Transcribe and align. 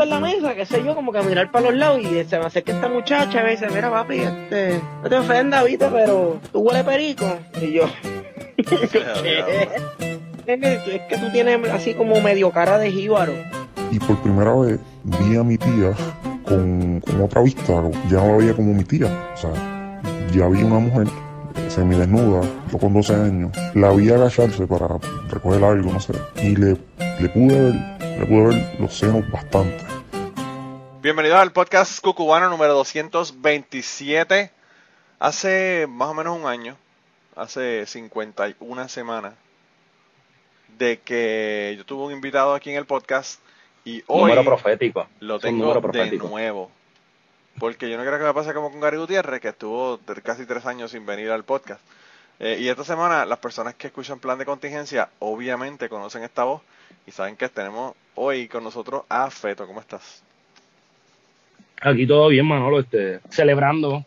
en 0.00 0.10
la 0.10 0.20
mesa, 0.20 0.54
qué 0.54 0.64
sé 0.66 0.82
yo, 0.84 0.94
como 0.94 1.12
que 1.12 1.22
mirar 1.22 1.50
para 1.50 1.66
los 1.66 1.74
lados 1.74 2.00
y 2.00 2.24
se 2.24 2.38
me 2.38 2.46
acerca 2.46 2.72
esta 2.72 2.88
muchacha 2.88 3.40
y 3.40 3.44
me 3.44 3.50
dice, 3.50 3.68
mira 3.68 3.90
papi, 3.90 4.20
este, 4.20 4.80
no 5.02 5.08
te 5.08 5.16
ofendas, 5.16 5.64
viste, 5.64 5.86
pero 5.88 6.40
tú 6.50 6.60
huele 6.60 6.84
perico. 6.84 7.26
Y 7.60 7.72
yo, 7.72 7.84
¿qué? 8.56 9.68
Es 10.46 11.02
que 11.08 11.18
tú 11.18 11.30
tienes 11.30 11.70
así 11.70 11.94
como 11.94 12.20
medio 12.20 12.50
cara 12.50 12.78
de 12.78 12.90
jíbaro. 12.90 13.32
Y 13.90 13.98
por 13.98 14.16
primera 14.22 14.54
vez 14.54 14.80
vi 15.04 15.36
a 15.36 15.42
mi 15.42 15.58
tía 15.58 15.92
con, 16.44 17.00
con 17.00 17.20
otra 17.22 17.42
vista, 17.42 17.82
ya 18.10 18.18
no 18.18 18.28
la 18.28 18.36
veía 18.38 18.54
como 18.54 18.74
mi 18.74 18.84
tía. 18.84 19.06
O 19.34 19.36
sea, 19.36 19.50
ya 20.32 20.48
vi 20.48 20.62
una 20.62 20.78
mujer 20.78 21.06
semidesnuda, 21.68 22.42
yo 22.70 22.78
con 22.78 22.92
12 22.92 23.14
años, 23.14 23.52
la 23.74 23.92
vi 23.92 24.10
agacharse 24.10 24.66
para 24.66 24.98
recoger 25.30 25.64
algo, 25.64 25.92
no 25.92 26.00
sé, 26.00 26.12
y 26.42 26.56
le, 26.56 26.76
le 27.20 27.28
pude 27.30 27.62
ver, 27.62 27.91
ver 28.18 28.80
los 28.80 28.96
senos 28.96 29.28
bastante. 29.30 29.84
Bienvenidos 31.00 31.38
al 31.38 31.52
podcast 31.52 32.00
cucubano 32.00 32.48
número 32.48 32.74
227. 32.74 34.50
Hace 35.18 35.86
más 35.88 36.08
o 36.08 36.14
menos 36.14 36.38
un 36.38 36.46
año, 36.46 36.76
hace 37.36 37.86
51 37.86 38.88
semanas, 38.88 39.34
de 40.78 41.00
que 41.00 41.74
yo 41.76 41.84
tuve 41.84 42.06
un 42.06 42.12
invitado 42.12 42.54
aquí 42.54 42.70
en 42.70 42.76
el 42.76 42.86
podcast 42.86 43.40
y 43.84 44.02
hoy 44.06 44.30
número 44.30 44.44
profético. 44.44 45.08
lo 45.20 45.38
tengo 45.38 45.58
número 45.58 45.80
de 45.80 45.88
profético. 45.88 46.28
nuevo. 46.28 46.70
Porque 47.58 47.90
yo 47.90 47.98
no 47.98 48.04
creo 48.04 48.18
que 48.18 48.24
me 48.24 48.34
pase 48.34 48.54
como 48.54 48.70
con 48.70 48.80
Gary 48.80 48.96
Gutiérrez, 48.96 49.40
que 49.40 49.48
estuvo 49.48 50.00
casi 50.22 50.46
tres 50.46 50.64
años 50.66 50.90
sin 50.90 51.04
venir 51.04 51.30
al 51.30 51.44
podcast. 51.44 51.80
Eh, 52.40 52.58
y 52.60 52.68
esta 52.68 52.82
semana, 52.82 53.26
las 53.26 53.38
personas 53.38 53.74
que 53.74 53.88
escuchan 53.88 54.18
Plan 54.18 54.38
de 54.38 54.44
Contingencia, 54.44 55.10
obviamente 55.18 55.88
conocen 55.88 56.24
esta 56.24 56.44
voz 56.44 56.62
y 57.06 57.12
saben 57.12 57.36
que 57.36 57.48
tenemos 57.48 57.94
hoy 58.14 58.48
con 58.48 58.64
nosotros 58.64 59.02
a 59.08 59.30
Feto. 59.30 59.66
¿Cómo 59.66 59.80
estás? 59.80 60.22
Aquí 61.80 62.06
todo 62.06 62.28
bien, 62.28 62.46
Manolo, 62.46 62.80
este, 62.80 63.20
celebrando 63.30 64.04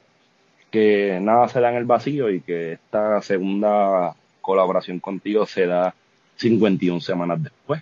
que 0.72 1.20
nada 1.22 1.47
se 1.50 1.59
da 1.59 1.70
en 1.72 1.75
el 1.78 1.86
vacío 1.86 2.30
y 2.30 2.42
que 2.42 2.73
esta 2.73 3.22
segunda 3.22 4.16
colaboración 4.42 5.00
contigo 5.00 5.45
se 5.45 5.66
da 5.66 5.94
51 6.38 7.02
semanas 7.02 7.42
después. 7.44 7.81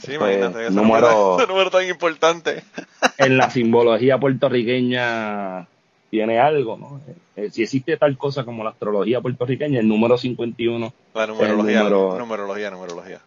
Sí, 0.00 0.14
imagínate, 0.14 0.66
ese 0.66 0.74
número- 0.74 1.08
número, 1.10 1.36
ese 1.38 1.46
número 1.46 1.70
tan 1.70 1.86
importante. 1.88 2.62
En 3.18 3.36
la 3.36 3.50
simbología 3.50 4.18
puertorriqueña 4.18 5.66
tiene 6.10 6.38
algo, 6.38 6.76
¿no? 6.76 7.00
Eh, 7.36 7.50
si 7.50 7.62
existe 7.62 7.96
tal 7.96 8.16
cosa 8.16 8.44
como 8.44 8.62
la 8.64 8.70
astrología 8.70 9.20
puertorriqueña, 9.20 9.80
el 9.80 9.88
número 9.88 10.16
51, 10.18 10.92
La 11.14 11.26
numerología, 11.26 11.82
número- 11.82 12.18
numerología, 12.18 12.70
numerología. 12.70 13.20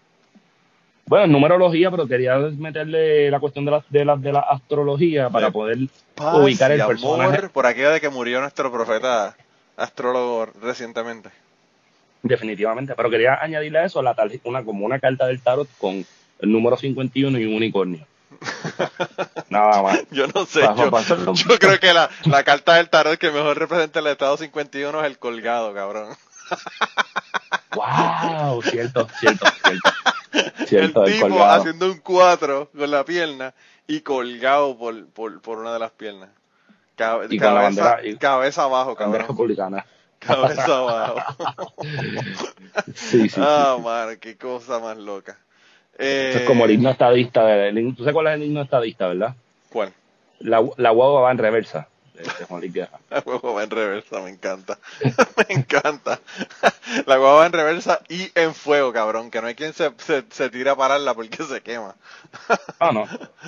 Bueno, 1.07 1.27
numerología, 1.27 1.91
pero 1.91 2.07
quería 2.07 2.37
meterle 2.37 3.29
la 3.29 3.39
cuestión 3.39 3.65
de 3.65 3.71
la, 3.71 3.83
de 3.89 4.05
la, 4.05 4.15
de 4.17 4.31
la 4.31 4.39
astrología 4.39 5.29
para 5.29 5.47
De 5.47 5.51
poder 5.51 5.77
Paz 6.15 6.35
ubicar 6.39 6.71
el 6.71 6.79
y 6.79 6.81
amor 6.81 6.95
personaje. 6.97 7.49
por 7.49 7.65
aquello 7.65 7.91
de 7.91 8.01
que 8.01 8.09
murió 8.09 8.41
nuestro 8.41 8.71
profeta 8.71 9.35
astrólogo 9.77 10.47
recientemente. 10.61 11.29
Definitivamente, 12.23 12.93
pero 12.95 13.09
quería 13.09 13.35
añadirle 13.35 13.79
a 13.79 13.85
eso 13.85 14.01
la 14.01 14.15
tarje- 14.15 14.41
una 14.45 14.63
como 14.63 14.85
una 14.85 14.99
carta 14.99 15.27
del 15.27 15.41
tarot 15.41 15.67
con 15.77 16.03
el 16.39 16.51
número 16.51 16.75
51 16.75 17.37
y 17.39 17.45
un 17.45 17.53
unicornio. 17.55 18.07
Nada 19.49 19.81
más. 19.83 19.99
Yo 20.11 20.25
no 20.27 20.45
sé, 20.45 20.61
yo, 20.61 21.33
yo 21.33 21.59
creo 21.59 21.79
que 21.79 21.93
la, 21.93 22.09
la 22.25 22.43
carta 22.43 22.75
del 22.75 22.89
tarot 22.89 23.17
que 23.19 23.29
mejor 23.31 23.57
representa 23.59 23.99
el 23.99 24.07
estado 24.07 24.37
51 24.37 24.99
es 25.01 25.05
el 25.05 25.19
colgado, 25.19 25.73
cabrón. 25.73 26.15
Wow, 27.75 28.61
cierto, 28.63 29.07
cierto, 29.19 29.45
cierto. 29.63 29.89
Cierto, 30.67 31.03
el 31.05 31.13
tipo 31.13 31.27
colgado. 31.29 31.51
haciendo 31.61 31.85
un 31.91 31.97
4 31.99 32.69
con 32.77 32.91
la 32.91 33.03
pierna 33.05 33.53
y 33.87 34.01
colgado 34.01 34.77
por, 34.77 35.05
por, 35.07 35.41
por 35.41 35.59
una 35.59 35.73
de 35.73 35.79
las 35.79 35.91
piernas. 35.91 36.29
Cabe- 36.95 37.27
Y 37.29 37.37
la 37.39 37.45
cabeza, 37.45 37.83
bandera- 37.95 38.05
y- 38.07 38.17
cabeza 38.17 38.63
abajo, 38.63 38.95
cabrón. 38.95 39.21
republicana. 39.27 39.85
Cabeza 40.19 40.77
abajo. 40.77 41.15
Sí, 42.93 43.29
sí, 43.29 43.39
ah, 43.41 43.75
sí. 43.77 43.83
man, 43.83 44.17
qué 44.19 44.37
cosa 44.37 44.79
más 44.79 44.97
loca. 44.97 45.37
Eh, 45.97 46.33
es 46.35 46.41
como 46.43 46.65
el 46.65 46.71
himno 46.71 46.89
estadista. 46.89 47.41
¿Tú 47.95 47.95
sabes 48.03 48.13
cuál 48.13 48.27
es 48.27 48.33
el 48.35 48.43
himno 48.43 48.61
estadista, 48.61 49.07
verdad? 49.07 49.35
¿Cuál? 49.69 49.93
La, 50.39 50.61
la 50.77 50.89
guagua 50.91 51.21
va 51.21 51.31
en 51.31 51.37
reversa. 51.37 51.87
De- 52.15 52.23
de 52.23 52.45
Juan 52.47 52.61
Luis 52.61 52.73
Guerra. 52.73 52.99
La 53.09 53.21
guagua 53.21 53.51
va 53.53 53.63
en 53.63 53.69
reversa, 53.69 54.21
me 54.21 54.29
encanta. 54.29 54.77
me 55.49 55.55
encanta. 55.55 56.19
La 57.05 57.17
guagua 57.17 57.39
va 57.41 57.45
en 57.47 57.53
reversa 57.53 58.01
y 58.09 58.31
en 58.35 58.53
fuego, 58.53 58.93
cabrón. 58.93 59.31
Que 59.31 59.41
no 59.41 59.47
hay 59.47 59.55
quien 59.55 59.73
se, 59.73 59.91
se, 59.97 60.23
se 60.29 60.49
tire 60.49 60.69
a 60.69 60.75
pararla 60.75 61.13
porque 61.13 61.43
se 61.43 61.61
quema. 61.61 61.95
Ah, 62.79 62.91
no. 62.91 63.07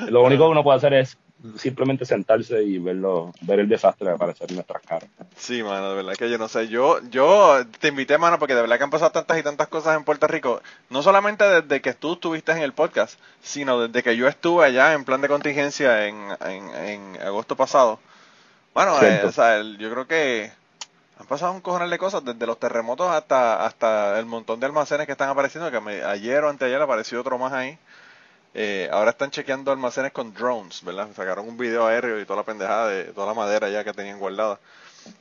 Lo 0.09 0.23
único 0.23 0.45
que 0.45 0.51
uno 0.51 0.63
puede 0.63 0.77
hacer 0.77 0.93
es 0.93 1.17
simplemente 1.57 2.03
sentarse 2.05 2.63
y 2.63 2.79
verlo, 2.79 3.31
ver 3.41 3.59
el 3.59 3.69
desastre 3.69 4.09
aparecer 4.09 4.49
en 4.49 4.55
nuestras 4.55 4.81
caras. 4.81 5.07
Sí, 5.35 5.61
mano, 5.61 5.89
de 5.91 5.95
verdad 5.97 6.13
que 6.15 6.29
yo 6.29 6.37
no 6.39 6.47
sé. 6.47 6.67
Yo, 6.67 6.99
yo 7.11 7.59
te 7.79 7.89
invité, 7.89 8.17
mano, 8.17 8.39
porque 8.39 8.55
de 8.55 8.61
verdad 8.61 8.77
que 8.77 8.83
han 8.85 8.89
pasado 8.89 9.11
tantas 9.11 9.37
y 9.37 9.43
tantas 9.43 9.67
cosas 9.67 9.95
en 9.97 10.03
Puerto 10.03 10.25
Rico. 10.27 10.61
No 10.89 11.03
solamente 11.03 11.43
desde 11.43 11.81
que 11.81 11.93
tú 11.93 12.13
estuviste 12.13 12.53
en 12.53 12.59
el 12.59 12.73
podcast, 12.73 13.19
sino 13.43 13.79
desde 13.87 14.01
que 14.01 14.17
yo 14.17 14.27
estuve 14.27 14.65
allá 14.65 14.93
en 14.93 15.05
plan 15.05 15.21
de 15.21 15.27
contingencia 15.27 16.07
en, 16.07 16.17
en, 16.45 16.69
en 16.75 17.21
agosto 17.21 17.55
pasado. 17.55 17.99
Bueno, 18.77 19.01
eh, 19.01 19.23
o 19.25 19.31
sea, 19.31 19.57
el- 19.57 19.77
yo 19.79 19.89
creo 19.89 20.05
que 20.07 20.51
han 21.19 21.25
pasado 21.25 21.51
un 21.51 21.61
cojonal 21.61 21.89
de 21.89 21.97
cosas, 21.97 22.23
desde 22.23 22.45
los 22.45 22.59
terremotos 22.59 23.09
hasta, 23.09 23.65
hasta 23.65 24.19
el 24.19 24.27
montón 24.27 24.59
de 24.59 24.67
almacenes 24.67 25.07
que 25.07 25.13
están 25.13 25.29
apareciendo, 25.29 25.71
que 25.71 25.79
me- 25.79 26.03
ayer 26.03 26.43
o 26.43 26.49
anteayer 26.49 26.79
apareció 26.81 27.19
otro 27.21 27.37
más 27.39 27.53
ahí. 27.53 27.77
Eh, 28.53 28.87
ahora 28.91 29.11
están 29.11 29.31
chequeando 29.31 29.71
almacenes 29.71 30.11
con 30.11 30.31
drones, 30.33 30.83
¿verdad? 30.83 31.07
Sacaron 31.15 31.47
un 31.47 31.57
video 31.57 31.87
aéreo 31.87 32.19
y 32.19 32.25
toda 32.25 32.37
la 32.37 32.43
pendejada 32.45 32.87
de 32.87 33.05
toda 33.05 33.25
la 33.27 33.33
madera 33.33 33.67
ya 33.69 33.83
que 33.83 33.93
tenían 33.93 34.19
guardada. 34.19 34.59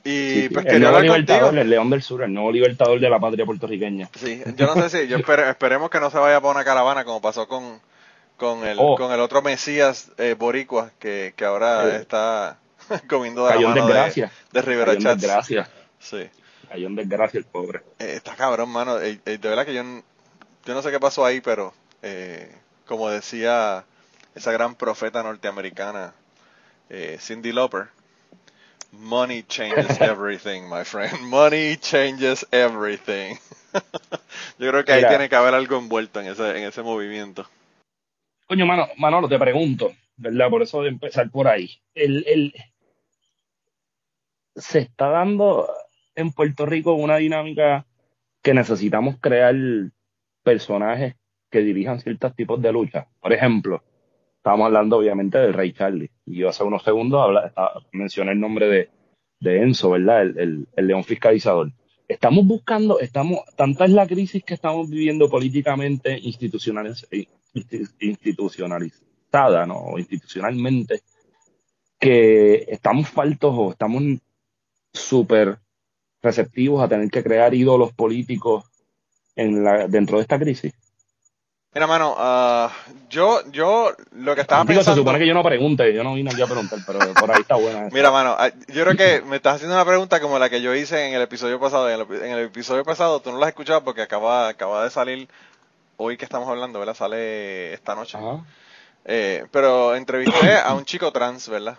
Y 0.05 0.11
Sí, 0.11 0.43
sí. 0.43 0.49
pues 0.51 0.67
el 0.67 0.73
quería 0.73 0.89
nuevo 0.91 1.01
libertador, 1.03 1.43
contigo. 1.45 1.63
el 1.63 1.71
León 1.71 1.91
del 1.91 2.03
Sur, 2.03 2.23
el 2.25 2.35
nuevo 2.35 2.53
libertador 2.53 2.99
de 3.01 3.09
la 3.11 3.19
patria 3.19 3.47
puertorriqueña. 3.47 4.09
Sí, 4.17 4.43
yo 4.57 4.67
no 4.75 4.83
sé 4.83 4.91
si, 4.91 5.09
yo 5.09 5.17
espere- 5.19 5.49
esperemos 5.51 5.89
que 5.91 6.01
no 6.01 6.11
se 6.11 6.19
vaya 6.19 6.41
para 6.41 6.51
una 6.53 6.65
caravana 6.65 7.05
como 7.05 7.21
pasó 7.23 7.47
con, 7.49 7.81
con, 8.37 8.67
el, 8.67 8.77
Oh. 8.81 8.97
con 8.97 9.13
el 9.13 9.21
otro 9.21 9.41
Mesías 9.43 10.11
eh, 10.19 10.35
boricua 10.39 10.91
que, 10.99 11.33
que 11.37 11.45
ahora 11.47 11.89
Eh. 11.89 11.97
está 11.97 12.59
comiendo 13.09 13.45
de 13.47 13.51
la 13.51 13.55
Cayó 13.57 13.69
en 13.69 13.75
mano 13.75 13.87
de, 13.87 13.93
desgracia. 13.95 14.33
de 14.53 14.63
Rivera 14.63 14.93
Cayó 14.93 15.01
Chats. 15.01 15.21
desgracia. 15.21 15.71
Sí. 15.99 16.29
Cayó 16.69 16.87
en 16.87 16.97
desgracia 16.97 17.39
el 17.39 17.45
pobre. 17.45 17.81
Eh, 17.99 18.15
está 18.17 18.35
cabrón, 18.35 18.69
mano. 18.71 19.01
Eh, 19.01 19.21
eh, 19.25 19.39
de 19.39 19.49
verdad 19.49 19.65
que 19.67 19.75
yo, 19.75 19.83
yo 19.83 20.75
no 20.75 20.83
sé 20.83 20.91
qué 20.91 21.01
pasó 21.01 21.25
ahí, 21.25 21.41
pero 21.41 21.73
eh, 22.03 22.53
como 22.87 23.09
decía 23.09 23.85
esa 24.35 24.53
gran 24.53 24.75
profeta 24.75 25.23
norteamericana, 25.23 26.13
eh, 26.91 27.17
Cindy 27.21 27.53
Lauper, 27.53 27.89
money 28.93 29.43
changes 29.45 30.01
everything, 30.01 30.63
my 30.69 30.85
friend. 30.85 31.21
Money 31.23 31.77
changes 31.79 32.47
everything. 32.51 33.37
yo 34.59 34.71
creo 34.71 34.85
que 34.85 34.93
ahí 34.93 34.99
Mira. 34.99 35.09
tiene 35.11 35.29
que 35.29 35.37
haber 35.37 35.55
algo 35.55 35.79
envuelto 35.79 36.21
en 36.21 36.27
ese, 36.29 36.51
en 36.51 36.65
ese 36.65 36.83
movimiento. 36.83 37.49
Coño, 38.47 38.65
mano, 38.67 38.89
Manolo, 38.97 39.29
te 39.29 39.39
pregunto, 39.39 39.93
¿verdad? 40.17 40.49
Por 40.51 40.63
eso 40.63 40.83
de 40.83 40.89
empezar 40.91 41.31
por 41.31 41.49
ahí. 41.49 41.81
El, 41.95 42.25
el, 42.27 42.55
se 44.57 44.81
está 44.81 45.09
dando 45.11 45.69
en 46.15 46.33
Puerto 46.33 46.67
Rico 46.67 46.95
una 46.95 47.17
dinámica 47.19 47.87
que 48.43 48.55
necesitamos 48.55 49.17
crear 49.21 49.55
personajes 50.43 51.15
que 51.51 51.61
dirijan 51.61 52.01
ciertos 52.01 52.35
tipos 52.35 52.61
de 52.63 52.73
lucha. 52.73 53.07
Por 53.21 53.33
ejemplo, 53.33 53.83
estamos 54.39 54.67
hablando 54.67 54.97
obviamente 54.99 55.39
del 55.39 55.53
Rey 55.55 55.73
Charlie. 55.73 56.11
Y 56.25 56.39
yo 56.39 56.49
hace 56.49 56.65
unos 56.65 56.83
segundos 56.83 57.29
estaba- 57.47 57.83
mencioné 57.93 58.33
el 58.33 58.41
nombre 58.41 58.69
de, 58.69 58.91
de 59.41 59.63
Enzo, 59.63 59.91
¿verdad? 59.91 60.23
El, 60.23 60.67
el, 60.75 60.87
león 60.87 61.05
fiscalizador. 61.05 61.73
Estamos 62.09 62.47
buscando, 62.47 63.01
estamos, 63.01 63.41
tanta 63.57 63.85
es 63.85 63.91
la 63.91 64.07
crisis 64.07 64.43
que 64.45 64.55
estamos 64.55 64.89
viviendo 64.89 65.29
políticamente, 65.29 66.17
insti- 66.23 67.29
institucionalizada, 67.99 69.67
¿no? 69.67 69.99
Institucionalmente, 69.99 71.01
que 71.99 72.65
estamos 72.69 73.09
faltos 73.09 73.53
o 73.57 73.71
estamos 73.73 74.03
súper 74.97 75.59
receptivos 76.23 76.83
a 76.83 76.89
tener 76.89 77.11
que 77.11 77.23
crear 77.23 77.55
ídolos 77.55 77.93
políticos 77.93 78.65
en 79.37 79.63
la, 79.65 79.87
dentro 79.87 80.17
de 80.17 80.23
esta 80.23 80.39
crisis. 80.39 80.73
Mira, 81.75 81.87
mano, 81.87 82.15
ah, 82.17 82.73
yo, 83.11 83.43
yo 83.51 83.93
lo 84.13 84.35
que 84.35 84.41
estaba 84.41 84.63
Digo, 84.63 84.73
se 84.73 84.77
pensando... 84.79 85.03
supone 85.03 85.19
que 85.19 85.27
yo 85.27 85.35
no 85.35 85.43
pregunte, 85.43 85.93
yo 85.93 86.03
no 86.03 86.15
vine 86.15 86.31
aquí 86.31 86.41
a 86.41 86.47
preguntar, 86.47 86.79
pero 86.87 87.01
por 87.13 87.31
ahí 87.31 87.43
está 87.43 87.57
buena. 87.57 87.89
Mira, 87.93 88.11
mano, 88.11 88.35
ah, 88.39 88.51
yo 88.69 88.83
creo 88.85 88.97
que 88.97 89.21
me 89.27 89.37
estás 89.37 89.57
haciendo 89.57 89.75
una 89.75 89.85
pregunta 89.85 90.19
como 90.19 90.39
la 90.39 90.49
que 90.49 90.63
yo 90.63 90.75
hice 90.75 91.07
en 91.07 91.13
el 91.13 91.21
episodio 91.21 91.61
pasado. 91.61 91.91
En 91.91 92.01
el, 92.01 92.23
en 92.23 92.31
el 92.33 92.47
episodio 92.47 92.83
pasado 92.83 93.21
tú 93.21 93.31
no 93.31 93.39
la 93.39 93.47
has 93.47 93.51
escuchado 93.51 93.85
porque 93.85 94.01
acaba, 94.01 94.49
acaba 94.49 94.85
de 94.85 94.91
salir 94.91 95.29
hoy 95.99 96.17
que 96.17 96.25
estamos 96.25 96.49
hablando, 96.49 96.79
¿verdad? 96.79 96.95
Sale 96.95 97.75
esta 97.75 97.95
noche. 97.95 98.17
Eh, 99.05 99.45
pero 99.51 99.95
entrevisté 99.95 100.57
a 100.57 100.73
un 100.73 100.87
chico 100.87 101.13
trans, 101.13 101.47
¿verdad? 101.49 101.77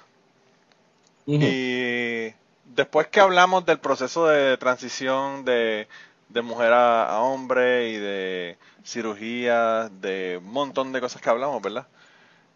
Y 1.25 2.33
después 2.75 3.07
que 3.07 3.19
hablamos 3.19 3.65
del 3.65 3.79
proceso 3.79 4.27
de 4.27 4.57
transición 4.57 5.45
de, 5.45 5.87
de 6.29 6.41
mujer 6.41 6.73
a, 6.73 7.09
a 7.09 7.21
hombre 7.21 7.89
y 7.89 7.97
de 7.97 8.57
cirugía, 8.83 9.89
de 9.89 10.39
un 10.41 10.51
montón 10.51 10.91
de 10.91 11.01
cosas 11.01 11.21
que 11.21 11.29
hablamos, 11.29 11.61
¿verdad? 11.61 11.87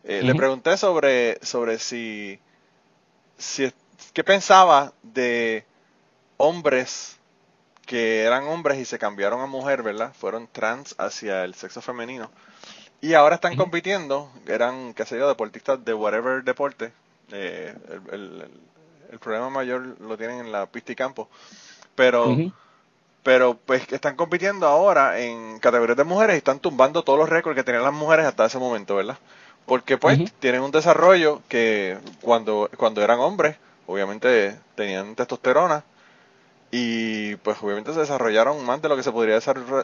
Eh, 0.04 0.24
le 0.24 0.34
pregunté 0.34 0.78
sobre, 0.78 1.38
sobre 1.46 1.78
si, 1.78 2.40
si, 3.38 3.72
qué 4.14 4.24
pensaba 4.24 4.94
de 5.04 5.64
hombres 6.38 7.20
que 7.86 8.24
eran 8.24 8.46
hombres 8.46 8.80
y 8.80 8.86
se 8.86 8.98
cambiaron 8.98 9.42
a 9.42 9.46
mujer, 9.46 9.84
¿verdad? 9.84 10.14
Fueron 10.14 10.48
trans 10.48 10.96
hacia 10.98 11.44
el 11.44 11.54
sexo 11.54 11.82
femenino. 11.82 12.32
Y 13.02 13.14
ahora 13.14 13.36
están 13.36 13.56
compitiendo, 13.58 14.32
eran, 14.48 14.94
qué 14.94 15.06
sé 15.06 15.18
yo, 15.18 15.28
deportistas 15.28 15.84
de 15.84 15.94
whatever 15.94 16.44
deporte. 16.44 16.94
Eh, 17.32 17.76
el, 18.12 18.50
problema 19.20 19.50
mayor 19.50 19.96
lo 20.00 20.18
tienen 20.18 20.40
en 20.40 20.52
la 20.52 20.66
pista 20.66 20.92
y 20.92 20.96
campo. 20.96 21.30
Pero, 21.96 22.36
pero 23.24 23.58
pues 23.66 23.92
están 23.92 24.16
compitiendo 24.16 24.68
ahora 24.68 25.20
en 25.20 25.60
categorías 25.60 25.98
de 25.98 26.04
mujeres 26.04 26.36
y 26.36 26.38
están 26.38 26.60
tumbando 26.60 27.04
todos 27.04 27.20
los 27.20 27.30
récords 27.30 27.56
que 27.56 27.64
tenían 27.64 27.84
las 27.84 27.94
mujeres 27.94 28.26
hasta 28.26 28.46
ese 28.46 28.60
momento, 28.60 28.96
¿verdad? 28.96 29.18
Porque 29.66 29.98
pues 29.98 30.32
tienen 30.40 30.62
un 30.62 30.72
desarrollo 30.72 31.42
que 31.48 31.98
cuando, 32.22 32.70
cuando 32.78 33.02
eran 33.04 33.20
hombres, 33.20 33.58
obviamente 33.88 34.58
tenían 34.76 35.16
testosterona 35.16 35.84
y 36.72 37.36
pues 37.38 37.58
obviamente 37.62 37.94
se 37.94 38.00
desarrollaron 38.00 38.66
más 38.66 38.82
de 38.82 38.88
lo 38.88 38.96
que 38.96 39.04
se 39.04 39.12
podría 39.12 39.36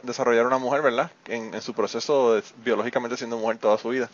desarrollar 0.03 0.45
una 0.45 0.57
mujer, 0.57 0.81
¿verdad? 0.81 1.11
En, 1.25 1.61
su 1.61 1.73
proceso 1.73 2.41
biológicamente 2.63 3.17
siendo 3.17 3.37
mujer 3.37 3.57
toda 3.57 3.77
su 3.77 3.89
vida. 3.89 4.09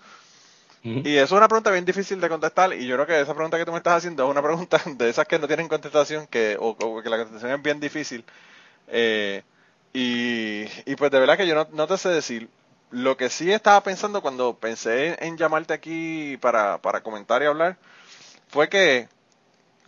Y 0.83 1.15
eso 1.15 1.24
es 1.24 1.31
una 1.31 1.47
pregunta 1.47 1.71
bien 1.71 1.85
difícil 1.85 2.19
de 2.19 2.27
contestar 2.27 2.74
y 2.74 2.85
yo 2.85 2.95
creo 2.95 3.07
que 3.07 3.21
esa 3.21 3.33
pregunta 3.33 3.57
que 3.57 3.63
tú 3.63 3.71
me 3.71 3.77
estás 3.77 4.00
haciendo 4.00 4.25
es 4.25 4.30
una 4.30 4.41
pregunta 4.41 4.81
de 4.85 5.09
esas 5.09 5.25
que 5.25 5.39
no 5.39 5.47
tienen 5.47 5.69
contestación, 5.69 6.27
que, 6.27 6.57
o, 6.59 6.75
que 6.75 7.09
la 7.09 7.18
contestación 7.18 7.51
es 7.57 7.62
bien 7.63 7.80
difícil. 7.80 8.25
Eh, 8.89 9.44
y, 9.94 10.65
y, 10.85 10.95
pues 10.97 11.09
de 11.12 11.19
verdad 11.19 11.38
que 11.38 11.47
yo 11.47 11.68
no, 11.71 11.88
te 11.88 11.97
sé 11.97 12.09
decir. 12.09 12.50
Lo 12.91 13.18
que 13.18 13.30
sí 13.30 13.51
estaba 13.51 13.81
pensando 13.81 14.21
cuando 14.21 14.56
pensé 14.56 15.18
en 15.25 15.38
llamarte 15.38 15.74
aquí 15.74 16.38
para, 16.38 16.77
para 16.80 17.01
comentar 17.01 17.41
y 17.41 17.45
hablar 17.45 17.77
fue 18.50 18.69
que 18.69 19.07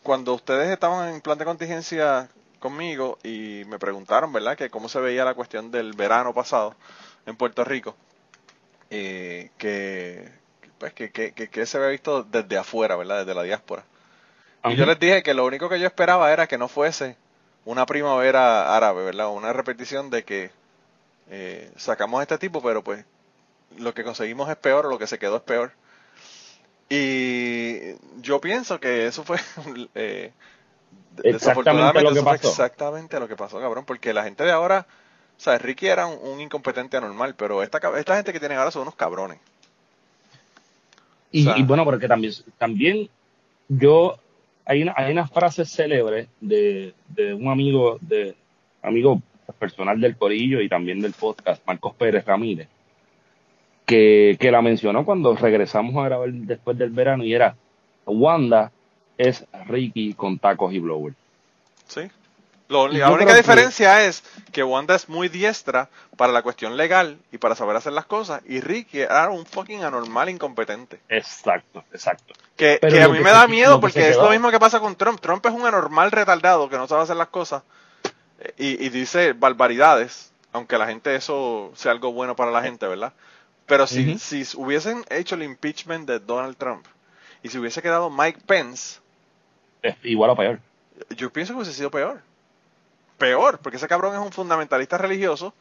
cuando 0.01 0.33
ustedes 0.33 0.69
estaban 0.69 1.13
en 1.13 1.21
plan 1.21 1.37
de 1.37 1.45
contingencia 1.45 2.29
conmigo 2.59 3.19
y 3.23 3.63
me 3.67 3.77
preguntaron, 3.79 4.33
¿verdad?, 4.33 4.57
que 4.57 4.69
cómo 4.69 4.89
se 4.89 4.99
veía 4.99 5.25
la 5.25 5.35
cuestión 5.35 5.71
del 5.71 5.93
verano 5.93 6.33
pasado 6.33 6.75
en 7.27 7.35
Puerto 7.35 7.63
Rico, 7.63 7.95
eh, 8.89 9.51
que, 9.57 10.31
pues, 10.77 10.93
que, 10.93 11.11
que, 11.11 11.33
que, 11.33 11.65
se 11.65 11.77
había 11.77 11.89
visto 11.89 12.23
desde 12.23 12.57
afuera, 12.57 12.95
¿verdad?, 12.95 13.19
desde 13.19 13.35
la 13.35 13.43
diáspora. 13.43 13.83
Y 14.65 14.75
yo 14.75 14.85
les 14.85 14.99
dije 14.99 15.21
que 15.21 15.33
lo 15.33 15.45
único 15.45 15.69
que 15.69 15.79
yo 15.79 15.85
esperaba 15.85 16.31
era 16.33 16.47
que 16.47 16.57
no 16.57 16.67
fuese 16.67 17.17
una 17.65 17.85
primavera 17.85 18.75
árabe, 18.75 19.03
¿verdad? 19.05 19.29
Una 19.29 19.53
repetición 19.53 20.09
de 20.09 20.23
que 20.23 20.51
eh, 21.29 21.71
sacamos 21.75 22.19
a 22.19 22.23
este 22.23 22.37
tipo, 22.37 22.61
pero 22.61 22.83
pues 22.83 23.05
lo 23.77 23.93
que 23.93 24.03
conseguimos 24.03 24.49
es 24.49 24.55
peor 24.55 24.85
o 24.85 24.89
lo 24.89 24.99
que 24.99 25.07
se 25.07 25.19
quedó 25.19 25.37
es 25.37 25.41
peor. 25.43 25.73
Y 26.89 27.95
yo 28.21 28.39
pienso 28.39 28.79
que 28.79 29.07
eso 29.07 29.23
fue 29.23 29.37
eh, 29.95 30.31
exactamente 31.23 32.01
lo 32.01 32.13
que 32.13 32.21
pasó. 32.21 32.49
exactamente 32.49 33.19
lo 33.19 33.27
que 33.27 33.35
pasó, 33.35 33.59
cabrón, 33.59 33.85
porque 33.85 34.13
la 34.13 34.23
gente 34.23 34.43
de 34.43 34.51
ahora, 34.51 34.85
o 35.37 35.41
sea, 35.41 35.57
Ricky 35.57 35.87
era 35.87 36.05
un, 36.05 36.39
incompetente 36.39 36.97
anormal, 36.97 37.35
pero 37.35 37.63
esta, 37.63 37.79
esta 37.97 38.15
gente 38.15 38.31
que 38.31 38.39
tienen 38.39 38.59
ahora 38.59 38.71
son 38.71 38.83
unos 38.83 38.95
cabrones. 38.95 39.39
Y, 41.35 41.63
bueno, 41.63 41.83
porque 41.83 42.07
también, 42.07 42.33
también 42.57 43.09
yo, 43.67 44.17
hay 44.65 44.83
una, 44.83 44.93
hay 44.95 45.11
una 45.11 45.27
frase 45.27 45.65
célebre 45.65 46.27
de, 46.39 46.93
de 47.09 47.33
un 47.33 47.49
amigo, 47.49 47.97
de 47.99 48.35
amigo 48.81 49.21
personal 49.59 49.99
del 49.99 50.15
Corillo 50.15 50.61
y 50.61 50.69
también 50.69 51.01
del 51.01 51.13
podcast, 51.13 51.65
Marcos 51.67 51.93
Pérez 51.95 52.25
Ramírez, 52.25 52.67
que, 53.85 54.37
que 54.39 54.51
la 54.51 54.61
mencionó 54.61 55.05
cuando 55.05 55.35
regresamos 55.35 55.95
a 55.97 56.05
grabar 56.05 56.31
después 56.31 56.77
del 56.77 56.91
verano 56.91 57.23
y 57.23 57.33
era, 57.33 57.55
Wanda 58.05 58.71
es 59.17 59.45
Ricky 59.67 60.13
con 60.13 60.39
tacos 60.39 60.73
y 60.73 60.79
blower. 60.79 61.13
Sí. 61.87 62.01
La 62.67 63.11
única 63.11 63.35
diferencia 63.35 64.05
es 64.05 64.23
que 64.51 64.63
Wanda 64.63 64.95
es 64.95 65.07
muy 65.07 65.29
diestra 65.29 65.89
para 66.17 66.33
la 66.33 66.41
cuestión 66.41 66.77
legal 66.77 67.17
y 67.31 67.37
para 67.37 67.55
saber 67.55 67.75
hacer 67.75 67.93
las 67.93 68.05
cosas, 68.05 68.41
y 68.45 68.59
Ricky 68.59 69.01
era 69.01 69.29
un 69.29 69.45
fucking 69.45 69.83
anormal 69.83 70.29
incompetente. 70.29 70.99
Exacto, 71.09 71.83
exacto. 71.91 72.33
Que, 72.55 72.79
a 72.81 73.07
mí 73.07 73.19
me 73.19 73.31
da 73.31 73.47
miedo 73.47 73.79
porque 73.79 74.09
es 74.09 74.17
lo 74.17 74.29
mismo 74.29 74.49
que 74.49 74.59
pasa 74.59 74.79
con 74.79 74.95
Trump. 74.95 75.19
Trump 75.19 75.45
es 75.45 75.51
un 75.51 75.65
anormal 75.65 76.11
retardado 76.11 76.69
que 76.69 76.77
no 76.77 76.87
sabe 76.87 77.03
hacer 77.03 77.17
las 77.17 77.27
cosas 77.27 77.63
y, 78.57 78.89
dice 78.89 79.33
barbaridades, 79.33 80.31
aunque 80.51 80.77
la 80.77 80.87
gente 80.87 81.15
eso 81.15 81.71
sea 81.75 81.91
algo 81.91 82.13
bueno 82.13 82.35
para 82.35 82.51
la 82.51 82.61
gente, 82.61 82.87
¿verdad? 82.87 83.13
Pero 83.65 83.87
si, 83.87 84.17
si 84.19 84.43
hubiesen 84.55 85.03
hecho 85.09 85.35
el 85.35 85.43
impeachment 85.43 86.07
de 86.07 86.19
Donald 86.19 86.55
Trump 86.55 86.85
y 87.43 87.49
si 87.49 87.57
hubiese 87.57 87.81
quedado 87.81 88.09
Mike 88.09 88.41
Pence, 88.45 88.99
igual 90.03 90.31
o 90.31 90.35
peor. 90.35 90.59
Yo 91.15 91.31
pienso 91.31 91.53
que 91.53 91.57
hubiese 91.57 91.73
sido 91.73 91.91
peor. 91.91 92.21
Peor, 93.17 93.59
porque 93.59 93.77
ese 93.77 93.87
cabrón 93.87 94.13
es 94.13 94.19
un 94.19 94.31
fundamentalista 94.31 94.97
religioso 94.97 95.53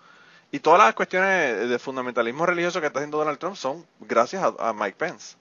y 0.51 0.61
todas 0.61 0.79
las 0.79 0.95
cuestiones 0.95 1.69
de 1.69 1.79
fundamentalismo 1.79 2.47
religioso 2.47 2.81
que 2.81 2.87
está 2.87 2.99
haciendo 3.01 3.19
Donald 3.19 3.39
Trump 3.39 3.57
son 3.57 3.85
gracias 4.01 4.43
a, 4.59 4.73
Mike 4.73 4.97
Pence. 4.97 5.37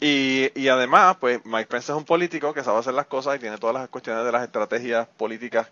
y, 0.00 0.50
y, 0.54 0.68
además, 0.68 1.16
pues 1.18 1.44
Mike 1.44 1.66
Pence 1.66 1.92
es 1.92 1.96
un 1.96 2.04
político 2.04 2.52
que 2.52 2.62
sabe 2.62 2.78
hacer 2.78 2.94
las 2.94 3.06
cosas 3.06 3.36
y 3.36 3.38
tiene 3.38 3.58
todas 3.58 3.74
las 3.74 3.88
cuestiones 3.88 4.24
de 4.24 4.32
las 4.32 4.42
estrategias 4.42 5.06
políticas 5.08 5.70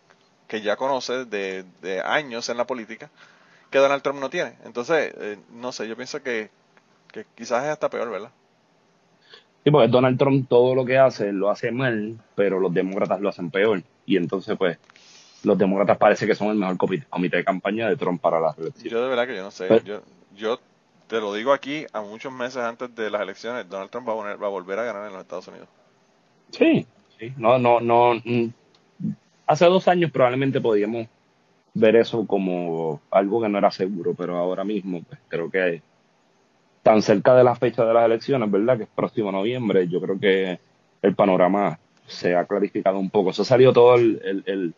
que 0.51 0.61
ya 0.61 0.77
conoce 0.77 1.25
de, 1.27 1.65
años 2.05 2.49
en 2.49 2.57
la 2.57 2.67
política 2.67 3.09
que 3.71 3.79
Donald 3.79 4.03
Trump 4.03 4.19
no 4.19 4.31
tiene. 4.31 4.55
Entonces, 4.65 5.15
eh, 5.17 5.39
no 5.53 5.71
sé, 5.71 5.87
yo 5.87 5.95
pienso 5.95 6.23
que, 6.23 6.51
que 7.13 7.25
quizás 7.37 7.65
es 7.65 7.71
hasta 7.71 7.89
peor, 7.89 8.11
¿verdad? 8.11 8.31
Sí, 9.63 9.71
porque 9.71 9.89
Donald 9.89 10.19
Trump 10.19 10.49
todo 10.49 10.75
lo 10.75 10.85
que 10.85 10.99
hace 10.99 11.33
lo 11.33 11.51
hace 11.51 11.71
mal, 11.71 12.17
pero 12.35 12.59
los 12.59 12.75
demócratas 12.75 13.21
lo 13.21 13.29
hacen 13.29 13.51
peor. 13.51 13.83
Y 14.11 14.17
entonces, 14.17 14.59
pues, 14.59 14.77
los 15.45 15.57
demócratas 15.57 15.97
parece 15.97 16.27
que 16.27 16.35
son 16.35 16.49
el 16.49 16.57
mejor 16.57 16.77
comité 16.77 17.37
de 17.37 17.45
campaña 17.45 17.89
de 17.89 17.97
Trump 17.97 18.21
para 18.21 18.41
las 18.41 18.59
elecciones. 18.59 18.91
Yo 18.91 19.01
de 19.05 19.09
verdad 19.09 19.29
que 19.29 19.37
yo 19.37 19.43
no 19.45 19.53
sé. 19.53 19.69
yo, 19.85 20.03
yo 20.37 20.59
te 21.07 21.21
lo 21.21 21.33
digo 21.33 21.53
aquí, 21.53 21.87
a 21.93 22.01
muchos 22.01 22.33
meses 22.33 22.57
antes 22.57 22.93
de 22.97 23.09
las 23.09 23.21
elecciones, 23.23 23.69
Donald 23.69 23.89
Trump 23.89 24.09
va 24.09 24.33
a, 24.33 24.35
va 24.35 24.47
a 24.49 24.51
volver 24.51 24.81
a 24.81 24.83
ganar 24.83 25.07
en 25.07 25.13
los 25.13 25.23
Estados 25.23 25.47
Unidos. 25.47 25.69
Sí, 26.51 26.85
sí. 27.21 27.33
No, 27.37 27.57
no, 27.61 27.79
no. 27.79 28.15
Mm, 28.25 28.49
hace 29.47 29.67
dos 29.67 29.87
años 29.87 30.11
probablemente 30.11 30.61
podíamos 30.61 31.07
ver 31.73 31.95
eso 31.95 32.27
como 32.27 33.01
algo 33.13 33.41
que 33.41 33.49
no 33.49 33.59
era 33.59 33.71
seguro, 33.71 34.13
pero 34.15 34.39
ahora 34.39 34.65
mismo 34.65 35.05
pues, 35.05 35.21
creo 35.29 35.49
que 35.49 35.83
tan 36.83 37.01
cerca 37.01 37.37
de 37.37 37.45
la 37.45 37.55
fecha 37.55 37.85
de 37.85 37.95
las 37.95 38.07
elecciones, 38.07 38.51
¿verdad? 38.51 38.77
Que 38.77 38.83
es 38.83 38.89
próximo 38.93 39.31
noviembre, 39.31 39.87
yo 39.87 40.01
creo 40.01 40.19
que 40.19 40.59
el 41.01 41.15
panorama 41.15 41.79
se 42.11 42.35
ha 42.35 42.45
clarificado 42.45 42.99
un 42.99 43.11
poco. 43.11 43.33
Se 43.33 43.43
ha 43.43 43.45
salido 43.45 43.73
todo 43.73 43.95
el, 43.95 44.43
el, 44.47 44.75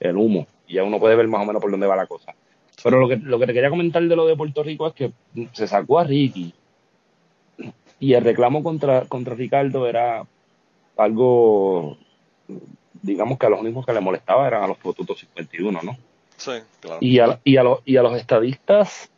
el, 0.00 0.16
humo 0.16 0.46
y 0.66 0.74
ya 0.74 0.84
uno 0.84 1.00
puede 1.00 1.16
ver 1.16 1.28
más 1.28 1.42
o 1.42 1.44
menos 1.44 1.60
por 1.60 1.70
dónde 1.70 1.86
va 1.86 1.96
la 1.96 2.06
cosa. 2.06 2.34
Pero 2.82 2.98
lo 2.98 3.08
que, 3.08 3.16
lo 3.16 3.38
que 3.38 3.46
te 3.46 3.54
quería 3.54 3.70
comentar 3.70 4.02
de 4.02 4.16
lo 4.16 4.26
de 4.26 4.36
Puerto 4.36 4.62
Rico 4.62 4.86
es 4.86 4.94
que 4.94 5.12
se 5.52 5.66
sacó 5.66 5.98
a 5.98 6.04
Ricky 6.04 6.52
y 7.98 8.12
el 8.12 8.24
reclamo 8.24 8.62
contra, 8.62 9.06
contra 9.06 9.34
Ricardo 9.34 9.86
era 9.86 10.26
algo, 10.96 11.96
digamos 13.02 13.38
que 13.38 13.46
a 13.46 13.50
los 13.50 13.60
únicos 13.60 13.86
que 13.86 13.92
le 13.92 14.00
molestaba 14.00 14.46
eran 14.46 14.64
a 14.64 14.66
los 14.66 14.78
fotutos 14.78 15.20
51, 15.20 15.80
¿no? 15.82 15.96
Sí, 16.36 16.52
claro. 16.80 16.98
Y 17.00 17.18
a, 17.20 17.40
y 17.44 17.56
a, 17.56 17.64
y 17.84 17.96
a 17.96 18.02
los 18.02 18.16
estadistas 18.16 19.10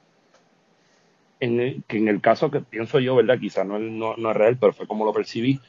en 1.40 1.82
que 1.87 1.99
en 1.99 2.08
el 2.08 2.20
caso 2.20 2.50
que 2.50 2.61
pienso 2.61 2.99
yo, 2.99 3.16
¿verdad? 3.16 3.38
Quizá 3.38 3.64
no, 3.64 3.78
no, 3.78 4.16
no, 4.16 4.30
es 4.30 4.37
real, 4.37 4.56
pero 4.58 4.73
fue 4.73 4.87
como 4.87 5.04
lo 5.04 5.12
percibí, 5.12 5.61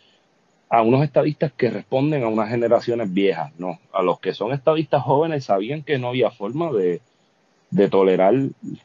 a 0.70 0.82
unos 0.82 1.04
estadistas 1.04 1.52
que 1.54 1.70
responden 1.70 2.24
a 2.24 2.28
unas 2.28 2.50
generaciones 2.50 3.14
viejas, 3.14 3.52
¿no? 3.58 3.80
A 3.94 4.02
los 4.02 4.20
que 4.20 4.34
son 4.34 4.52
estadistas 4.52 5.04
jóvenes 5.04 5.46
sabían 5.46 5.84
que 5.84 5.98
no 5.98 6.10
había 6.10 6.30
forma 6.32 6.72
de, 6.72 7.02
de 7.72 7.90
tolerar 7.90 8.34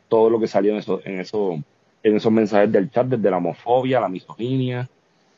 todo 0.08 0.30
lo 0.30 0.38
que 0.38 0.46
salió 0.46 0.72
en, 0.72 0.78
eso, 0.78 1.00
en, 1.04 1.20
eso, 1.20 1.58
en 2.02 2.16
esos 2.16 2.32
mensajes 2.32 2.70
del 2.70 2.90
chat, 2.90 3.06
desde 3.06 3.30
la 3.30 3.38
homofobia, 3.38 4.00
la 4.00 4.08
misoginia, 4.08 4.88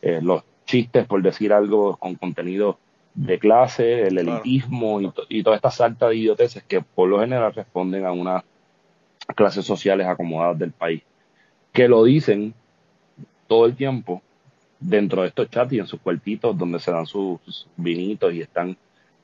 eh, 0.03 0.21
los 0.23 0.43
chistes, 0.67 1.07
por 1.07 1.23
decir 1.23 1.53
algo, 1.53 1.97
con 1.97 2.15
contenido 2.17 2.79
de 3.15 3.39
clase, 3.39 4.09
el 4.09 4.19
elitismo 4.19 5.01
y, 5.01 5.13
y 5.29 5.43
toda 5.43 5.57
esta 5.57 5.71
salta 5.71 6.09
de 6.09 6.17
idioteces 6.17 6.63
que 6.65 6.83
por 6.83 7.09
lo 7.09 7.21
general 7.21 7.55
responden 7.55 8.05
a 8.05 8.13
unas 8.13 8.43
clases 9.35 9.65
sociales 9.65 10.07
acomodadas 10.07 10.59
del 10.59 10.73
país 10.73 11.03
que 11.75 11.89
lo 11.89 12.05
dicen 12.05 12.55
todo 13.49 13.67
el 13.67 13.77
tiempo 13.77 14.23
dentro 14.85 15.23
de 15.23 15.29
estos 15.29 15.51
chats 15.51 15.73
y 15.73 15.79
en 15.79 15.87
sus 15.87 16.01
cuartitos 16.01 16.57
donde 16.57 16.79
se 16.79 16.91
dan 16.91 17.07
sus 17.07 17.67
vinitos 17.77 18.33
y 18.33 18.43
están 18.43 18.77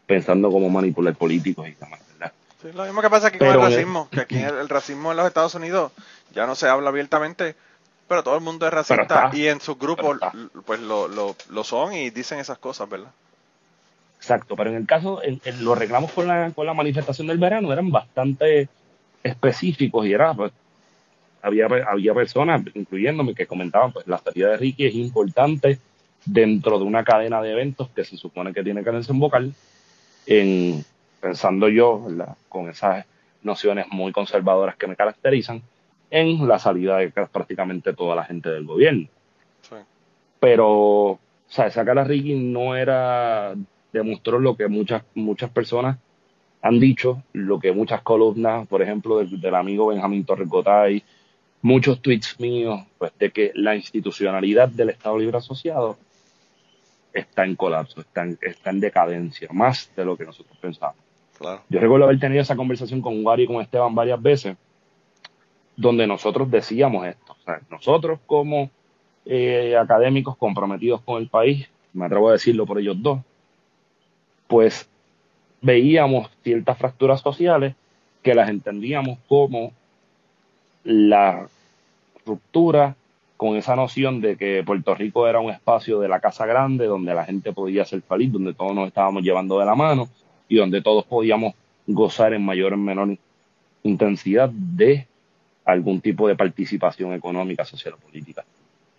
pensando 0.07 0.51
cómo 0.51 0.69
manipular 0.71 1.15
políticos 1.15 1.69
y 1.69 1.73
demás, 1.73 2.01
¿verdad? 2.13 2.33
Sí, 2.63 2.69
lo 2.75 2.85
mismo 2.85 3.03
que 3.03 3.11
pasa 3.11 3.29
aquí 3.29 3.39
con 3.39 3.49
el 3.49 3.61
racismo, 3.61 4.09
que 4.11 4.21
aquí 4.21 4.39
el, 4.39 4.69
racismo 4.69 5.11
en 5.11 5.19
los 5.19 5.27
Estados 5.27 5.55
Unidos 5.55 5.93
ya 6.35 6.47
no 6.47 6.55
se 6.55 6.69
habla 6.69 6.89
abiertamente, 6.89 7.55
pero 8.09 8.23
todo 8.23 8.35
el 8.37 8.41
mundo 8.41 8.67
es 8.67 8.73
racista 8.73 9.31
y 9.33 9.47
en 9.47 9.61
sus 9.61 9.79
grupos 9.79 10.19
pues 10.65 10.81
lo, 10.81 11.09
lo, 11.09 11.37
lo, 11.51 11.65
son 11.65 11.93
y 11.93 12.11
dicen 12.11 12.39
esas 12.39 12.59
cosas, 12.59 12.89
¿verdad? 12.89 13.11
Exacto, 14.17 14.57
pero 14.57 14.71
en 14.71 14.77
el 14.77 14.87
caso, 14.87 15.23
en, 15.23 15.41
los 15.63 15.79
reclamos 15.79 16.11
con 16.13 16.27
la, 16.27 16.51
con 16.51 16.67
la 16.67 16.75
manifestación 16.75 17.27
del 17.27 17.39
verano 17.39 17.73
eran 17.73 17.91
bastante 17.91 18.69
específicos 19.23 20.07
y 20.07 20.13
era 20.13 20.35
pues, 20.35 20.53
había, 21.43 21.67
había 21.89 22.15
personas, 22.15 22.63
incluyéndome, 22.75 23.35
que 23.35 23.47
comentaban, 23.47 23.93
pues 23.93 24.07
la 24.07 24.19
salida 24.19 24.51
de 24.51 24.57
Ricky 24.57 24.87
es 24.87 24.95
importante 24.95 25.79
dentro 26.25 26.79
de 26.79 26.85
una 26.85 27.05
cadena 27.05 27.41
de 27.41 27.53
eventos 27.53 27.89
que 27.91 28.05
se 28.05 28.17
supone 28.17 28.53
que 28.53 28.63
tiene 28.63 28.85
que 28.85 28.91
desembocar 28.91 29.45
en, 30.27 30.85
pensando 31.21 31.69
yo, 31.69 32.07
con 32.49 32.69
esas 32.69 33.07
nociones 33.43 33.87
muy 33.91 34.13
conservadoras 34.13 34.77
que 34.77 34.87
me 34.87 34.97
caracterizan, 34.97 35.63
en 36.11 36.47
la 36.49 36.59
salida 36.59 36.99
de 36.99 37.11
prácticamente 37.11 37.93
toda 37.93 38.17
la 38.17 38.25
gente 38.25 38.51
del 38.51 38.65
gobierno. 38.65 39.09
Pero, 40.41 40.69
o 40.69 41.21
sea, 41.49 41.71
sacar 41.71 41.99
a 41.99 42.05
Ricky 42.05 42.35
no 42.35 42.75
era, 42.75 43.55
demostró 43.93 44.39
lo 44.39 44.57
que 44.57 44.69
muchas, 44.69 45.03
muchas 45.15 45.51
personas 45.51 45.99
han 46.63 46.81
dicho, 46.81 47.23
lo 47.33 47.59
que 47.59 47.73
muchas 47.73 48.03
columnas, 48.03 48.67
por 48.67 48.83
ejemplo, 48.83 49.19
del, 49.19 49.55
amigo 49.55 49.89
Benjamín 49.89 50.25
Torrecotay, 50.25 51.03
muchos 51.63 52.01
tweets 52.01 52.39
míos, 52.41 52.81
pues 52.99 53.13
de 53.19 53.31
que 53.31 53.53
la 53.55 53.77
institucionalidad 53.77 54.69
del 54.69 54.91
Estado 54.91 55.19
Libre 55.19 55.39
Asociado 55.39 55.99
está 57.13 57.45
en 57.45 57.57
colapso, 57.57 58.01
está 58.01 58.23
en, 58.23 58.39
está 58.41 58.71
en 58.71 58.81
decadencia, 58.81 59.49
más 59.53 59.91
de 59.97 60.05
lo 60.05 60.17
que 60.17 60.25
nosotros 60.25 60.57
pensábamos. 60.59 61.03
Yo 61.71 61.81
recuerdo 61.81 62.05
haber 62.05 62.21
tenido 62.21 62.43
esa 62.43 62.55
conversación 62.55 63.01
con 63.01 63.25
Gary 63.25 63.45
y 63.45 63.47
con 63.47 63.63
Esteban 63.63 63.95
varias 63.95 64.21
veces, 64.21 64.57
donde 65.75 66.07
nosotros 66.07 66.51
decíamos 66.51 67.07
esto. 67.07 67.33
O 67.33 67.45
sea, 67.45 67.61
nosotros 67.71 68.21
como 68.27 68.71
eh, 69.25 69.75
académicos 69.77 70.37
comprometidos 70.37 71.01
con 71.01 71.23
el 71.23 71.29
país, 71.29 71.67
me 71.95 72.05
atrevo 72.05 72.29
a 72.29 72.33
decirlo 72.33 72.67
por 72.67 72.79
ellos 72.79 72.97
dos, 73.01 73.21
pues 74.47 74.89
veíamos 75.63 76.31
ciertas 76.43 76.77
fracturas 76.77 77.21
sociales 77.21 77.75
que 78.23 78.35
las 78.35 78.51
entendíamos 78.51 79.19
como 79.27 79.73
la 80.85 81.47
ruptura 82.25 82.97
con 83.37 83.57
esa 83.57 83.75
noción 83.75 84.21
de 84.21 84.37
que 84.37 84.63
Puerto 84.65 84.95
Rico 84.95 85.27
era 85.27 85.41
un 85.41 85.51
espacio 85.51 85.99
de 86.01 86.09
la 86.09 86.21
casa 86.21 86.45
grande 86.45 86.87
donde 86.87 87.15
la 87.15 87.25
gente 87.25 87.53
podía 87.53 87.85
ser 87.85 88.03
feliz, 88.03 88.31
donde 88.33 88.53
todos 88.53 88.75
nos 88.75 88.89
estábamos 88.89 89.23
llevando 89.23 89.59
de 89.59 89.65
la 89.67 89.75
mano 89.75 90.09
y 90.49 90.57
donde 90.57 90.83
todos 90.83 91.05
podíamos 91.07 91.55
gozar 91.87 92.35
en 92.35 92.45
mayor 92.45 92.75
o 92.75 92.77
menor 92.77 93.17
intensidad 93.83 94.51
de 94.51 95.07
algún 95.65 96.01
tipo 96.01 96.29
de 96.29 96.37
participación 96.37 97.15
económica, 97.15 97.65
social 97.65 97.95
o 97.95 97.97
política. 97.97 98.45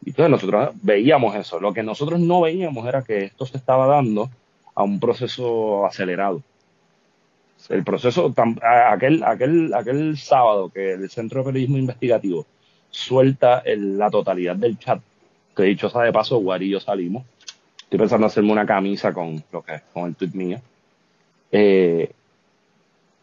Entonces 0.06 0.32
nosotros 0.32 0.72
veíamos 0.82 1.36
eso. 1.36 1.60
Lo 1.60 1.74
que 1.74 1.84
nosotros 1.84 2.20
no 2.20 2.42
veíamos 2.42 2.88
era 2.88 3.04
que 3.04 3.26
esto 3.26 3.46
se 3.46 3.58
estaba 3.58 3.86
dando 3.86 4.30
a 4.74 4.84
un 4.84 5.00
proceso 5.00 5.86
acelerado. 5.86 6.42
El 7.70 7.84
proceso, 7.84 8.34
aquel, 8.62 9.24
aquel, 9.24 9.74
aquel 9.74 10.18
sábado 10.18 10.70
que 10.70 10.94
el 10.94 11.10
Centro 11.10 11.40
de 11.40 11.46
Periodismo 11.46 11.78
Investigativo 11.78 12.46
suelta 12.90 13.64
la 13.66 14.10
totalidad 14.10 14.56
del 14.56 14.78
chat, 14.78 15.02
que 15.56 15.64
dicho 15.64 15.90
sea 15.90 16.02
de 16.02 16.12
paso, 16.12 16.40
Guari 16.40 16.68
y 16.68 16.72
yo 16.72 16.80
salimos. 16.80 17.24
Estoy 17.84 18.00
pensando 18.00 18.28
hacerme 18.28 18.52
una 18.52 18.66
camisa 18.66 19.14
con 19.14 19.44
lo 19.52 19.62
que 19.62 19.82
con 19.94 20.06
el 20.06 20.16
tweet 20.16 20.32
mío. 20.34 20.62
Eh, 21.52 22.12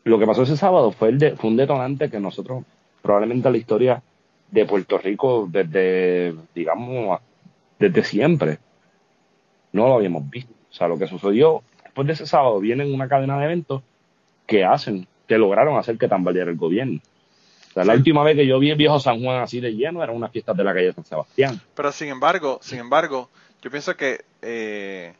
lo 0.04 0.18
que 0.18 0.26
pasó 0.26 0.42
ese 0.42 0.57
sábado 0.57 0.92
fue, 0.92 1.09
el 1.09 1.18
de, 1.18 1.37
fue 1.37 1.50
un 1.50 1.57
detonante 1.57 2.11
que 2.11 2.21
nosotros, 2.21 2.64
probablemente 3.02 3.50
la 3.50 3.57
historia 3.57 4.02
de 4.50 4.64
Puerto 4.64 4.99
Rico 4.99 5.49
desde, 5.50 6.35
digamos, 6.54 7.21
desde 7.78 8.04
siempre, 8.04 8.59
no 9.73 9.88
lo 9.88 9.95
habíamos 9.95 10.28
visto. 10.28 10.52
O 10.71 10.75
sea, 10.75 10.88
lo 10.88 10.99
que 10.99 11.07
sucedió 11.07 11.62
después 11.83 12.07
de 12.07 12.12
ese 12.14 12.26
sábado 12.26 12.61
viene 12.61 12.90
una 12.92 13.09
cadena 13.09 13.38
de 13.38 13.45
eventos 13.45 13.83
que 14.49 14.64
hacen, 14.64 15.07
que 15.28 15.38
lograron 15.38 15.78
hacer 15.78 15.99
que 15.99 16.09
tambaleara 16.09 16.50
el 16.50 16.57
gobierno. 16.57 17.00
O 17.69 17.73
sea, 17.75 17.85
la 17.85 17.93
última 17.93 18.25
vez 18.25 18.35
que 18.35 18.47
yo 18.47 18.59
vi 18.59 18.71
el 18.71 18.78
viejo 18.78 18.99
San 18.99 19.23
Juan 19.23 19.43
así 19.43 19.61
de 19.61 19.75
lleno 19.75 20.02
era 20.02 20.11
una 20.11 20.31
fiesta 20.31 20.55
de 20.55 20.64
la 20.64 20.73
calle 20.75 20.93
San 20.95 21.05
Sebastián. 21.05 21.61
Pero 21.75 21.93
sin 21.93 22.09
embargo, 22.09 22.59
sin 22.62 22.78
embargo, 22.78 23.28
yo 23.61 23.71
pienso 23.71 23.95
que 23.95 24.25
eh, 24.40 25.12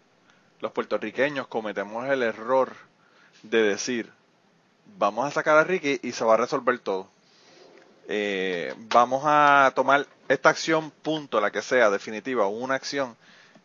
los 0.61 0.73
puertorriqueños 0.73 1.47
cometemos 1.47 2.09
el 2.09 2.23
error 2.23 2.73
de 3.43 3.63
decir, 3.63 4.11
vamos 4.97 5.27
a 5.27 5.31
sacar 5.31 5.59
a 5.59 5.65
Ricky 5.65 6.01
y 6.03 6.13
se 6.13 6.25
va 6.25 6.35
a 6.35 6.39
resolver 6.39 6.79
todo. 6.79 7.07
Eh, 8.09 8.73
vamos 8.91 9.23
a 9.27 9.71
tomar 9.75 10.07
esta 10.29 10.49
acción, 10.49 10.91
punto, 10.91 11.43
la 11.43 11.51
que 11.51 11.61
sea, 11.61 11.91
definitiva, 11.91 12.49
una 12.49 12.77
acción, 12.77 13.15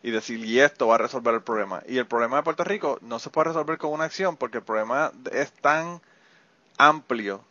y 0.03 0.12
decir, 0.12 0.43
y 0.43 0.60
esto 0.60 0.88
va 0.88 0.95
a 0.95 1.00
resolver 1.00 1.33
el 1.33 1.41
problema. 1.41 1.81
Y 1.88 1.98
el 1.98 2.05
problema 2.05 2.38
de 2.38 2.43
Puerto 2.43 2.65
Rico 2.65 3.00
no 3.01 3.19
se 3.19 3.29
puede 3.29 3.48
resolver 3.48 3.77
con 3.77 3.91
una 3.91 4.03
acción 4.03 4.36
porque 4.36 4.57
el 4.57 4.63
problema 4.63 5.13
es 5.31 5.51
tan 5.53 6.01
amplio, 6.77 7.41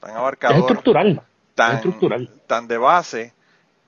tan 0.00 0.16
abarcador, 0.16 0.60
estructural, 0.60 1.22
tan, 1.54 1.76
estructural. 1.76 2.30
tan 2.46 2.66
de 2.66 2.78
base, 2.78 3.32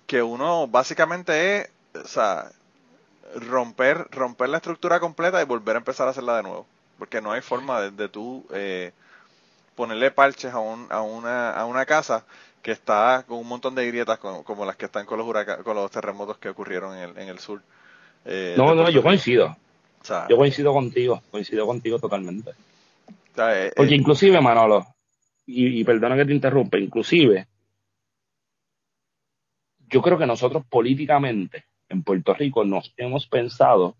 que 0.06 0.22
uno 0.22 0.68
básicamente 0.68 1.60
es, 1.60 1.70
o 1.94 2.06
sea, 2.08 2.52
romper, 3.34 4.06
romper 4.10 4.50
la 4.50 4.58
estructura 4.58 5.00
completa 5.00 5.40
y 5.40 5.46
volver 5.46 5.76
a 5.76 5.78
empezar 5.78 6.06
a 6.06 6.10
hacerla 6.10 6.36
de 6.36 6.42
nuevo. 6.42 6.66
Porque 6.98 7.22
no 7.22 7.32
hay 7.32 7.40
forma 7.40 7.80
de, 7.80 7.90
de 7.90 8.08
tú 8.10 8.44
eh, 8.52 8.92
ponerle 9.74 10.10
parches 10.10 10.52
a, 10.52 10.58
un, 10.58 10.88
a, 10.90 11.00
una, 11.00 11.52
a 11.52 11.64
una 11.64 11.86
casa 11.86 12.24
que 12.60 12.72
está 12.72 13.24
con 13.26 13.38
un 13.38 13.48
montón 13.48 13.74
de 13.74 13.86
grietas 13.86 14.18
como, 14.18 14.66
las 14.66 14.76
que 14.76 14.84
están 14.84 15.06
con 15.06 15.18
los, 15.18 15.62
con 15.64 15.74
los 15.74 15.90
terremotos 15.90 16.36
que 16.36 16.50
ocurrieron 16.50 16.94
en 16.98 17.10
el, 17.10 17.18
en 17.18 17.28
el 17.30 17.38
sur. 17.38 17.62
Eh, 18.24 18.54
no, 18.56 18.74
no, 18.74 18.90
yo 18.90 19.02
coincido. 19.02 19.56
yo 20.28 20.36
coincido 20.36 20.72
contigo, 20.72 21.22
coincido 21.30 21.66
contigo 21.66 21.98
totalmente. 21.98 22.52
Eh, 23.36 23.72
Porque 23.74 23.94
inclusive, 23.94 24.40
Manolo, 24.40 24.86
y, 25.46 25.80
y 25.80 25.84
perdona 25.84 26.16
que 26.16 26.26
te 26.26 26.34
interrumpa, 26.34 26.78
inclusive, 26.78 27.46
yo 29.88 30.02
creo 30.02 30.18
que 30.18 30.26
nosotros 30.26 30.64
políticamente 30.68 31.64
en 31.88 32.02
Puerto 32.02 32.34
Rico 32.34 32.64
nos 32.64 32.92
hemos 32.96 33.26
pensado 33.26 33.96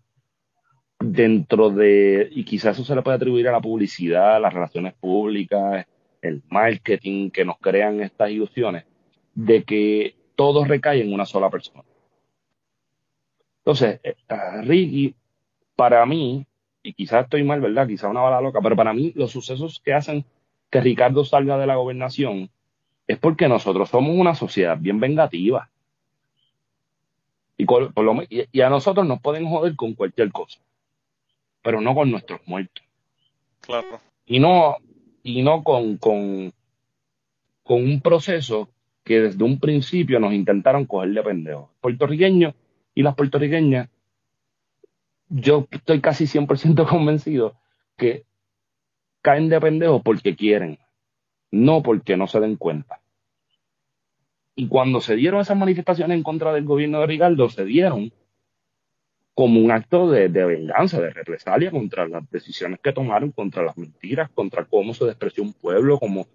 dentro 0.99 1.69
de, 1.69 2.29
y 2.31 2.43
quizás 2.43 2.75
eso 2.77 2.85
se 2.85 2.95
le 2.95 3.01
puede 3.01 3.17
atribuir 3.17 3.47
a 3.47 3.51
la 3.51 3.59
publicidad, 3.59 4.41
las 4.41 4.53
relaciones 4.53 4.93
públicas, 4.93 5.85
el 6.21 6.41
marketing 6.49 7.31
que 7.31 7.43
nos 7.43 7.57
crean 7.57 8.01
estas 8.01 8.29
ilusiones, 8.29 8.85
de 9.33 9.63
que 9.63 10.15
todo 10.35 10.63
recae 10.63 11.01
en 11.01 11.13
una 11.13 11.25
sola 11.25 11.49
persona. 11.49 11.83
Entonces, 13.61 13.99
eh, 14.03 14.15
Ricky, 14.63 15.15
para 15.75 16.05
mí, 16.05 16.45
y 16.83 16.93
quizás 16.93 17.25
estoy 17.25 17.43
mal, 17.43 17.61
¿verdad? 17.61 17.87
Quizás 17.87 18.09
una 18.09 18.21
bala 18.21 18.41
loca, 18.41 18.59
pero 18.61 18.75
para 18.75 18.93
mí 18.93 19.11
los 19.15 19.31
sucesos 19.31 19.79
que 19.83 19.93
hacen 19.93 20.25
que 20.69 20.81
Ricardo 20.81 21.23
salga 21.23 21.57
de 21.57 21.67
la 21.67 21.75
gobernación 21.75 22.49
es 23.07 23.19
porque 23.19 23.47
nosotros 23.47 23.89
somos 23.89 24.15
una 24.15 24.33
sociedad 24.33 24.77
bien 24.79 24.99
vengativa. 24.99 25.69
Y, 27.57 27.65
y, 28.51 28.61
a 28.61 28.69
nosotros 28.69 29.05
nos 29.05 29.21
pueden 29.21 29.47
joder 29.47 29.75
con 29.75 29.93
cualquier 29.93 30.31
cosa, 30.31 30.59
pero 31.61 31.81
no 31.81 31.93
con 31.93 32.09
nuestros 32.09 32.41
muertos. 32.47 32.83
Claro. 33.59 33.99
Y 34.25 34.39
no, 34.39 34.77
y 35.21 35.43
no 35.43 35.61
con, 35.61 35.97
con, 35.97 36.51
con 37.61 37.83
un 37.83 38.01
proceso 38.01 38.69
que 39.03 39.21
desde 39.21 39.43
un 39.43 39.59
principio 39.59 40.19
nos 40.19 40.33
intentaron 40.33 40.85
coger 40.85 41.09
de 41.11 41.21
pendejos. 41.21 41.69
Puertorriqueños 41.81 42.55
y 42.93 43.03
las 43.03 43.15
puertorriqueñas, 43.15 43.89
yo 45.29 45.67
estoy 45.71 46.01
casi 46.01 46.25
100% 46.25 46.87
convencido 46.89 47.55
que 47.97 48.25
caen 49.21 49.49
de 49.49 49.61
pendejos 49.61 50.01
porque 50.03 50.35
quieren, 50.35 50.79
no 51.51 51.81
porque 51.83 52.17
no 52.17 52.27
se 52.27 52.39
den 52.39 52.57
cuenta. 52.57 53.01
Y 54.55 54.67
cuando 54.67 54.99
se 54.99 55.15
dieron 55.15 55.41
esas 55.41 55.57
manifestaciones 55.57 56.17
en 56.17 56.23
contra 56.23 56.53
del 56.53 56.65
gobierno 56.65 56.99
de 56.99 57.07
Ricardo, 57.07 57.49
se 57.49 57.63
dieron 57.63 58.11
como 59.33 59.61
un 59.61 59.71
acto 59.71 60.09
de, 60.09 60.27
de, 60.27 60.45
venganza, 60.45 60.99
de 60.99 61.09
represalia 61.09 61.71
contra 61.71 62.07
las 62.07 62.29
decisiones 62.29 62.79
que 62.81 62.91
tomaron, 62.91 63.31
contra 63.31 63.63
las 63.63 63.77
mentiras, 63.77 64.29
contra 64.31 64.65
cómo 64.65 64.93
se 64.93 65.05
despreció 65.05 65.43
un 65.43 65.53
pueblo, 65.53 65.97
como 65.99 66.27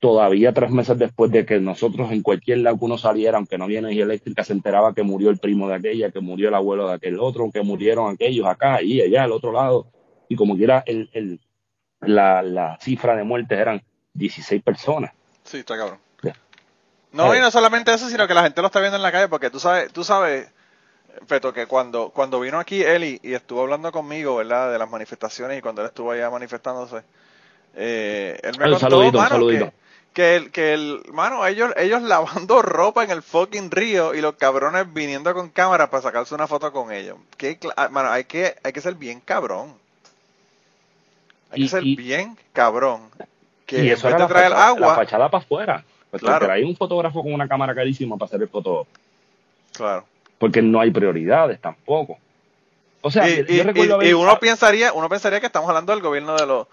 todavía 0.00 0.52
tres 0.52 0.70
meses 0.70 0.98
después 0.98 1.30
de 1.30 1.44
que 1.44 1.60
nosotros 1.60 2.12
en 2.12 2.22
cualquier 2.22 2.58
lado 2.58 2.78
que 2.78 2.84
uno 2.84 2.98
saliera, 2.98 3.38
aunque 3.38 3.58
no 3.58 3.64
había 3.64 3.80
energía 3.80 4.04
eléctrica, 4.04 4.44
se 4.44 4.52
enteraba 4.52 4.94
que 4.94 5.02
murió 5.02 5.30
el 5.30 5.38
primo 5.38 5.68
de 5.68 5.74
aquella, 5.74 6.10
que 6.10 6.20
murió 6.20 6.48
el 6.48 6.54
abuelo 6.54 6.88
de 6.88 6.94
aquel 6.94 7.18
otro, 7.18 7.50
que 7.50 7.62
murieron 7.62 8.12
aquellos 8.12 8.46
acá 8.46 8.82
y 8.82 9.00
allá, 9.00 9.24
al 9.24 9.32
otro 9.32 9.52
lado. 9.52 9.86
Y 10.28 10.36
como 10.36 10.56
quiera, 10.56 10.82
el, 10.86 11.10
el, 11.12 11.40
la, 12.00 12.42
la 12.42 12.78
cifra 12.80 13.16
de 13.16 13.24
muertes 13.24 13.58
eran 13.58 13.82
16 14.14 14.62
personas. 14.62 15.12
Sí, 15.44 15.58
está 15.58 15.76
cabrón. 15.76 15.98
No, 17.10 17.34
y 17.34 17.40
no 17.40 17.50
solamente 17.50 17.92
eso, 17.92 18.08
sino 18.08 18.28
que 18.28 18.34
la 18.34 18.42
gente 18.42 18.60
lo 18.60 18.66
está 18.66 18.80
viendo 18.80 18.96
en 18.96 19.02
la 19.02 19.10
calle, 19.10 19.28
porque 19.28 19.50
tú 19.50 19.58
sabes, 19.58 19.90
tú 19.92 20.04
sabes, 20.04 20.48
Feto, 21.26 21.52
que 21.52 21.66
cuando, 21.66 22.10
cuando 22.10 22.38
vino 22.38 22.60
aquí 22.60 22.82
Eli 22.82 23.18
y 23.22 23.32
estuvo 23.32 23.62
hablando 23.62 23.90
conmigo, 23.90 24.36
¿verdad?, 24.36 24.70
de 24.70 24.78
las 24.78 24.90
manifestaciones 24.90 25.58
y 25.58 25.62
cuando 25.62 25.80
él 25.80 25.88
estuvo 25.88 26.10
allá 26.10 26.30
manifestándose, 26.30 27.02
eh, 27.74 28.38
él 28.42 28.58
me 28.58 28.70
contó, 28.70 29.12
mano, 29.12 29.46
que 29.48 29.72
el, 30.36 30.50
que 30.50 30.74
el, 30.74 31.02
mano, 31.12 31.46
ellos, 31.46 31.72
ellos 31.76 32.02
lavando 32.02 32.62
ropa 32.62 33.04
en 33.04 33.10
el 33.10 33.22
fucking 33.22 33.70
río 33.70 34.14
y 34.14 34.20
los 34.20 34.34
cabrones 34.36 34.92
viniendo 34.92 35.32
con 35.34 35.48
cámara 35.50 35.90
para 35.90 36.02
sacarse 36.02 36.34
una 36.34 36.46
foto 36.46 36.72
con 36.72 36.92
ellos. 36.92 37.16
Que, 37.36 37.58
ah, 37.76 37.88
mano, 37.90 38.10
hay 38.10 38.24
que, 38.24 38.54
hay 38.62 38.72
que 38.72 38.80
ser 38.80 38.94
bien 38.94 39.20
cabrón. 39.20 39.74
Hay 41.50 41.62
que 41.62 41.68
ser 41.68 41.82
bien 41.82 42.36
cabrón. 42.52 43.02
Que 43.66 43.84
y 43.84 43.90
eso 43.90 44.06
vez 44.08 44.16
de 44.18 44.26
traer 44.26 44.52
agua. 44.52 44.88
La 44.88 44.94
fachada 44.94 45.30
para 45.30 45.42
afuera. 45.44 45.84
Pues 46.10 46.22
Claro. 46.22 46.50
hay 46.50 46.62
un 46.62 46.74
fotógrafo 46.76 47.22
con 47.22 47.32
una 47.34 47.46
cámara 47.46 47.74
carísima 47.74 48.16
para 48.16 48.28
hacer 48.28 48.40
el 48.40 48.48
foto, 48.48 48.86
Claro. 49.76 50.06
porque 50.38 50.62
no 50.62 50.80
hay 50.80 50.90
prioridades 50.90 51.60
tampoco. 51.60 52.18
O 53.02 53.10
sea, 53.10 53.28
y, 53.28 53.44
yo 53.44 53.62
recuerdo 53.62 53.94
haber- 53.96 54.08
y 54.08 54.12
uno 54.14 54.38
pensaría 54.40 54.92
uno 54.92 55.08
pensaría 55.08 55.38
que 55.38 55.46
estamos 55.46 55.68
hablando 55.68 55.92
del 55.92 56.00
gobierno 56.02 56.34
de 56.34 56.46
los 56.46 56.66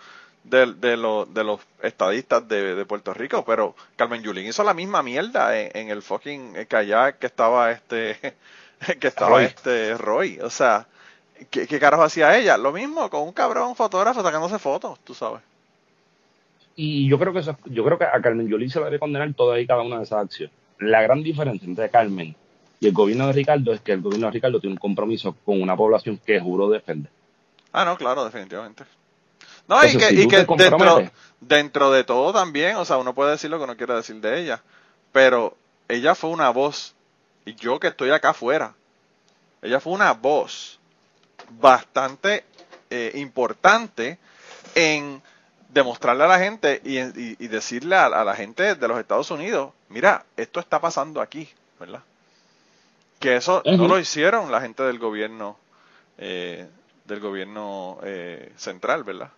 de, 0.50 0.74
de 0.76 0.98
los 0.98 1.34
de 1.34 1.44
los 1.44 1.60
estadistas 1.82 2.48
de, 2.48 2.76
de 2.76 2.86
Puerto 2.86 3.14
Rico 3.14 3.44
pero 3.46 3.76
Carmen 3.96 4.22
Yulín 4.24 4.48
hizo 4.48 4.64
la 4.64 4.74
misma 4.74 5.04
mierda 5.04 5.60
en, 5.60 5.72
en 5.76 5.90
el 5.90 6.02
fucking 6.02 6.66
kayak 6.68 7.20
que 7.20 7.28
estaba 7.28 7.72
este 7.72 8.36
que 9.00 9.08
estaba 9.08 9.40
Roy. 9.40 9.46
este 9.46 9.96
Roy 9.98 10.40
o 10.42 10.50
sea 10.50 10.88
¿qué, 11.50 11.68
qué 11.68 11.80
carajo 11.80 12.04
hacía 12.04 12.38
ella? 12.38 12.58
lo 12.58 12.72
mismo 12.72 13.10
con 13.10 13.22
un 13.24 13.34
cabrón 13.34 13.76
fotógrafo 13.76 14.22
sacándose 14.24 14.60
fotos 14.60 15.00
tú 15.04 15.14
sabes 15.14 15.42
Y 16.76 17.08
yo 17.10 17.18
creo 17.20 17.34
que 17.34 17.40
eso, 17.40 17.58
yo 17.66 17.84
creo 17.86 17.98
que 17.98 18.06
a 18.06 18.22
Carmen 18.22 18.48
Yolín 18.48 18.70
se 18.70 18.80
le 18.80 18.86
debe 18.86 19.00
condenar 19.00 19.34
toda 19.34 19.60
y 19.60 19.68
cada 19.68 19.82
una 19.82 19.98
de 19.98 20.04
esas 20.04 20.24
acciones. 20.26 20.54
La 20.80 21.02
gran 21.02 21.24
diferencia 21.24 21.66
entre 21.68 21.90
Carmen 21.90 22.36
y 22.82 22.88
el 22.88 22.94
gobierno 22.94 23.28
de 23.28 23.34
Ricardo 23.34 23.74
es 23.74 23.82
que 23.82 23.94
el 23.94 24.02
gobierno 24.02 24.28
de 24.28 24.34
Ricardo 24.34 24.60
tiene 24.60 24.74
un 24.74 24.80
compromiso 24.80 25.36
con 25.46 25.62
una 25.62 25.76
población 25.78 26.20
que 26.26 26.40
juró 26.40 26.70
defender. 26.70 27.12
ah 27.72 27.86
no 27.86 27.98
claro 27.98 28.26
definitivamente 28.26 28.84
no 29.68 29.84
y 29.86 29.96
que, 29.98 30.06
si 30.10 30.22
y 30.22 30.28
que 30.28 30.38
dentro 30.56 30.96
dentro 31.42 31.92
de 31.92 32.04
todo 32.04 32.34
también 32.34 32.76
o 32.78 32.86
sea 32.86 32.98
uno 32.98 33.14
puede 33.14 33.32
decir 33.32 33.50
lo 33.50 33.58
que 33.58 33.64
uno 33.66 33.78
quiere 33.78 33.94
decir 33.96 34.16
de 34.18 34.40
ella 34.42 34.62
pero 35.12 35.56
ella 35.88 36.16
fue 36.16 36.30
una 36.32 36.50
voz 36.50 36.94
y 37.46 37.56
yo 37.56 37.80
que 37.80 37.88
estoy 37.88 38.12
acá 38.12 38.30
afuera 38.30 38.74
ella 39.62 39.80
fue 39.80 39.94
una 39.94 40.14
voz 40.14 40.80
bastante 41.60 42.44
eh, 42.90 43.12
importante 43.16 44.18
en 44.76 45.22
demostrarle 45.70 46.24
a 46.24 46.28
la 46.28 46.40
gente 46.40 46.82
y, 46.84 47.00
y- 47.00 47.36
y 47.40 47.48
decirle 47.48 47.96
a, 47.96 48.06
a 48.06 48.24
la 48.24 48.36
gente 48.36 48.76
de 48.76 48.88
los 48.88 48.98
Estados 49.00 49.30
Unidos, 49.32 49.74
mira, 49.90 50.26
esto 50.38 50.60
está 50.60 50.80
pasando 50.80 51.20
aquí, 51.22 51.50
¿verdad? 51.80 52.02
Que 53.20 53.36
eso 53.36 53.62
no 53.78 53.88
lo 53.88 54.00
hicieron 54.00 54.52
la 54.52 54.62
gente 54.62 54.84
del 54.84 55.00
gobierno, 55.00 55.58
eh, 56.18 56.68
del 57.06 57.20
gobierno 57.20 58.00
eh, 58.04 58.52
central, 58.58 59.04
¿verdad? 59.04 59.32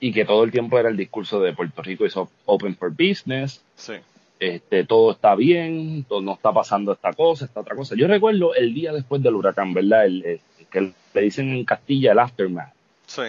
Y 0.00 0.12
que 0.12 0.24
todo 0.24 0.44
el 0.44 0.50
tiempo 0.50 0.78
era 0.78 0.88
el 0.88 0.96
discurso 0.96 1.40
de 1.40 1.52
Puerto 1.52 1.82
Rico 1.82 2.04
es 2.04 2.16
op- 2.16 2.30
open 2.46 2.76
for 2.76 2.90
business, 2.90 3.62
Sí, 3.76 3.94
este, 4.40 4.84
todo 4.84 5.12
está 5.12 5.34
bien, 5.34 6.04
todo, 6.08 6.20
no 6.20 6.34
está 6.34 6.52
pasando 6.52 6.92
esta 6.92 7.12
cosa, 7.12 7.44
esta 7.46 7.60
otra 7.60 7.74
cosa. 7.76 7.94
Yo 7.96 8.06
recuerdo 8.06 8.54
el 8.54 8.74
día 8.74 8.92
después 8.92 9.22
del 9.22 9.34
huracán, 9.36 9.72
¿verdad? 9.72 10.04
El, 10.06 10.24
el- 10.24 10.40
que 10.70 10.92
le 11.14 11.20
dicen 11.20 11.50
en 11.50 11.64
Castilla 11.64 12.12
el 12.12 12.18
aftermath. 12.18 12.72
sí, 13.06 13.22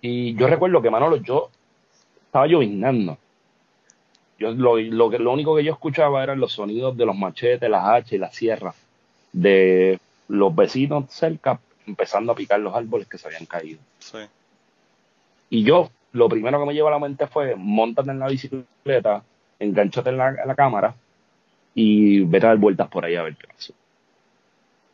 Y 0.00 0.34
yo 0.34 0.46
recuerdo 0.48 0.80
que 0.80 0.90
Manolo, 0.90 1.16
yo 1.16 1.50
estaba 2.26 2.46
lloviznando. 2.46 3.18
Yo 4.38 4.52
lo, 4.52 4.78
lo, 4.78 5.10
que- 5.10 5.18
lo 5.18 5.32
único 5.32 5.54
que 5.54 5.62
yo 5.64 5.72
escuchaba 5.72 6.22
eran 6.22 6.40
los 6.40 6.52
sonidos 6.52 6.96
de 6.96 7.04
los 7.04 7.14
machetes, 7.16 7.68
las 7.68 7.84
hachas 7.86 8.12
y 8.14 8.18
las 8.18 8.34
sierras 8.34 8.74
de 9.32 10.00
los 10.28 10.54
vecinos 10.56 11.04
cerca 11.10 11.60
empezando 11.86 12.32
a 12.32 12.34
picar 12.34 12.58
los 12.60 12.74
árboles 12.74 13.06
que 13.06 13.18
se 13.18 13.26
habían 13.28 13.44
caído. 13.46 13.78
sí, 13.98 14.18
Y 15.50 15.64
yo, 15.64 15.90
lo 16.12 16.28
primero 16.28 16.60
que 16.60 16.66
me 16.66 16.74
lleva 16.74 16.88
a 16.88 16.92
la 16.92 16.98
mente 17.00 17.26
fue, 17.26 17.56
montate 17.56 18.12
en 18.12 18.20
la 18.20 18.28
bicicleta, 18.28 19.24
enganchate 19.58 20.10
en 20.10 20.16
la, 20.16 20.54
cámara 20.54 20.94
y 21.74 22.20
vete 22.20 22.46
a 22.46 22.50
dar 22.50 22.58
vueltas 22.58 22.88
por 22.88 23.04
ahí 23.04 23.16
a 23.16 23.24
ver 23.24 23.36
qué 23.36 23.48
pasó. 23.48 23.74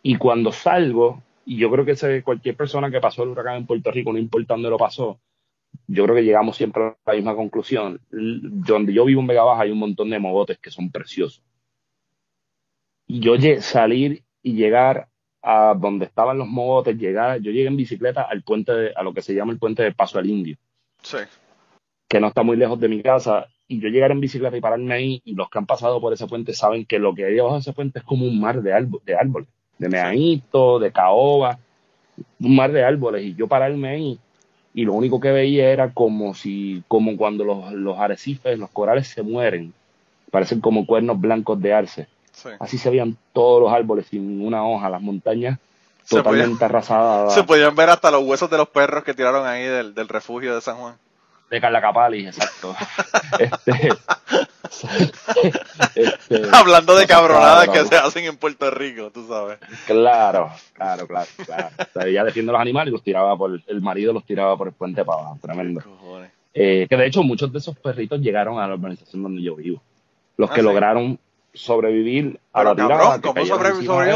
Y 0.03 0.17
cuando 0.17 0.51
salgo, 0.53 1.23
y 1.45 1.59
yo 1.59 1.71
creo 1.71 1.85
que 1.85 2.23
cualquier 2.23 2.57
persona 2.57 2.91
que 2.91 3.01
pasó 3.01 3.23
el 3.23 3.31
huracán 3.31 3.57
en 3.57 3.67
Puerto 3.67 3.91
Rico, 3.91 4.13
no 4.13 4.19
importa 4.19 4.55
dónde 4.55 4.71
lo 4.71 4.79
pasó, 4.79 5.21
yo 5.87 6.05
creo 6.05 6.17
que 6.17 6.25
llegamos 6.25 6.57
siempre 6.57 6.83
a 6.83 6.97
la 7.05 7.15
misma 7.15 7.37
conclusión. 7.37 8.01
Donde 8.11 8.95
yo 8.95 9.05
vivo 9.05 9.21
en 9.21 9.27
Vega 9.27 9.45
Baja 9.45 9.63
hay 9.63 9.71
un 9.71 9.79
montón 9.79 10.09
de 10.11 10.19
mogotes 10.19 10.59
que 10.59 10.71
son 10.71 10.91
preciosos. 10.91 11.43
Y 13.07 13.21
yo 13.21 13.35
salir 13.61 14.25
y 14.43 14.55
llegar 14.55 15.09
a 15.49 15.75
donde 15.75 16.07
estaban 16.07 16.39
los 16.39 16.49
mogotes, 16.49 16.99
llegar, 16.99 17.39
yo 17.41 17.53
llegué 17.53 17.69
en 17.69 17.77
bicicleta 17.77 18.23
al 18.23 18.43
puente, 18.43 18.73
de- 18.73 18.93
a 18.97 19.03
lo 19.05 19.15
que 19.15 19.23
se 19.23 19.33
llama 19.33 19.53
el 19.53 19.61
puente 19.61 19.85
de 19.85 19.93
Paso 19.93 20.19
al 20.19 20.29
Indio. 20.29 20.57
Sí, 21.03 21.19
que 22.09 22.19
no 22.19 22.27
está 22.27 22.43
muy 22.43 22.57
lejos 22.57 22.81
de 22.81 22.89
mi 22.89 23.01
casa, 23.01 23.47
y 23.69 23.79
yo 23.81 23.89
llegar 23.89 24.11
en 24.11 24.19
bicicleta 24.21 24.57
y 24.57 24.61
pararme 24.61 24.93
ahí, 24.93 25.23
y 25.25 25.35
los 25.35 25.49
que 25.49 25.59
han 25.59 25.67
pasado 25.67 26.01
por 26.01 26.13
ese 26.13 26.27
puente 26.27 26.53
saben 26.53 26.85
que 26.85 26.99
lo 26.99 27.15
que 27.15 27.27
hay 27.27 27.35
debajo 27.35 27.55
de 27.55 27.61
ese 27.61 27.73
puente 27.73 28.01
es 28.01 28.05
como 28.05 28.27
un 28.27 28.41
mar 28.41 28.61
de, 28.61 28.73
de 29.05 29.15
árboles, 29.15 29.49
de 29.79 29.89
meanito, 29.89 30.81
de 30.81 30.91
caoba, 30.91 31.61
un 32.41 32.57
mar 32.57 32.73
de 32.73 32.83
árboles, 32.83 33.25
y 33.25 33.35
yo 33.37 33.47
pararme 33.47 33.89
ahí, 33.89 34.19
y 34.75 34.85
lo 34.85 34.95
único 34.95 35.21
que 35.21 35.31
veía 35.31 35.71
era 35.71 35.93
como 35.93 36.35
si, 36.35 36.83
como 36.89 37.17
cuando 37.17 37.45
los, 37.45 37.73
los 37.73 37.97
arrecifes, 37.99 38.59
los 38.59 38.71
corales 38.71 39.07
se 39.07 39.23
mueren, 39.23 39.73
parecen 40.33 40.61
como 40.61 40.87
cuernos 40.87 41.21
blancos 41.21 41.61
de 41.63 41.73
arce, 41.73 42.09
sí. 42.37 42.51
así 42.61 42.79
se 42.79 42.91
veían 42.91 43.17
todos 43.33 43.63
los 43.63 43.73
árboles 43.73 44.07
sin 44.07 44.27
ninguna 44.29 44.65
hoja, 44.65 44.91
las 44.91 45.01
montañas 45.01 45.59
Se 46.05 46.17
totalmente 46.17 46.65
arrasadas 46.65 47.35
Se 47.35 47.43
podían 47.45 47.75
ver 47.75 47.91
hasta 47.91 48.11
los 48.11 48.23
huesos 48.23 48.51
de 48.51 48.59
los 48.59 48.69
perros 48.69 49.05
que 49.05 49.15
tiraron 49.15 49.47
ahí 49.47 49.65
del, 49.65 49.95
del 49.95 50.09
refugio 50.09 50.55
de 50.55 50.61
San 50.61 50.77
Juan. 50.77 50.97
de 51.51 51.61
Carla 51.61 51.81
Capali, 51.81 52.27
exacto. 52.27 52.75
este, 53.39 53.89
este, 55.95 56.43
Hablando 56.53 56.97
de 56.97 57.07
cabronadas 57.07 57.69
que 57.69 57.85
se 57.85 57.97
hacen 57.97 58.25
en 58.25 58.37
Puerto 58.37 58.71
Rico, 58.71 59.11
tú 59.11 59.27
sabes. 59.27 59.59
Claro, 59.87 60.51
claro, 60.73 61.07
claro, 61.07 61.29
claro. 61.45 61.69
O 61.79 61.93
sea, 61.93 62.07
ella 62.07 62.25
defiende 62.25 62.53
los 62.53 62.61
animales 62.61 62.91
y 62.91 62.93
los 62.93 63.03
tiraba 63.03 63.37
por, 63.37 63.61
el 63.67 63.81
marido 63.81 64.13
los 64.13 64.25
tiraba 64.25 64.57
por 64.57 64.69
el 64.69 64.75
puente 64.75 65.05
para 65.05 65.21
abajo, 65.21 65.39
tremendo. 65.41 65.83
Eh, 66.55 66.87
que 66.89 66.97
de 66.97 67.07
hecho 67.07 67.23
muchos 67.23 67.53
de 67.53 67.59
esos 67.59 67.77
perritos 67.79 68.21
llegaron 68.21 68.59
a 68.59 68.67
la 68.67 68.75
organización 68.75 69.23
donde 69.23 69.43
yo 69.43 69.57
vivo. 69.57 69.83
Los 70.37 70.51
Ah, 70.51 70.55
que 70.55 70.61
sí. 70.61 70.67
lograron 70.67 71.19
sobrevivir 71.57 72.39
a 72.53 72.59
Pero 72.61 72.71
la 72.71 72.75
tirada. 72.77 72.89
cabrón, 73.21 73.21
¿cómo 73.23 73.43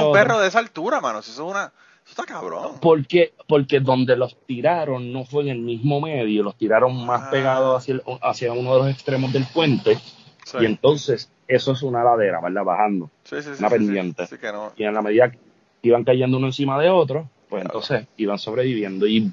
un 0.07 0.13
perro 0.13 0.39
de 0.41 0.49
esa 0.49 0.59
altura, 0.59 1.01
mano? 1.01 1.19
Eso 1.21 1.33
es 1.33 1.39
una... 1.39 1.73
Eso 2.03 2.23
está 2.23 2.25
cabrón. 2.25 2.73
Porque, 2.81 3.35
porque 3.47 3.79
donde 3.81 4.17
los 4.17 4.37
tiraron 4.47 5.13
no 5.13 5.25
fue 5.25 5.43
en 5.45 5.49
el 5.51 5.59
mismo 5.61 6.01
medio, 6.01 6.43
los 6.43 6.57
tiraron 6.57 7.05
más 7.07 7.23
Ah. 7.25 7.31
pegados 7.31 7.77
hacia, 7.77 7.95
el- 7.95 8.03
hacia 8.23 8.53
uno 8.53 8.75
de 8.75 8.79
los 8.81 8.89
extremos 8.91 9.33
del 9.33 9.45
puente. 9.53 9.97
Sí, 10.45 10.57
Y 10.61 10.65
entonces 10.67 11.31
eso 11.47 11.73
es 11.73 11.83
una 11.83 12.03
ladera, 12.03 12.41
¿verdad? 12.41 12.65
Bajando. 12.65 13.11
sí, 13.25 13.37
sí, 13.37 13.43
sí, 13.43 13.49
una 13.59 13.69
sí, 13.69 13.75
sí. 13.75 13.85
pendiente. 13.85 14.27
Sí 14.27 14.39
que 14.39 14.51
no. 14.53 14.73
y 14.77 14.85
en 14.85 14.95
la 14.95 15.03
medida 15.03 15.31
que 15.31 15.39
iban 15.83 16.03
cayendo 16.05 16.39
uno 16.39 16.47
encima 16.49 16.81
de 16.81 16.89
otro, 16.91 17.29
pues 17.49 17.63
Claro. 17.63 17.79
entonces 17.79 18.09
iban 18.17 18.39
sobreviviendo. 18.39 19.07
Y 19.07 19.33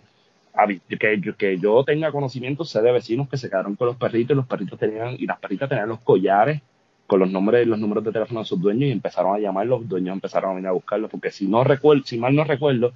que, 1.00 1.20
yo- 1.22 1.36
que 1.38 1.58
yo 1.60 1.84
tenga 1.84 2.12
conocimiento, 2.12 2.65
sé 2.65 2.82
de 2.82 2.91
vecinos 2.91 3.30
que 3.30 3.38
se 3.38 3.48
quedaron 3.50 3.76
con 3.76 3.88
los 3.88 3.96
perritos 3.96 4.32
y 4.32 4.36
los 4.36 4.48
perritos 4.48 4.78
tenían, 4.80 5.15
y 5.17 5.26
las 5.26 5.39
perritas 5.39 5.70
tenían 5.70 5.88
los 5.89 6.00
collares 6.02 6.62
con 7.08 7.20
los 7.22 7.32
nombres 7.32 7.65
los 7.65 7.80
números 7.80 8.04
de 8.04 8.12
teléfono 8.12 8.41
de 8.41 8.46
sus 8.46 8.62
dueños 8.62 8.84
y 8.84 8.91
empezaron 8.91 9.36
a 9.36 9.39
llamar, 9.39 9.65
los 9.65 9.88
dueños 9.88 10.13
empezaron 10.13 10.52
a 10.52 10.54
venir 10.56 10.67
a 10.67 10.74
buscarlos, 10.74 11.10
porque 11.10 11.32
si 11.32 11.48
no 11.48 11.63
recuerdo, 11.63 12.04
si 12.06 12.17
mal 12.17 12.36
no 12.36 12.43
recuerdo, 12.43 12.93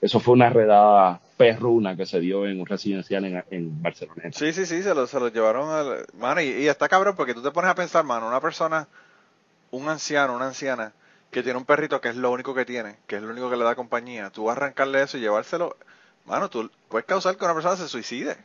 eso 0.00 0.18
fue 0.18 0.32
una 0.32 0.48
redada 0.48 1.20
perruna 1.36 1.94
que 1.94 2.06
se 2.06 2.20
dio 2.20 2.46
en 2.46 2.58
un 2.58 2.66
residencial 2.66 3.24
en, 3.26 3.44
en 3.50 3.82
Barcelona. 3.82 4.22
Sí, 4.32 4.52
sí, 4.52 4.64
sí, 4.64 4.82
se 4.82 4.94
lo, 4.94 5.06
se 5.06 5.20
lo 5.20 5.28
llevaron 5.28 5.68
al... 5.68 6.06
Mano, 6.18 6.40
y, 6.40 6.46
y 6.46 6.68
está 6.68 6.88
cabrón 6.88 7.14
porque 7.16 7.34
tú 7.34 7.42
te 7.42 7.50
pones 7.50 7.70
a 7.70 7.74
pensar, 7.74 8.04
mano, 8.04 8.26
una 8.26 8.40
persona, 8.40 8.88
un 9.70 9.88
anciano, 9.88 10.34
una 10.34 10.46
anciana, 10.46 10.92
que 11.30 11.42
tiene 11.42 11.58
un 11.58 11.66
perrito 11.66 12.00
que 12.00 12.08
es 12.08 12.16
lo 12.16 12.32
único 12.32 12.54
que 12.54 12.64
tiene, 12.64 12.96
que 13.06 13.16
es 13.16 13.22
lo 13.22 13.30
único 13.30 13.50
que 13.50 13.56
le 13.56 13.64
da 13.64 13.74
compañía, 13.74 14.30
tú 14.30 14.44
vas 14.44 14.56
a 14.56 14.60
arrancarle 14.60 15.02
eso 15.02 15.18
y 15.18 15.20
llevárselo... 15.20 15.76
Mano, 16.26 16.48
tú 16.48 16.70
puedes 16.88 17.06
causar 17.06 17.36
que 17.36 17.44
una 17.44 17.54
persona 17.54 17.76
se 17.76 17.88
suicide. 17.88 18.36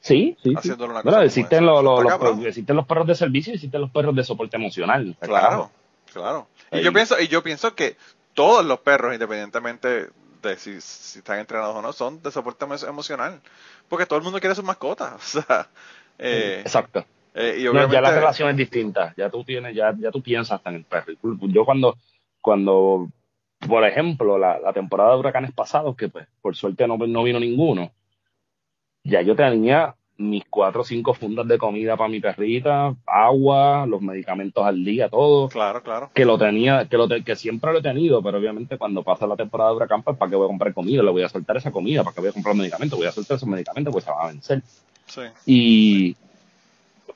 Sí, 0.00 0.36
sí. 0.42 0.54
Haciéndole 0.56 0.92
una 0.92 1.02
Bueno, 1.02 1.04
cosa 1.04 1.12
como 1.16 1.24
existen, 1.26 1.66
los, 1.66 1.82
los- 1.84 1.98
Está 2.00 2.02
los- 2.10 2.12
cabrón. 2.20 2.46
existen 2.46 2.76
los 2.76 2.86
perros 2.86 3.06
de 3.08 3.14
servicio 3.16 3.52
y 3.52 3.56
existen 3.56 3.80
los 3.80 3.90
perros 3.90 4.14
de 4.14 4.22
soporte 4.24 4.56
emocional. 4.56 5.16
Claro, 5.20 5.70
claro. 6.12 6.48
Y 6.70 6.76
Ahí. 6.78 6.84
yo 6.84 6.92
pienso, 6.92 7.20
y 7.20 7.28
yo 7.28 7.42
pienso 7.42 7.74
que 7.74 7.96
todos 8.34 8.64
los 8.64 8.78
perros, 8.80 9.14
independientemente 9.14 10.08
de 10.42 10.56
si, 10.58 10.80
si 10.80 11.18
están 11.18 11.38
entrenados 11.40 11.74
o 11.74 11.82
no, 11.82 11.92
son 11.92 12.22
de 12.22 12.30
soporte 12.30 12.64
emo- 12.66 12.88
emocional. 12.88 13.40
Porque 13.88 14.06
todo 14.06 14.18
el 14.18 14.24
mundo 14.24 14.38
quiere 14.38 14.54
sus 14.54 14.64
mascotas. 14.64 15.14
O 15.38 15.42
sea, 15.42 15.68
eh, 16.18 16.60
Exacto. 16.60 17.04
eh, 17.34 17.56
y 17.58 17.64
No, 17.64 17.70
obviamente, 17.72 17.94
ya 17.94 18.00
la 18.00 18.10
relación 18.12 18.48
es 18.50 18.56
distinta. 18.56 19.12
Ya 19.16 19.28
tú 19.28 19.42
tienes, 19.44 19.74
ya, 19.74 19.92
ya 19.98 20.10
tú 20.12 20.22
piensas 20.22 20.60
en 20.66 20.76
el 20.76 20.84
perro. 20.84 21.12
Tú- 21.20 21.38
Yo 21.48 21.64
cuando, 21.64 21.96
cuando, 22.40 23.08
por 23.66 23.84
ejemplo, 23.84 24.38
la, 24.38 24.58
la 24.60 24.72
temporada 24.72 25.12
de 25.12 25.18
huracanes 25.18 25.52
pasados, 25.52 25.96
que 25.96 26.08
pues 26.08 26.28
por 26.40 26.54
suerte 26.54 26.86
no, 26.86 26.96
no 26.96 27.22
vino 27.24 27.40
ninguno, 27.40 27.90
ya 29.06 29.22
yo 29.22 29.34
tenía 29.36 29.94
mis 30.18 30.44
cuatro 30.48 30.80
o 30.80 30.84
cinco 30.84 31.12
fundas 31.12 31.46
de 31.46 31.58
comida 31.58 31.94
para 31.94 32.08
mi 32.08 32.20
perrita, 32.20 32.94
agua, 33.06 33.84
los 33.86 34.00
medicamentos 34.00 34.64
al 34.64 34.82
día, 34.82 35.10
todo. 35.10 35.48
Claro, 35.50 35.82
claro. 35.82 36.10
Que 36.14 36.24
lo 36.24 36.38
tenía, 36.38 36.86
que 36.88 36.96
lo 36.96 37.06
te- 37.06 37.22
que 37.22 37.36
siempre 37.36 37.70
lo 37.72 37.80
he 37.80 37.82
tenido, 37.82 38.22
pero 38.22 38.38
obviamente 38.38 38.78
cuando 38.78 39.02
pasa 39.02 39.26
la 39.26 39.36
temporada 39.36 39.70
de 39.70 39.76
huracán, 39.76 40.02
pues 40.02 40.16
para 40.16 40.30
qué 40.30 40.36
voy 40.36 40.46
a 40.46 40.48
comprar 40.48 40.72
comida, 40.72 41.02
le 41.02 41.10
voy 41.10 41.22
a 41.22 41.28
soltar 41.28 41.58
esa 41.58 41.70
comida, 41.70 42.02
para 42.02 42.14
qué 42.14 42.20
voy 42.22 42.30
a 42.30 42.32
comprar 42.32 42.54
medicamentos, 42.56 42.98
voy 42.98 43.06
a 43.08 43.12
soltar 43.12 43.36
esos 43.36 43.48
medicamentos, 43.48 43.92
pues 43.92 44.04
se 44.04 44.10
van 44.10 44.24
a 44.24 44.28
vencer. 44.28 44.62
Sí. 45.06 45.20
y 45.46 46.16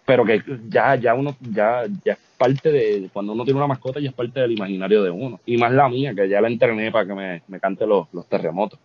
pero 0.05 0.25
que 0.25 0.43
ya 0.69 0.95
ya 0.97 1.15
uno 1.15 1.37
ya 1.53 1.85
ya 2.05 2.13
es 2.13 2.19
parte 2.37 2.71
de 2.71 3.11
cuando 3.13 3.33
uno 3.33 3.45
tiene 3.45 3.59
una 3.59 3.67
mascota 3.67 4.01
ya 4.01 4.09
es 4.11 4.15
parte 4.15 4.41
del 4.41 4.53
imaginario 4.53 5.03
de 5.03 5.11
uno. 5.11 5.41
Y 5.47 5.57
más 5.57 5.73
la 5.73 5.89
mía 5.89 6.15
que 6.15 6.29
ya 6.29 6.41
la 6.41 6.49
entrené 6.49 6.91
para 6.93 7.07
que 7.07 7.15
me, 7.15 7.43
me 7.49 7.61
cante 7.61 7.87
los, 7.87 8.09
los 8.13 8.27
terremotos. 8.27 8.79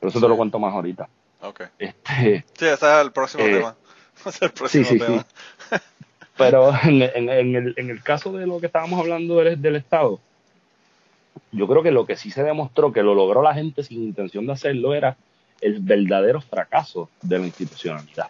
Pero 0.00 0.10
eso 0.10 0.20
te 0.20 0.28
lo 0.28 0.36
cuento 0.36 0.58
más 0.58 0.74
ahorita 0.74 1.08
Ok. 1.42 1.60
este 1.78 2.44
Sí, 2.58 2.66
ese 2.66 2.72
es 2.72 2.82
el 3.04 3.12
próximo 3.12 3.44
Eh, 3.44 3.52
tema. 3.56 3.76
es 4.26 4.42
el 4.42 4.50
próximo 4.52 4.84
Sí, 4.84 4.90
sí, 4.94 4.98
tema. 4.98 5.26
Pero 6.36 6.72
en, 6.84 7.02
en- 7.02 7.28
en 7.28 7.56
el, 7.56 7.74
en 7.76 7.90
el 7.90 8.02
caso 8.02 8.32
de 8.32 8.46
lo 8.46 8.58
que 8.60 8.66
estábamos 8.66 8.98
hablando 9.00 9.36
del, 9.38 9.60
del 9.60 9.76
Estado, 9.76 10.18
yo 11.50 11.66
creo 11.68 11.82
que 11.82 11.90
lo 11.90 12.06
que 12.06 12.16
sí 12.16 12.30
se 12.30 12.42
demostró 12.42 12.92
que 12.92 13.02
lo 13.02 13.14
logró 13.14 13.42
la 13.42 13.54
gente 13.54 13.82
sin 13.84 14.02
intención 14.02 14.46
de 14.46 14.52
hacerlo 14.54 14.94
era 14.94 15.16
el 15.60 15.78
verdadero 15.80 16.40
fracaso 16.40 17.08
de 17.20 17.38
la 17.38 17.46
institucionalidad. 17.46 18.28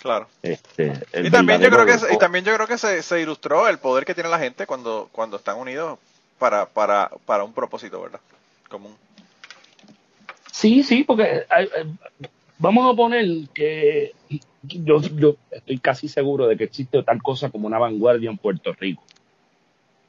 Claro. 0.00 0.28
Este, 0.42 0.92
Y 1.22 1.30
también 1.30 1.60
yo 1.60 1.68
creo 1.68 1.84
que 1.84 2.14
y 2.14 2.18
también 2.18 2.44
yo 2.44 2.54
creo 2.54 2.66
que 2.66 2.78
se, 2.78 3.02
se 3.02 3.20
ilustró 3.20 3.68
el 3.68 3.78
poder 3.78 4.04
que 4.04 4.14
tiene 4.14 4.30
la 4.30 4.38
gente 4.38 4.66
cuando 4.66 5.08
cuando 5.12 5.36
están 5.36 5.58
unidos 5.58 5.98
para 6.38 6.64
para 6.66 7.10
para 7.26 7.44
un 7.44 7.52
propósito, 7.52 8.00
¿verdad? 8.00 8.20
Común. 8.70 8.96
Sí, 10.52 10.82
sí, 10.82 11.04
porque 11.04 11.24
eh, 11.24 11.46
eh, 11.50 11.84
vamos 12.60 12.92
a 12.92 12.96
poner 12.96 13.26
que 13.52 14.12
yo, 14.62 15.00
estoy 15.50 15.78
casi 15.78 16.08
seguro 16.08 16.46
de 16.46 16.56
que 16.56 16.64
existe 16.64 17.02
tal 17.02 17.22
cosa 17.22 17.50
como 17.50 17.66
una 17.66 17.78
vanguardia 17.78 18.30
en 18.30 18.36
Puerto 18.36 18.72
Rico, 18.74 19.02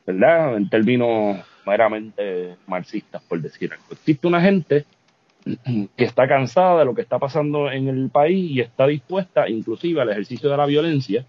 ¿verdad? 0.06 0.58
En 0.58 0.70
términos 0.70 1.40
meramente 1.66 2.58
marxistas, 2.68 3.22
por 3.24 3.42
decir 3.42 3.72
algo. 3.72 3.86
Existe 3.92 4.28
una 4.28 4.42
gente 4.42 4.86
que 5.44 6.04
está 6.04 6.28
cansada 6.28 6.80
de 6.80 6.86
lo 6.86 6.94
que 6.94 7.02
está 7.02 7.18
pasando 7.18 7.72
en 7.72 7.88
el 7.88 8.10
país 8.10 8.52
y 8.52 8.60
está 8.60 8.86
dispuesta 8.86 9.50
inclusive 9.50 10.02
al 10.02 10.10
ejercicio 10.10 10.50
de 10.50 10.58
la 10.58 10.66
violencia 10.66 11.26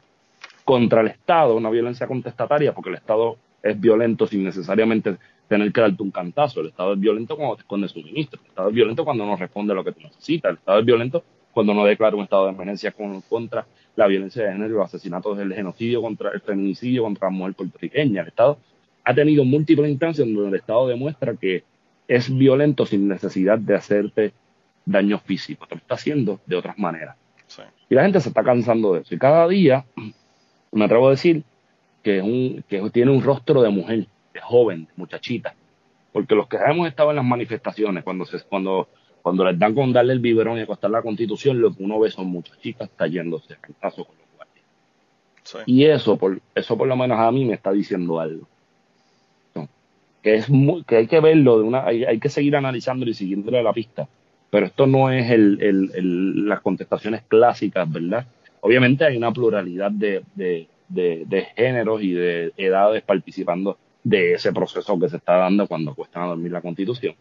contra 0.65 1.01
el 1.01 1.09
Estado, 1.09 1.57
una 1.57 1.71
violencia 1.71 2.07
contestataria, 2.07 2.75
porque 2.75 2.91
el 2.91 2.97
Estado 2.97 3.37
es 3.63 3.81
violento 3.81 4.27
sin 4.27 4.45
necesariamente 4.45 5.17
tener 5.53 5.73
que 5.73 5.81
darte 5.81 6.03
un 6.03 6.11
cantazo. 6.11 6.61
El 6.61 6.69
Estado 6.69 6.95
es 6.95 7.01
violento 7.01 7.37
cuando 7.37 7.57
te 7.57 7.63
esconde 7.63 7.89
suministro. 7.89 8.41
El 8.43 8.49
Estado 8.49 8.69
es 8.69 8.75
violento 8.75 9.05
cuando 9.05 9.27
no 9.27 9.37
responde 9.37 9.73
a 9.73 9.77
lo 9.77 9.85
que 9.85 9.93
tú 9.93 10.01
necesitas. 10.01 10.51
El 10.51 10.57
Estado 10.59 10.79
es 10.81 10.85
violento 10.85 11.25
cuando 11.53 11.75
no 11.75 11.85
declara 11.85 12.17
un 12.17 12.23
estado 12.23 12.47
de 12.47 12.53
emergencia 12.53 12.93
con- 12.93 13.21
contra 13.23 13.67
la 13.95 14.07
violencia 14.07 14.45
de 14.45 14.53
género, 14.53 14.77
los 14.79 14.87
asesinatos, 14.87 15.39
el 15.39 15.53
genocidio, 15.55 16.01
contra 16.01 16.31
el 16.31 16.41
feminicidio, 16.41 17.03
contra 17.03 17.29
la 17.29 17.31
mujer 17.37 17.55
puertorriqueña. 17.55 18.23
El 18.23 18.29
Estado 18.29 18.59
ha 19.05 19.15
tenido 19.15 19.45
múltiples 19.45 19.91
instancias 19.91 20.27
donde 20.27 20.49
el 20.49 20.55
Estado 20.55 20.89
demuestra 20.89 21.35
que 21.37 21.63
es 22.09 22.35
violento 22.35 22.87
sin 22.87 23.07
necesidad 23.07 23.59
de 23.59 23.75
hacerte 23.75 24.33
daño 24.87 25.19
físico. 25.19 25.67
Te 25.67 25.75
lo 25.75 25.81
está 25.81 25.95
haciendo 25.95 26.41
de 26.47 26.57
otras 26.57 26.79
maneras. 26.79 27.17
Sí. 27.47 27.63
Y 27.91 27.95
la 27.95 28.03
gente 28.05 28.21
se 28.21 28.31
está 28.31 28.43
cansando 28.43 28.95
de 28.95 29.01
eso. 29.03 29.15
Y 29.15 29.19
cada 29.19 29.47
día, 29.47 29.85
me 30.73 30.85
atrevo 30.87 31.09
a 31.09 31.11
decir 31.11 31.43
que, 32.03 32.19
es 32.19 32.23
un, 32.25 32.65
que 32.69 32.81
tiene 32.91 33.11
un 33.11 33.23
rostro 33.23 33.61
de 33.63 33.69
mujer, 33.69 34.07
de 34.33 34.41
joven, 34.41 34.85
de 34.87 34.93
muchachita. 34.97 35.55
Porque 36.13 36.35
los 36.35 36.47
que 36.49 36.57
hemos 36.59 36.87
estado 36.89 37.11
en 37.11 37.17
las 37.17 37.25
manifestaciones, 37.25 38.05
cuando 38.05 38.25
se, 38.27 38.41
cuando, 38.43 38.89
cuando 39.23 39.45
les 39.45 39.59
dan 39.59 39.75
con 39.75 39.93
darle 39.93 40.13
el 40.13 40.19
biberón 40.21 40.59
y 40.59 40.63
acostar 40.63 40.91
la 40.91 41.03
constitución, 41.03 41.61
lo 41.61 41.75
que 41.75 41.83
uno 41.83 41.99
ve 41.99 42.11
son 42.11 42.27
muchachitas 42.27 42.91
cayéndose 42.97 43.55
a 43.55 43.57
cantazo 43.57 44.05
con 44.05 44.17
los 44.17 44.27
guardias. 44.37 44.65
Sí. 45.45 45.59
Y 45.67 45.85
eso, 45.85 46.17
por, 46.19 46.41
eso 46.55 46.77
por 46.77 46.87
lo 46.89 46.97
menos 46.97 47.19
a 47.19 47.31
mí 47.33 47.45
me 47.45 47.55
está 47.55 47.73
diciendo 47.73 48.21
algo. 48.21 48.47
No, 49.55 49.69
Que, 50.23 50.35
es 50.35 50.51
muy- 50.51 50.85
que 50.85 50.97
hay 50.97 51.07
que 51.07 51.21
verlo, 51.21 51.59
de 51.59 51.65
una, 51.65 51.87
hay, 51.87 52.05
hay 52.05 52.19
que 52.19 52.29
seguir 52.29 52.57
analizándolo 52.57 53.11
y 53.11 53.15
siguiéndole 53.15 53.63
la 53.63 53.73
pista. 53.73 54.07
Pero 54.51 54.67
esto 54.67 54.87
no 54.87 55.11
es 55.11 55.31
el, 55.31 55.59
el- 55.63 55.91
el- 55.95 56.47
las 56.49 56.61
contestaciones 56.61 57.23
clásicas, 57.23 57.91
¿verdad? 57.91 58.27
Obviamente 58.61 59.05
hay 59.07 59.17
una 59.17 59.33
pluralidad 59.33 59.91
de, 59.91 60.23
de, 60.35 60.69
de- 60.89 61.25
de 61.27 61.43
géneros 61.57 62.03
y 62.03 62.13
de 62.13 62.53
edades 62.59 63.03
participando 63.03 63.79
de 64.05 64.35
ese 64.35 64.53
proceso 64.53 64.99
que 64.99 65.09
se 65.09 65.17
está 65.17 65.37
dando 65.37 65.67
cuando 65.67 65.95
cuestan 65.95 66.25
a 66.25 66.27
dormir 66.27 66.53
la 66.53 66.61
constitución. 66.61 67.15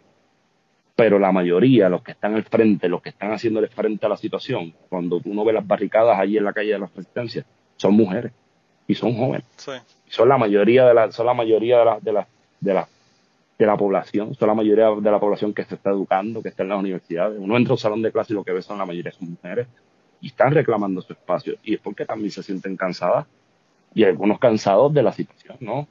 Pero 0.95 1.19
la 1.19 1.31
mayoría, 1.31 1.89
los 1.89 2.01
que 2.01 2.11
están 2.11 2.35
al 2.35 2.43
frente, 2.43 2.89
los 2.89 3.01
que 3.01 3.09
están 3.09 3.31
haciéndole 3.31 3.67
frente 3.67 4.05
a 4.05 4.09
la 4.09 4.17
situación, 4.17 4.73
cuando 4.89 5.21
uno 5.23 5.45
ve 5.45 5.53
las 5.53 5.65
barricadas 5.65 6.19
allí 6.19 6.37
en 6.37 6.43
la 6.43 6.53
calle 6.53 6.73
de 6.73 6.79
las 6.79 6.93
resistencias, 6.93 7.45
son 7.77 7.95
mujeres 7.95 8.31
y 8.87 8.95
son 8.95 9.15
jóvenes. 9.15 9.45
Sí. 9.55 9.71
Son 10.07 10.27
la 10.27 10.37
mayoría 10.37 10.85
de 10.85 10.93
la, 10.93 11.11
son 11.11 11.25
la 11.25 11.33
mayoría 11.33 11.79
de 11.79 11.85
la, 11.85 11.99
de 11.99 12.13
la, 12.13 12.27
de 12.59 12.73
la, 12.73 12.87
de 13.57 13.65
la 13.65 13.77
población, 13.77 14.33
son 14.35 14.47
la 14.47 14.53
mayoría 14.55 14.89
de 14.89 15.11
la 15.11 15.19
población 15.19 15.53
que 15.53 15.63
se 15.63 15.75
está 15.75 15.91
educando, 15.91 16.41
que 16.41 16.49
está 16.49 16.63
en 16.63 16.69
las 16.69 16.79
universidades. 16.79 17.39
Uno 17.39 17.57
entra 17.57 17.71
a 17.71 17.75
un 17.75 17.79
salón 17.79 18.01
de 18.01 18.11
clase 18.11 18.33
y 18.33 18.35
lo 18.35 18.43
que 18.43 18.51
ve 18.51 18.61
son 18.61 18.77
la 18.77 18.85
mayoría 18.85 19.11
son 19.11 19.31
mujeres 19.31 19.67
y 20.19 20.27
están 20.27 20.51
reclamando 20.51 21.01
su 21.01 21.13
espacio. 21.13 21.55
Y 21.63 21.75
es 21.75 21.79
porque 21.79 22.05
también 22.05 22.31
se 22.31 22.43
sienten 22.43 22.75
cansadas 22.75 23.25
y 23.93 24.03
algunos 24.03 24.39
cansados 24.39 24.93
de 24.93 25.03
la 25.03 25.11
situación, 25.11 25.57
¿no? 25.59 25.87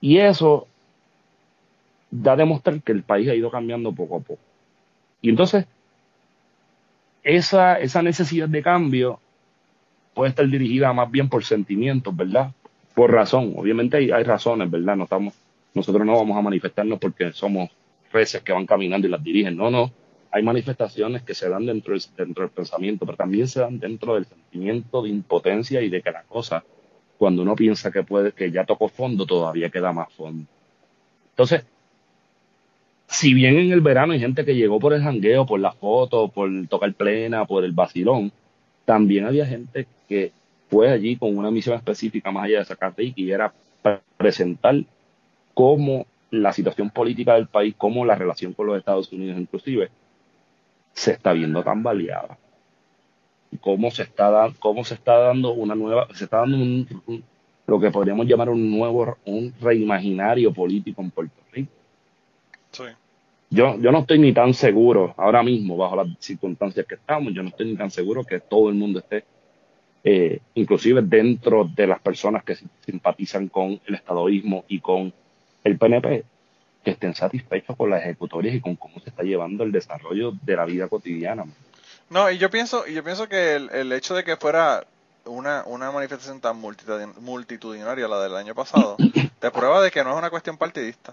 Y 0.00 0.18
eso 0.18 0.66
da 2.10 2.32
a 2.32 2.36
demostrar 2.36 2.80
que 2.82 2.92
el 2.92 3.02
país 3.02 3.28
ha 3.28 3.34
ido 3.34 3.50
cambiando 3.50 3.92
poco 3.92 4.16
a 4.16 4.20
poco. 4.20 4.40
Y 5.20 5.30
entonces, 5.30 5.66
esa, 7.22 7.78
esa 7.78 8.02
necesidad 8.02 8.48
de 8.48 8.62
cambio 8.62 9.20
puede 10.14 10.30
estar 10.30 10.48
dirigida 10.48 10.92
más 10.92 11.10
bien 11.10 11.28
por 11.28 11.44
sentimientos, 11.44 12.16
¿verdad? 12.16 12.52
Por 12.94 13.12
razón. 13.12 13.54
Obviamente 13.56 13.96
hay, 13.96 14.10
hay 14.10 14.24
razones, 14.24 14.70
¿verdad? 14.70 14.96
No 14.96 15.04
estamos, 15.04 15.34
nosotros 15.74 16.04
no 16.06 16.16
vamos 16.16 16.36
a 16.36 16.42
manifestarnos 16.42 16.98
porque 16.98 17.32
somos 17.32 17.70
reces 18.12 18.42
que 18.42 18.52
van 18.52 18.66
caminando 18.66 19.06
y 19.06 19.10
las 19.10 19.22
dirigen. 19.22 19.56
No, 19.56 19.70
no. 19.70 19.90
Hay 20.30 20.42
manifestaciones 20.42 21.22
que 21.22 21.34
se 21.34 21.48
dan 21.48 21.66
dentro 21.66 21.94
del, 21.94 22.02
dentro 22.16 22.44
del 22.44 22.50
pensamiento, 22.50 23.06
pero 23.06 23.16
también 23.16 23.48
se 23.48 23.60
dan 23.60 23.78
dentro 23.78 24.14
del 24.14 24.26
sentimiento 24.26 25.02
de 25.02 25.08
impotencia 25.08 25.80
y 25.80 25.88
de 25.88 26.02
que 26.02 26.10
la 26.10 26.22
cosa, 26.22 26.64
cuando 27.18 27.42
uno 27.42 27.56
piensa 27.56 27.90
que 27.90 28.02
puede, 28.04 28.32
que 28.32 28.50
ya 28.50 28.64
tocó 28.64 28.88
fondo, 28.88 29.26
todavía 29.26 29.68
queda 29.70 29.92
más 29.92 30.12
fondo. 30.12 30.46
Entonces, 31.30 31.64
si 33.08 33.34
bien 33.34 33.56
en 33.58 33.72
el 33.72 33.80
verano 33.80 34.12
hay 34.12 34.20
gente 34.20 34.44
que 34.44 34.54
llegó 34.54 34.78
por 34.78 34.92
el 34.92 35.02
jangueo, 35.02 35.44
por 35.46 35.60
la 35.60 35.72
foto, 35.72 36.28
por 36.28 36.50
tocar 36.68 36.92
plena, 36.94 37.44
por 37.44 37.64
el 37.64 37.72
vacilón, 37.72 38.30
también 38.84 39.26
había 39.26 39.46
gente 39.46 39.86
que 40.08 40.32
fue 40.70 40.90
allí 40.90 41.16
con 41.16 41.36
una 41.36 41.50
misión 41.50 41.76
específica 41.76 42.30
más 42.30 42.44
allá 42.44 42.60
de 42.60 42.64
sacar 42.66 42.94
Ricky 42.96 43.24
y 43.24 43.32
era 43.32 43.52
pre- 43.82 44.00
presentar 44.16 44.76
cómo 45.54 46.06
la 46.30 46.52
situación 46.52 46.90
política 46.90 47.34
del 47.34 47.46
país, 47.46 47.74
cómo 47.76 48.04
la 48.04 48.14
relación 48.14 48.52
con 48.52 48.66
los 48.66 48.78
Estados 48.78 49.10
Unidos 49.12 49.38
inclusive, 49.38 49.88
se 50.92 51.12
está 51.12 51.32
viendo 51.32 51.62
tan 51.62 51.82
baleada. 51.82 52.36
Y 52.36 52.47
cómo 53.60 53.90
se 53.90 54.02
está, 54.02 54.30
da- 54.30 54.52
cómo 54.58 54.84
se 54.84 54.94
está 54.94 55.16
dando 55.18 55.52
una 55.52 55.74
nueva, 55.74 56.06
se 56.14 56.24
está 56.24 56.38
dando 56.38 56.56
un, 56.56 57.02
un- 57.06 57.24
lo 57.66 57.78
que 57.80 57.90
podríamos 57.90 58.26
llamar 58.26 58.48
un 58.48 58.70
nuevo, 58.70 59.16
un 59.26 59.52
reimaginario 59.60 60.52
político 60.52 61.02
en 61.02 61.10
Puerto 61.10 61.34
Rico. 61.52 61.70
Sí. 62.72 62.84
Yo, 63.50 63.78
yo 63.80 63.92
no 63.92 64.00
estoy 64.00 64.18
ni 64.18 64.32
tan 64.32 64.52
seguro 64.54 65.14
ahora 65.16 65.42
mismo, 65.42 65.76
bajo 65.76 65.96
las 65.96 66.06
circunstancias 66.18 66.86
que 66.86 66.94
estamos, 66.96 67.32
yo 67.34 67.42
no 67.42 67.48
estoy 67.48 67.66
ni 67.70 67.76
tan 67.76 67.90
seguro 67.90 68.24
que 68.24 68.40
todo 68.40 68.68
el 68.68 68.74
mundo 68.74 68.98
esté, 69.00 69.24
eh, 70.04 70.40
inclusive 70.54 71.02
dentro 71.02 71.64
de 71.64 71.86
las 71.86 72.00
personas 72.00 72.44
que 72.44 72.54
sim- 72.56 72.68
simpatizan 72.84 73.48
con 73.48 73.80
el 73.86 73.94
estadoísmo 73.94 74.64
y 74.68 74.80
con 74.80 75.12
el 75.64 75.78
PNP, 75.78 76.24
que 76.84 76.90
estén 76.92 77.14
satisfechos 77.14 77.76
con 77.76 77.90
las 77.90 78.02
ejecutorias 78.02 78.54
y 78.54 78.60
con 78.60 78.76
cómo 78.76 79.00
se 79.00 79.10
está 79.10 79.22
llevando 79.22 79.64
el 79.64 79.72
desarrollo 79.72 80.32
de 80.42 80.56
la 80.56 80.64
vida 80.64 80.88
cotidiana. 80.88 81.44
No, 82.10 82.30
y 82.30 82.38
yo 82.38 82.50
pienso, 82.50 82.86
y 82.86 82.94
yo 82.94 83.04
pienso 83.04 83.28
que 83.28 83.56
el, 83.56 83.70
el 83.70 83.92
hecho 83.92 84.14
de 84.14 84.24
que 84.24 84.36
fuera 84.36 84.84
una, 85.24 85.62
una 85.66 85.90
manifestación 85.90 86.40
tan 86.40 86.60
multitudin- 86.60 87.14
multitudinaria, 87.16 88.08
la 88.08 88.20
del 88.20 88.34
año 88.36 88.54
pasado, 88.54 88.96
te 89.40 89.50
prueba 89.50 89.82
de 89.82 89.90
que 89.90 90.02
no 90.02 90.12
es 90.12 90.16
una 90.16 90.30
cuestión 90.30 90.56
partidista. 90.56 91.12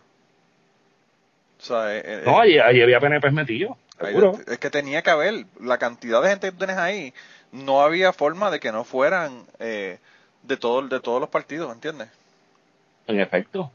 O 1.60 1.64
sea, 1.64 1.96
eh, 1.96 2.02
eh, 2.06 2.22
No, 2.26 2.40
ahí, 2.40 2.58
ahí 2.60 2.82
había 2.82 3.00
PNP 3.00 3.32
metido, 3.32 3.78
seguro. 4.00 4.40
es 4.48 4.58
que 4.60 4.70
tenía 4.70 5.02
que 5.02 5.10
haber, 5.10 5.46
la 5.60 5.78
cantidad 5.78 6.22
de 6.22 6.30
gente 6.30 6.52
que 6.52 6.58
tienes 6.58 6.78
ahí, 6.78 7.14
no 7.52 7.82
había 7.82 8.14
forma 8.14 8.52
de 8.52 8.60
que 8.60 8.72
no 8.72 8.84
fueran 8.84 9.46
eh, 9.60 10.00
de, 10.44 10.58
todo, 10.58 10.82
de 10.88 11.00
todos 11.00 11.20
los 11.22 11.30
partidos, 11.30 11.74
¿entiendes? 11.74 12.10
En 13.08 13.20
efecto. 13.20 13.72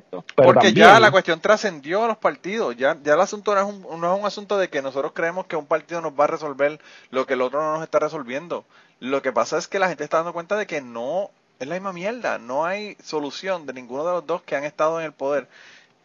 Pero 0.00 0.24
Porque 0.34 0.72
ya 0.72 1.00
la 1.00 1.10
cuestión 1.10 1.40
trascendió 1.40 2.04
a 2.04 2.08
los 2.08 2.16
partidos. 2.16 2.76
Ya, 2.76 2.96
ya 3.02 3.14
el 3.14 3.20
asunto 3.20 3.54
no 3.54 3.60
es, 3.60 3.66
un, 3.66 4.00
no 4.00 4.14
es 4.14 4.20
un 4.20 4.26
asunto 4.26 4.56
de 4.56 4.68
que 4.68 4.82
nosotros 4.82 5.12
creemos 5.14 5.46
que 5.46 5.56
un 5.56 5.66
partido 5.66 6.00
nos 6.00 6.12
va 6.18 6.24
a 6.24 6.28
resolver 6.28 6.80
lo 7.10 7.26
que 7.26 7.34
el 7.34 7.42
otro 7.42 7.60
no 7.60 7.74
nos 7.74 7.82
está 7.82 7.98
resolviendo. 7.98 8.64
Lo 9.00 9.22
que 9.22 9.32
pasa 9.32 9.58
es 9.58 9.68
que 9.68 9.78
la 9.78 9.88
gente 9.88 10.04
está 10.04 10.18
dando 10.18 10.32
cuenta 10.32 10.56
de 10.56 10.66
que 10.66 10.80
no 10.80 11.30
es 11.58 11.68
la 11.68 11.74
misma 11.74 11.92
mierda. 11.92 12.38
No 12.38 12.64
hay 12.64 12.96
solución 13.02 13.66
de 13.66 13.72
ninguno 13.72 14.04
de 14.06 14.12
los 14.12 14.26
dos 14.26 14.42
que 14.42 14.56
han 14.56 14.64
estado 14.64 15.00
en 15.00 15.06
el 15.06 15.12
poder. 15.12 15.48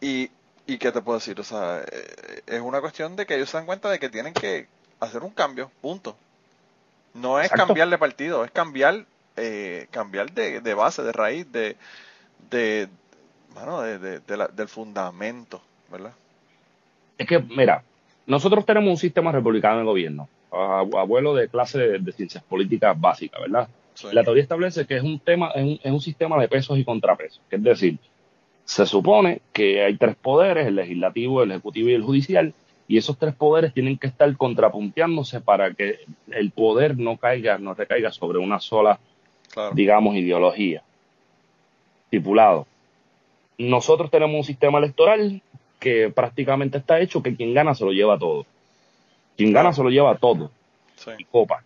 Y, 0.00 0.30
y 0.66 0.78
¿qué 0.78 0.92
te 0.92 1.00
puedo 1.00 1.18
decir? 1.18 1.38
O 1.40 1.44
sea, 1.44 1.82
eh, 1.90 2.42
es 2.46 2.60
una 2.60 2.80
cuestión 2.80 3.16
de 3.16 3.26
que 3.26 3.36
ellos 3.36 3.50
se 3.50 3.56
dan 3.56 3.66
cuenta 3.66 3.90
de 3.90 3.98
que 3.98 4.08
tienen 4.08 4.34
que 4.34 4.66
hacer 4.98 5.22
un 5.22 5.30
cambio. 5.30 5.70
Punto. 5.80 6.16
No 7.14 7.40
es 7.40 7.46
Exacto. 7.46 7.66
cambiar 7.68 7.88
de 7.88 7.98
partido, 7.98 8.44
es 8.44 8.50
cambiar, 8.50 9.04
eh, 9.36 9.88
cambiar 9.90 10.32
de, 10.32 10.60
de 10.60 10.74
base, 10.74 11.02
de 11.02 11.12
raíz, 11.12 11.50
de, 11.50 11.76
de, 12.50 12.88
bueno, 13.54 13.80
de, 13.82 13.98
de- 13.98 14.20
de 14.20 14.36
la- 14.36 14.48
del 14.48 14.68
fundamento, 14.68 15.60
¿verdad? 15.90 16.12
Es 17.18 17.26
que, 17.26 17.38
mira, 17.38 17.82
nosotros 18.26 18.64
tenemos 18.64 18.90
un 18.90 18.96
sistema 18.96 19.32
republicano 19.32 19.78
de 19.78 19.84
gobierno, 19.84 20.28
abuelo 20.52 21.34
de 21.34 21.48
clase 21.48 21.78
de, 21.78 21.98
de 21.98 22.12
ciencias 22.12 22.42
políticas 22.44 22.98
básicas, 22.98 23.40
¿verdad? 23.40 23.68
Sí. 23.94 24.08
La 24.12 24.24
teoría 24.24 24.42
establece 24.42 24.86
que 24.86 24.96
es 24.96 25.02
un 25.02 25.18
tema, 25.20 25.50
es 25.54 25.62
un, 25.62 25.80
es 25.82 25.92
un 25.92 26.00
sistema 26.00 26.40
de 26.40 26.48
pesos 26.48 26.78
y 26.78 26.84
contrapesos. 26.84 27.40
Es 27.50 27.62
decir, 27.62 27.98
se 28.64 28.86
supone 28.86 29.40
que 29.52 29.82
hay 29.84 29.96
tres 29.96 30.16
poderes, 30.16 30.66
el 30.66 30.76
legislativo, 30.76 31.42
el 31.42 31.50
ejecutivo 31.50 31.88
y 31.88 31.94
el 31.94 32.02
judicial, 32.02 32.54
Y 32.88 32.98
esos 32.98 33.16
tres 33.18 33.34
poderes 33.36 33.72
tienen 33.72 33.96
que 33.98 34.08
estar 34.08 34.36
contrapunteándose 34.36 35.40
para 35.40 35.72
que 35.74 36.00
el 36.32 36.50
poder 36.50 36.98
no 36.98 37.16
caiga, 37.18 37.56
no 37.58 37.74
recaiga 37.74 38.10
sobre 38.10 38.38
una 38.38 38.58
sola, 38.58 38.98
Claro. 39.52 39.74
digamos, 39.76 40.16
ideología. 40.16 40.82
Estipulado. 42.06 42.66
Nosotros 43.60 44.10
tenemos 44.10 44.36
un 44.36 44.44
sistema 44.44 44.78
electoral 44.78 45.42
que 45.78 46.10
prácticamente 46.10 46.78
está 46.78 46.98
hecho 46.98 47.22
que 47.22 47.36
quien 47.36 47.52
gana 47.52 47.74
se 47.74 47.84
lo 47.84 47.92
lleva 47.92 48.18
todo. 48.18 48.46
Quien 49.36 49.52
gana 49.52 49.74
se 49.74 49.82
lo 49.82 49.90
lleva 49.90 50.16
todo 50.16 50.50
Sí. 50.96 51.10
y 51.18 51.24
copa. 51.24 51.62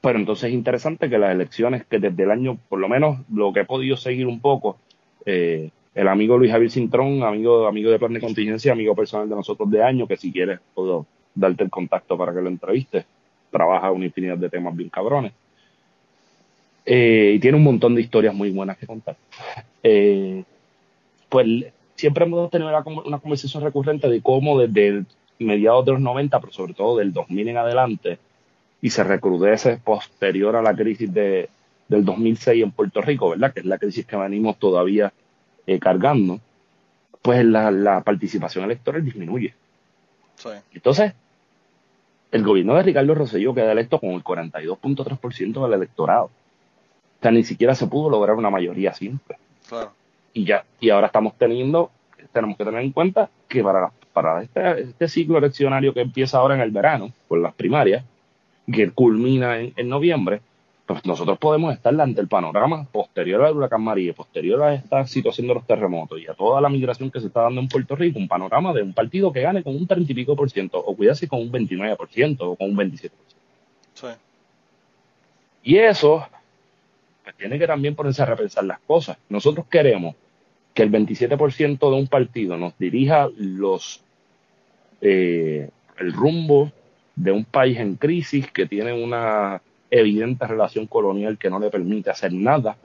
Pero 0.00 0.20
entonces 0.20 0.48
es 0.50 0.54
interesante 0.54 1.10
que 1.10 1.18
las 1.18 1.32
elecciones 1.32 1.84
que 1.86 1.98
desde 1.98 2.22
el 2.22 2.30
año, 2.30 2.58
por 2.68 2.78
lo 2.78 2.88
menos 2.88 3.18
lo 3.32 3.52
que 3.52 3.60
he 3.60 3.64
podido 3.64 3.96
seguir 3.96 4.28
un 4.28 4.40
poco, 4.40 4.76
eh, 5.24 5.70
el 5.96 6.06
amigo 6.06 6.38
Luis 6.38 6.52
Javier 6.52 6.70
Cintrón, 6.70 7.24
amigo, 7.24 7.66
amigo 7.66 7.90
de 7.90 7.98
plan 7.98 8.12
de 8.12 8.20
contingencia, 8.20 8.70
amigo 8.70 8.94
personal 8.94 9.28
de 9.28 9.34
nosotros 9.34 9.68
de 9.68 9.82
año, 9.82 10.06
que 10.06 10.16
si 10.16 10.30
quieres 10.32 10.60
puedo 10.74 11.06
darte 11.34 11.64
el 11.64 11.70
contacto 11.70 12.16
para 12.16 12.32
que 12.32 12.40
lo 12.40 12.48
entrevistes, 12.48 13.04
trabaja 13.50 13.90
una 13.90 14.04
infinidad 14.04 14.36
de 14.38 14.48
temas 14.48 14.76
bien 14.76 14.90
cabrones. 14.90 15.32
Eh, 16.86 17.32
y 17.34 17.38
tiene 17.40 17.56
un 17.56 17.64
montón 17.64 17.96
de 17.96 18.00
historias 18.00 18.34
muy 18.34 18.50
buenas 18.50 18.78
que 18.78 18.86
contar. 18.86 19.16
Eh, 19.82 20.44
pues 21.28 21.46
siempre 21.96 22.24
hemos 22.24 22.50
tenido 22.50 22.70
una, 22.70 22.84
una 23.04 23.18
conversación 23.18 23.64
recurrente 23.64 24.08
de 24.08 24.22
cómo 24.22 24.58
desde 24.58 25.04
mediados 25.38 25.84
de 25.84 25.92
los 25.92 26.00
90, 26.00 26.40
pero 26.40 26.52
sobre 26.52 26.74
todo 26.74 26.98
del 26.98 27.12
2000 27.12 27.48
en 27.48 27.56
adelante, 27.56 28.18
y 28.80 28.90
se 28.90 29.04
recrudece 29.04 29.78
posterior 29.78 30.56
a 30.56 30.62
la 30.62 30.74
crisis 30.74 31.12
de, 31.12 31.48
del 31.88 32.04
2006 32.04 32.62
en 32.62 32.70
Puerto 32.70 33.00
Rico, 33.02 33.30
¿verdad? 33.30 33.52
Que 33.52 33.60
es 33.60 33.66
la 33.66 33.78
crisis 33.78 34.06
que 34.06 34.16
venimos 34.16 34.58
todavía 34.58 35.12
eh, 35.66 35.78
cargando, 35.78 36.40
pues 37.20 37.44
la, 37.44 37.70
la 37.70 38.02
participación 38.02 38.64
electoral 38.64 39.04
disminuye. 39.04 39.54
Sí. 40.36 40.50
Entonces, 40.72 41.14
el 42.30 42.42
gobierno 42.44 42.74
de 42.74 42.82
Ricardo 42.82 43.14
Rosselló 43.14 43.54
queda 43.54 43.72
electo 43.72 43.98
con 43.98 44.10
el 44.10 44.22
42.3% 44.22 45.64
del 45.64 45.72
electorado. 45.72 46.30
O 47.18 47.22
sea, 47.22 47.30
ni 47.30 47.44
siquiera 47.44 47.74
se 47.74 47.86
pudo 47.86 48.10
lograr 48.10 48.36
una 48.36 48.50
mayoría 48.50 48.92
simple. 48.92 49.36
Claro. 49.68 49.92
Y 50.32 50.44
ya, 50.44 50.64
y 50.80 50.90
ahora 50.90 51.06
estamos 51.06 51.34
teniendo, 51.38 51.90
tenemos 52.32 52.56
que 52.56 52.64
tener 52.64 52.82
en 52.82 52.92
cuenta 52.92 53.30
que 53.48 53.62
para, 53.62 53.90
para 54.12 54.42
este, 54.42 54.82
este 54.82 55.08
ciclo 55.08 55.38
eleccionario 55.38 55.94
que 55.94 56.02
empieza 56.02 56.38
ahora 56.38 56.54
en 56.54 56.60
el 56.60 56.70
verano, 56.70 57.12
con 57.28 57.42
las 57.42 57.54
primarias, 57.54 58.04
que 58.70 58.90
culmina 58.90 59.58
en, 59.58 59.72
en 59.76 59.88
noviembre, 59.88 60.40
pues 60.86 61.04
nosotros 61.04 61.36
podemos 61.38 61.74
estar 61.74 62.00
ante 62.00 62.20
el 62.20 62.28
panorama 62.28 62.84
posterior 62.84 63.42
al 63.42 63.56
huracán 63.56 63.82
María, 63.82 64.12
posterior 64.12 64.62
a 64.62 64.74
esta 64.74 65.04
situación 65.06 65.48
de 65.48 65.54
los 65.54 65.66
terremotos 65.66 66.20
y 66.20 66.28
a 66.28 66.34
toda 66.34 66.60
la 66.60 66.68
migración 66.68 67.10
que 67.10 67.20
se 67.20 67.26
está 67.26 67.42
dando 67.42 67.60
en 67.60 67.68
Puerto 67.68 67.96
Rico, 67.96 68.20
un 68.20 68.28
panorama 68.28 68.72
de 68.72 68.82
un 68.82 68.92
partido 68.92 69.32
que 69.32 69.40
gane 69.40 69.64
con 69.64 69.74
un 69.74 69.86
30 69.86 70.12
y 70.12 70.14
pico 70.14 70.36
por 70.36 70.48
ciento, 70.48 70.78
o 70.78 70.96
cuidase 70.96 71.26
con 71.26 71.40
un 71.40 71.50
29% 71.50 72.36
o 72.40 72.54
con 72.54 72.70
un 72.70 72.76
27%. 72.76 73.10
Sí. 73.94 74.06
Y 75.64 75.78
eso 75.78 76.24
pues, 77.26 77.36
tiene 77.38 77.58
que 77.58 77.66
también 77.66 77.96
ponerse 77.96 78.22
a 78.22 78.26
repensar 78.26 78.62
las 78.62 78.78
cosas. 78.86 79.18
Nosotros 79.28 79.66
queremos 79.68 80.14
que 80.72 80.84
el 80.84 80.92
27% 80.92 81.78
de 81.80 81.96
un 81.96 82.06
partido 82.06 82.56
nos 82.56 82.78
dirija 82.78 83.28
los 83.36 84.00
eh, 85.00 85.68
el 85.98 86.12
rumbo 86.12 86.70
de 87.16 87.32
un 87.32 87.44
país 87.44 87.80
en 87.80 87.96
crisis 87.96 88.48
que 88.52 88.66
tiene 88.66 88.92
una 88.92 89.60
evidente 89.90 90.46
relación 90.46 90.86
colonial 90.86 91.36
que 91.36 91.50
no 91.50 91.58
le 91.58 91.68
permite 91.68 92.10
hacer 92.10 92.32
nada 92.32 92.76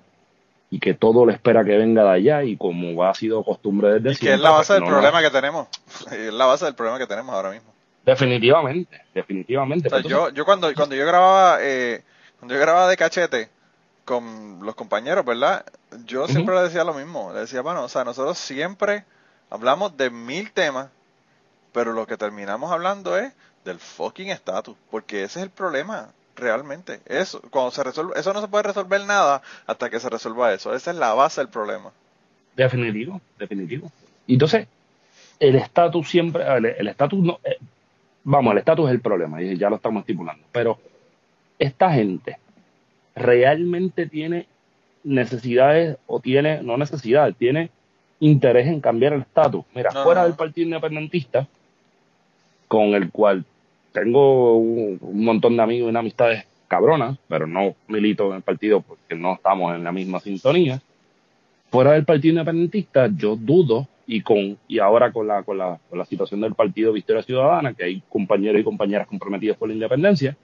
y 0.72 0.80
que 0.80 0.96
todo 0.96 1.24
le 1.24 1.34
espera 1.34 1.64
que 1.64 1.78
venga 1.78 2.04
de 2.04 2.10
allá 2.10 2.44
y 2.44 2.58
como 2.58 3.04
ha 3.04 3.14
sido 3.14 3.44
costumbre 3.44 4.00
desde 4.00 4.10
Y 4.10 4.14
que 4.14 4.18
siempre, 4.18 4.36
es 4.38 4.42
la 4.42 4.50
base 4.50 4.74
pues, 4.74 4.80
del 4.80 4.90
no, 4.90 4.90
problema 4.90 5.22
que 5.22 5.30
tenemos. 5.30 5.68
Es 6.12 6.34
la 6.34 6.46
base 6.48 6.66
del 6.66 6.74
problema 6.74 6.98
que 6.98 7.06
tenemos 7.06 7.36
ahora 7.36 7.52
mismo. 7.52 7.72
Definitivamente, 8.04 9.02
definitivamente. 9.14 9.88
O 9.88 9.92
sea, 9.92 10.00
Pero 10.02 10.10
yo, 10.10 10.30
yo 10.34 10.46
cuando, 10.46 10.74
cuando 10.74 10.96
yo 10.96 11.06
grababa, 11.06 11.60
eh, 11.62 12.02
cuando 12.40 12.56
yo 12.56 12.60
grababa 12.60 12.90
de 12.90 12.98
cachete 12.98 13.61
con 14.12 14.60
los 14.66 14.76
compañeros, 14.76 15.24
¿verdad? 15.24 15.64
Yo 16.06 16.28
siempre 16.28 16.54
le 16.54 16.64
decía 16.64 16.84
lo 16.84 16.94
mismo. 16.94 17.32
Le 17.32 17.40
decía, 17.40 17.62
bueno, 17.62 17.86
o 17.86 17.88
sea, 17.88 18.04
nosotros 18.04 18.38
siempre 18.38 19.06
hablamos 19.50 19.96
de 19.96 20.10
mil 20.10 20.52
temas, 20.52 20.90
pero 21.72 21.94
lo 21.94 22.06
que 22.06 22.18
terminamos 22.18 22.74
hablando 22.74 23.18
es 23.18 23.32
del 23.64 23.80
fucking 23.80 24.28
estatus, 24.28 24.76
porque 24.90 25.24
ese 25.24 25.40
es 25.40 25.44
el 25.44 25.50
problema, 25.50 26.10
realmente. 26.36 27.00
Eso, 27.06 27.42
cuando 27.52 27.72
se 27.72 27.86
resuelve, 27.86 28.20
eso 28.20 28.34
no 28.34 28.42
se 28.42 28.50
puede 28.50 28.64
resolver 28.64 29.00
nada 29.06 29.42
hasta 29.66 29.90
que 29.90 30.02
se 30.02 30.10
resuelva 30.10 30.52
eso. 30.52 30.76
Esa 30.76 30.92
es 30.92 30.98
la 30.98 31.14
base 31.14 31.40
del 31.40 31.50
problema. 31.50 31.92
Definitivo, 32.58 33.22
definitivo. 33.40 33.90
Entonces, 34.28 34.68
el 35.40 35.56
estatus 35.56 36.10
siempre, 36.10 36.44
el 36.46 36.66
el 36.66 36.88
estatus 36.90 37.18
no, 37.18 37.40
eh, 37.46 37.60
vamos, 38.26 38.52
el 38.52 38.58
estatus 38.58 38.90
es 38.90 38.92
el 38.92 39.00
problema, 39.00 39.42
y 39.42 39.58
ya 39.58 39.70
lo 39.70 39.78
estamos 39.78 40.02
estipulando, 40.02 40.44
pero 40.52 40.78
esta 41.58 41.94
gente 41.94 42.41
realmente 43.16 44.08
tiene 44.08 44.48
necesidades 45.04 45.98
o 46.08 46.20
tiene, 46.20 46.62
no 46.62 46.78
necesidades, 46.78 47.36
tiene 47.38 47.70
interés 48.20 48.68
en 48.68 48.82
cambiar 48.82 49.14
el 49.14 49.22
estatus. 49.22 49.66
Mira, 49.74 49.90
No, 49.94 50.04
fuera 50.04 50.22
no. 50.22 50.28
del 50.28 50.36
Partido 50.36 50.66
Independentista, 50.66 51.48
con 52.68 52.94
el 52.94 53.10
cual 53.12 53.44
tengo 53.92 54.58
un, 54.58 54.98
un 55.02 55.24
montón 55.26 55.58
de 55.58 55.64
amigos 55.64 55.92
y 55.92 55.98
amistades 55.98 56.46
cabronas, 56.68 57.18
pero 57.28 57.48
no 57.48 57.76
milito 57.88 58.30
en 58.30 58.38
el 58.38 58.42
partido 58.42 58.82
porque 58.82 59.16
no 59.16 59.34
estamos 59.34 59.76
en 59.76 59.84
la 59.84 59.92
misma 59.92 60.20
sintonía 60.20 60.82
fuera 61.72 61.94
del 61.94 62.06
Partido 62.06 62.34
Independentista, 62.34 63.10
yo 63.16 63.36
dudo, 63.36 63.88
y 64.06 64.22
con 64.22 64.58
y 64.68 64.80
ahora 64.80 65.12
con 65.12 65.26
la, 65.26 65.42
con 65.44 65.58
la, 65.58 65.80
con 65.90 65.98
la 65.98 66.06
situación 66.06 66.42
del 66.42 66.54
Partido 66.54 66.92
Victoria 66.92 67.24
Ciudadana, 67.24 67.74
que 67.74 67.86
hay 67.86 68.04
compañeros 68.10 68.60
y 68.60 68.64
compañeras 68.64 69.08
comprometidos 69.08 69.56
por 69.58 69.70
la 69.70 69.74
independencia, 69.76 70.36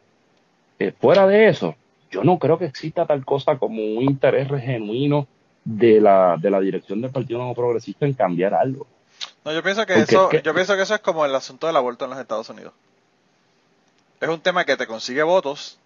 eh, 0.80 0.94
fuera 0.98 1.28
de 1.28 1.50
eso, 1.50 1.76
yo 2.12 2.24
no 2.24 2.38
creo 2.40 2.58
que 2.58 2.66
exista 2.66 3.06
tal 3.06 3.24
cosa 3.26 3.58
como 3.58 3.82
un 3.82 4.04
interés 4.04 4.48
genuino 4.50 5.28
de 5.64 6.00
la, 6.00 6.38
de 6.40 6.50
la 6.50 6.60
dirección 6.60 7.02
del 7.02 7.12
Partido 7.12 7.40
Nuevo 7.40 7.56
Progresista 7.56 8.06
en 8.06 8.14
cambiar 8.14 8.54
algo. 8.54 8.88
No, 9.44 9.52
yo 9.54 9.62
pienso 9.64 9.86
que 9.86 9.94
Porque 9.96 10.14
eso, 10.14 10.32
es 10.32 10.38
que- 10.40 10.42
yo 10.46 10.54
pienso 10.54 10.76
que 10.76 10.82
eso 10.84 10.96
es 10.96 11.02
como 11.02 11.26
el 11.26 11.36
asunto 11.36 11.68
del 11.68 11.76
aborto 11.76 12.06
en 12.06 12.12
los 12.12 12.20
Estados 12.20 12.50
Unidos. 12.50 12.74
Es 14.22 14.30
un 14.30 14.40
tema 14.40 14.66
que 14.66 14.78
te 14.78 14.88
consigue 14.88 15.24
votos, 15.24 15.78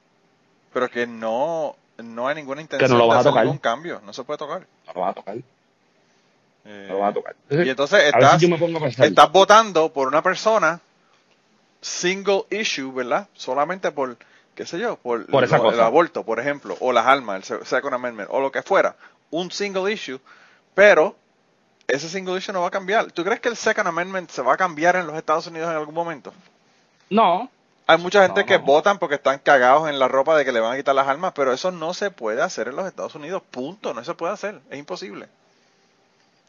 pero 0.74 0.90
que 0.90 1.06
no, 1.08 1.76
no 1.98 2.28
hay 2.28 2.36
ninguna 2.36 2.62
intención 2.62 2.90
de 2.98 3.10
hacer 3.14 3.24
tocar. 3.32 3.44
ningún 3.44 3.58
cambio. 3.60 4.02
No 4.06 4.14
se 4.14 4.24
puede 4.24 4.38
tocar. 4.38 4.62
No 4.88 4.94
lo 4.94 5.02
vas 5.02 5.12
a 5.12 5.14
tocar, 5.16 5.36
Eh, 6.66 6.86
no 6.88 6.94
lo 6.94 7.00
vas 7.00 7.12
a 7.12 7.14
tocar. 7.14 7.36
y 7.50 7.70
entonces 7.70 8.04
estás, 8.06 8.40
yo 8.42 8.56
estás 9.06 9.32
votando 9.32 9.92
por 9.92 10.08
una 10.08 10.22
persona 10.22 10.80
single 11.82 12.44
issue, 12.52 12.92
¿verdad? 12.94 13.28
Solamente 13.34 13.92
por, 13.92 14.16
qué 14.56 14.66
sé 14.66 14.80
yo, 14.80 14.96
por, 14.98 15.26
Por 15.28 15.44
esa 15.44 15.58
lo- 15.58 15.66
el 15.66 15.72
cosa. 15.72 15.86
aborto, 15.86 16.24
por 16.24 16.40
ejemplo, 16.40 16.76
o 16.80 16.92
las 16.92 17.06
armas, 17.06 17.38
el 17.38 17.44
se- 17.44 17.66
Second 17.66 17.94
Amendment, 17.94 18.30
o 18.32 18.40
lo 18.40 18.52
que 18.52 18.62
fuera. 18.62 18.96
Un 19.30 19.52
single 19.52 19.92
issue, 19.92 20.20
pero 20.76 21.16
ese 21.88 22.10
single 22.10 22.38
issue 22.38 22.54
no 22.54 22.62
va 22.62 22.68
a 22.68 22.72
cambiar. 22.72 23.12
¿Tú 23.12 23.24
crees 23.24 23.40
que 23.40 23.50
el 23.50 23.56
Second 23.58 23.88
Amendment 23.88 24.30
se 24.30 24.42
va 24.42 24.54
a 24.54 24.58
cambiar 24.58 24.96
en 24.96 25.08
los 25.08 25.16
Estados 25.16 25.48
Unidos 25.48 25.70
en 25.70 25.78
algún 25.78 25.96
momento? 25.96 26.34
no, 27.10 27.50
Hay 27.88 27.98
mucha 27.98 28.22
gente 28.22 28.42
No, 28.42 28.46
que 28.48 28.58
no. 28.60 28.64
votan 28.64 29.00
porque 29.00 29.16
están 29.16 29.40
cagados 29.40 29.90
en 29.90 30.00
la 30.00 30.08
ropa 30.08 30.38
de 30.38 30.46
que 30.46 30.54
le 30.54 30.62
van 30.62 30.74
a 30.74 30.78
quitar 30.78 30.96
las 30.96 31.08
armas, 31.10 31.34
pero 31.36 31.52
eso 31.52 31.72
no 31.72 31.94
se 31.94 32.10
puede 32.10 32.42
hacer 32.42 32.70
en 32.70 32.76
los 32.78 32.86
Estados 32.88 33.16
Unidos. 33.16 33.42
Punto. 33.52 33.94
No 33.94 34.02
se 34.06 34.14
puede 34.14 34.32
hacer. 34.32 34.62
Es 34.70 34.78
imposible. 34.80 35.28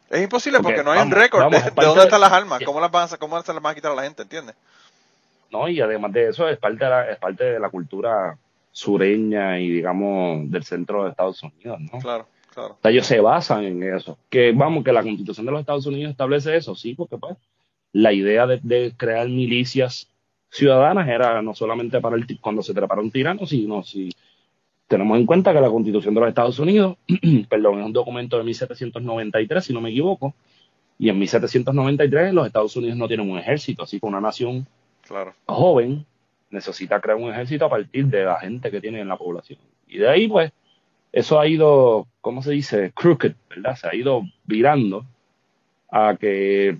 Es 0.09 0.21
imposible 0.21 0.59
Porque, 0.59 0.75
porque 0.77 0.83
no 0.85 0.91
hay 0.91 1.01
un 1.01 1.11
récord 1.11 1.49
de, 1.51 1.59
dónde 1.75 1.99
de- 2.01 2.05
están 2.05 2.21
las 2.21 2.31
armas. 2.31 2.61
¿Cómo, 2.65 2.79
las 2.79 2.91
van 2.91 3.09
a, 3.11 3.17
¿Cómo 3.17 3.41
se 3.41 3.51
las 3.53 3.61
van 3.61 3.71
a 3.71 3.75
quitar 3.75 3.91
a 3.91 3.95
la 3.95 4.03
gente? 4.03 4.21
¿Entiendes? 4.21 4.55
No, 5.53 5.69
y 5.69 5.79
además 5.79 6.11
de 6.11 6.29
eso 6.29 6.49
es 6.49 6.57
parte 6.57 6.83
de 6.83 6.89
la, 6.89 7.11
es 7.11 7.17
parte 7.19 7.43
de 7.43 7.59
la 7.59 7.69
cultura 7.69 8.39
sureña 8.71 9.59
y 9.59 9.69
digamos 9.69 10.49
del 10.49 10.63
centro 10.63 11.03
de 11.03 11.11
Estados 11.11 11.43
Unidos, 11.43 11.79
¿no? 11.79 11.99
Claro, 11.99 12.27
claro. 12.51 12.73
O 12.73 12.81
sea, 12.81 12.89
ellos 12.89 13.05
se 13.05 13.19
basan 13.19 13.63
en 13.63 13.83
eso. 13.83 14.17
Que 14.31 14.51
vamos, 14.51 14.83
que 14.83 14.91
la 14.91 15.03
constitución 15.03 15.45
de 15.45 15.51
los 15.51 15.61
Estados 15.61 15.85
Unidos 15.85 16.09
establece 16.09 16.55
eso, 16.57 16.73
sí, 16.73 16.95
porque 16.95 17.19
pues 17.19 17.37
la 17.91 18.11
idea 18.11 18.47
de, 18.47 18.59
de 18.63 18.93
crear 18.97 19.29
milicias 19.29 20.09
ciudadanas 20.49 21.07
era 21.07 21.39
no 21.43 21.53
solamente 21.53 22.01
para 22.01 22.15
el 22.15 22.25
cuando 22.41 22.63
se 22.63 22.73
trepara 22.73 23.01
un 23.01 23.11
tirano, 23.11 23.45
sino 23.45 23.83
si 23.83 24.09
tenemos 24.87 25.19
en 25.19 25.27
cuenta 25.27 25.53
que 25.53 25.61
la 25.61 25.69
constitución 25.69 26.15
de 26.15 26.19
los 26.21 26.29
Estados 26.29 26.57
Unidos, 26.57 26.97
perdón, 27.47 27.79
es 27.79 27.85
un 27.85 27.93
documento 27.93 28.39
de 28.39 28.43
1793, 28.43 29.63
si 29.63 29.71
no 29.71 29.81
me 29.81 29.91
equivoco, 29.91 30.33
y 30.97 31.09
en 31.09 31.19
1793 31.19 32.33
los 32.33 32.47
Estados 32.47 32.75
Unidos 32.75 32.97
no 32.97 33.07
tienen 33.07 33.29
un 33.29 33.37
ejército, 33.37 33.83
así 33.83 33.99
que 33.99 34.05
una 34.07 34.19
nación 34.19 34.65
Claro. 35.07 35.33
joven 35.45 36.05
necesita 36.49 37.01
crear 37.01 37.17
un 37.17 37.31
ejército 37.31 37.65
a 37.65 37.69
partir 37.69 38.05
de 38.07 38.23
la 38.23 38.39
gente 38.39 38.71
que 38.71 38.79
tiene 38.79 39.01
en 39.01 39.07
la 39.07 39.17
población. 39.17 39.59
Y 39.87 39.97
de 39.97 40.09
ahí, 40.09 40.27
pues, 40.27 40.51
eso 41.11 41.39
ha 41.39 41.47
ido, 41.47 42.07
¿cómo 42.21 42.41
se 42.41 42.51
dice? 42.51 42.91
Crooked, 42.95 43.33
¿verdad? 43.49 43.75
Se 43.75 43.87
ha 43.87 43.95
ido 43.95 44.23
virando 44.45 45.05
a 45.91 46.15
que 46.19 46.77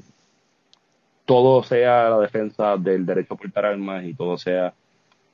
todo 1.25 1.63
sea 1.63 2.09
la 2.09 2.19
defensa 2.19 2.77
del 2.77 3.05
derecho 3.05 3.33
a 3.33 3.37
portar 3.37 3.65
armas 3.65 4.03
y 4.03 4.13
todo 4.13 4.37
sea 4.37 4.73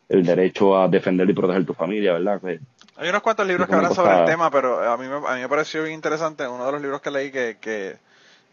el 0.07 0.25
derecho 0.25 0.77
a 0.77 0.87
defender 0.87 1.29
y 1.29 1.33
proteger 1.33 1.65
tu 1.65 1.73
familia, 1.73 2.13
¿verdad? 2.13 2.39
Pues, 2.41 2.59
Hay 2.97 3.09
unos 3.09 3.21
cuantos 3.21 3.45
libros 3.45 3.67
que 3.67 3.75
hablan 3.75 3.93
sobre 3.93 4.19
el 4.19 4.25
tema, 4.25 4.49
pero 4.49 4.81
a 4.81 4.97
mí, 4.97 5.07
me, 5.07 5.15
a 5.15 5.35
mí 5.35 5.41
me 5.41 5.49
pareció 5.49 5.83
bien 5.83 5.95
interesante 5.95 6.47
uno 6.47 6.65
de 6.65 6.71
los 6.71 6.81
libros 6.81 7.01
que 7.01 7.11
leí 7.11 7.31
que, 7.31 7.57
que, 7.61 7.97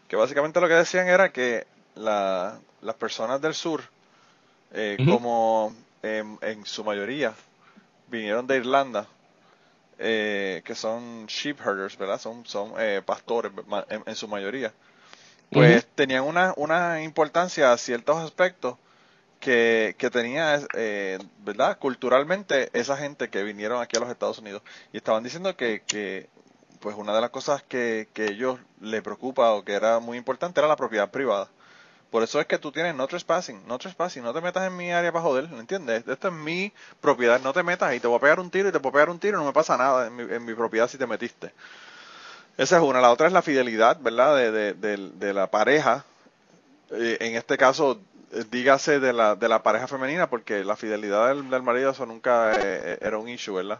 que 0.07 0.15
básicamente 0.15 0.61
lo 0.61 0.67
que 0.67 0.75
decían 0.75 1.07
era 1.07 1.29
que 1.29 1.65
la, 1.95 2.59
las 2.81 2.95
personas 2.95 3.41
del 3.41 3.53
sur, 3.53 3.81
eh, 4.73 4.97
como 5.05 5.73
en, 6.03 6.37
en, 6.41 6.65
su 6.65 6.83
mayoría 6.83 7.33
vinieron 8.07 8.47
de 8.47 8.57
Irlanda, 8.57 9.07
eh, 9.99 10.61
que 10.65 10.75
son 10.75 11.25
sheep 11.27 11.59
herders, 11.59 11.97
¿verdad? 11.97 12.19
Son, 12.19 12.45
son 12.45 12.73
eh, 12.77 13.01
pastores 13.05 13.51
en, 13.89 14.15
su 14.15 14.27
mayoría. 14.27 14.73
Pues 15.49 15.87
tenían 15.95 16.23
una, 16.23 16.53
una 16.57 17.01
importancia 17.03 17.71
a 17.71 17.77
ciertos 17.77 18.17
aspectos 18.17 18.77
que, 19.39 19.95
que 19.97 20.09
tenía, 20.09 20.59
eh, 20.73 21.19
¿verdad? 21.39 21.77
Culturalmente, 21.79 22.69
esa 22.73 22.97
gente 22.97 23.29
que 23.29 23.43
vinieron 23.43 23.81
aquí 23.81 23.97
a 23.97 24.01
los 24.01 24.09
Estados 24.09 24.39
Unidos. 24.39 24.61
Y 24.93 24.97
estaban 24.97 25.23
diciendo 25.23 25.55
que, 25.55 25.83
que 25.87 26.29
pues 26.79 26.95
una 26.95 27.15
de 27.15 27.21
las 27.21 27.29
cosas 27.29 27.63
que, 27.63 28.07
que 28.13 28.25
ellos 28.25 28.59
le 28.81 29.01
preocupa 29.01 29.51
o 29.53 29.63
que 29.63 29.73
era 29.73 29.99
muy 29.99 30.17
importante 30.17 30.59
era 30.59 30.67
la 30.67 30.75
propiedad 30.75 31.09
privada. 31.09 31.49
Por 32.11 32.23
eso 32.23 32.39
es 32.39 32.45
que 32.45 32.57
tú 32.57 32.71
tienes 32.71 32.95
no 32.95 33.05
trespassing, 33.07 33.67
no 33.67 33.77
trespassing, 33.77 34.23
no 34.23 34.33
te 34.33 34.39
metas 34.39 34.65
en 34.65 34.77
mi 34.77 34.91
área 34.91 35.11
para 35.11 35.23
joder, 35.23 35.49
¿me 35.49 35.59
entiendes? 35.59 36.07
Esto 36.07 36.29
es 36.29 36.33
mi 36.33 36.71
propiedad, 37.01 37.41
no 37.41 37.51
te 37.51 37.63
metas 37.63 37.93
y 37.95 37.99
te 37.99 38.07
voy 38.07 38.17
a 38.17 38.21
pegar 38.21 38.39
un 38.39 38.49
tiro 38.49 38.69
y 38.69 38.71
te 38.71 38.79
puedo 38.79 38.93
pegar 38.93 39.09
un 39.09 39.19
tiro 39.19 39.37
y 39.37 39.41
no 39.41 39.47
me 39.47 39.53
pasa 39.53 39.75
nada 39.77 40.07
en 40.07 40.15
mi, 40.15 40.23
en 40.23 40.45
mi 40.45 40.53
propiedad 40.53 40.87
si 40.87 40.97
te 40.97 41.05
metiste. 41.05 41.51
Esa 42.57 42.77
es 42.77 42.83
una. 42.83 43.01
La 43.01 43.11
otra 43.11 43.27
es 43.27 43.33
la 43.33 43.41
fidelidad, 43.41 43.99
¿verdad? 43.99 44.35
De, 44.35 44.73
de, 44.73 44.97
de, 45.13 45.33
la 45.33 45.47
pareja. 45.47 46.05
Eh, 46.91 47.17
en 47.19 47.35
este 47.35 47.57
caso, 47.57 47.99
eh, 48.33 48.43
dígase 48.49 48.99
de 48.99 49.13
la, 49.13 49.35
de 49.35 49.47
la 49.47 49.61
pareja 49.61 49.87
femenina, 49.87 50.29
porque 50.29 50.63
la 50.63 50.75
fidelidad 50.75 51.27
del, 51.27 51.49
del 51.49 51.61
marido 51.61 51.91
eso 51.91 52.05
nunca 52.05 52.53
eh, 52.59 52.97
era 53.01 53.17
un 53.19 53.29
issue, 53.29 53.53
¿verdad? 53.53 53.79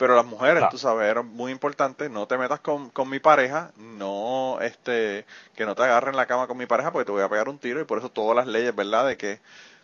Pero 0.00 0.16
las 0.16 0.24
mujeres, 0.24 0.64
tú 0.70 0.78
sabes, 0.78 1.10
era 1.10 1.20
muy 1.20 1.52
importante, 1.52 2.08
no 2.08 2.26
te 2.26 2.38
metas 2.38 2.60
con, 2.60 2.88
con 2.88 3.10
mi 3.10 3.18
pareja, 3.18 3.70
no, 3.76 4.58
este, 4.62 5.26
que 5.54 5.66
no 5.66 5.74
te 5.74 5.82
agarren 5.82 6.16
la 6.16 6.24
cama 6.24 6.46
con 6.46 6.56
mi 6.56 6.64
pareja 6.64 6.90
porque 6.90 7.04
te 7.04 7.12
voy 7.12 7.20
a 7.20 7.28
pegar 7.28 7.50
un 7.50 7.58
tiro 7.58 7.82
y 7.82 7.84
por 7.84 7.98
eso 7.98 8.08
todas 8.08 8.34
las 8.34 8.46
leyes, 8.46 8.74
¿verdad? 8.74 9.06
De 9.06 9.18
que 9.18 9.40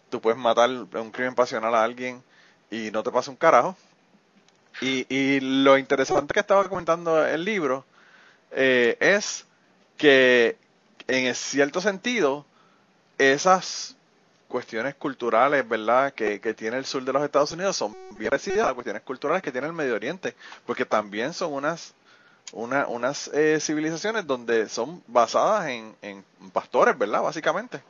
tú 0.09 0.23
puedes 0.23 0.39
matar 0.39 0.71
un 0.71 1.11
crimen 1.11 1.35
pasional 1.35 1.75
a 1.75 1.85
alguien 1.85 2.23
y 2.71 2.91
no 2.93 3.03
te 3.03 3.11
pasa 3.11 3.31
un 3.31 3.37
carajo. 3.37 3.77
Y, 4.81 5.05
y 5.15 5.41
lo 5.41 5.77
interesante 5.77 6.33
que 6.33 6.41
estaba 6.41 6.67
comentando 6.67 7.23
el 7.27 7.45
libro 7.45 7.85
eh, 8.53 8.97
es 9.01 9.45
que 9.99 10.57
en 11.09 11.35
cierto 11.35 11.83
sentido 11.83 12.47
esas 13.19 13.96
cuestiones 14.49 14.95
culturales, 14.95 15.69
¿verdad?, 15.69 16.13
que, 16.13 16.41
que, 16.41 16.55
tiene 16.55 16.79
el 16.79 16.85
sur 16.85 17.05
de 17.05 17.13
los 17.13 17.23
Estados 17.23 17.53
Unidos 17.53 17.77
son 17.77 17.97
bien 18.19 18.31
parecidas 18.31 18.61
a 18.61 18.67
las 18.67 18.75
cuestiones 18.75 19.03
culturales 19.03 19.43
que 19.43 19.53
tiene 19.53 19.67
el 19.67 19.73
Medio 19.73 19.95
Oriente, 19.95 20.35
porque 20.65 20.85
también 20.85 21.33
son 21.33 21.53
unas 21.53 21.95
una, 22.53 22.87
unas 22.87 23.29
eh, 23.29 23.59
civilizaciones 23.61 24.27
donde 24.27 24.69
son 24.69 25.03
basadas 25.07 25.69
en, 25.69 25.95
en, 26.03 26.25
pastores, 26.53 26.97
¿verdad?, 26.97 27.23
básicamente. 27.23 27.83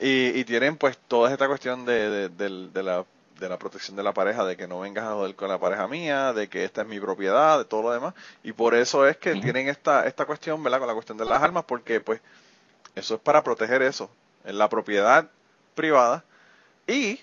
Y, 0.00 0.38
y 0.38 0.44
tienen 0.44 0.76
pues 0.76 0.96
toda 1.08 1.32
esta 1.32 1.46
cuestión 1.48 1.84
de, 1.84 2.28
de, 2.28 2.68
de, 2.68 2.82
la, 2.82 3.04
de 3.38 3.48
la 3.48 3.58
protección 3.58 3.96
de 3.96 4.02
la 4.02 4.14
pareja, 4.14 4.44
de 4.44 4.56
que 4.56 4.66
no 4.66 4.80
vengas 4.80 5.04
a 5.04 5.14
joder 5.14 5.34
con 5.34 5.48
la 5.48 5.58
pareja 5.58 5.88
mía, 5.88 6.32
de 6.32 6.48
que 6.48 6.64
esta 6.64 6.82
es 6.82 6.88
mi 6.88 7.00
propiedad, 7.00 7.58
de 7.58 7.64
todo 7.64 7.82
lo 7.82 7.90
demás. 7.90 8.14
Y 8.42 8.52
por 8.52 8.74
eso 8.74 9.06
es 9.06 9.16
que 9.16 9.34
tienen 9.34 9.68
esta, 9.68 10.06
esta 10.06 10.24
cuestión, 10.24 10.62
¿verdad?, 10.62 10.78
con 10.78 10.88
la 10.88 10.94
cuestión 10.94 11.18
de 11.18 11.24
las 11.24 11.42
armas, 11.42 11.64
porque 11.64 12.00
pues 12.00 12.20
eso 12.94 13.16
es 13.16 13.20
para 13.20 13.42
proteger 13.42 13.82
eso. 13.82 14.10
En 14.44 14.56
la 14.56 14.68
propiedad 14.68 15.28
privada. 15.78 16.24
Y 16.88 17.20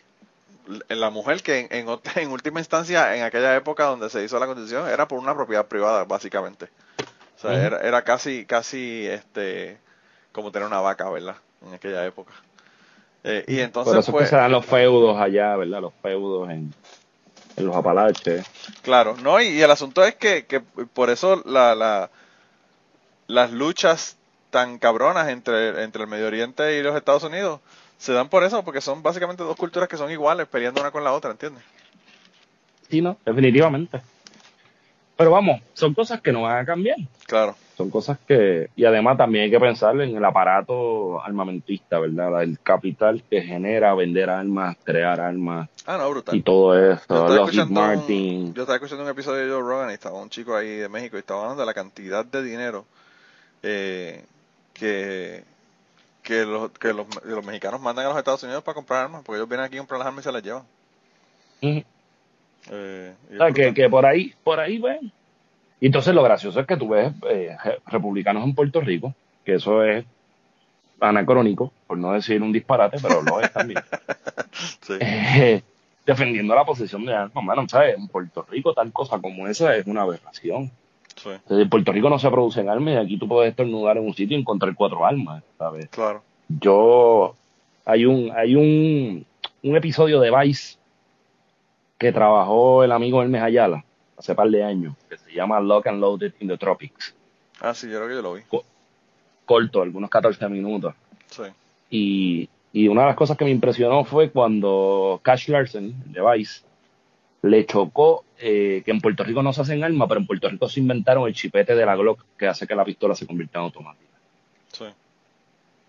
la 0.88 1.10
mujer 1.10 1.44
que 1.44 1.68
en, 1.70 1.88
en, 2.16 2.32
última 2.32 2.60
instancia 2.60 3.16
en 3.16 3.24
aquella 3.24 3.56
época 3.56 3.84
donde 3.84 4.10
se 4.10 4.24
hizo 4.24 4.40
la 4.40 4.46
constitución 4.46 4.88
era 4.88 5.08
por 5.08 5.20
una 5.20 5.36
propiedad 5.36 5.66
privada 5.66 6.06
básicamente. 6.06 6.70
O 7.38 7.40
sea 7.42 7.54
era, 7.54 7.80
era, 7.82 8.02
casi 8.04 8.46
casi 8.46 9.06
este 9.08 9.78
como 10.32 10.52
tener 10.52 10.68
una 10.68 10.80
vaca 10.80 11.10
verdad 11.10 11.36
en 11.68 11.74
aquella 11.74 12.06
época. 12.06 12.32
Eh, 13.26 13.44
y 13.48 13.60
entonces 13.60 13.92
por 13.92 14.00
eso 14.00 14.18
que 14.18 14.26
se 14.26 14.36
dan 14.38 14.52
los 14.52 14.66
feudos 14.66 15.20
allá 15.20 15.56
verdad 15.58 15.82
los 15.82 15.94
feudos 16.02 16.50
en, 16.50 16.74
en 17.58 17.66
los 17.66 17.76
Apalaches. 17.76 18.46
Claro 18.84 19.18
no 19.22 19.42
y, 19.42 19.62
el 19.62 19.70
asunto 19.70 20.04
es 20.06 20.16
que, 20.16 20.46
que 20.46 20.62
por 20.62 21.10
eso 21.10 21.42
la, 21.46 21.76
la 21.76 22.10
las 23.28 23.52
luchas 23.52 24.16
tan 24.50 24.80
cabronas 24.80 25.28
entre 25.28 25.84
entre 25.84 26.04
el 26.04 26.08
Medio 26.08 26.28
Oriente 26.28 26.78
y 26.78 26.84
los 26.84 26.96
Estados 26.96 27.24
Unidos 27.24 27.60
se 27.98 28.14
dan 28.14 28.30
por 28.30 28.44
eso, 28.44 28.64
porque 28.64 28.82
son 28.82 29.02
básicamente 29.02 29.44
dos 29.44 29.56
culturas 29.56 29.90
que 29.90 29.98
son 29.98 30.12
iguales, 30.12 30.48
peleando 30.48 30.82
una 30.82 30.92
con 30.92 31.04
la 31.04 31.14
otra, 31.14 31.32
¿entiendes? 31.32 31.64
Sí, 32.90 33.02
no, 33.02 33.18
definitivamente. 33.26 34.02
Pero 35.18 35.32
vamos, 35.32 35.62
son 35.74 35.94
cosas 35.94 36.22
que 36.22 36.32
no 36.32 36.42
van 36.44 36.58
a 36.58 36.66
cambiar. 36.66 36.98
Claro. 37.26 37.56
Son 37.78 37.90
cosas 37.90 38.18
que, 38.28 38.70
y 38.76 38.86
además 38.86 39.18
también 39.18 39.46
hay 39.46 39.52
que 39.52 39.60
pensar 39.60 40.00
en 40.00 40.16
el 40.16 40.24
aparato 40.24 41.22
armamentista, 41.22 42.00
¿verdad? 42.00 42.44
El 42.44 42.60
capital 42.60 43.24
que 43.30 43.42
genera 43.42 43.94
vender 43.96 44.30
armas, 44.30 44.78
crear 44.84 45.20
armas. 45.20 45.70
Ah, 45.86 45.98
no, 45.98 46.10
brutal. 46.10 46.36
Y 46.36 46.42
todo 46.42 46.78
eso. 46.78 47.04
Yo 47.10 47.48
estaba, 47.48 47.70
Martin. 47.70 48.54
yo 48.54 48.62
estaba 48.64 48.76
escuchando 48.76 49.04
un 49.04 49.10
episodio 49.10 49.46
de 49.46 49.52
Joe 49.52 49.62
Rogan 49.62 49.92
y 49.92 49.94
estaba 49.94 50.22
un 50.22 50.30
chico 50.30 50.56
ahí 50.56 50.70
de 50.76 50.90
México 50.90 51.18
y 51.18 51.20
estaba 51.20 51.42
hablando 51.42 51.62
de 51.62 51.66
la 51.66 51.74
cantidad 51.74 52.26
de 52.26 52.44
dinero 52.44 52.86
eh, 53.64 54.24
que, 54.74 55.44
que 56.26 56.44
los, 56.44 56.72
que 56.72 56.92
los, 56.92 57.06
los, 57.24 57.46
mexicanos 57.46 57.80
mandan 57.80 58.06
a 58.06 58.10
los 58.10 58.18
Estados 58.18 58.42
Unidos 58.44 58.64
para 58.64 58.76
comprar 58.76 59.06
armas, 59.06 59.22
porque 59.24 59.38
ellos 59.38 59.48
vienen 59.48 59.66
aquí 59.66 59.76
a 59.78 59.80
comprar 59.80 60.00
las 60.00 60.08
armas 60.08 60.24
y 60.24 60.28
se 60.28 60.32
las 60.32 60.44
llevan. 60.44 60.64
eh, 62.72 63.14
o 63.32 63.38
sea, 63.38 63.52
que, 63.52 63.74
que, 63.74 63.90
por 63.90 64.06
ahí, 64.06 64.34
por 64.44 64.60
ahí 64.60 64.80
ven. 64.80 65.12
Y 65.80 65.86
entonces 65.86 66.16
lo 66.16 66.24
gracioso 66.24 66.60
es 66.60 66.66
que 66.66 66.78
tú 66.78 66.90
ves 66.90 67.14
eh, 67.30 67.56
republicanos 67.86 68.44
en 68.44 68.56
Puerto 68.56 68.82
Rico, 68.82 69.14
que 69.46 69.56
eso 69.56 69.84
es 69.84 70.04
anacrónico, 71.00 71.72
por 71.86 71.98
no 71.98 72.14
decir 72.14 72.42
un 72.42 72.52
disparate, 72.52 72.98
pero 73.00 73.22
lo 73.22 73.40
es 73.40 73.54
también. 73.54 73.84
sí. 74.82 74.94
eh, 75.00 75.62
defendiendo 76.06 76.56
la 76.56 76.66
posesión 76.66 77.06
de 77.06 77.14
armas, 77.14 77.44
mano, 77.44 77.70
¿sabes? 77.70 77.98
En 77.98 78.08
Puerto 78.08 78.48
Rico 78.50 78.74
tal 78.74 78.92
cosa 78.92 79.20
como 79.20 79.48
esa 79.48 79.76
es 79.76 79.86
una 79.86 80.02
aberración. 80.02 80.72
Sí. 81.16 81.30
En 81.50 81.70
Puerto 81.70 81.92
Rico 81.92 82.10
no 82.10 82.20
se 82.20 82.30
producen 82.30 82.70
armas 82.70 82.94
y 82.94 82.98
aquí 82.98 83.18
tú 83.18 83.28
puedes 83.28 83.52
estornudar 83.52 83.98
en 83.98 84.06
un 84.06 84.14
sitio 84.14 84.38
y 84.38 84.42
encontrar 84.42 84.76
cuatro 84.76 85.06
armas, 85.06 85.44
¿sabes? 85.58 85.88
Claro. 85.90 86.24
Yo, 86.48 87.36
hay 87.86 88.06
un, 88.06 88.32
hay 88.36 88.56
un, 88.56 89.26
un 89.64 89.76
episodio 89.76 90.20
de 90.20 90.32
Vice 90.38 90.78
que 91.98 92.12
trabajó 92.12 92.84
el 92.84 92.92
amigo 92.92 93.22
Hermes 93.22 93.42
Ayala 93.42 93.84
hace 94.18 94.36
par 94.36 94.50
de 94.50 94.64
años, 94.64 94.96
que 95.10 95.18
se 95.18 95.32
llama 95.34 95.60
Lock 95.60 95.88
and 95.88 96.00
Loaded 96.00 96.34
in 96.40 96.48
the 96.48 96.58
Tropics. 96.58 97.16
Ah, 97.60 97.74
sí, 97.74 97.90
yo 97.90 97.98
creo 97.98 98.08
que 98.08 98.16
yo 98.16 98.22
lo 98.22 98.34
vi. 98.34 98.42
Corto, 99.46 99.82
algunos 99.82 100.10
14 100.10 100.50
minutos. 100.50 100.94
Sí. 101.30 101.44
Y, 101.90 102.50
y 102.74 102.88
una 102.88 103.02
de 103.02 103.08
las 103.08 103.16
cosas 103.16 103.38
que 103.38 103.46
me 103.46 103.52
impresionó 103.52 104.04
fue 104.04 104.30
cuando 104.32 105.20
Cash 105.24 105.50
Larsen, 105.50 105.94
de 106.12 106.22
Vice, 106.22 106.62
le 107.46 107.66
chocó 107.66 108.26
eh, 108.40 108.82
que 108.84 108.92
en 108.92 109.00
Puerto 109.00 109.24
Rico 109.24 109.44
no 109.44 109.54
se 109.54 109.62
hacen 109.62 109.84
armas, 109.84 110.08
pero 110.08 110.20
en 110.20 110.28
Puerto 110.28 110.50
Rico 110.50 110.68
se 110.68 110.80
inventaron 110.80 111.28
el 111.28 111.34
chipete 111.34 111.76
de 111.76 111.86
la 111.86 111.96
Glock 111.96 112.26
que 112.38 112.48
hace 112.48 112.68
que 112.68 112.76
la 112.76 112.84
pistola 112.84 113.16
se 113.16 113.28
convierta 113.28 113.60
en 113.60 113.66
automática. 113.66 114.12
Sí. 114.72 114.86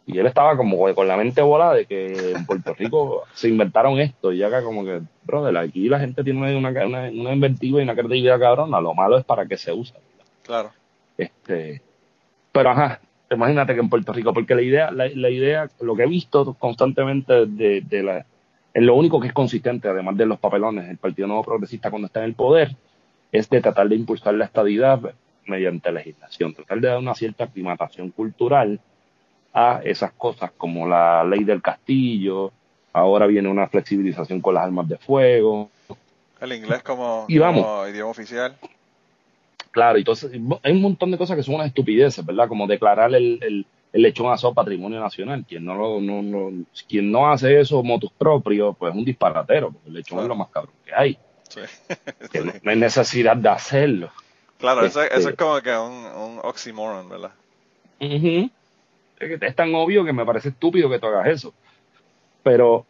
Y 0.07 0.19
él 0.19 0.27
estaba 0.27 0.57
como 0.57 0.95
con 0.95 1.09
la 1.09 1.17
mente 1.17 1.43
volada 1.43 1.75
de 1.75 1.87
que 1.87 2.33
en 2.33 2.47
Puerto 2.47 2.75
Rico 2.75 3.25
se 3.35 3.49
inventaron 3.49 3.99
esto. 3.99 4.33
Y 4.33 4.43
acá 4.43 4.63
como 4.63 4.85
que, 4.85 5.01
brother, 5.25 5.57
aquí 5.57 5.89
la 5.89 5.99
gente 5.99 6.23
tiene 6.23 6.57
una, 6.57 6.71
una, 6.71 7.11
una 7.11 7.33
inventiva 7.33 7.81
y 7.81 7.85
una 7.85 7.95
creatividad 7.95 8.39
cabrona. 8.39 8.81
Lo 8.81 8.95
malo 8.95 9.19
es 9.19 9.25
para 9.25 9.47
qué 9.47 9.57
se 9.57 9.73
usa. 9.73 9.97
Claro. 10.43 10.71
Este, 11.19 11.83
pero 12.53 12.71
ajá, 12.71 13.01
imagínate 13.31 13.75
que 13.75 13.81
en 13.81 13.89
Puerto 13.89 14.13
Rico, 14.13 14.33
porque 14.33 14.55
la 14.55 14.63
idea, 14.63 14.91
la, 14.93 15.09
la 15.09 15.31
idea, 15.31 15.69
lo 15.81 15.97
que 15.97 16.05
he 16.05 16.09
visto 16.09 16.55
constantemente 16.55 17.47
de, 17.47 17.81
de 17.81 18.03
la 18.03 18.27
es 18.77 18.83
lo 18.83 18.95
único 18.95 19.19
que 19.19 19.29
es 19.29 19.33
consistente, 19.33 19.89
además 19.89 20.19
de 20.19 20.27
los 20.27 20.39
papelones, 20.39 20.87
el 20.91 20.99
Partido 20.99 21.27
Nuevo 21.27 21.45
Progresista 21.45 21.89
cuando 21.89 22.09
está 22.09 22.21
en 22.21 22.27
el 22.27 22.35
poder, 22.35 22.77
es 23.33 23.49
de 23.49 23.63
tratar 23.63 23.89
de 23.89 23.97
impulsar 23.97 24.35
la 24.35 24.45
estadidad 24.45 25.01
mediante 25.47 25.91
legislación, 25.91 26.53
tratar 26.53 26.81
de 26.81 26.89
dar 26.89 26.99
una 26.99 27.15
cierta 27.15 27.45
aclimatación 27.45 28.11
cultural 28.11 28.79
a 29.55 29.81
esas 29.83 30.13
cosas 30.13 30.51
como 30.59 30.87
la 30.87 31.25
ley 31.25 31.43
del 31.43 31.63
castillo, 31.63 32.53
ahora 32.93 33.27
viene 33.27 33.49
una 33.49 33.67
flexibilización 33.67 34.43
con 34.43 34.53
las 34.53 34.65
armas 34.65 34.87
de 34.87 34.99
fuego. 34.99 35.71
El 36.39 36.53
inglés 36.53 36.83
como, 36.83 37.25
y 37.29 37.39
vamos, 37.39 37.65
como 37.65 37.89
idioma 37.89 38.11
oficial. 38.11 38.59
Claro, 39.71 39.97
entonces 39.97 40.33
hay 40.63 40.73
un 40.73 40.83
montón 40.83 41.11
de 41.11 41.17
cosas 41.17 41.35
que 41.35 41.43
son 41.43 41.55
unas 41.55 41.69
estupideces, 41.69 42.27
¿verdad? 42.27 42.47
Como 42.47 42.67
declarar 42.67 43.15
el, 43.15 43.39
el, 43.41 43.67
el 43.97 44.03
lechón 44.03 44.31
asado 44.31 44.53
patrimonio 44.53 45.01
nacional. 45.01 45.45
Quien 45.49 45.65
no, 45.65 45.75
lo, 45.75 46.01
no, 46.03 46.21
no, 46.21 46.65
quien 46.87 47.11
no 47.11 47.33
hace 47.33 47.59
eso 47.59 47.83
motus 47.83 48.13
propio, 48.13 48.75
pues 48.75 48.93
es 48.93 48.99
un 48.99 49.07
disparatero, 49.07 49.73
porque 49.73 49.89
el 49.89 49.95
lechón 49.95 50.19
es 50.21 50.27
lo 50.27 50.37
más 50.37 50.49
cabrón 50.51 50.75
que 50.85 50.95
hay. 50.95 51.19
Sí. 51.49 51.61
que 52.31 52.41
no, 52.41 52.53
no, 52.63 52.71
hay 52.71 52.77
necesidad 52.77 53.37
de 53.37 53.49
hacerlo. 53.49 54.11
Claro, 54.59 54.85
este, 54.85 55.07
eso, 55.07 55.15
eso, 55.15 55.29
es 55.31 55.37
como 55.37 55.59
que 55.63 55.71
un, 55.71 55.95
un 55.95 56.41
oxymoron, 56.43 57.09
¿verdad? 57.09 57.31
Uh 57.99 58.05
-huh. 58.05 58.51
es, 59.19 59.57
tan 59.57 59.75
obvio 59.75 60.05
que 60.05 60.13
me 60.13 60.27
parece 60.27 60.51
estúpido 60.51 60.91
que 60.91 60.99
tú 60.99 61.07
hagas 61.07 61.29
eso. 61.29 61.55
Pero 62.43 62.85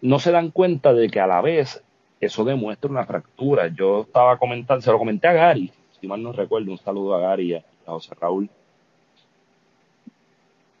no 0.00 0.18
se 0.18 0.32
dan 0.32 0.50
cuenta 0.50 0.94
de 0.94 1.10
que 1.10 1.20
a 1.20 1.26
la 1.26 1.42
vez 1.42 1.82
eso 2.20 2.42
demuestra 2.44 2.90
una 2.90 3.04
fractura. 3.04 3.68
Yo 3.68 4.02
estaba 4.02 4.38
comentando, 4.38 4.80
se 4.80 4.90
lo 4.90 4.98
comenté 4.98 5.28
a 5.28 5.34
Gary, 5.34 5.70
si 6.00 6.06
mal 6.06 6.22
no 6.22 6.32
recuerdo, 6.32 6.70
un 6.70 6.78
saludo 6.78 7.14
a 7.16 7.20
Gary 7.20 7.52
y 7.52 7.54
a 7.54 7.62
José 7.84 8.14
Raúl 8.18 8.48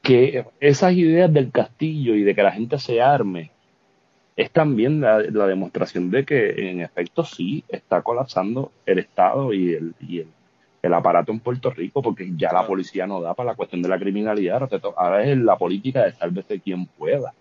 que 0.02 0.46
esas 0.60 0.92
ideas 0.92 1.32
del 1.32 1.50
castillo 1.50 2.14
y 2.14 2.22
de 2.22 2.34
que 2.34 2.42
la 2.42 2.52
gente 2.52 2.78
se 2.78 3.00
arme 3.02 3.50
es 4.36 4.50
también 4.50 5.00
la, 5.00 5.18
demostración 5.18 6.10
de 6.10 6.24
que 6.24 6.70
en 6.70 6.80
efecto 6.80 7.24
sí 7.24 7.62
está 7.68 8.00
colapsando 8.00 8.72
el 8.86 8.98
Estado 8.98 9.52
y 9.52 9.74
el, 9.74 9.94
y 10.00 10.24
el, 10.82 10.94
aparato 10.94 11.30
en 11.30 11.40
Puerto 11.40 11.70
Rico 11.70 12.00
porque 12.00 12.30
ya 12.36 12.50
la 12.52 12.66
policía 12.66 13.06
no 13.06 13.20
da 13.20 13.34
para 13.34 13.50
la 13.50 13.56
cuestión 13.56 13.82
de 13.82 13.90
la 13.90 13.98
criminalidad, 13.98 14.66
ahora 14.96 15.24
es 15.24 15.36
la 15.36 15.56
política 15.56 16.04
de 16.04 16.12
sálvese 16.12 16.60
quien 16.60 16.86
pueda. 16.86 17.34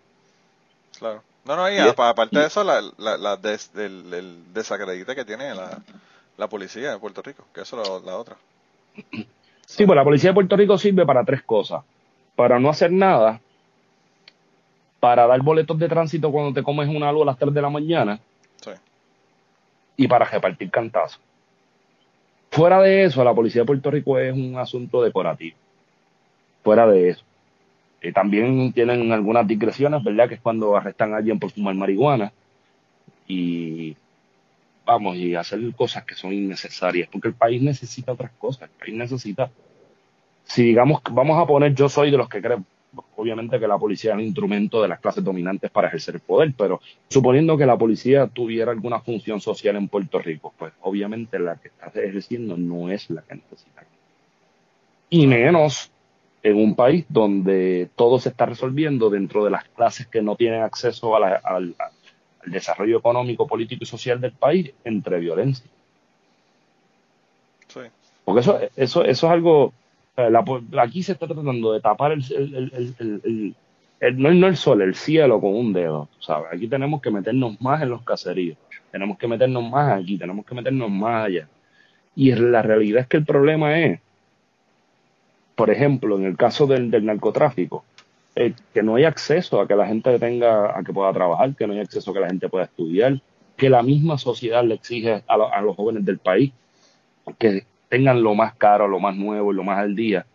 Claro. 0.97 1.23
No, 1.45 1.55
no, 1.55 1.71
y, 1.71 1.77
aparte 1.77 2.37
de 2.37 2.45
eso, 2.45 2.63
la, 2.63 2.81
la, 2.97 3.39
el, 3.75 4.53
desacredite 4.53 5.15
que 5.15 5.25
tiene 5.25 5.53
la, 5.55 6.47
policía 6.47 6.91
de 6.91 6.99
Puerto 6.99 7.21
Rico, 7.21 7.45
que 7.53 7.61
eso 7.61 7.81
es 7.81 8.03
la 8.03 8.17
otra. 8.17 8.35
Sí, 9.65 9.85
pues 9.85 9.95
la 9.95 10.03
policía 10.03 10.31
de 10.31 10.33
Puerto 10.33 10.57
Rico 10.57 10.77
sirve 10.77 11.05
para 11.05 11.23
tres 11.23 11.43
cosas. 11.43 11.83
Para 12.39 12.57
no 12.57 12.69
hacer 12.69 12.89
nada, 12.89 13.41
para 15.01 15.27
dar 15.27 15.41
boletos 15.41 15.77
de 15.77 15.89
tránsito 15.89 16.31
cuando 16.31 16.53
te 16.53 16.63
comes 16.63 16.87
una 16.87 17.11
luz 17.11 17.23
a 17.23 17.25
las 17.25 17.37
3 17.37 17.53
de 17.53 17.61
la 17.61 17.69
mañana 17.69 18.17
sí. 18.61 18.71
y 19.97 20.07
para 20.07 20.23
repartir 20.23 20.71
cantazos. 20.71 21.19
Fuera 22.49 22.81
de 22.81 23.03
eso, 23.03 23.21
la 23.25 23.33
policía 23.33 23.63
de 23.63 23.65
Puerto 23.65 23.91
Rico 23.91 24.17
es 24.17 24.33
un 24.33 24.57
asunto 24.57 25.01
decorativo. 25.03 25.57
Fuera 26.63 26.87
de 26.87 27.09
eso. 27.09 27.25
Eh, 27.99 28.13
también 28.13 28.71
tienen 28.71 29.11
algunas 29.11 29.45
digresiones, 29.45 30.01
¿verdad? 30.01 30.29
Que 30.29 30.35
es 30.35 30.41
cuando 30.41 30.77
arrestan 30.77 31.13
a 31.13 31.17
alguien 31.17 31.39
por 31.39 31.51
fumar 31.51 31.75
marihuana 31.75 32.31
y 33.27 33.97
vamos, 34.85 35.17
y 35.17 35.35
hacer 35.35 35.59
cosas 35.75 36.05
que 36.05 36.15
son 36.15 36.31
innecesarias, 36.31 37.09
porque 37.11 37.27
el 37.27 37.33
país 37.33 37.61
necesita 37.61 38.13
otras 38.13 38.31
cosas, 38.39 38.69
el 38.69 38.79
país 38.79 38.95
necesita, 38.95 39.51
si 40.49 40.63
digamos, 40.63 41.01
vamos 41.11 41.41
a 41.41 41.45
poner, 41.45 41.75
yo 41.75 41.87
soy 41.87 42.09
de 42.09 42.17
los 42.17 42.27
que 42.27 42.41
creen, 42.41 42.65
obviamente 43.15 43.59
que 43.59 43.67
la 43.67 43.77
policía 43.77 44.11
es 44.11 44.17
un 44.17 44.23
instrumento 44.23 44.81
de 44.81 44.87
las 44.87 44.99
clases 44.99 45.23
dominantes 45.23 45.69
para 45.69 45.87
ejercer 45.87 46.15
el 46.15 46.21
poder, 46.21 46.53
pero 46.57 46.81
suponiendo 47.07 47.55
que 47.55 47.67
la 47.67 47.77
policía 47.77 48.27
tuviera 48.27 48.71
alguna 48.71 48.99
función 48.99 49.39
social 49.39 49.75
en 49.75 49.87
Puerto 49.87 50.17
Rico, 50.19 50.53
pues 50.57 50.73
obviamente 50.81 51.37
la 51.37 51.55
que 51.57 51.67
está 51.67 51.87
ejerciendo 52.01 52.57
no 52.57 52.89
es 52.89 53.09
la 53.11 53.21
que 53.21 53.35
necesita. 53.35 53.83
Y 55.11 55.27
menos 55.27 55.91
en 56.41 56.55
un 56.55 56.75
país 56.75 57.05
donde 57.09 57.89
todo 57.95 58.19
se 58.19 58.29
está 58.29 58.47
resolviendo 58.47 59.09
dentro 59.09 59.43
de 59.43 59.51
las 59.51 59.65
clases 59.65 60.07
que 60.07 60.21
no 60.21 60.35
tienen 60.35 60.63
acceso 60.63 61.15
al, 61.15 61.75
desarrollo 62.45 62.97
económico, 62.97 63.45
político 63.45 63.83
y 63.83 63.87
social 63.87 64.19
del 64.19 64.31
país 64.31 64.71
entre 64.83 65.19
violencia. 65.19 65.65
Sí. 67.67 67.81
Porque 68.25 68.41
eso, 68.41 68.59
eso, 68.75 69.03
eso 69.03 69.27
es 69.27 69.31
algo, 69.31 69.73
aquí 70.79 71.03
se 71.03 71.13
está 71.13 71.27
tratando 71.27 71.73
de 71.73 71.81
tapar 71.81 72.11
el, 72.11 73.55
no, 74.17 74.47
el 74.47 74.57
sol, 74.57 74.81
el 74.81 74.95
cielo 74.95 75.39
con 75.41 75.55
un 75.55 75.73
dedo. 75.73 76.09
¿sabes? 76.19 76.47
Aquí 76.53 76.67
tenemos 76.67 77.01
que 77.01 77.11
meternos 77.11 77.59
más 77.61 77.81
en 77.81 77.89
los 77.89 78.03
caseríos, 78.03 78.57
tenemos 78.91 79.17
que 79.17 79.27
meternos 79.27 79.69
más 79.69 80.01
aquí, 80.01 80.17
tenemos 80.17 80.45
que 80.45 80.55
meternos 80.55 80.89
más 80.89 81.25
allá. 81.25 81.47
Y 82.15 82.31
la 82.33 82.61
realidad 82.61 83.01
es 83.01 83.07
que 83.07 83.17
el 83.17 83.25
problema 83.25 83.79
es 83.79 83.99
por 85.59 85.69
ejemplo, 85.69 86.17
en 86.17 86.23
el 86.23 86.37
caso 86.37 86.67
del, 86.67 86.89
narcotráfico, 87.05 87.83
eh, 88.33 88.53
que 88.73 88.81
no 88.81 88.95
hay 88.95 89.03
acceso 89.03 89.59
a 89.59 89.67
que 89.67 89.75
la 89.75 89.85
gente 89.85 90.17
tenga, 90.17 90.79
a 90.79 90.81
que 90.85 90.93
pueda 90.93 91.11
trabajar, 91.11 91.53
que 91.53 91.67
no 91.67 91.73
hay 91.73 91.81
acceso 91.81 92.11
a 92.11 92.13
que 92.13 92.21
la 92.21 92.27
gente 92.27 92.47
pueda 92.47 92.63
estudiar, 92.63 93.19
que 93.57 93.69
la 93.69 93.83
misma 93.83 94.17
sociedad 94.17 94.63
le 94.63 94.75
exige 94.75 95.21
a, 95.27 95.61
los 95.61 95.75
jóvenes 95.75 96.05
del 96.05 96.17
país 96.17 96.53
que 97.37 97.65
tengan 97.89 98.23
lo 98.23 98.35
más 98.35 98.53
caro, 98.55 98.87
lo 98.87 98.99
más 98.99 99.15
nuevo 99.15 99.51
y 99.51 99.55
lo 99.55 99.63
más 99.63 99.79
al 99.79 99.95
día, 99.95 100.25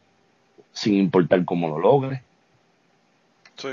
sin 0.72 0.94
importar 0.94 1.44
cómo 1.44 1.68
lo 1.68 1.78
logre. 1.78 2.22
Sí, 3.56 3.68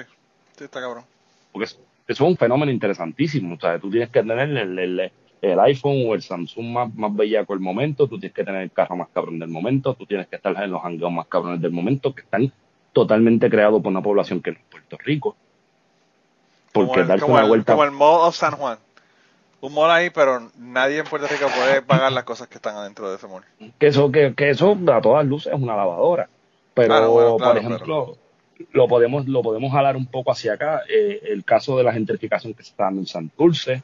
sí, 0.58 0.64
está 0.64 0.80
cabrón. 0.80 1.04
Porque 1.52 1.66
eso, 1.66 1.78
es 2.08 2.22
un 2.22 2.38
fenómeno 2.38 2.72
interesantísimo. 2.72 3.56
O 3.56 3.60
sea, 3.60 3.80
tú 3.80 3.90
tienes 3.90 4.10
que 4.10 4.22
tener 4.22 4.50
el, 4.50 5.12
el 5.42 5.60
iPhone 5.60 6.04
o 6.08 6.14
el 6.14 6.22
Samsung 6.22 6.68
más, 6.68 6.94
más 6.96 7.16
bellaco 7.16 7.54
del 7.54 7.62
momento, 7.62 8.08
tú 8.08 8.20
tienes 8.20 8.36
que 8.36 8.44
tener 8.44 8.62
el 8.62 8.72
carro 8.72 8.96
más 8.96 9.10
cabrón 9.10 9.40
del 9.40 9.50
momento, 9.50 9.96
tú 9.96 10.06
tienes 10.06 10.28
que 10.28 10.36
estar 10.36 10.56
en 10.64 10.72
los 10.72 10.84
hangueos 10.84 11.12
más 11.12 11.28
cabrones 11.28 11.62
del 11.62 11.72
momento, 11.72 12.14
que 12.14 12.22
están 12.22 12.52
totalmente 12.94 13.50
creados 13.50 13.82
por 13.82 13.92
una 13.92 14.02
población 14.02 14.42
que 14.42 14.52
no 14.52 14.58
es 14.58 14.64
Puerto 14.70 14.98
Rico. 15.04 15.36
Porque 16.72 17.04
darse 17.04 17.26
una 17.26 17.46
vuelta. 17.46 17.74
Como 17.74 17.84
el 17.84 17.92
Mall 17.92 18.28
of 18.28 18.36
San 18.36 18.54
Juan. 18.54 18.78
Un 19.62 19.74
mall 19.74 19.92
ahí, 19.92 20.10
pero 20.10 20.52
nadie 20.58 21.00
en 21.00 21.06
Puerto 21.06 21.28
Rico 21.28 21.46
puede 21.56 21.84
pagar 21.84 22.12
las 22.12 22.24
cosas 22.24 22.48
que 22.48 22.56
están 22.56 22.76
adentro 22.76 23.10
de 23.10 23.18
ese 23.18 23.28
mall. 23.28 23.44
Que 23.78 23.88
eso, 23.88 24.12
que, 24.12 24.34
que 24.34 24.50
eso 24.50 24.78
a 24.92 25.02
todas 25.02 25.26
luces 25.26 25.54
es 25.54 25.60
una 25.60 25.76
lavadora. 25.76 26.28
Pero, 26.74 27.38
por 27.38 27.58
ejemplo, 27.58 28.18
lo 28.72 28.88
podemos 28.88 29.28
lo 29.28 29.42
podemos 29.42 29.72
jalar 29.72 29.96
un 29.96 30.08
poco 30.08 30.32
hacia 30.32 30.54
acá. 30.54 30.82
Eh, 30.90 31.22
el 31.26 31.44
caso 31.44 31.78
de 31.78 31.84
la 31.84 31.94
gentrificación 31.94 32.54
que 32.54 32.64
se 32.64 32.72
está 32.72 32.86
dando 32.86 33.02
en 33.02 33.08
Santurce, 33.08 33.84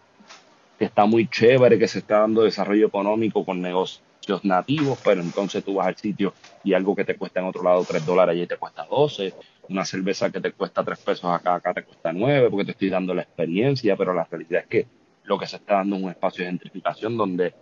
que 0.80 0.86
está 0.86 1.06
muy 1.06 1.28
chévere, 1.28 1.78
que 1.78 1.88
se 1.88 2.00
está 2.00 2.20
dando 2.20 2.44
desarrollo 2.44 2.88
económico 2.88 3.46
con 3.46 3.62
negocios 3.62 4.02
nativos, 4.44 5.00
pero 5.04 5.22
entonces 5.22 5.64
tú 5.64 5.76
vas 5.76 5.88
al 5.88 5.96
sitio 5.96 6.34
y 6.64 6.74
algo 6.74 6.96
que 6.96 7.06
te 7.06 7.16
cuesta 7.16 7.40
en 7.40 7.46
otro 7.46 7.64
lado 7.64 7.86
3 7.88 8.06
dólares 8.06 8.34
allí 8.34 8.48
te 8.48 8.58
cuesta 8.58 8.86
12, 8.90 9.34
una 9.70 9.86
cerveza 9.86 10.30
que 10.30 10.42
te 10.42 10.52
cuesta 10.52 10.84
3 10.84 11.00
pesos 11.00 11.26
acá, 11.32 11.56
acá 11.56 11.74
te 11.74 11.84
cuesta 11.84 12.12
9, 12.12 12.50
porque 12.50 12.66
te 12.66 12.72
estoy 12.72 12.90
dando 12.90 13.14
la 13.14 13.22
experiencia, 13.22 13.96
pero 13.96 14.14
la 14.14 14.26
realidad 14.30 14.62
es 14.62 14.68
que 14.68 14.88
lo 15.28 15.38
que 15.38 15.46
se 15.46 15.58
está 15.58 15.76
dando 15.76 15.98
es 15.98 16.04
un 16.04 16.10
espacio 16.10 16.44
de 16.44 16.52
gentrificación 16.52 17.18
donde, 17.18 17.54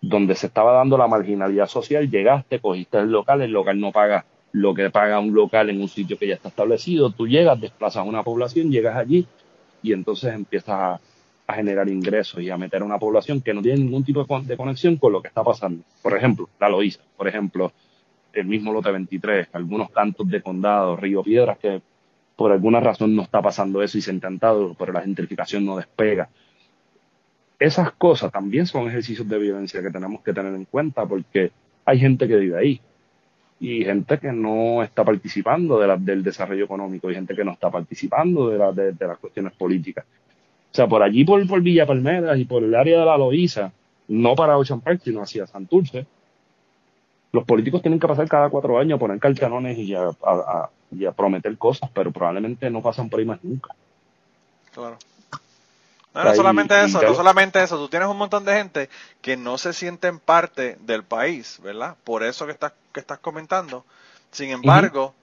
donde 0.00 0.34
se 0.34 0.46
estaba 0.46 0.72
dando 0.72 0.96
la 0.98 1.08
marginalidad 1.08 1.66
social, 1.66 2.08
llegaste, 2.10 2.60
cogiste 2.60 2.98
el 2.98 3.10
local, 3.10 3.40
el 3.40 3.50
local 3.50 3.80
no 3.80 3.90
paga 3.90 4.24
lo 4.52 4.74
que 4.74 4.90
paga 4.90 5.18
un 5.18 5.32
local 5.32 5.70
en 5.70 5.80
un 5.80 5.88
sitio 5.88 6.18
que 6.18 6.28
ya 6.28 6.34
está 6.34 6.48
establecido, 6.48 7.10
tú 7.10 7.26
llegas, 7.26 7.58
desplazas 7.58 8.02
a 8.02 8.08
una 8.08 8.22
población, 8.22 8.70
llegas 8.70 8.96
allí 8.96 9.26
y 9.82 9.94
entonces 9.94 10.34
empiezas 10.34 11.00
a 11.46 11.54
generar 11.54 11.88
ingresos 11.88 12.42
y 12.42 12.50
a 12.50 12.58
meter 12.58 12.82
a 12.82 12.84
una 12.84 12.98
población 12.98 13.40
que 13.40 13.54
no 13.54 13.62
tiene 13.62 13.80
ningún 13.80 14.04
tipo 14.04 14.24
de 14.42 14.56
conexión 14.56 14.96
con 14.96 15.12
lo 15.12 15.22
que 15.22 15.28
está 15.28 15.42
pasando. 15.42 15.82
Por 16.02 16.16
ejemplo, 16.16 16.48
la 16.60 16.68
Loíza, 16.68 17.00
por 17.16 17.26
ejemplo, 17.26 17.72
el 18.34 18.46
mismo 18.46 18.72
Lote 18.72 18.90
23, 18.90 19.48
algunos 19.54 19.90
cantos 19.90 20.28
de 20.28 20.42
condado, 20.42 20.96
Río 20.96 21.22
Piedras, 21.22 21.58
que 21.58 21.80
por 22.36 22.52
alguna 22.52 22.80
razón 22.80 23.14
no 23.14 23.22
está 23.22 23.40
pasando 23.42 23.82
eso 23.82 23.98
y 23.98 24.02
se 24.02 24.10
ha 24.10 24.14
intentado, 24.14 24.74
pero 24.78 24.92
la 24.92 25.02
gentrificación 25.02 25.64
no 25.64 25.76
despega. 25.76 26.28
Esas 27.62 27.92
cosas 27.92 28.32
también 28.32 28.66
son 28.66 28.88
ejercicios 28.88 29.28
de 29.28 29.38
violencia 29.38 29.80
que 29.80 29.90
tenemos 29.90 30.20
que 30.22 30.32
tener 30.32 30.52
en 30.52 30.64
cuenta 30.64 31.06
porque 31.06 31.52
hay 31.84 32.00
gente 32.00 32.26
que 32.26 32.36
vive 32.36 32.58
ahí 32.58 32.80
y 33.60 33.84
gente 33.84 34.18
que 34.18 34.32
no 34.32 34.82
está 34.82 35.04
participando 35.04 35.78
de 35.78 35.96
del 35.98 36.24
desarrollo 36.24 36.64
económico 36.64 37.08
y 37.08 37.14
gente 37.14 37.36
que 37.36 37.44
no 37.44 37.52
está 37.52 37.70
participando 37.70 38.50
de, 38.50 39.06
las 39.06 39.18
cuestiones 39.18 39.52
políticas. 39.52 40.04
O 40.04 40.74
sea, 40.74 40.88
por 40.88 41.04
allí, 41.04 41.24
por, 41.24 41.60
Villa 41.60 41.86
Palmeras 41.86 42.36
y 42.36 42.46
por 42.46 42.64
el 42.64 42.74
área 42.74 42.98
de 42.98 43.06
la 43.06 43.16
Loíza, 43.16 43.70
no 44.08 44.34
para 44.34 44.58
Ocean 44.58 44.80
Park, 44.80 45.02
sino 45.04 45.22
hacia 45.22 45.46
Santurce, 45.46 46.04
los 47.30 47.44
políticos 47.44 47.80
tienen 47.80 48.00
que 48.00 48.08
pasar 48.08 48.26
cada 48.28 48.50
cuatro 48.50 48.76
años 48.76 48.96
a 48.96 48.98
poner 48.98 49.20
cartanones 49.20 49.78
y 49.78 49.94
a, 49.94 51.12
prometer 51.16 51.56
cosas, 51.56 51.88
pero 51.94 52.10
probablemente 52.10 52.68
no 52.70 52.82
pasan 52.82 53.08
por 53.08 53.20
ahí 53.20 53.26
más 53.26 53.38
nunca. 53.44 53.72
Claro. 54.74 54.96
No, 56.14 56.34
solamente 56.34 56.78
eso, 56.84 57.00
no 57.00 57.14
solamente 57.14 57.62
eso, 57.62 57.78
tú 57.78 57.88
tienes 57.88 58.08
un 58.08 58.18
montón 58.18 58.44
de 58.44 58.52
gente 58.54 58.90
que 59.22 59.36
no 59.36 59.56
se 59.56 59.72
sienten 59.72 60.18
parte 60.18 60.76
del 60.80 61.04
país, 61.04 61.58
¿verdad? 61.62 61.96
Por 62.04 62.22
eso 62.22 62.44
que 62.44 62.52
estás, 62.52 62.72
que 62.92 63.00
estás 63.00 63.18
comentando. 63.18 63.84
Sin 64.30 64.50
embargo, 64.50 65.14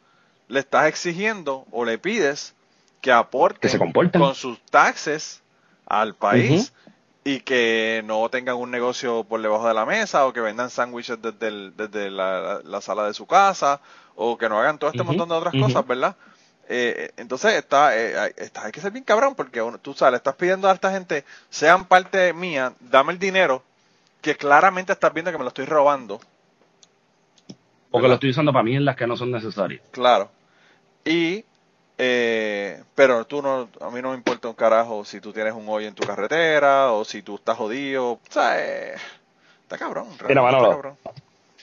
le 0.48 0.60
estás 0.60 0.88
exigiendo 0.88 1.66
o 1.72 1.86
le 1.86 2.00
pides 2.00 2.56
que 3.02 3.12
aporten 3.12 3.80
con 4.12 4.36
sus 4.36 4.60
taxes 4.66 5.42
al 5.86 6.16
país 6.16 6.74
y 7.24 7.42
que 7.42 8.02
no 8.06 8.28
tengan 8.30 8.56
un 8.56 8.72
negocio 8.72 9.24
por 9.24 9.42
debajo 9.42 9.68
de 9.68 9.74
la 9.74 9.86
mesa 9.86 10.26
o 10.26 10.34
que 10.34 10.42
vendan 10.42 10.70
sándwiches 10.70 11.20
desde, 11.22 12.10
la, 12.10 12.82
sala 12.82 13.06
de 13.06 13.14
su 13.14 13.28
casa 13.28 13.80
o 14.16 14.38
que 14.38 14.50
no 14.50 14.60
hagan 14.60 14.80
todo 14.80 14.90
este 14.90 15.04
montón 15.04 15.30
de 15.30 15.36
otras 15.36 15.54
cosas, 15.54 15.86
¿verdad? 15.86 16.16
Eh, 16.72 17.12
entonces 17.18 17.56
está, 17.56 17.98
eh, 17.98 18.34
está, 18.38 18.66
hay 18.66 18.72
que 18.72 18.80
ser 18.80 18.92
bien 18.92 19.04
cabrón 19.04 19.34
porque 19.36 19.62
tú 19.82 19.94
sabes, 19.96 20.20
estás 20.20 20.36
pidiendo 20.36 20.70
a 20.70 20.74
esta 20.74 20.92
gente, 20.92 21.26
sean 21.50 21.86
parte 21.86 22.32
mía, 22.32 22.74
dame 22.80 23.12
el 23.14 23.20
dinero 23.20 23.64
que 24.22 24.36
claramente 24.36 24.94
estás 24.94 25.12
viendo 25.14 25.32
que 25.32 25.38
me 25.38 25.44
lo 25.44 25.48
estoy 25.48 25.66
robando. 25.66 26.22
O 27.92 28.00
que 28.00 28.08
lo 28.08 28.14
estoy 28.14 28.30
usando 28.30 28.54
para 28.54 28.64
mí 28.64 28.76
en 28.76 28.86
las 28.86 28.96
que 28.96 29.08
no 29.08 29.18
son 29.18 29.32
necesarias. 29.32 29.82
Claro. 29.92 30.30
Y 31.04 31.44
eh, 32.02 32.82
pero 32.96 33.26
tú 33.26 33.42
no, 33.42 33.68
a 33.82 33.92
mí 33.92 34.02
no 34.02 34.12
me 34.12 34.16
importa 34.16 34.48
un 34.48 34.54
carajo 34.54 35.04
si 35.04 35.20
tú 35.20 35.34
tienes 35.34 35.54
un 35.54 35.68
hoyo 35.68 35.86
en 35.86 35.94
tu 35.94 36.08
carretera 36.08 36.94
o 36.94 37.04
si 37.04 37.22
tú 37.22 37.36
estás 37.36 37.58
jodido. 37.58 38.14
O 38.14 38.20
sea, 38.30 38.58
eh, 38.58 38.96
está 39.64 39.78
cabrón. 39.78 40.08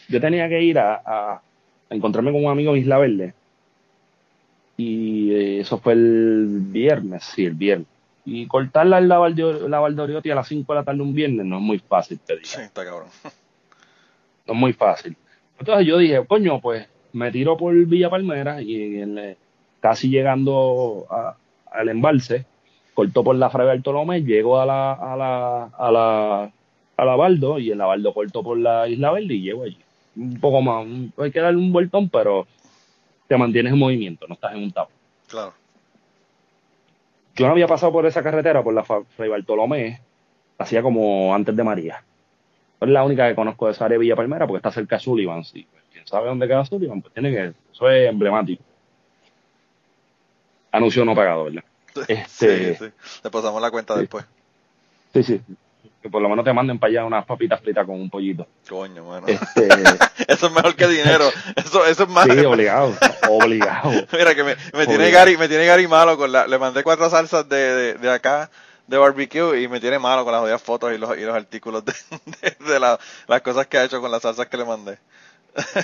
Yo 0.09 0.21
tenía 0.21 0.47
que 0.51 0.63
ir 0.63 0.79
a, 0.79 1.41
encontrarme 1.89 2.33
con 2.33 2.45
un 2.45 2.51
amigo 2.51 2.73
en 2.75 2.83
Isla 2.83 2.99
Verde. 2.99 3.33
Y 4.77 5.33
eh, 5.33 5.61
eso 5.61 5.79
fue 5.79 5.95
el 5.95 6.47
viernes, 6.69 7.25
sí, 7.25 7.45
el 7.47 7.55
viernes. 7.55 7.89
Y 8.25 8.47
cortar 8.47 8.87
la, 8.87 9.01
la, 9.01 9.19
Valdoriotti 9.19 10.31
a 10.31 10.35
las 10.35 10.49
5 10.49 10.73
de 10.73 10.81
la 10.81 10.85
tarde 10.85 11.01
un 11.01 11.15
viernes 11.15 11.47
no 11.47 11.57
es 11.57 11.63
muy 11.63 11.79
fácil, 11.79 12.19
te 12.19 12.35
Sí, 12.45 12.61
está 12.61 12.85
cabrón. 12.85 13.09
No 14.47 14.53
es 14.55 14.59
muy 14.59 14.73
fácil. 14.73 15.17
Entonces 15.59 15.87
yo 15.87 15.99
dije, 15.99 16.25
coño, 16.27 16.61
pues 16.61 16.87
me 17.13 17.31
tiro 17.31 17.57
por 17.57 17.75
Villa 17.75 18.11
Palmera 18.11 18.61
y 18.61 19.01
eh, 19.01 19.37
casi 19.81 20.09
llegando 20.09 21.07
a- 21.11 21.37
al 21.71 21.89
embalse, 21.89 22.45
corto 22.95 23.23
por 23.25 23.37
la 23.37 23.49
Fray 23.51 23.67
Bartolomé, 23.67 24.23
llego 24.23 24.61
a 24.61 24.67
la, 24.67 24.93
a 24.93 25.17
la, 25.17 25.65
a 25.65 25.91
la, 25.91 26.51
a 26.97 27.05
la 27.05 27.17
Baldo 27.17 27.59
y 27.59 27.71
en 27.73 27.79
la 27.79 27.87
Baldo 27.87 28.13
corto 28.13 28.43
por 28.43 28.59
la 28.59 28.89
Isla 28.89 29.13
Verde 29.13 29.35
y 29.35 29.43
llego 29.43 29.65
allí. 29.65 29.79
Un 30.17 30.41
poco 30.41 30.63
más, 30.63 30.87
hay 31.19 31.31
que 31.31 31.41
darle 31.41 31.59
un 31.59 31.73
vueltón, 31.73 32.09
pero 32.09 32.47
te 33.29 33.37
mantienes 33.37 33.73
en 33.73 33.79
movimiento, 33.79 34.27
no 34.29 34.35
estás 34.35 34.53
en 34.55 34.63
un 34.65 34.73
tapo. 34.73 34.91
Claro. 35.29 35.53
Yo 37.35 37.47
no 37.47 37.53
había 37.53 37.67
pasado 37.67 37.93
por 37.93 38.07
esa 38.07 38.23
carretera, 38.23 38.63
por 38.63 38.73
la 38.73 38.83
Fray 38.83 39.29
Bartolomé, 39.29 40.01
hacía 40.59 40.83
como 40.83 41.35
antes 41.35 41.55
de 41.55 41.63
María. 41.65 42.03
Es 42.81 42.89
la 42.89 43.05
única 43.05 43.29
que 43.29 43.35
conozco 43.35 43.67
de 43.67 43.73
esa 43.73 43.85
área 43.87 43.97
de 43.97 44.01
Villa 44.01 44.17
Palmera 44.17 44.47
porque 44.47 44.59
está 44.59 44.71
cerca 44.71 44.97
de 44.97 45.01
Sullivan. 45.01 45.45
Sí. 45.45 45.67
Pues, 45.71 45.83
¿Quién 45.93 46.07
sabe 46.07 46.29
dónde 46.29 46.47
queda 46.47 46.65
Sullivan? 46.65 47.03
Pues 47.03 47.13
tiene 47.15 47.31
que. 47.33 47.53
Eso 47.73 47.91
es 47.91 48.09
emblemático. 48.09 48.63
Anuncio 50.73 51.05
no 51.05 51.15
pagado, 51.15 51.45
¿verdad? 51.45 51.65
Este- 52.09 52.75
Sí, 52.77 52.85
sí. 52.87 52.93
Le 53.25 53.31
pasamos 53.31 53.61
la 53.63 53.71
cuenta 53.71 53.95
Sí. 53.95 54.01
después. 54.01 54.25
Sí, 55.15 55.23
sí. 55.23 55.41
Que 56.07 56.11
por 56.11 56.23
lo 56.23 56.29
menos 56.29 56.45
te 56.45 56.53
manden 56.53 56.79
para 56.79 56.91
allá 56.93 57.05
unas 57.05 57.25
papitas 57.25 57.61
fritas 57.61 57.85
con 57.85 57.97
un 58.01 58.09
pollito. 58.09 58.47
Coño, 58.69 59.05
mano. 59.05 59.27
Este, 59.27 59.67
Eso 60.29 60.47
es 60.47 60.53
mejor 60.53 60.77
que 60.77 60.87
dinero. 60.87 61.29
Eso, 61.57 61.85
eso 61.85 62.05
es 62.05 62.09
más. 62.09 62.27
sí, 62.27 62.45
obligado. 62.45 62.95
Obligado. 63.29 63.91
Mira 64.13 64.35
que 64.37 64.45
me, 64.45 64.55
me 64.73 64.87
tiene. 64.87 65.11
Gary, 65.11 65.37
me 65.37 65.49
tiene 65.49 65.67
Gary 65.67 65.89
malo 65.89 66.17
con 66.17 66.31
la, 66.31 66.47
le 66.47 66.59
mandé 66.59 66.85
cuatro 66.85 67.11
salsas 67.11 67.49
de, 67.49 67.57
de, 67.57 67.95
de 67.95 68.11
acá 68.13 68.51
de 68.87 68.97
barbecue 68.99 69.61
y 69.63 69.67
me 69.67 69.81
tiene 69.81 69.99
malo 69.99 70.23
con 70.23 70.31
las 70.33 70.43
jodidas 70.43 70.63
fotos 70.63 70.93
y 70.95 70.99
los, 70.99 71.19
y 71.19 71.23
los 71.23 71.35
artículos 71.35 71.85
de, 71.85 71.93
de, 72.41 72.73
de 72.73 72.79
la- 72.79 72.99
las 73.27 73.41
cosas 73.41 73.67
que 73.67 73.79
ha 73.79 73.85
hecho 73.85 74.01
con 74.01 74.13
las 74.13 74.23
salsas 74.23 74.47
que 74.47 74.57
le 74.57 74.65
mandé. 74.65 74.99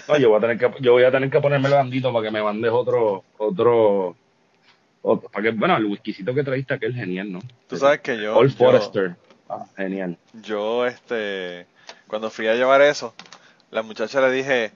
No, 0.06 0.16
yo 0.18 0.28
voy 0.28 0.38
a 0.38 0.40
tener 0.40 0.56
que, 0.58 0.70
yo 0.80 0.92
voy 0.92 1.02
a 1.02 1.10
tener 1.10 1.28
que 1.30 1.40
ponerme 1.40 1.66
el 1.66 1.74
bandito 1.74 2.12
para 2.12 2.24
que 2.26 2.30
me 2.30 2.42
mandes 2.42 2.70
otro, 2.70 3.24
otro, 3.38 4.14
otro- 5.02 5.28
para 5.30 5.42
que, 5.42 5.50
bueno, 5.50 5.76
el 5.78 5.86
whiskycito 5.86 6.32
que 6.32 6.44
trajiste 6.44 6.74
aquel 6.74 6.94
genial, 6.94 7.32
¿no? 7.32 7.40
Tú 7.66 7.76
sabes 7.76 8.00
que 8.02 8.22
yo, 8.22 8.36
Old 8.36 8.52
yo, 8.52 8.56
Forester. 8.58 9.16
Ah, 9.52 9.66
genial. 9.76 10.16
yo, 10.32 10.86
este, 10.86 11.66
cuando 12.06 12.30
fui 12.30 12.48
a 12.48 12.54
llevar 12.54 12.80
eso, 12.80 13.14
la 13.70 13.82
muchacha 13.82 14.20
le 14.22 14.30
dije, 14.30 14.72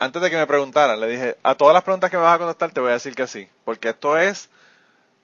antes 0.00 0.20
de 0.20 0.28
que 0.28 0.36
me 0.36 0.46
preguntaran, 0.48 0.98
le 0.98 1.06
dije, 1.06 1.36
a 1.44 1.54
todas 1.54 1.72
las 1.72 1.84
preguntas 1.84 2.10
que 2.10 2.16
me 2.16 2.24
vas 2.24 2.34
a 2.34 2.38
contestar 2.38 2.72
te 2.72 2.80
voy 2.80 2.90
a 2.90 2.94
decir 2.94 3.14
que 3.14 3.28
sí, 3.28 3.48
porque 3.64 3.90
esto 3.90 4.18
es 4.18 4.48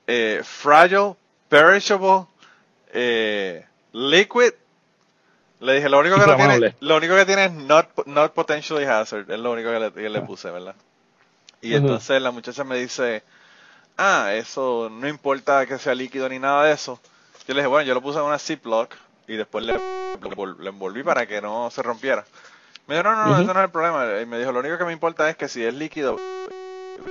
eh, 0.07 0.43
fragile, 0.45 1.17
perishable, 1.49 2.27
eh, 2.93 3.67
liquid. 3.93 4.53
Le 5.59 5.75
dije, 5.75 5.89
lo 5.89 5.99
único 5.99 6.15
que 6.15 6.27
no 6.27 6.37
tiene, 6.37 6.75
lo 6.79 6.97
único 6.97 7.17
que 7.17 7.27
tiene 7.27 7.47
es 7.47 7.53
not, 7.53 7.89
not 8.07 8.33
potentially 8.33 8.85
hazard, 8.85 9.29
es 9.29 9.41
lo 9.41 9.51
único 9.51 9.71
que 9.73 9.81
le, 9.81 9.93
que 9.93 10.09
le 10.09 10.23
puse, 10.23 10.51
¿verdad? 10.53 10.77
Y 11.61 11.75
entonces 11.75 12.23
la 12.23 12.31
muchacha 12.31 12.63
me 12.63 12.77
dice, 12.77 13.25
ah, 13.97 14.33
eso 14.35 14.89
no 14.89 15.09
importa 15.09 15.67
que 15.67 15.79
sea 15.79 15.97
líquido 15.97 16.29
ni 16.29 16.39
nada 16.39 16.65
de 16.65 16.75
eso. 16.75 17.01
Yo 17.49 17.55
le 17.55 17.61
dije, 17.61 17.67
bueno, 17.69 17.87
yo 17.89 17.95
lo 17.95 18.03
puse 18.03 18.19
en 18.19 18.25
una 18.27 18.39
Ziploc 18.39 18.95
y 19.27 19.37
después 19.37 19.65
le, 19.65 19.73
le 19.73 20.69
envolví 20.69 21.03
para 21.03 21.27
que 21.27 21.41
no 21.41 21.71
se 21.71 21.83
rompiera. 21.83 22.25
Me 22.87 22.95
dijo, 22.97 23.05
no, 23.09 23.17
no, 23.17 23.27
no, 23.27 23.37
ese 23.41 23.47
no 23.53 23.61
es 23.61 23.65
el 23.65 23.71
problema. 23.71 24.21
Y 24.21 24.27
me 24.27 24.39
dijo, 24.39 24.53
lo 24.53 24.61
único 24.61 24.79
que 24.79 24.85
me 24.85 24.93
importa 24.93 25.29
es 25.31 25.37
que 25.37 25.49
si 25.49 25.65
es 25.65 25.75
líquido. 25.75 26.17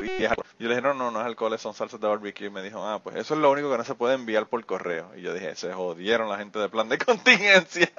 y 0.02 0.24
es 0.24 0.30
alcohol". 0.30 0.46
Yo 0.60 0.68
le 0.68 0.76
dije, 0.76 0.82
no, 0.82 0.94
no, 0.94 1.12
no 1.12 1.20
es 1.22 1.26
alcohol, 1.26 1.58
son 1.60 1.74
salsas 1.74 2.00
de 2.00 2.08
barbecue. 2.08 2.48
Y 2.48 2.50
me 2.52 2.62
dijo, 2.62 2.84
ah, 2.88 3.00
pues 3.00 3.16
eso 3.16 3.34
es 3.34 3.40
lo 3.40 3.50
único 3.52 3.72
que 3.72 3.78
no 3.78 3.84
se 3.84 3.96
puede 3.96 4.16
enviar 4.16 4.46
por 4.48 4.64
correo. 4.66 5.12
Y 5.16 5.22
yo 5.22 5.34
dije, 5.34 5.56
se 5.56 5.74
jodieron 5.74 6.30
la 6.30 6.38
gente 6.38 6.60
de 6.60 6.70
plan 6.70 6.88
de 6.90 6.98
contingencia. 7.06 7.92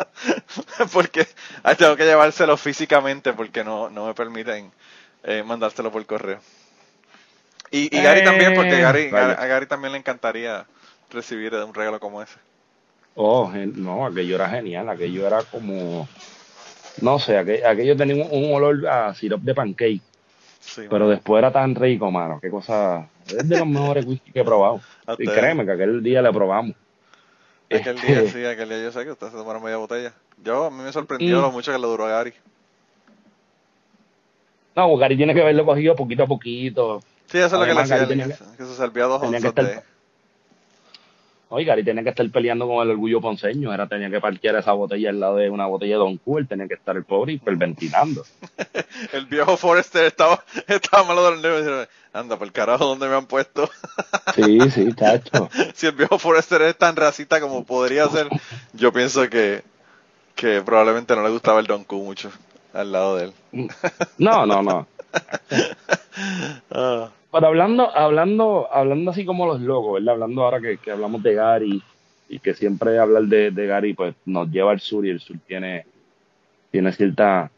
porque 0.92 1.26
ah, 1.64 1.74
tengo 1.74 1.96
que 1.96 2.04
llevárselo 2.04 2.56
físicamente 2.56 3.32
porque 3.32 3.64
no, 3.64 3.90
no 3.90 4.06
me 4.06 4.14
permiten 4.14 4.72
eh, 5.24 5.42
mandárselo 5.44 5.90
por 5.92 6.04
correo. 6.06 6.40
Y, 7.70 7.96
y 7.96 8.00
Gary 8.02 8.22
también, 8.24 8.54
porque 8.54 8.78
Eh, 8.78 8.80
Gary, 8.80 9.08
a 9.14 9.46
Gary 9.46 9.66
también 9.66 9.92
le 9.92 9.98
encantaría 9.98 10.66
recibir 11.10 11.54
un 11.54 11.74
regalo 11.74 11.98
como 12.00 12.22
ese. 12.22 12.38
Oh, 13.14 13.50
no, 13.52 14.06
aquello 14.06 14.36
era 14.36 14.48
genial, 14.48 14.88
aquello 14.88 15.26
era 15.26 15.42
como, 15.42 16.08
no 17.00 17.18
sé, 17.18 17.36
aquello, 17.36 17.68
aquello 17.68 17.96
tenía 17.96 18.24
un, 18.24 18.44
un 18.44 18.54
olor 18.54 18.86
a 18.86 19.14
sirope 19.14 19.44
de 19.44 19.54
pancake, 19.54 20.02
Sí, 20.60 20.82
pero 20.88 21.08
después 21.08 21.40
era 21.40 21.50
tan 21.50 21.74
rico, 21.74 22.10
mano, 22.10 22.38
qué 22.40 22.50
cosa, 22.50 23.08
es 23.26 23.48
de 23.48 23.58
los 23.58 23.66
mejores 23.66 24.06
whisky 24.06 24.30
que 24.32 24.40
he 24.40 24.44
probado. 24.44 24.80
Y 25.18 25.26
créeme 25.26 25.64
que 25.64 25.72
aquel 25.72 26.02
día 26.02 26.22
le 26.22 26.32
probamos. 26.32 26.76
Aquel 27.70 27.96
Este, 27.96 28.06
día, 28.06 28.30
sí, 28.30 28.44
aquel 28.44 28.68
día 28.68 28.82
yo 28.84 28.92
sé 28.92 29.04
que 29.04 29.10
usted 29.10 29.26
se 29.28 29.36
tomaron 29.36 29.62
media 29.62 29.78
botella. 29.78 30.12
Yo, 30.44 30.66
a 30.66 30.70
mí 30.70 30.82
me 30.82 30.92
sorprendió 30.92 31.38
Mm. 31.38 31.42
lo 31.42 31.50
mucho 31.50 31.72
que 31.72 31.78
le 31.78 31.86
duró 31.86 32.06
a 32.06 32.10
Gary. 32.10 32.34
No, 34.76 34.96
Gary 34.96 35.16
tiene 35.16 35.34
que 35.34 35.42
verlo 35.42 35.64
cogido 35.66 35.96
poquito 35.96 36.22
a 36.22 36.26
poquito. 36.26 37.00
Sí, 37.26 37.38
eso 37.38 37.46
es 37.46 37.52
lo 37.52 37.66
que 37.66 37.74
le 37.74 37.80
hacía, 37.80 38.06
que, 38.06 38.16
que 38.56 38.64
se 38.64 38.74
servía 38.76 39.04
dos 39.04 39.22
onzas 39.22 39.42
estar- 39.42 39.66
de... 39.66 39.82
Oye, 41.50 41.64
Gary 41.64 41.82
tenía 41.82 42.02
que 42.02 42.10
estar 42.10 42.28
peleando 42.30 42.66
con 42.66 42.82
el 42.82 42.90
orgullo 42.90 43.22
ponceño, 43.22 43.72
era 43.72 43.86
tenía 43.86 44.10
que 44.10 44.20
parquear 44.20 44.56
esa 44.56 44.72
botella 44.72 45.08
al 45.08 45.18
lado 45.18 45.36
de 45.36 45.48
una 45.48 45.64
botella 45.66 45.94
de 45.94 45.98
Don 45.98 46.20
él 46.36 46.46
tenía 46.46 46.68
que 46.68 46.74
estar 46.74 46.94
el 46.96 47.04
pobre 47.04 47.32
hiperventilando. 47.34 48.24
El 49.12 49.26
viejo 49.26 49.56
Forrester 49.56 50.04
estaba, 50.04 50.44
estaba 50.66 51.04
malo 51.04 51.24
de 51.24 51.30
los 51.30 51.40
nervios. 51.40 51.62
y 51.62 51.64
dice, 51.64 51.88
Anda, 52.12 52.36
por 52.36 52.46
el 52.46 52.52
carajo, 52.52 52.84
¿dónde 52.84 53.08
me 53.08 53.14
han 53.14 53.26
puesto? 53.26 53.70
Sí, 54.34 54.58
sí, 54.70 54.92
chacho. 54.94 55.48
si 55.74 55.86
el 55.86 55.92
viejo 55.92 56.18
Forrester 56.18 56.60
es 56.62 56.76
tan 56.76 56.94
racista 56.94 57.40
como 57.40 57.64
podría 57.64 58.06
ser, 58.08 58.28
yo 58.74 58.92
pienso 58.92 59.28
que, 59.28 59.62
que 60.34 60.60
probablemente 60.62 61.16
no 61.16 61.22
le 61.22 61.30
gustaba 61.30 61.60
el 61.60 61.66
Don 61.66 61.84
Q 61.84 61.96
mucho 62.04 62.30
al 62.72 62.92
lado 62.92 63.16
de 63.16 63.24
él. 63.24 63.32
No, 64.18 64.46
no, 64.46 64.62
no. 64.62 64.86
Ah, 66.70 67.10
Pero 67.30 67.46
hablando, 67.46 67.94
hablando, 67.96 68.68
hablando 68.72 69.10
así 69.10 69.24
como 69.24 69.46
los 69.46 69.60
locos, 69.60 69.94
¿verdad? 69.94 70.14
Hablando 70.14 70.42
ahora 70.44 70.60
que, 70.60 70.78
que 70.78 70.90
hablamos 70.90 71.22
de 71.22 71.34
Gary 71.34 71.82
y 72.28 72.38
que 72.38 72.54
siempre 72.54 72.98
hablar 72.98 73.24
de, 73.24 73.50
de 73.50 73.66
Gary 73.66 73.94
pues 73.94 74.14
nos 74.24 74.48
lleva 74.50 74.70
al 74.72 74.80
sur 74.80 75.04
y 75.04 75.10
el 75.10 75.20
sur 75.20 75.36
tiene, 75.46 75.84
tiene 76.70 76.92
cierta 76.92 77.50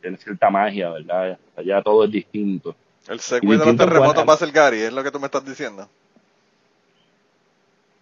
tiene 0.00 0.16
cierta 0.16 0.50
magia, 0.50 0.90
¿verdad? 0.90 1.38
Allá 1.56 1.82
todo 1.82 2.04
es 2.04 2.10
distinto. 2.10 2.74
el 3.08 3.20
secuestro 3.20 3.66
de 3.66 3.72
los 3.72 3.76
terremotos 3.86 4.14
cual- 4.14 4.28
va 4.28 4.34
a 4.34 4.36
ser 4.38 4.50
Gary, 4.52 4.80
es 4.82 4.92
lo 4.92 5.02
que 5.04 5.10
tú 5.10 5.18
me 5.20 5.26
estás 5.26 5.44
diciendo. 5.44 5.88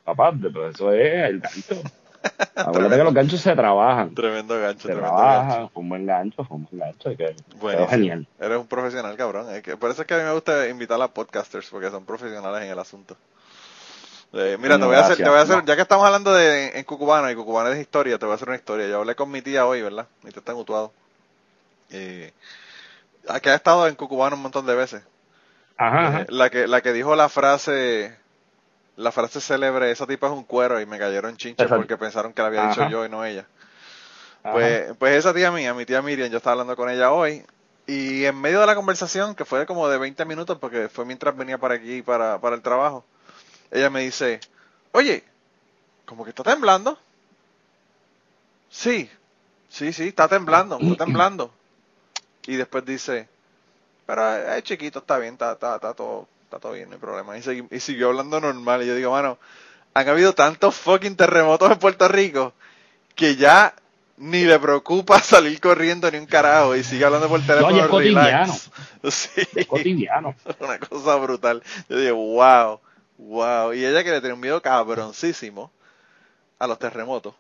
Aparte, 0.05 0.49
pero 0.53 0.69
eso 0.69 0.93
es 0.93 1.25
el 1.31 1.41
gancho. 1.41 1.83
Acuérdate 2.55 2.97
que 2.97 3.05
los 3.05 3.14
ganchos 3.14 3.41
se 3.41 3.55
trabajan. 3.55 4.14
Tremendo 4.14 4.59
gancho, 4.61 4.83
Se 4.89 4.95
tremendo 4.95 5.11
gancho. 5.12 5.22
trabajan, 5.27 5.70
fue 5.70 5.83
un 5.83 5.89
buen 5.89 6.07
gancho, 6.07 6.45
fue 6.45 6.57
un 6.57 6.64
buen 6.70 6.81
gancho. 6.81 7.11
y 7.11 7.16
que 7.16 7.24
quedó 7.27 7.59
Buenísimo. 7.61 7.89
genial. 7.91 8.27
Eres 8.41 8.59
un 8.59 8.66
profesional, 8.66 9.16
cabrón. 9.16 9.51
Es 9.55 9.62
que, 9.62 9.77
por 9.77 9.91
eso 9.91 10.03
es 10.03 10.09
que 10.09 10.14
a 10.14 10.18
mí 10.18 10.24
me 10.24 10.33
gusta 10.33 10.68
invitar 10.68 11.01
a 11.01 11.09
podcasters, 11.09 11.68
porque 11.70 11.91
son 11.91 12.05
profesionales 12.05 12.62
en 12.62 12.70
el 12.70 12.79
asunto. 12.79 13.16
Eh, 14.33 14.57
mira, 14.61 14.79
te 14.79 14.85
voy 14.85 14.97
a 14.97 15.01
hacer, 15.01 15.16
te 15.16 15.29
voy 15.29 15.39
a 15.39 15.43
hacer, 15.43 15.59
No. 15.59 15.64
ya 15.64 15.77
que 15.77 15.83
estamos 15.83 16.05
hablando 16.05 16.35
de 16.35 16.79
en 16.79 16.85
Cucubano 16.85 17.31
y 17.31 17.35
Cucubano 17.37 17.70
es 17.70 17.81
historia, 17.81 18.18
te 18.18 18.27
voy 18.27 18.33
a 18.33 18.35
hacer 18.37 18.49
una 18.49 18.57
historia. 18.57 18.87
Yo 18.89 18.99
hablé 18.99 19.14
con 19.14 19.31
mi 19.31 19.41
tía 19.41 19.66
hoy, 19.66 19.83
¿verdad? 19.83 20.07
Mi 20.22 20.31
tía 20.31 20.41
está 20.41 20.53
en 20.53 20.59
Utuado. 20.59 20.93
Eh, 21.91 22.33
que 23.43 23.51
ha 23.51 23.55
estado 23.55 23.87
en 23.87 23.95
Cucubano 23.95 24.37
un 24.37 24.43
montón 24.43 24.66
de 24.66 24.74
veces. 24.74 25.03
Ajá, 25.79 26.09
ajá. 26.09 26.20
Eh, 26.22 26.27
la 26.31 26.51
que 26.51 26.66
la 26.66 26.81
que 26.81 26.93
dijo 26.93 27.14
la 27.16 27.29
frase 27.29 28.16
la 28.97 29.12
frase 29.12 29.40
célebre, 29.40 29.90
esa 29.90 30.07
tipa 30.07 30.26
es 30.26 30.32
un 30.32 30.44
cuero 30.44 30.80
y 30.80 30.86
me 30.86 30.99
cayeron 30.99 31.36
chinches 31.36 31.68
porque 31.68 31.97
pensaron 31.97 32.32
que 32.32 32.42
la 32.42 32.49
había 32.49 32.68
dicho 32.68 32.82
Ajá. 32.82 32.90
yo 32.90 33.05
y 33.05 33.09
no 33.09 33.24
ella. 33.24 33.47
ajá. 34.42 34.53
Pues, 34.53 34.94
pues 34.99 35.16
esa 35.16 35.34
tía 35.34 35.51
mía, 35.53 35.74
mi 35.74 35.84
tía 35.84 36.03
Miriam, 36.03 36.30
yo 36.30 36.38
estaba 36.38 36.53
hablando 36.53 36.76
con 36.76 36.88
ella 36.88 37.12
hoy 37.12 37.44
y 37.86 38.24
en 38.24 38.40
medio 38.40 38.61
de 38.61 38.66
la 38.66 38.74
conversación, 38.74 39.34
que 39.34 39.44
fue 39.44 39.66
como 39.66 39.88
de 39.88 39.99
20 39.99 40.24
minutos 40.24 40.59
porque 40.59 40.88
fue 40.88 41.05
mientras 41.05 41.36
venía 41.36 41.59
para 41.59 41.74
aquí 41.74 42.03
para, 42.03 42.38
para 42.40 42.57
el 42.57 42.62
trabajo, 42.62 43.05
ella 43.70 43.90
me 43.90 44.01
dice, 44.01 44.40
oye, 44.92 45.24
como 46.05 46.24
que 46.24 46.30
está 46.30 46.42
temblando. 46.42 46.99
Sí, 48.70 49.11
sí, 49.68 49.92
sí, 49.92 50.09
está 50.09 50.28
temblando, 50.28 50.78
está 50.80 50.97
temblando. 51.05 51.53
Y 52.47 52.57
después 52.57 52.84
dice, 52.84 53.28
pero 54.07 54.36
es 54.55 54.62
chiquito, 54.62 55.01
está 55.01 55.18
bien, 55.18 55.34
está, 55.34 55.53
está, 55.53 55.76
está 55.76 55.94
todo, 55.94 56.28
está 56.47 56.59
todo 56.59 56.72
bien, 56.72 56.88
no 56.88 56.94
hay 56.94 57.01
problema. 57.01 57.36
Y, 57.36 57.42
segui- 57.42 57.68
y 57.70 57.80
siguió 57.80 58.09
hablando 58.09 58.40
normal. 58.40 58.82
Y 58.82 58.86
yo 58.86 58.94
digo, 58.94 59.11
mano, 59.12 59.38
han 59.94 60.09
habido 60.09 60.32
tantos 60.32 60.74
fucking 60.76 61.16
terremotos 61.16 61.70
en 61.70 61.78
Puerto 61.78 62.09
Rico 62.09 62.53
que 63.14 63.36
ya 63.36 63.74
ni 64.18 64.44
le 64.44 64.59
preocupa 64.59 65.20
salir 65.22 65.61
corriendo 65.61 66.11
ni 66.11 66.18
un 66.18 66.26
carajo 66.26 66.74
y 66.76 66.82
sigue 66.84 67.05
hablando 67.05 67.28
por 67.28 67.40
teléfono. 67.44 67.76
ya 67.76 67.84
es 67.84 67.90
relax. 67.90 68.70
Sí, 69.11 69.42
Es 69.55 69.66
cotidiano. 69.66 70.34
una 70.61 70.78
cosa 70.78 71.16
brutal. 71.16 71.62
Yo 71.88 71.99
digo, 71.99 72.16
wow, 72.16 72.80
wow. 73.18 73.72
Y 73.72 73.84
ella 73.84 74.03
que 74.03 74.11
le 74.11 74.20
tiene 74.20 74.34
un 74.34 74.40
miedo 74.40 74.61
cabroncísimo 74.62 75.70
a 76.59 76.66
los 76.66 76.78
terremotos. 76.78 77.34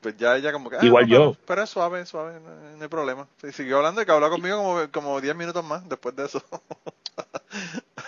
Pues 0.00 0.16
ya 0.18 0.36
ella 0.36 0.52
como 0.52 0.68
que... 0.68 0.76
ah, 0.76 0.80
Igual 0.84 1.04
no, 1.04 1.08
pero- 1.10 1.32
yo. 1.32 1.36
Pero 1.46 1.62
es 1.62 1.70
suave, 1.70 2.04
suave, 2.04 2.38
no, 2.40 2.76
no 2.76 2.82
hay 2.82 2.88
problema. 2.88 3.26
Y 3.42 3.52
siguió 3.52 3.78
hablando 3.78 4.02
y 4.02 4.04
que 4.04 4.12
habló 4.12 4.28
conmigo 4.28 4.58
como, 4.58 4.90
como 4.92 5.20
10 5.20 5.34
minutos 5.36 5.64
más 5.64 5.88
después 5.88 6.14
de 6.14 6.26
eso. 6.26 6.42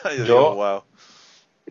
Yo, 0.04 0.10
Yo- 0.18 0.24
digo, 0.24 0.54
wow. 0.54 0.82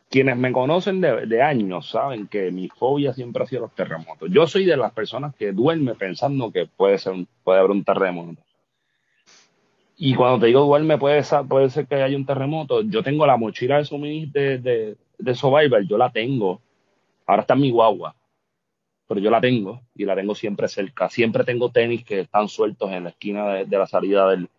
quienes 0.10 0.38
me 0.38 0.52
conocen 0.52 1.02
de, 1.02 1.26
de 1.26 1.42
años 1.42 1.90
saben 1.90 2.28
que 2.28 2.52
mi 2.52 2.70
fobia 2.70 3.14
siempre 3.14 3.44
ha 3.44 3.48
sido 3.48 3.62
los 3.64 3.76
terremotos. 3.76 4.30
Yo 4.32 4.46
soy 4.48 4.66
de 4.66 4.78
las 4.78 4.92
personas 4.94 5.36
que 5.36 5.52
duerme 5.52 5.96
pensando 5.96 6.52
que 6.52 6.66
puede 6.66 6.98
ser 6.98 7.14
un- 7.14 7.28
puede 7.44 7.60
haber 7.60 7.72
un 7.72 7.84
terremoto. 7.84 8.42
Y 9.98 10.14
cuando 10.16 10.40
te 10.40 10.48
digo 10.48 10.66
duerme, 10.66 10.98
puede 10.98 11.24
ser, 11.24 11.46
puede 11.46 11.70
ser 11.70 11.88
que 11.88 11.96
haya 11.96 12.18
un 12.18 12.26
terremoto. 12.26 12.82
Yo 12.82 13.02
tengo 13.02 13.26
la 13.26 13.38
mochila 13.38 13.78
de 13.78 13.86
suministro 13.86 14.42
de, 14.42 14.58
de, 14.58 14.98
de 15.18 15.36
Survivor, 15.36 15.82
yo 15.88 15.98
la 15.98 16.10
tengo. 16.12 16.62
Ahora 17.26 17.42
está 17.44 17.54
en 17.54 17.62
mi 17.62 17.72
guagua, 17.72 18.14
pero 19.08 19.22
yo 19.22 19.32
la 19.32 19.40
tengo 19.40 19.82
y 19.96 20.04
la 20.06 20.16
tengo 20.16 20.36
siempre 20.36 20.68
cerca. 20.68 21.10
Siempre 21.10 21.44
tengo 21.46 21.72
tenis 21.72 22.04
que 22.04 22.20
están 22.22 22.50
sueltos 22.50 22.92
en 22.92 23.06
la 23.06 23.10
esquina 23.12 23.48
de, 23.54 23.66
de 23.66 23.78
la 23.78 23.88
salida 23.88 24.30
del, 24.30 24.50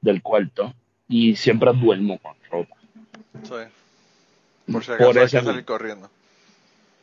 del 0.00 0.22
cuarto 0.22 0.72
y 1.08 1.36
siempre 1.36 1.72
duermo 1.74 2.18
con 2.18 2.32
ropa. 2.50 2.76
Sí. 3.44 4.72
Por 4.72 4.84
si 4.84 4.92
acaso 4.92 5.10
Por 5.12 5.18
hay 5.18 5.28
que 5.28 5.42
salir 5.42 5.64
corriendo. 5.64 6.10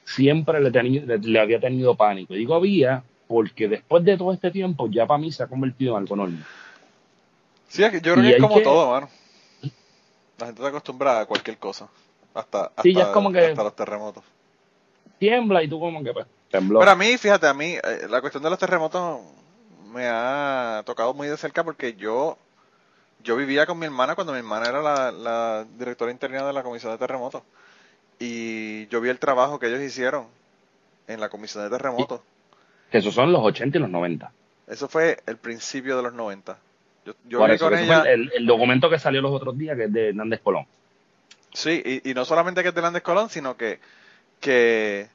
Siempre 0.06 0.60
le, 0.62 0.72
teni- 0.72 1.06
le, 1.06 1.18
le 1.18 1.40
había 1.40 1.60
tenido 1.60 1.96
pánico. 1.96 2.34
Digo 2.34 2.56
había 2.56 3.04
porque 3.28 3.68
después 3.68 4.04
de 4.04 4.18
todo 4.18 4.34
este 4.34 4.52
tiempo 4.52 4.88
ya 4.90 5.06
para 5.08 5.18
mí 5.18 5.32
se 5.32 5.44
ha 5.44 5.48
convertido 5.48 5.94
en 5.94 6.04
algo 6.04 6.16
normal. 6.16 6.46
Sí, 7.70 7.84
es 7.84 7.90
que 7.92 8.02
yo 8.02 8.14
creo 8.14 8.26
Y 8.26 8.30
que 8.30 8.36
es 8.36 8.42
como 8.42 8.56
que- 8.56 8.62
todo, 8.62 8.92
mano. 8.92 9.10
La 10.40 10.48
gente 10.48 10.60
está 10.62 10.68
acostumbrada 10.70 11.22
a 11.22 11.26
cualquier 11.26 11.58
cosa. 11.58 11.88
Hasta, 12.34 12.66
hasta, 12.66 12.82
Sí, 12.82 12.94
ya 12.94 13.04
es 13.04 13.08
como 13.10 13.32
que- 13.32 13.40
hasta 13.46 13.64
los 13.64 13.76
terremotos. 13.76 14.24
Tiembla 15.20 15.64
y 15.64 15.68
tú 15.70 15.80
como 15.80 16.04
que 16.04 16.12
pues, 16.12 16.26
tembló. 16.52 16.80
Pero 16.80 16.92
a 16.92 16.96
mí, 16.96 17.18
fíjate, 17.18 17.48
a 17.48 17.54
mí 17.54 17.74
eh, 17.76 18.08
la 18.10 18.20
cuestión 18.20 18.44
de 18.44 18.50
los 18.50 18.60
terremotos 18.60 19.22
me 19.94 20.06
ha 20.08 20.84
tocado 20.86 21.14
muy 21.14 21.28
de 21.28 21.38
cerca 21.38 21.64
porque 21.64 21.94
yo 21.94 22.38
yo 23.24 23.36
vivía 23.36 23.66
con 23.66 23.80
mi 23.80 23.86
hermana 23.86 24.16
cuando 24.16 24.34
mi 24.34 24.40
hermana 24.40 24.68
era 24.68 24.82
la, 24.82 25.12
la 25.12 25.66
directora 25.78 26.12
interna 26.12 26.46
de 26.46 26.54
la 26.54 26.64
comisión 26.64 26.92
de 26.92 26.98
terremotos. 26.98 27.42
Y 28.20 28.88
yo 28.88 29.02
vi 29.02 29.10
el 29.10 29.20
trabajo 29.20 29.60
que 29.60 29.68
ellos 29.68 29.82
hicieron 29.82 30.26
en 31.08 31.20
la 31.20 31.30
comisión 31.30 31.64
de 31.64 31.70
terremotos. 31.70 32.22
Que 32.92 33.00
esos 33.00 33.14
son 33.14 33.32
los 33.32 33.42
80 33.44 33.78
y 33.78 33.82
los 33.82 33.90
90. 33.90 34.32
Eso 34.68 34.88
fue 34.88 35.20
el 35.26 35.38
principio 35.38 35.98
de 35.98 36.04
los 36.04 36.14
90. 36.14 36.58
Yo, 37.06 37.14
yo 37.28 37.40
Por 37.40 37.48
viví 37.50 37.56
eso, 37.56 37.70
con 37.70 37.78
ella. 37.78 38.04
el, 38.04 38.32
el 38.34 38.46
documento 38.46 38.90
que 38.90 39.00
salió 39.00 39.22
los 39.22 39.32
otros 39.34 39.58
días, 39.58 39.76
que 39.76 39.86
es 39.86 39.94
de 39.94 40.10
Hernández 40.10 40.40
Colón. 40.42 40.66
Sí, 41.54 41.82
y, 42.04 42.10
y 42.12 42.14
no 42.14 42.24
solamente 42.26 42.62
que 42.64 42.70
es 42.70 42.74
de 42.76 42.80
Hernández 42.80 43.04
Colón, 43.04 43.30
sino 43.30 43.58
que, 43.58 43.80
que 44.40 45.08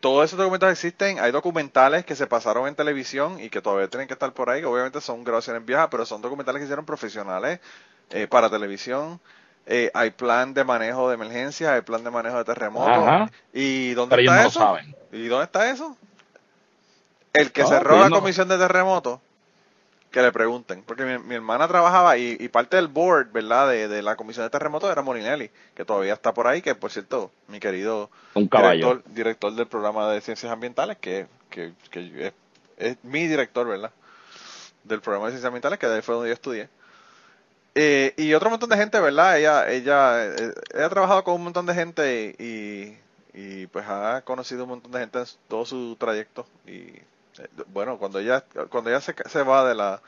todos 0.00 0.24
esos 0.26 0.38
documentos 0.38 0.70
existen. 0.70 1.18
Hay 1.18 1.32
documentales 1.32 2.04
que 2.04 2.14
se 2.16 2.26
pasaron 2.26 2.68
en 2.68 2.74
televisión 2.74 3.40
y 3.40 3.48
que 3.50 3.60
todavía 3.60 3.88
tienen 3.88 4.06
que 4.08 4.14
estar 4.14 4.32
por 4.32 4.50
ahí. 4.50 4.60
que 4.60 4.66
Obviamente 4.66 5.00
son 5.00 5.24
grabaciones 5.24 5.64
viejas, 5.64 5.88
pero 5.90 6.04
son 6.06 6.22
documentales 6.22 6.60
que 6.60 6.64
hicieron 6.64 6.84
profesionales 6.84 7.60
eh, 8.10 8.26
para 8.26 8.50
televisión. 8.50 9.20
Eh, 9.66 9.90
hay 9.94 10.10
plan 10.10 10.54
de 10.54 10.62
manejo 10.64 11.08
de 11.08 11.14
emergencia, 11.16 11.72
hay 11.74 11.80
plan 11.80 12.04
de 12.04 12.10
manejo 12.10 12.38
de 12.38 12.44
terremotos. 12.44 13.30
¿Y 13.52 13.94
dónde 13.94 14.16
Pero 14.16 14.22
ellos 14.22 14.34
está 14.34 14.36
no 14.36 14.42
lo 14.44 14.48
eso? 14.48 14.60
saben. 14.60 14.96
¿Y 15.12 15.26
dónde 15.28 15.44
está 15.46 15.70
eso? 15.70 15.96
El 17.32 17.52
que 17.52 17.62
No, 17.62 17.68
cerró 17.68 17.98
la 17.98 18.08
no- 18.08 18.16
comisión 18.20 18.48
de 18.48 18.58
terremotos, 18.58 19.20
que 20.16 20.22
le 20.22 20.32
pregunten. 20.32 20.82
Porque 20.82 21.04
mi, 21.04 21.18
mi 21.18 21.34
hermana 21.34 21.68
trabajaba 21.68 22.16
y, 22.16 22.38
y 22.40 22.48
parte 22.48 22.76
del 22.76 22.88
board, 22.88 23.32
¿verdad? 23.32 23.68
De, 23.68 23.86
de 23.86 24.00
la 24.00 24.16
comisión 24.16 24.46
de 24.46 24.50
terremotos 24.50 24.90
era 24.90 25.02
Molinelli, 25.02 25.50
que 25.74 25.84
todavía 25.84 26.14
está 26.14 26.32
por 26.32 26.46
ahí, 26.46 26.62
que 26.62 26.74
por 26.74 26.90
cierto, 26.90 27.30
mi 27.48 27.60
querido 27.60 28.08
Un 28.32 28.48
director, 28.48 29.04
director 29.08 29.54
del 29.54 29.66
programa 29.66 30.10
de 30.10 30.22
ciencias 30.22 30.50
ambientales, 30.50 30.96
que, 30.96 31.26
que, 31.50 31.74
que 31.90 32.28
es, 32.28 32.32
es 32.78 32.96
mi 33.02 33.26
director, 33.26 33.68
¿verdad? 33.68 33.90
Del 34.84 35.02
programa 35.02 35.26
de 35.26 35.32
ciencias 35.32 35.48
ambientales, 35.48 35.78
que 35.78 35.86
de 35.86 35.96
ahí 35.96 36.00
fue 36.00 36.14
donde 36.14 36.30
yo 36.30 36.34
estudié. 36.34 36.70
Eh, 37.74 38.14
y 38.16 38.32
otro 38.32 38.48
montón 38.48 38.70
de 38.70 38.78
gente, 38.78 38.98
¿verdad? 38.98 39.36
Ella, 39.36 39.70
ella, 39.70 40.24
eh, 40.24 40.54
ella 40.72 40.86
ha 40.86 40.88
trabajado 40.88 41.24
con 41.24 41.34
un 41.34 41.44
montón 41.44 41.66
de 41.66 41.74
gente 41.74 42.34
y, 42.38 42.96
y 43.38 43.66
pues 43.66 43.84
ha 43.86 44.22
conocido 44.22 44.62
un 44.62 44.70
montón 44.70 44.92
de 44.92 45.00
gente 45.00 45.18
en 45.18 45.26
todo 45.46 45.66
su 45.66 45.94
trayecto. 46.00 46.46
Y 46.66 46.94
bueno, 47.68 47.98
cuando 47.98 48.18
ella, 48.18 48.44
cuando 48.70 48.90
ella 48.90 49.00
se, 49.00 49.14
se 49.28 49.42
va 49.42 49.68
de 49.68 49.74
la, 49.74 50.00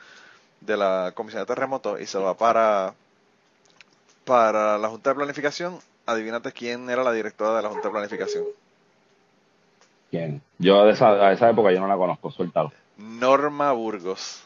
de 0.61 0.77
la 0.77 1.11
comisión 1.15 1.41
de 1.41 1.45
terremotos 1.47 1.99
y 2.01 2.05
se 2.05 2.17
va 2.17 2.35
para, 2.35 2.93
para 4.25 4.77
la 4.77 4.89
Junta 4.89 5.09
de 5.11 5.15
Planificación, 5.15 5.79
adivínate 6.05 6.51
quién 6.51 6.89
era 6.89 7.03
la 7.03 7.11
directora 7.11 7.55
de 7.57 7.63
la 7.63 7.69
Junta 7.69 7.87
de 7.87 7.91
Planificación. 7.91 8.43
¿Quién? 10.11 10.41
Yo 10.57 10.85
de 10.85 10.93
esa, 10.93 11.09
a 11.11 11.31
esa 11.33 11.49
época 11.49 11.71
yo 11.71 11.79
no 11.79 11.87
la 11.87 11.95
conozco, 11.97 12.31
suéltalo. 12.31 12.71
Norma 12.97 13.71
Burgos. 13.71 14.41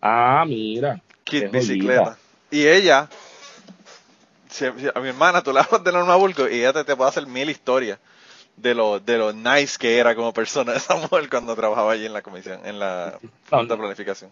Ah, 0.00 0.44
mira. 0.46 1.00
Kit 1.24 1.50
bicicleta. 1.50 2.16
Y 2.50 2.66
ella, 2.66 3.08
si- 4.50 4.70
si 4.78 4.88
a 4.94 5.00
mi 5.00 5.08
hermana, 5.08 5.42
tú 5.42 5.52
le 5.52 5.60
hablas 5.60 5.84
de 5.84 5.92
Norma 5.92 6.16
Burgos 6.16 6.50
y 6.50 6.60
ella 6.60 6.72
te, 6.72 6.84
te 6.84 6.96
puede 6.96 7.10
hacer 7.10 7.26
mil 7.26 7.48
historias 7.50 7.98
de 8.56 8.74
lo, 8.74 9.00
de 9.00 9.18
lo 9.18 9.32
nice 9.32 9.76
que 9.78 9.98
era 9.98 10.14
como 10.14 10.32
persona 10.32 10.74
esa 10.74 10.96
mujer 10.96 11.28
cuando 11.28 11.54
trabajaba 11.56 11.92
allí 11.92 12.06
en 12.06 12.12
la 12.12 12.22
comisión, 12.22 12.60
en 12.64 12.78
la 12.78 13.18
Junta 13.50 13.74
de 13.74 13.80
Planificación. 13.80 14.30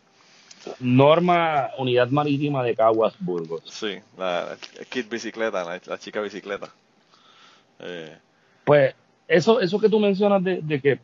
Norma 0.79 1.71
Unidad 1.79 2.09
Marítima 2.11 2.63
de 2.63 2.77
Caguas, 2.77 3.15
Burgos. 3.19 3.63
Sí, 3.65 3.99
la, 4.19 4.57
la 4.79 4.85
Kit 4.85 5.09
bicicleta, 5.09 5.65
la, 5.65 5.81
la 5.85 5.99
chica 5.99 6.21
bicicleta. 6.21 6.69
Eh, 7.79 8.17
Pues 8.65 8.95
eso, 9.27 9.61
eso 9.61 9.79
que 9.81 9.89
tú 9.89 9.99
mencionas 9.99 10.45
de, 10.45 10.61
de 10.61 10.81
que, 10.81 10.99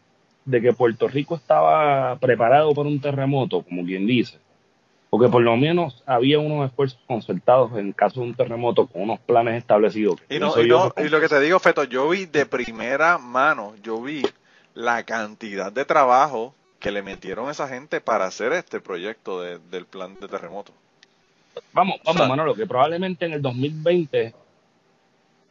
de 0.44 0.60
que 0.60 0.72
Puerto 0.74 1.08
Rico 1.08 1.36
estaba 1.36 2.16
preparado 2.16 2.74
para 2.74 2.88
un 2.88 3.00
terremoto, 3.00 3.62
como 3.62 3.82
quien 3.84 4.06
dice, 4.06 4.38
porque 5.10 5.28
por 5.28 5.42
lo 5.42 5.56
menos 5.56 6.02
había 6.06 6.38
unos 6.38 6.68
esfuerzos 6.68 6.98
concertados 7.06 7.72
en 7.78 7.92
caso 7.92 8.20
de 8.20 8.26
un 8.26 8.34
terremoto 8.34 8.86
con 8.86 9.02
unos 9.02 9.20
planes 9.20 9.54
establecidos. 9.56 10.16
y, 10.28 10.38
no, 10.38 10.52
y, 10.60 10.66
no, 10.68 10.92
y 10.98 11.08
lo 11.08 11.20
que 11.20 11.28
te 11.28 11.40
digo, 11.40 11.58
Feto, 11.58 11.84
yo 11.84 12.08
vi 12.08 12.26
de 12.26 12.44
primera 12.46 13.18
mano, 13.18 13.74
yo 13.82 14.00
vi 14.02 14.22
la 14.74 15.02
cantidad 15.04 15.72
de 15.72 15.84
trabajo 15.84 16.54
que 16.80 16.90
le 16.90 17.02
metieron 17.02 17.48
a 17.48 17.52
esa 17.52 17.68
gente 17.68 18.00
para 18.00 18.26
hacer 18.26 18.52
este 18.52 18.80
proyecto 18.80 19.40
de- 19.40 19.58
del 19.70 19.86
plan 19.86 20.14
de 20.20 20.28
terremoto. 20.28 20.72
Vamos, 21.72 21.96
vamos, 22.04 22.16
O 22.16 22.18
sea- 22.18 22.28
Manolo, 22.28 22.54
que 22.54 22.66
probablemente 22.66 23.24
en 23.24 23.32
el 23.32 23.40
2020, 23.42 24.34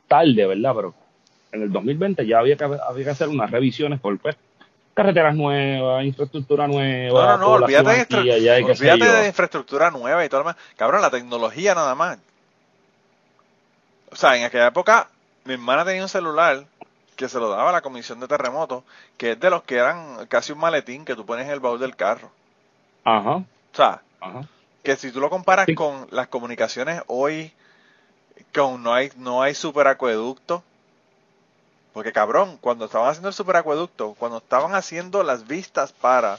tarde, 0.07 0.45
¿verdad? 0.45 0.73
Pero 0.75 0.93
en 1.51 1.61
el 1.63 1.71
2020 1.71 2.27
ya 2.27 2.39
había 2.39 2.55
que, 2.55 2.63
había 2.63 3.03
que 3.05 3.09
hacer 3.09 3.27
unas 3.29 3.49
revisiones 3.49 3.99
por 3.99 4.17
pues, 4.19 4.35
carreteras 4.95 5.35
nuevas, 5.35 6.03
infraestructura 6.05 6.67
nueva. 6.67 7.19
No, 7.23 7.31
no, 7.31 7.37
no, 7.37 7.47
olvídate, 7.65 7.89
de, 7.89 8.01
aquí 8.01 8.31
allá 8.31 8.55
olvídate 8.65 9.05
de 9.05 9.27
infraestructura 9.27 9.91
nueva 9.91 10.25
y 10.25 10.29
todo 10.29 10.41
lo 10.41 10.47
demás. 10.49 10.61
Cabrón, 10.77 11.01
la 11.03 11.11
tecnología 11.11 11.75
nada 11.75 11.93
más. 11.93 12.17
O 14.11 14.15
sea, 14.15 14.35
en 14.37 14.45
aquella 14.45 14.67
época, 14.67 15.09
mi 15.43 15.53
hermana 15.53 15.85
tenía 15.85 16.01
un 16.01 16.09
celular 16.09 16.65
que 17.15 17.29
se 17.29 17.39
lo 17.39 17.49
daba 17.49 17.69
a 17.69 17.73
la 17.73 17.81
comisión 17.81 18.19
de 18.19 18.27
terremotos, 18.27 18.83
que 19.17 19.33
es 19.33 19.39
de 19.39 19.49
los 19.49 19.63
que 19.63 19.75
eran 19.75 20.25
casi 20.27 20.53
un 20.53 20.59
maletín 20.59 21.05
que 21.05 21.15
tú 21.15 21.25
pones 21.25 21.45
en 21.45 21.51
el 21.51 21.59
baúl 21.59 21.79
del 21.79 21.95
carro. 21.95 22.31
Ajá, 23.03 23.35
O 23.35 23.45
sea, 23.73 24.01
ajá. 24.19 24.47
que 24.83 24.95
si 24.95 25.11
tú 25.11 25.19
lo 25.19 25.29
comparas 25.29 25.65
Sí. 25.65 25.75
con 25.75 26.07
las 26.11 26.27
comunicaciones 26.27 27.01
hoy, 27.07 27.53
con 28.53 28.81
no 28.83 28.93
hay, 28.93 29.11
no 29.17 29.41
hay 29.41 29.53
superacueducto. 29.55 30.63
Porque 31.95 32.11
cabrón, 32.11 32.57
cuando 32.59 32.85
estaban 32.85 33.07
haciendo 33.07 33.29
el 33.29 33.33
superacueducto, 33.33 34.15
cuando 34.19 34.39
estaban 34.39 34.75
haciendo 34.75 35.23
las 35.23 35.47
vistas 35.47 35.93
para 35.93 36.37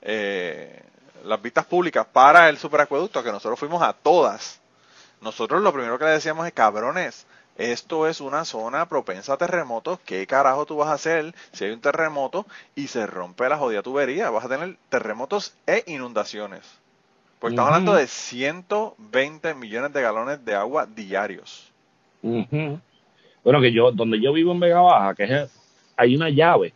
eh, 0.00 0.84
las 1.24 1.42
vistas 1.42 1.66
públicas 1.66 2.06
para 2.06 2.48
el 2.48 2.56
superacueducto, 2.56 3.24
que 3.24 3.32
nosotros 3.32 3.58
fuimos 3.58 3.82
a 3.82 3.94
todas, 3.94 4.60
nosotros 5.20 5.60
lo 5.60 5.72
primero 5.72 5.98
que 5.98 6.04
le 6.04 6.12
decíamos 6.12 6.46
es 6.46 6.52
cabrones, 6.52 7.26
esto 7.58 8.06
es 8.06 8.20
una 8.20 8.44
zona 8.44 8.86
propensa 8.88 9.32
a 9.32 9.38
terremotos, 9.38 9.98
¿qué 10.06 10.24
carajo 10.28 10.64
tú 10.66 10.76
vas 10.76 10.90
a 10.90 10.92
hacer 10.92 11.34
si 11.52 11.64
hay 11.64 11.72
un 11.72 11.80
terremoto 11.80 12.46
y 12.76 12.86
se 12.86 13.06
rompe 13.06 13.48
la 13.48 13.58
jodida 13.58 13.82
tubería? 13.82 14.30
Vas 14.30 14.44
a 14.44 14.50
tener 14.50 14.76
terremotos 14.88 15.52
e 15.66 15.82
inundaciones. 15.88 16.62
Porque 17.40 17.54
estamos 17.54 17.70
Ujú. 17.70 17.74
hablando 17.74 17.94
de 17.94 18.06
120 18.06 19.52
millones 19.54 19.92
de 19.92 20.00
galones 20.00 20.44
de 20.44 20.54
agua 20.54 20.86
diarios. 20.86 21.72
Bueno, 23.44 23.60
que 23.60 23.72
yo, 23.72 23.90
donde 23.92 24.20
yo 24.20 24.32
vivo 24.32 24.52
en 24.52 24.60
Vega 24.60 24.80
Baja, 24.80 25.14
que 25.14 25.24
es, 25.24 25.50
hay 25.96 26.14
una 26.16 26.28
llave 26.30 26.72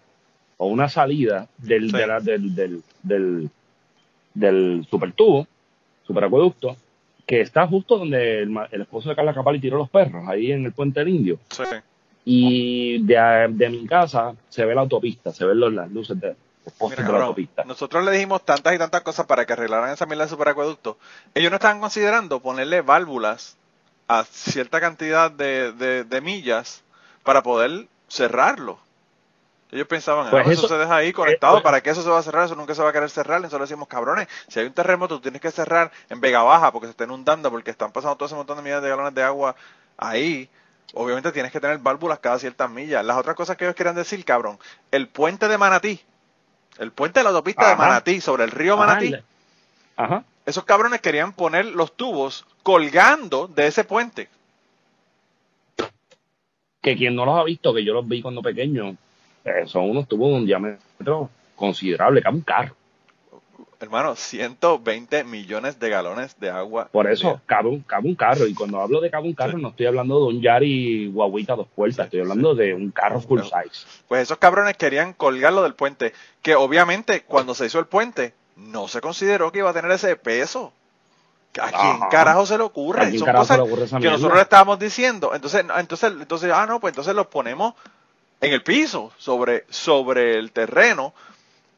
o 0.57 0.67
una 0.67 0.89
salida 0.89 1.49
del, 1.59 1.91
Sí. 1.91 1.97
de 1.97 2.07
la- 2.07 2.21
del, 2.21 2.55
del, 2.55 2.83
del, 3.03 3.51
del 4.35 4.87
supertubo, 4.91 5.47
superacueducto, 6.07 6.77
que 7.27 7.41
está 7.41 7.67
justo 7.67 7.99
donde 7.99 8.43
el, 8.43 8.81
esposo 8.83 9.09
de 9.09 9.17
Carla 9.17 9.33
Capali 9.35 9.59
tiró 9.61 9.79
los 9.79 9.89
perros, 9.91 10.25
ahí 10.29 10.53
en 10.53 10.65
el 10.67 10.73
puente 10.73 11.01
del 11.01 11.09
Indio. 11.09 11.39
Sí. 11.51 11.63
Y 12.27 13.03
de, 13.05 13.47
de 13.51 13.69
mi 13.71 13.87
casa 13.87 14.35
se 14.49 14.65
ve 14.65 14.75
la 14.75 14.83
autopista, 14.83 15.33
se 15.33 15.45
ven 15.45 15.61
los, 15.61 15.73
las 15.73 15.91
luces 15.91 16.19
de 16.21 16.35
los 16.65 16.75
postes 16.75 17.01
Mira, 17.01 17.13
de 17.13 17.19
la 17.19 17.25
autopista. 17.27 17.65
nosotros 17.65 18.05
le 18.05 18.13
dijimos 18.13 18.45
tantas 18.45 18.75
y 18.75 18.79
tantas 18.79 19.03
cosas 19.03 19.27
para 19.27 19.45
que 19.45 19.53
arreglaran 19.53 19.91
esa 19.93 20.07
mierda 20.07 20.25
de 20.25 20.31
superacueducto. 20.31 20.97
Ellos 21.35 21.51
no 21.51 21.57
estaban 21.57 21.81
considerando 21.81 22.41
ponerle 22.41 22.81
válvulas 22.81 23.57
a 24.09 24.25
cierta 24.25 24.81
cantidad 24.81 25.31
de, 25.31 25.73
de- 25.73 26.05
de 26.05 26.21
millas 26.21 26.83
para 27.23 27.43
poder 27.43 27.87
cerrarlo. 28.09 28.79
Ellos 29.71 29.89
pensaban, 29.89 30.31
Pues 30.31 30.47
"Ah, 30.47 30.51
eso, 30.53 30.67
eso- 30.67 30.69
se 30.69 30.79
deja 30.79 30.95
ahí 30.95 31.13
conectado, 31.13 31.55
pues- 31.55 31.65
¿para 31.65 31.81
qué 31.83 31.91
eso 31.91 32.03
se 32.03 32.09
va 32.09 32.19
a 32.19 32.23
cerrar? 32.23 32.45
Eso 32.45 32.55
nunca 32.55 32.75
se 32.75 32.83
va 32.83 32.91
a 32.91 32.93
querer 32.93 33.11
cerrar. 33.11 33.41
Y 33.41 33.43
nosotros 33.45 33.69
decimos, 33.69 33.89
cabrones, 33.89 34.29
si 34.47 34.61
hay 34.61 34.67
un 34.67 34.73
terremoto, 34.73 35.17
tú 35.17 35.23
tienes 35.23 35.41
que 35.41 35.51
cerrar 35.51 35.91
en 36.11 36.21
Vega 36.21 36.43
Baja 36.43 36.71
porque 36.71 36.87
se 36.87 36.91
está 36.93 37.05
inundando, 37.05 37.51
porque 37.51 37.71
están 37.73 37.91
pasando 37.91 38.15
todo 38.17 38.27
ese 38.27 38.37
montón 38.37 38.57
de 38.59 38.63
millas 38.63 38.83
de 38.83 38.91
galones 38.91 39.15
de 39.15 39.23
agua 39.23 39.57
ahí. 39.97 40.49
Obviamente 40.93 41.33
tienes 41.33 41.51
que 41.51 41.59
tener 41.59 41.79
válvulas 41.79 42.21
cada 42.21 42.39
ciertas 42.39 42.71
millas. 42.71 43.05
Las 43.05 43.17
otras 43.17 43.35
cosas 43.35 43.57
que 43.57 43.65
ellos 43.65 43.75
querían 43.75 43.97
decir, 43.97 44.25
cabrón, 44.25 44.61
el 44.93 45.09
puente 45.09 45.49
de 45.49 45.59
Manatí, 45.59 46.01
el 46.79 46.93
puente 46.93 47.19
de 47.21 47.25
la 47.25 47.31
autopista 47.31 47.63
de. 47.71 47.77
Manatí 47.89 48.21
sobre 48.21 48.45
el 48.45 48.53
río 48.53 48.77
Manatí, 48.77 49.07
Ajá. 49.97 50.25
Esos 50.47 50.65
cabrones 50.65 51.01
querían 51.01 51.33
poner 51.33 51.67
los 51.67 51.93
tubos 51.97 52.45
colgando 52.63 53.47
de 53.49 53.67
ese 53.67 53.85
puente. 53.85 54.29
Que 56.81 56.97
quien 56.97 57.15
no 57.17 57.25
los 57.25 57.39
ha 57.39 57.45
visto, 57.45 57.73
que 57.73 57.85
yo 57.85 57.95
los 57.95 58.07
vi 58.07 58.21
cuando 58.21 58.43
pequeño, 58.43 58.97
eh, 59.45 59.65
son 59.67 59.89
unos 59.91 60.07
tubos 60.07 60.31
de 60.31 60.37
un 60.37 60.47
diámetro 60.47 61.31
considerable, 61.57 62.21
es 62.21 62.27
un 62.27 62.43
carro. 62.43 62.77
Hermano, 63.81 64.15
120 64.17 65.25
millones 65.25 65.79
de 65.79 65.91
galones 65.91 66.39
de 66.41 66.49
agua. 66.49 66.89
Por 66.91 67.11
eso, 67.11 67.41
cabe 67.45 67.69
un, 67.69 67.81
cabe 67.81 68.09
un 68.09 68.15
carro. 68.15 68.47
Y 68.47 68.55
cuando 68.55 68.81
hablo 68.81 69.01
de 69.01 69.11
cabe 69.11 69.29
un 69.29 69.35
carro, 69.35 69.57
Sí. 69.57 69.63
no 69.63 69.69
estoy 69.69 69.87
hablando 69.87 70.21
de 70.21 70.27
un 70.37 70.41
Yari 70.41 71.09
guaguita 71.09 71.55
dos 71.55 71.67
puertas, 71.75 72.07
estoy 72.07 72.21
hablando 72.21 72.55
de 72.55 72.73
un 72.73 72.91
carro 72.91 73.21
full 73.21 73.41
No. 73.41 73.45
size. 73.45 73.87
Pues 74.09 74.23
esos 74.23 74.39
cabrones 74.39 74.77
querían 74.79 75.13
colgarlo 75.13 75.63
del 75.63 75.75
puente, 75.75 76.15
que 76.41 76.55
obviamente 76.55 77.23
cuando 77.23 77.55
se 77.55 77.67
hizo 77.67 77.79
el 77.79 77.87
puente 77.87 78.33
no 78.57 78.89
se 78.89 79.01
consideró 79.01 79.51
que 79.53 79.59
iba 79.59 79.71
a 79.71 79.75
tener 79.75 79.91
ese 79.91 80.17
peso. 80.17 80.73
¿A 81.61 81.69
quién 81.71 81.97
Ajá. 82.03 82.09
carajo 82.09 82.47
se 82.47 82.57
le 82.59 82.65
ocurre? 82.65 83.03
¿A 83.03 83.09
quién 83.11 83.21
Son 83.21 83.33
cosas 83.33 83.57
le 83.59 83.63
ocurre 83.63 83.85
esa 83.85 83.97
que 83.97 84.01
mierda? 84.01 84.17
nosotros 84.17 84.37
le 84.37 84.43
estábamos 84.43 84.79
diciendo. 84.79 85.35
Entonces, 85.35 85.65
entonces, 85.79 86.13
entonces, 86.21 86.53
ah, 86.53 86.67
no, 86.67 86.81
pues 86.81 86.93
entonces 86.93 87.15
los 87.15 87.29
ponemos 87.29 87.75
en 88.41 88.53
el 88.53 88.63
piso, 88.63 89.13
sobre, 89.19 89.65
sobre 89.71 90.37
el 90.39 90.51
terreno, 90.51 91.15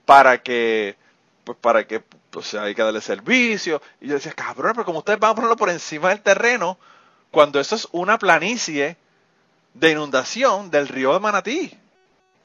para 0.06 0.42
que, 0.42 0.96
pues 1.44 1.58
para 1.60 1.86
que, 1.86 2.00
pues 2.30 2.54
hay 2.54 2.74
que 2.74 2.82
darle 2.82 3.00
servicio. 3.02 3.82
Y 4.00 4.08
yo 4.08 4.14
decía, 4.14 4.32
cabrón, 4.32 4.72
pero 4.74 4.84
como 4.86 5.00
ustedes 5.00 5.18
van 5.20 5.32
a 5.32 5.34
ponerlo 5.34 5.56
por 5.56 5.68
encima 5.70 6.08
del 6.08 6.22
terreno, 6.22 6.78
cuando 7.30 7.60
eso 7.60 7.74
es 7.76 7.86
una 7.92 8.18
planicie 8.18 8.96
de 9.74 9.90
inundación 9.90 10.70
del 10.70 10.88
río 10.88 11.12
de 11.12 11.20
Manatí. 11.20 11.78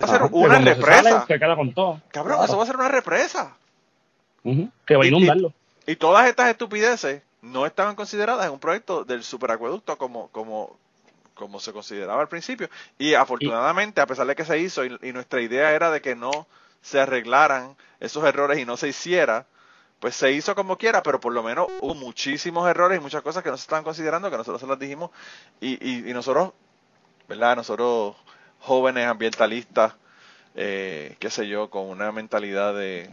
Va 0.02 0.06
a 0.08 0.10
ser 0.10 0.24
una 0.32 0.60
represa. 0.60 1.04
sale, 1.04 1.26
se 1.28 1.40
queda 1.40 1.56
con 1.56 1.74
todo. 1.74 2.02
Cabrón, 2.12 2.38
Claro. 2.38 2.44
eso 2.46 2.58
va 2.58 2.64
a 2.64 2.68
ser 2.68 2.76
una 2.76 2.90
represa. 2.90 3.56
Que 4.86 4.96
va 4.96 5.04
a 5.04 5.06
Y- 5.06 5.10
y- 5.10 5.12
inundarlo. 5.12 5.54
Y 5.88 5.96
todas 5.96 6.28
estas 6.28 6.50
estupideces 6.50 7.22
no 7.42 7.66
estaban 7.66 7.96
consideradas 7.96 8.46
en 8.46 8.52
un 8.52 8.60
proyecto 8.60 9.04
del 9.04 9.24
superacueducto 9.24 9.98
como, 9.98 10.28
como, 10.30 10.78
como 11.34 11.60
se 11.60 11.74
consideraba 11.74 12.22
al 12.22 12.28
principio. 12.28 12.70
Y 13.00 13.16
afortunadamente, 13.16 14.00
a 14.02 14.06
pesar 14.06 14.28
de 14.28 14.36
que 14.36 14.46
se 14.46 14.60
hizo 14.60 14.86
y, 14.86 14.98
y 15.02 15.12
nuestra 15.12 15.42
idea 15.42 15.72
era 15.74 15.90
de 15.92 16.02
que 16.02 16.16
no 16.16 16.48
se 16.82 17.00
arreglaran 17.00 17.76
esos 18.00 18.24
errores 18.26 18.60
y 18.60 18.66
no 18.66 18.78
se 18.78 18.88
hiciera, 18.90 19.46
pues 20.00 20.16
se 20.16 20.32
hizo 20.32 20.56
como 20.56 20.78
quiera, 20.78 21.04
pero 21.04 21.20
por 21.20 21.34
lo 21.34 21.44
menos 21.44 21.68
hubo 21.80 21.94
muchísimos 21.96 22.68
errores 22.70 23.00
y 23.00 23.02
muchas 23.02 23.22
cosas 23.22 23.44
que 23.44 23.50
no 23.52 23.58
se 23.58 23.62
estaban 23.64 23.84
considerando, 23.84 24.30
que 24.32 24.38
nosotros 24.38 24.62
se 24.62 24.68
las 24.68 24.80
dijimos. 24.80 25.12
Y, 25.60 25.74
y, 25.88 26.10
y 26.10 26.14
nosotros, 26.14 26.54
¿verdad? 27.28 27.56
Nosotros 27.56 28.16
jóvenes 28.60 29.08
ambientalistas, 29.08 29.94
eh, 30.56 31.16
qué 31.20 31.30
sé 31.30 31.48
yo, 31.48 31.70
con 31.70 31.88
una 31.88 32.12
mentalidad 32.12 32.74
de, 32.76 33.10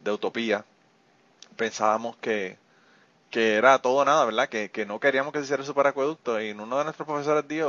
de 0.00 0.12
utopía, 0.12 0.64
pensábamos 1.56 2.16
que, 2.16 2.58
que 3.30 3.56
era 3.56 3.78
todo 3.80 4.04
nada, 4.04 4.24
¿verdad? 4.24 4.48
Que, 4.48 4.70
que 4.70 4.86
no 4.86 5.00
queríamos 5.00 5.32
que 5.32 5.38
se 5.40 5.44
hiciera 5.44 5.62
el 5.62 5.66
superacueducto. 5.66 6.40
Y 6.40 6.52
uno 6.52 6.78
de 6.78 6.84
nuestros 6.84 7.06
profesores 7.06 7.46
dijo, 7.48 7.68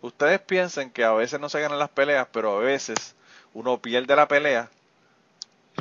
ustedes 0.00 0.40
piensen 0.40 0.90
que 0.90 1.04
a 1.04 1.12
veces 1.12 1.40
no 1.40 1.48
se 1.48 1.60
ganan 1.60 1.78
las 1.78 1.90
peleas, 1.90 2.28
pero 2.32 2.58
a 2.58 2.60
veces 2.60 3.14
uno 3.54 3.78
pierde 3.78 4.14
la 4.14 4.28
pelea 4.28 4.70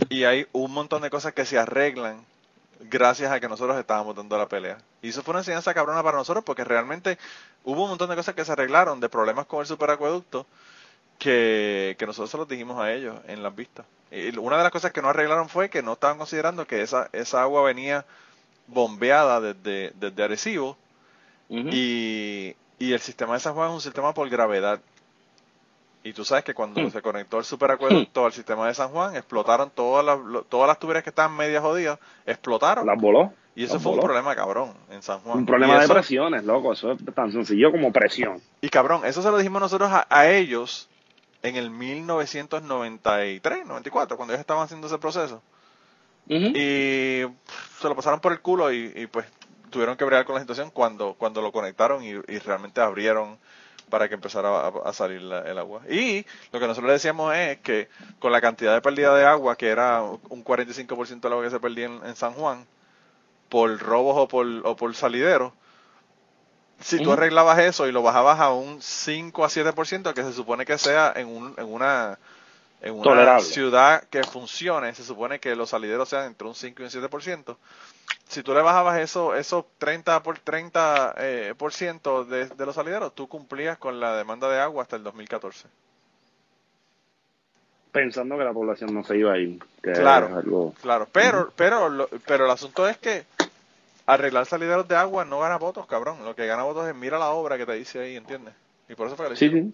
y 0.10 0.24
hay 0.24 0.48
un 0.54 0.72
montón 0.72 1.02
de 1.02 1.10
cosas 1.10 1.34
que 1.34 1.46
se 1.46 1.58
arreglan 1.58 2.26
gracias 2.80 3.32
a 3.32 3.40
que 3.40 3.50
nosotros 3.50 3.78
estábamos 3.78 4.16
dando 4.16 4.38
la 4.38 4.48
pelea. 4.48 4.78
Y 5.02 5.10
eso 5.10 5.24
fue 5.24 5.34
una 5.34 5.42
enseñanza 5.42 5.74
cabrona 5.74 6.02
para 6.02 6.18
nosotros 6.18 6.44
porque 6.44 6.64
realmente 6.64 7.18
hubo 7.64 7.84
un 7.84 7.90
montón 7.90 8.10
de 8.10 8.16
cosas 8.16 8.36
que 8.36 8.46
se 8.46 8.52
arreglaron, 8.52 9.00
de 9.00 9.10
problemas 9.10 9.46
con 9.46 9.60
el 9.60 9.66
superacueducto, 9.66 10.46
que, 11.20 11.96
que 12.00 12.06
nosotros 12.08 12.32
se 12.32 12.38
los 12.38 12.48
dijimos 12.48 12.80
a 12.80 12.92
ellos 12.92 13.16
en 13.28 13.44
las 13.44 13.56
vistas. 13.56 13.86
Y 14.12 14.36
una 14.40 14.58
de 14.58 14.64
las 14.64 14.72
cosas 14.72 14.92
que 14.92 15.02
no 15.04 15.10
arreglaron 15.10 15.50
fue 15.50 15.70
que 15.70 15.84
no 15.84 15.94
estaban 15.94 16.18
considerando 16.18 16.66
que 16.66 16.82
esa, 16.82 17.10
esa 17.14 17.44
agua 17.44 17.62
venía 17.62 18.06
bombeada 18.68 19.40
desde, 19.42 19.92
desde 20.00 20.24
Arecibo 20.24 20.78
y, 21.50 22.56
y 22.80 22.94
el 22.94 23.00
sistema 23.00 23.34
de 23.34 23.40
San 23.40 23.54
Juan 23.54 23.70
es 23.70 23.74
un 23.76 23.82
sistema 23.82 24.14
por 24.14 24.30
gravedad. 24.30 24.80
Y 26.04 26.14
tú 26.14 26.24
sabes 26.24 26.44
que 26.46 26.54
cuando 26.54 26.80
Hmm. 26.82 26.92
se 26.92 27.02
conectó 27.02 27.40
el 27.40 27.44
superacueducto 27.44 28.26
al 28.26 28.32
sistema 28.32 28.68
de 28.68 28.74
San 28.74 28.90
Juan, 28.90 29.16
explotaron 29.16 29.70
todas 29.70 30.06
las, 30.06 30.18
todas 30.48 30.68
las 30.68 30.80
tuberías 30.80 31.04
que 31.04 31.10
estaban 31.10 31.36
media 31.36 31.60
jodidas, 31.62 32.00
explotaron. 32.26 32.86
Las 32.86 33.00
voló. 33.00 33.34
y 33.56 33.66
eso 33.66 33.80
fue 33.80 33.92
un 33.92 34.00
problema 34.00 34.34
cabrón 34.36 34.74
en 34.92 35.02
San 35.02 35.20
Juan. 35.20 35.40
Un 35.40 35.46
problema 35.46 35.80
de 35.80 35.88
presiones, 35.90 36.46
loco. 36.46 36.72
Eso 36.74 36.94
es 36.94 37.00
tan 37.14 37.32
sencillo 37.32 37.72
como 37.72 37.92
presión. 37.92 38.42
Y 38.62 38.70
cabrón, 38.70 39.02
eso 39.06 39.22
se 39.22 39.30
lo 39.30 39.38
dijimos 39.38 39.62
nosotros 39.62 39.92
a, 39.92 40.08
a 40.10 40.30
ellos 40.30 40.88
en 41.44 41.56
el 41.56 41.70
1993, 41.72 43.66
94, 43.66 44.18
cuando 44.18 44.34
ellos 44.34 44.42
estaban 44.42 44.64
haciendo 44.64 44.88
ese 44.88 44.98
proceso. 44.98 45.42
Y 46.56 47.26
pff, 47.26 47.82
se 47.82 47.88
lo 47.90 47.96
pasaron 47.96 48.20
por 48.20 48.32
el 48.32 48.40
culo 48.42 48.72
y, 48.72 48.92
y, 48.96 49.08
pues 49.08 49.26
tuvieron 49.72 49.96
que 49.98 50.04
bregar 50.06 50.26
con 50.26 50.36
la 50.36 50.42
situación 50.42 50.70
cuando, 50.72 51.14
cuando 51.16 51.42
lo 51.42 51.52
conectaron 51.52 52.04
y, 52.04 52.10
y 52.10 52.40
realmente 52.40 52.82
abrieron 52.82 53.38
para 53.90 54.08
que 54.08 54.14
empezara 54.16 54.68
a, 54.68 54.72
a 54.86 54.94
salir 54.94 55.22
la- 55.22 55.42
el 55.50 55.58
agua. 55.58 55.82
Y 55.90 56.26
lo 56.52 56.60
que 56.60 56.68
nosotros 56.68 56.86
le 56.88 56.94
decíamos 56.94 57.36
es 57.36 57.58
que 57.60 57.88
con 58.20 58.32
la 58.32 58.42
cantidad 58.42 58.74
de 58.74 58.82
pérdida 58.82 59.16
de 59.16 59.26
agua, 59.26 59.56
que 59.56 59.68
era 59.70 60.02
un 60.04 60.44
45% 60.44 61.20
del 61.22 61.32
agua 61.34 61.44
que 61.46 61.50
se 61.52 61.60
perdía 61.60 61.86
en, 61.86 62.00
en 62.06 62.16
San 62.16 62.34
Juan, 62.34 62.66
por 63.50 63.80
robos 63.80 64.16
o 64.18 64.28
por, 64.28 64.46
o 64.64 64.76
por 64.76 64.94
salideros, 64.96 65.54
si 66.80 67.02
tú 67.04 67.12
arreglabas 67.14 67.60
eso 67.60 67.88
y 67.88 67.92
lo 67.92 68.02
bajabas 68.02 68.40
a 68.40 68.52
un 68.54 68.82
5 68.82 69.44
a 69.46 69.50
7%, 69.50 70.14
que 70.14 70.24
se 70.24 70.34
supone 70.34 70.66
que 70.66 70.78
sea 70.78 71.14
en, 71.16 71.28
un, 71.28 71.54
en 71.58 71.66
una 71.72 72.18
en 72.82 72.94
una 72.94 73.04
Tolerable. 73.04 73.44
ciudad 73.44 74.04
que 74.10 74.24
funcione, 74.24 74.96
se 74.96 75.04
supone 75.04 75.40
que 75.40 75.54
los 75.56 75.70
salideros 75.72 76.08
sean 76.08 76.28
entre 76.28 76.48
un 76.48 76.56
5 76.56 76.82
y 76.82 76.86
un 76.86 76.90
7%. 76.92 77.58
Si 78.30 78.42
tú 78.42 78.54
le 78.54 78.62
bajabas 78.62 79.00
eso, 79.00 79.36
esos 79.36 79.66
30 79.80 80.24
por 80.24 80.40
30 80.40 81.16
eh, 81.18 81.54
por 81.58 81.74
ciento 81.74 82.24
de, 82.24 82.46
de 82.48 82.66
los 82.66 82.76
salideros, 82.76 83.14
tú 83.14 83.28
cumplías 83.28 83.78
con 83.78 84.00
la 84.00 84.16
demanda 84.16 84.48
de 84.50 84.60
agua 84.62 84.84
hasta 84.84 84.96
el 84.96 85.04
2014. 85.04 85.68
Pensando 87.92 88.38
que 88.38 88.44
la 88.44 88.54
población 88.54 88.94
no 88.94 89.04
se 89.04 89.18
iba 89.18 89.34
a 89.34 89.38
ir. 89.40 89.60
Que 89.82 89.94
Claro. 89.94 90.38
algo- 90.38 90.74
Claro, 90.82 91.08
pero 91.12 91.52
pero 91.56 91.90
lo- 91.90 92.08
pero 92.28 92.46
el 92.46 92.52
asunto 92.52 92.88
es 92.88 92.98
que 92.98 93.26
arreglar 94.14 94.46
salideros 94.46 94.88
de 94.88 94.96
agua 94.96 95.26
no 95.26 95.40
gana 95.40 95.58
votos, 95.58 95.86
cabrón. 95.88 96.18
Lo 96.26 96.36
que 96.36 96.46
gana 96.48 96.64
votos 96.64 96.88
es 96.88 96.96
mira 96.96 97.18
la 97.20 97.30
obra 97.32 97.58
que 97.58 97.66
te 97.66 97.74
dice 97.74 98.00
ahí, 98.00 98.16
¿entiendes? 98.16 98.54
Y 98.90 98.96
por 98.96 99.08
eso 99.08 99.16
fue 99.16 99.30
que 99.30 99.36
Sí, 99.36 99.50
sí. 99.50 99.74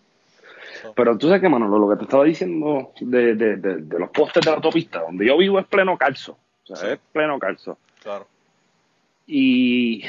Pero 0.95 1.17
tú 1.17 1.27
sabes 1.27 1.41
que, 1.41 1.49
Manolo, 1.49 1.79
lo 1.79 1.89
que 1.89 1.95
te 1.97 2.03
estaba 2.03 2.23
diciendo 2.23 2.91
de, 2.99 3.35
de, 3.35 3.55
de, 3.57 3.75
de 3.77 3.99
los 3.99 4.09
postes 4.09 4.43
de 4.43 4.51
la 4.51 4.57
autopista, 4.57 4.99
donde 5.01 5.25
yo 5.25 5.37
vivo 5.37 5.59
es 5.59 5.65
pleno 5.65 5.97
calzo. 5.97 6.37
O 6.63 6.67
sea, 6.67 6.75
Sí. 6.75 6.87
es 6.93 6.99
pleno 7.11 7.39
calzo. 7.39 7.77
Claro. 8.03 8.27
Y 9.27 10.03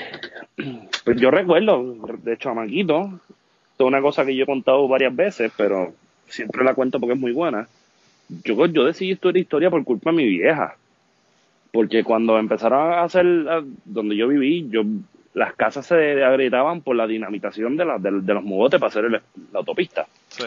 pues 1.05 1.19
yo 1.21 1.31
recuerdo, 1.31 1.95
de 2.23 2.37
chamaquito, 2.37 3.03
esto 3.73 3.85
es 3.85 3.87
una 3.87 4.03
cosa 4.03 4.25
que 4.27 4.35
yo 4.35 4.43
he 4.43 4.47
contado 4.47 4.87
varias 4.89 5.15
veces, 5.15 5.53
pero 5.57 5.95
siempre 6.29 6.65
la 6.65 6.75
cuento 6.75 6.99
porque 7.01 7.15
es 7.15 7.21
muy 7.21 7.33
buena. 7.33 7.69
Yo, 8.45 8.67
yo 8.67 8.85
decidí 8.85 9.13
estudiar 9.13 9.37
historia 9.39 9.71
por 9.71 9.85
culpa 9.85 10.11
de 10.11 10.17
mi 10.17 10.27
vieja. 10.27 10.77
Porque 11.77 12.03
cuando 12.05 12.39
empezaron 12.39 12.91
a 12.95 13.03
hacer, 13.03 13.27
a- 13.51 13.63
donde 13.85 14.17
yo 14.17 14.29
viví, 14.29 14.67
yo 14.71 14.81
las 15.35 15.53
casas 15.55 15.85
se 15.85 16.25
agrietaban 16.25 16.81
por 16.81 16.97
la 16.97 17.07
dinamitación 17.07 17.77
de, 17.77 17.85
la, 17.85 17.99
de, 17.99 18.11
de 18.23 18.33
los 18.35 18.43
mogotes 18.43 18.81
para 18.81 18.89
hacer 18.89 19.05
el- 19.05 19.13
la 19.53 19.59
autopista. 19.59 20.07
Sí. 20.29 20.45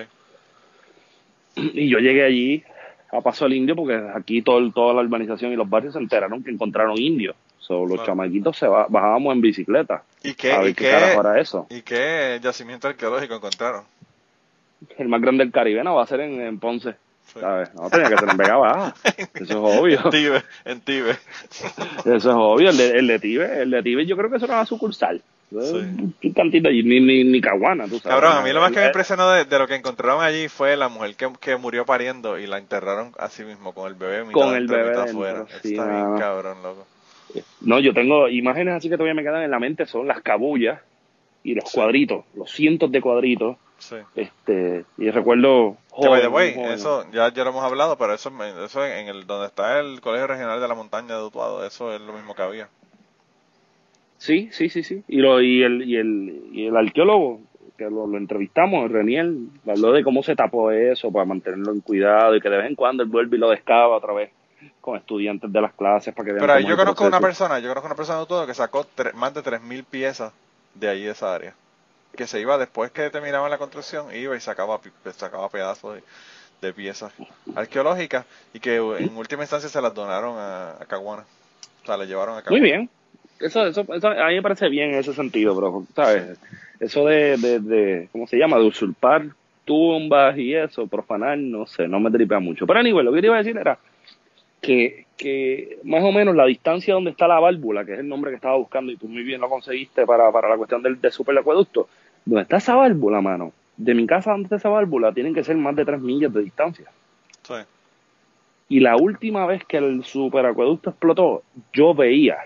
Y 1.56 1.88
yo 1.88 2.00
llegué 2.00 2.24
allí 2.24 2.64
a 3.12 3.22
Paso 3.22 3.46
del 3.46 3.54
Indio 3.54 3.76
porque 3.76 4.02
aquí 4.16 4.42
todo, 4.42 4.72
toda 4.72 4.94
la 4.96 5.02
urbanización 5.02 5.52
y 5.52 5.56
los 5.56 5.70
barrios 5.70 5.94
se 5.94 6.00
enteraron 6.00 6.44
que 6.44 6.50
encontraron 6.52 6.98
indios. 7.00 7.36
So, 7.60 7.82
los 7.86 7.98
Claro. 7.98 8.06
chamaquitos 8.08 8.58
se 8.58 8.68
bajábamos 8.68 9.32
en 9.36 9.42
bicicleta. 9.42 10.04
¿Y 10.24 10.34
qué, 10.34 10.52
a 10.54 10.60
ver 10.62 10.70
y 10.72 10.74
qué, 10.74 10.90
carajo 10.90 11.22
qué, 11.22 11.28
era 11.28 11.40
eso. 11.40 11.68
y 11.70 11.82
qué 11.84 12.40
yacimiento 12.42 12.88
arqueológico 12.88 13.36
encontraron? 13.36 13.84
El 14.98 15.08
más 15.10 15.22
grande 15.22 15.44
del 15.44 15.52
Caribe 15.54 15.84
no 15.84 15.94
va 15.96 16.04
a 16.04 16.08
ser 16.08 16.22
en, 16.22 16.42
en 16.42 16.58
Ponce. 16.58 16.96
Sí. 17.34 17.40
¿Sabes? 17.40 17.74
No 17.76 17.90
tenía 17.90 18.10
que 18.10 18.18
ser 18.18 18.30
en 18.30 18.38
Vega 18.38 18.58
Baja. 18.58 18.96
Eso 19.36 19.44
es 19.44 19.52
obvio. 19.80 20.00
En 20.04 20.10
Tibe, 20.10 20.44
en 20.66 20.82
Tibe. 20.82 21.12
Eso 22.00 22.16
es 22.16 22.26
obvio. 22.26 22.70
El 22.70 22.78
de, 22.78 22.90
el 23.00 23.08
de 23.08 23.20
Tibe, 23.20 23.62
el 23.62 23.72
de 23.72 23.84
Tibe 23.84 24.06
yo 24.06 24.18
creo 24.18 24.30
que 24.30 24.38
eso 24.38 24.46
era 24.46 24.56
una 24.56 24.66
sucursal. 24.66 25.22
Un 25.52 26.14
un 26.24 26.34
cantito 26.34 26.70
allí, 26.70 26.84
ni, 26.84 27.00
ni, 27.00 27.24
ni 27.24 27.42
Caguana, 27.42 27.86
tú 27.86 27.98
sabes. 28.00 28.04
Cabrón, 28.20 28.38
a 28.38 28.42
mí 28.42 28.54
lo 28.54 28.62
más 28.62 28.72
que 28.72 28.80
me 28.80 28.86
impresionó 28.86 29.30
de, 29.32 29.46
de 29.46 29.58
lo 29.60 29.68
que 29.68 29.74
encontraron 29.76 30.22
allí 30.22 30.48
fue 30.48 30.78
la 30.78 30.90
mujer 30.90 31.16
que, 31.16 31.28
que 31.40 31.56
murió 31.56 31.86
pariendo 31.86 32.38
y 32.38 32.46
la 32.46 32.60
enterraron 32.60 33.14
así 33.18 33.44
mismo, 33.44 33.74
con 33.74 33.88
el 33.88 33.96
bebé 33.96 34.24
mitad 34.26 34.34
Con 34.34 34.56
el 34.56 34.68
dentro 34.68 34.78
bebé 34.78 34.90
mitad 34.92 35.06
dentro, 35.06 35.22
afuera. 35.28 35.46
sí, 35.64 35.72
Está 35.72 35.86
bien 35.88 36.20
cabrón, 36.20 36.58
loco. 36.62 36.86
No, 37.62 37.80
yo 37.80 37.94
tengo 37.96 38.28
imágenes 38.30 38.76
así 38.76 38.90
que 38.90 38.96
todavía 38.96 39.16
me 39.16 39.24
quedan 39.24 39.42
en 39.44 39.50
la 39.52 39.60
mente, 39.60 39.86
son 39.88 40.08
las 40.08 40.22
cabullas 40.22 40.82
y 41.44 41.56
los 41.56 41.70
Sí. 41.70 41.78
cuadritos, 41.78 42.26
los 42.36 42.52
cientos 42.52 42.92
de 42.92 43.02
cuadritos. 43.02 43.58
Sí. 43.80 43.96
Este, 44.16 44.86
y 44.98 45.10
recuerdo. 45.10 45.78
Que, 46.00 46.08
by 46.08 46.22
the 46.22 46.28
way, 46.28 46.54
joven. 46.54 46.72
eso 46.72 47.06
ya, 47.12 47.34
ya 47.34 47.44
lo 47.44 47.50
hemos 47.50 47.64
hablado, 47.64 47.98
pero 47.98 48.14
eso, 48.14 48.32
eso 48.64 48.86
en 48.86 49.08
el 49.08 49.26
donde 49.26 49.48
está 49.48 49.80
el 49.80 50.00
Colegio 50.02 50.28
Regional 50.28 50.60
de 50.62 50.68
la 50.68 50.76
Montaña 50.76 51.18
de 51.18 51.24
Utuado, 51.24 51.66
eso 51.66 51.94
es 51.94 52.00
lo 52.02 52.14
mismo 52.14 52.36
que 52.36 52.42
había. 52.42 52.70
Sí, 54.18 54.50
sí, 54.52 54.70
sí, 54.70 54.84
sí. 54.84 55.04
Y, 55.08 55.18
lo, 55.18 55.42
y, 55.42 55.64
el, 55.64 55.84
y, 55.84 55.96
el, 55.96 56.50
y 56.52 56.68
el 56.68 56.76
arqueólogo, 56.76 57.40
que 57.78 57.86
lo, 57.86 58.06
lo 58.06 58.18
entrevistamos, 58.18 58.84
el 58.86 58.90
Reniel, 58.92 59.48
habló 59.66 59.94
de 59.94 60.04
cómo 60.04 60.24
se 60.24 60.36
tapó 60.36 60.72
eso 60.72 61.12
para 61.12 61.26
mantenerlo 61.26 61.72
en 61.72 61.80
cuidado 61.80 62.36
y 62.36 62.42
que 62.42 62.50
de 62.50 62.58
vez 62.58 62.66
en 62.68 62.76
cuando 62.76 63.04
él 63.04 63.10
vuelve 63.10 63.38
y 63.38 63.40
lo 63.40 63.50
descava 63.50 63.96
otra 63.96 64.14
vez 64.14 64.32
con 64.82 64.98
estudiantes 64.98 65.52
de 65.54 65.62
las 65.62 65.74
clases 65.74 66.14
para 66.14 66.26
que 66.26 66.34
vean 66.34 66.46
Pero 66.46 66.60
yo 66.60 66.76
conozco 66.76 67.06
una 67.06 67.22
persona, 67.22 67.60
yo 67.60 67.70
conozco 67.70 67.88
una 67.88 67.96
persona 67.96 68.20
de 68.20 68.26
todo 68.26 68.46
que 68.46 68.54
sacó 68.54 68.86
tre- 68.96 69.14
más 69.14 69.34
de 69.34 69.42
3.000 69.42 69.86
piezas 69.86 70.34
de 70.76 70.90
ahí 70.90 71.04
de 71.04 71.12
esa 71.12 71.34
área. 71.34 71.54
Que 72.16 72.28
se 72.28 72.40
iba 72.42 72.58
después 72.58 72.92
que 72.92 73.10
terminaban 73.10 73.50
la 73.50 73.58
construcción, 73.58 74.14
iba 74.14 74.36
y 74.36 74.40
sacaba, 74.40 74.80
sacaba 75.16 75.50
pedazos 75.50 75.96
de, 75.96 76.04
de 76.62 76.74
piezas 76.74 77.14
arqueológicas 77.56 78.26
y 78.54 78.60
que 78.60 78.76
en 78.76 79.16
última 79.16 79.44
instancia 79.44 79.70
se 79.70 79.82
las 79.82 79.94
donaron 79.94 80.38
a, 80.38 80.72
a 80.72 80.86
Caguana. 80.86 81.24
O 81.84 81.86
sea, 81.86 81.98
le 81.98 82.08
llevaron 82.08 82.38
a 82.38 82.42
Caguana. 82.42 82.60
Muy 82.60 82.70
bien. 82.70 82.90
Eso, 83.40 83.66
eso, 83.66 83.86
eso 83.94 84.08
a 84.10 84.28
mí 84.28 84.36
me 84.36 84.42
parece 84.42 84.68
bien 84.68 84.90
en 84.90 85.00
ese 85.00 85.14
sentido, 85.14 85.56
pero, 85.56 85.86
¿sabes? 85.96 86.38
Eso 86.80 87.06
de, 87.06 87.38
de, 87.38 87.60
de, 87.60 88.10
¿cómo 88.12 88.28
se 88.28 88.38
llama? 88.38 88.58
De 88.58 88.66
usurpar 88.66 89.24
tumbas 89.64 90.38
y 90.38 90.56
eso, 90.56 90.88
profanar, 90.88 91.38
no 91.38 91.66
sé, 91.68 91.88
no 91.88 92.00
me 92.02 92.12
tripea 92.12 92.40
mucho. 92.40 92.68
Pero 92.68 92.80
anyway, 92.80 93.06
lo 93.06 93.14
que 93.14 93.22
te 93.22 93.28
iba 93.28 93.36
a 93.36 93.44
decir 93.44 93.56
era 93.58 93.78
que, 94.60 95.06
que 95.16 95.80
más 95.84 96.04
o 96.04 96.12
menos 96.12 96.36
la 96.36 96.46
distancia 96.46 96.96
donde 96.96 97.12
está 97.12 97.28
la 97.28 97.40
válvula, 97.40 97.86
que 97.86 97.94
es 97.94 98.00
el 98.00 98.10
nombre 98.10 98.32
que 98.32 98.36
estaba 98.36 98.58
buscando 98.58 98.92
y 98.92 98.98
tú 98.98 99.08
muy 99.08 99.24
bien 99.24 99.40
lo 99.40 99.48
conseguiste 99.48 100.06
para, 100.06 100.32
para 100.32 100.50
la 100.50 100.58
cuestión 100.58 100.82
del, 100.82 101.00
del 101.00 101.12
superacueducto, 101.12 101.88
donde 102.26 102.44
está 102.44 102.58
esa 102.58 102.76
válvula, 102.76 103.22
mano, 103.22 103.54
de 103.78 103.94
mi 103.94 104.06
casa 104.06 104.32
donde 104.32 104.46
está 104.46 104.58
esa 104.58 104.70
válvula, 104.70 105.14
tienen 105.14 105.34
que 105.34 105.44
ser 105.44 105.58
más 105.58 105.76
de 105.76 105.86
3 105.86 106.00
millas 106.02 106.34
de 106.34 106.44
distancia. 106.44 106.86
Sí. 107.44 107.56
Y 108.70 108.80
la 108.82 108.96
última 108.98 109.46
vez 109.46 109.66
que 109.66 109.78
el 109.78 110.04
superacueducto 110.04 110.92
explotó, 110.92 111.44
yo 111.74 111.94
veía 111.94 112.38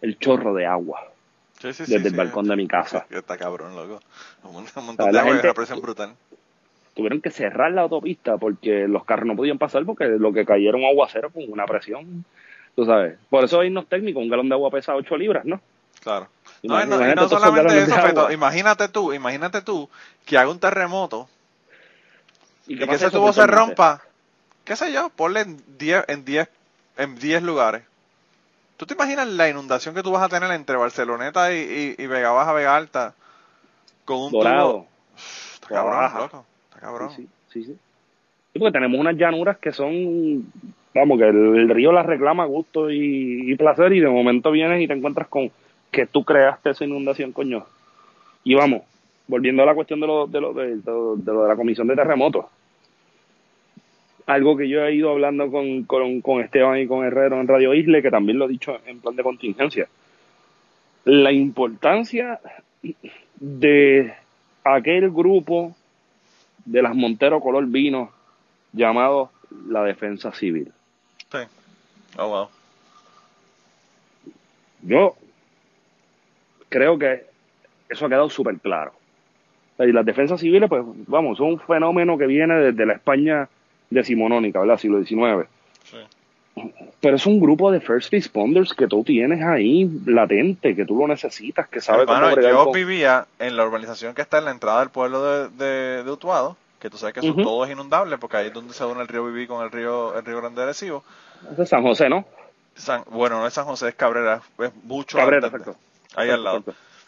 el 0.00 0.18
chorro 0.18 0.54
de 0.54 0.66
agua 0.66 1.14
Sí, 1.60 1.72
sí, 1.72 1.86
sí, 1.86 1.94
desde 1.94 2.08
el 2.08 2.14
balcón 2.14 2.46
de 2.46 2.56
mi 2.56 2.66
casa. 2.66 3.06
Está 3.08 3.38
cabrón, 3.38 3.74
loco. 3.74 4.00
Un, 4.42 4.52
montón 4.84 5.10
de 5.10 5.18
agua 5.18 5.32
una 5.32 5.54
presión 5.54 5.80
brutal. 5.80 6.14
Tuvieron 6.94 7.20
que 7.20 7.30
cerrar 7.30 7.72
la 7.72 7.82
autopista 7.82 8.36
porque 8.36 8.86
los 8.86 9.04
carros 9.04 9.26
no 9.26 9.34
podían 9.34 9.56
pasar 9.58 9.84
porque 9.86 10.04
lo 10.06 10.32
que 10.32 10.44
cayeron 10.44 10.84
aguacero 10.84 11.30
con 11.30 11.50
una 11.50 11.64
presión. 11.64 12.24
Tú 12.76 12.84
sabes. 12.84 13.18
Por 13.30 13.44
eso 13.44 13.60
hay 13.60 13.68
unos 13.68 13.86
técnicos, 13.86 14.22
un 14.22 14.28
galón 14.28 14.48
de 14.48 14.54
agua 14.54 14.70
pesa 14.70 14.94
8 14.94 15.16
libras, 15.16 15.44
¿no? 15.44 15.60
Claro. 16.02 16.28
No, 16.64 16.82
y 16.82 16.86
no, 16.86 17.10
y 17.10 17.14
no 17.14 17.28
solamente 17.28 17.82
eso, 17.82 17.94
Feto, 17.94 18.32
imagínate 18.32 18.88
tú, 18.88 19.12
imagínate 19.12 19.60
tú 19.60 19.90
que 20.24 20.38
haga 20.38 20.50
un 20.50 20.58
terremoto 20.58 21.28
y, 22.66 22.78
que 22.78 22.86
pasa 22.86 22.96
ese 22.96 23.06
eso 23.08 23.18
tubo 23.18 23.34
se 23.34 23.46
rompa, 23.46 24.00
qué 24.64 24.74
sé 24.74 24.90
yo, 24.90 25.10
ponle 25.10 25.40
en 25.40 25.62
10 25.76 26.04
en 26.08 26.24
10 26.24 26.48
en 26.96 27.16
10 27.16 27.42
lugares. 27.42 27.82
¿Tú 28.78 28.86
te 28.86 28.94
imaginas 28.94 29.28
la 29.28 29.50
inundación 29.50 29.94
que 29.94 30.02
tú 30.02 30.10
vas 30.10 30.22
a 30.22 30.30
tener 30.30 30.50
entre 30.52 30.76
Barceloneta 30.76 31.52
y, 31.52 31.94
y, 31.98 32.02
y 32.02 32.06
Vega 32.06 32.30
Baja, 32.30 32.54
Vega 32.54 32.74
Alta 32.74 33.14
con 34.06 34.22
un 34.22 34.32
Dorado. 34.32 34.72
tubo? 34.72 34.88
Está 35.54 35.68
cabrón, 35.68 35.98
Baja. 35.98 36.18
loco. 36.18 36.46
Está 36.70 36.80
cabrón. 36.80 37.10
Sí, 37.14 37.28
sí, 37.52 37.64
sí. 37.64 37.76
Sí, 38.54 38.58
porque 38.58 38.72
tenemos 38.72 38.98
unas 38.98 39.16
llanuras 39.16 39.58
que 39.58 39.70
son, 39.70 40.50
vamos, 40.94 41.18
que 41.18 41.28
el, 41.28 41.56
el 41.58 41.68
río 41.68 41.92
las 41.92 42.06
reclama 42.06 42.46
gusto 42.46 42.90
y, 42.90 43.52
y 43.52 43.56
placer 43.56 43.92
y 43.92 44.00
de 44.00 44.08
momento 44.08 44.50
vienes 44.50 44.80
y 44.80 44.88
te 44.88 44.94
encuentras 44.94 45.28
con 45.28 45.50
que 45.94 46.06
tú 46.06 46.24
creaste 46.24 46.70
esa 46.70 46.84
inundación, 46.84 47.32
coño. 47.32 47.64
Y 48.42 48.54
vamos, 48.54 48.82
volviendo 49.26 49.62
a 49.62 49.66
la 49.66 49.74
cuestión 49.74 50.00
de 50.00 50.06
lo 50.06 50.26
de, 50.26 50.40
lo, 50.40 50.52
de, 50.52 50.76
lo- 50.84 51.16
de 51.16 51.32
lo 51.32 51.42
de 51.42 51.48
la 51.48 51.56
comisión 51.56 51.86
de 51.86 51.94
terremotos. 51.96 52.46
Algo 54.26 54.56
que 54.56 54.68
yo 54.68 54.82
he 54.84 54.94
ido 54.94 55.10
hablando 55.10 55.50
con, 55.50 55.84
con, 55.84 56.20
con 56.22 56.40
Esteban 56.40 56.78
y 56.80 56.86
con 56.86 57.04
Herrero 57.04 57.40
en 57.40 57.46
Radio 57.48 57.74
Isle, 57.74 58.02
que 58.02 58.10
también 58.10 58.38
lo 58.38 58.46
he 58.46 58.48
dicho 58.48 58.78
en 58.86 59.00
plan 59.00 59.14
de 59.16 59.22
contingencia. 59.22 59.86
La 61.04 61.30
importancia 61.30 62.40
de 63.38 64.14
aquel 64.64 65.10
grupo 65.10 65.76
de 66.64 66.80
las 66.80 66.94
Montero 66.94 67.40
color 67.40 67.66
vino 67.66 68.10
llamado 68.72 69.30
la 69.68 69.82
defensa 69.84 70.32
civil. 70.32 70.72
Sí. 71.30 71.38
Oh, 72.16 72.28
wow. 72.28 72.48
Yo 74.82 75.16
creo 76.68 76.98
que 76.98 77.24
eso 77.88 78.06
ha 78.06 78.08
quedado 78.08 78.30
súper 78.30 78.58
claro. 78.58 78.92
Y 79.78 79.90
las 79.92 80.04
defensas 80.06 80.40
civiles, 80.40 80.68
pues 80.68 80.82
vamos, 81.06 81.38
son 81.38 81.48
un 81.48 81.60
fenómeno 81.60 82.16
que 82.16 82.26
viene 82.26 82.54
desde 82.54 82.86
la 82.86 82.94
España 82.94 83.48
decimonónica, 83.90 84.60
¿verdad? 84.60 84.78
Siglo 84.78 85.02
XIX. 85.04 85.46
Sí. 85.84 85.98
Pero 87.00 87.16
es 87.16 87.26
un 87.26 87.40
grupo 87.40 87.72
de 87.72 87.80
first 87.80 88.12
responders 88.12 88.72
que 88.72 88.86
tú 88.86 89.02
tienes 89.02 89.42
ahí 89.42 89.90
latente, 90.06 90.76
que 90.76 90.84
tú 90.84 90.96
lo 90.96 91.08
necesitas, 91.08 91.68
que 91.68 91.80
sabe 91.80 92.02
Hermano, 92.02 92.30
cómo 92.30 92.40
yo 92.40 92.64
con- 92.64 92.72
vivía 92.72 93.26
en 93.40 93.56
la 93.56 93.66
urbanización 93.66 94.14
que 94.14 94.22
está 94.22 94.38
en 94.38 94.44
la 94.44 94.50
entrada 94.52 94.80
del 94.80 94.90
pueblo 94.90 95.22
de, 95.24 95.48
de, 95.48 96.04
de 96.04 96.10
Utuado, 96.10 96.56
que 96.80 96.88
tú 96.88 96.96
sabes 96.96 97.12
que 97.14 97.20
eso 97.20 97.32
Ujú. 97.32 97.42
todo 97.42 97.64
es 97.64 97.72
inundable, 97.72 98.16
porque 98.18 98.36
ahí 98.36 98.46
es 98.46 98.52
donde 98.52 98.72
se 98.72 98.84
une 98.84 99.00
el 99.02 99.08
río 99.08 99.24
Viví 99.26 99.48
con 99.48 99.64
el 99.64 99.72
río, 99.72 100.16
el 100.16 100.24
río 100.24 100.36
Grande 100.40 100.60
de 100.60 100.64
Arecibo. 100.68 101.02
Es 101.58 101.68
San 101.68 101.82
José, 101.82 102.08
¿no? 102.08 102.24
San- 102.76 103.02
bueno, 103.10 103.40
no 103.40 103.46
es 103.48 103.52
San 103.54 103.64
José, 103.64 103.88
es 103.88 103.94
Cabrera, 103.96 104.40
es 104.60 104.70
mucho 104.84 105.18
Cabrera, 105.18 105.48
exacto. 105.48 105.74
Ahí 106.16 106.30
al 106.30 106.42
lado. 106.44 106.62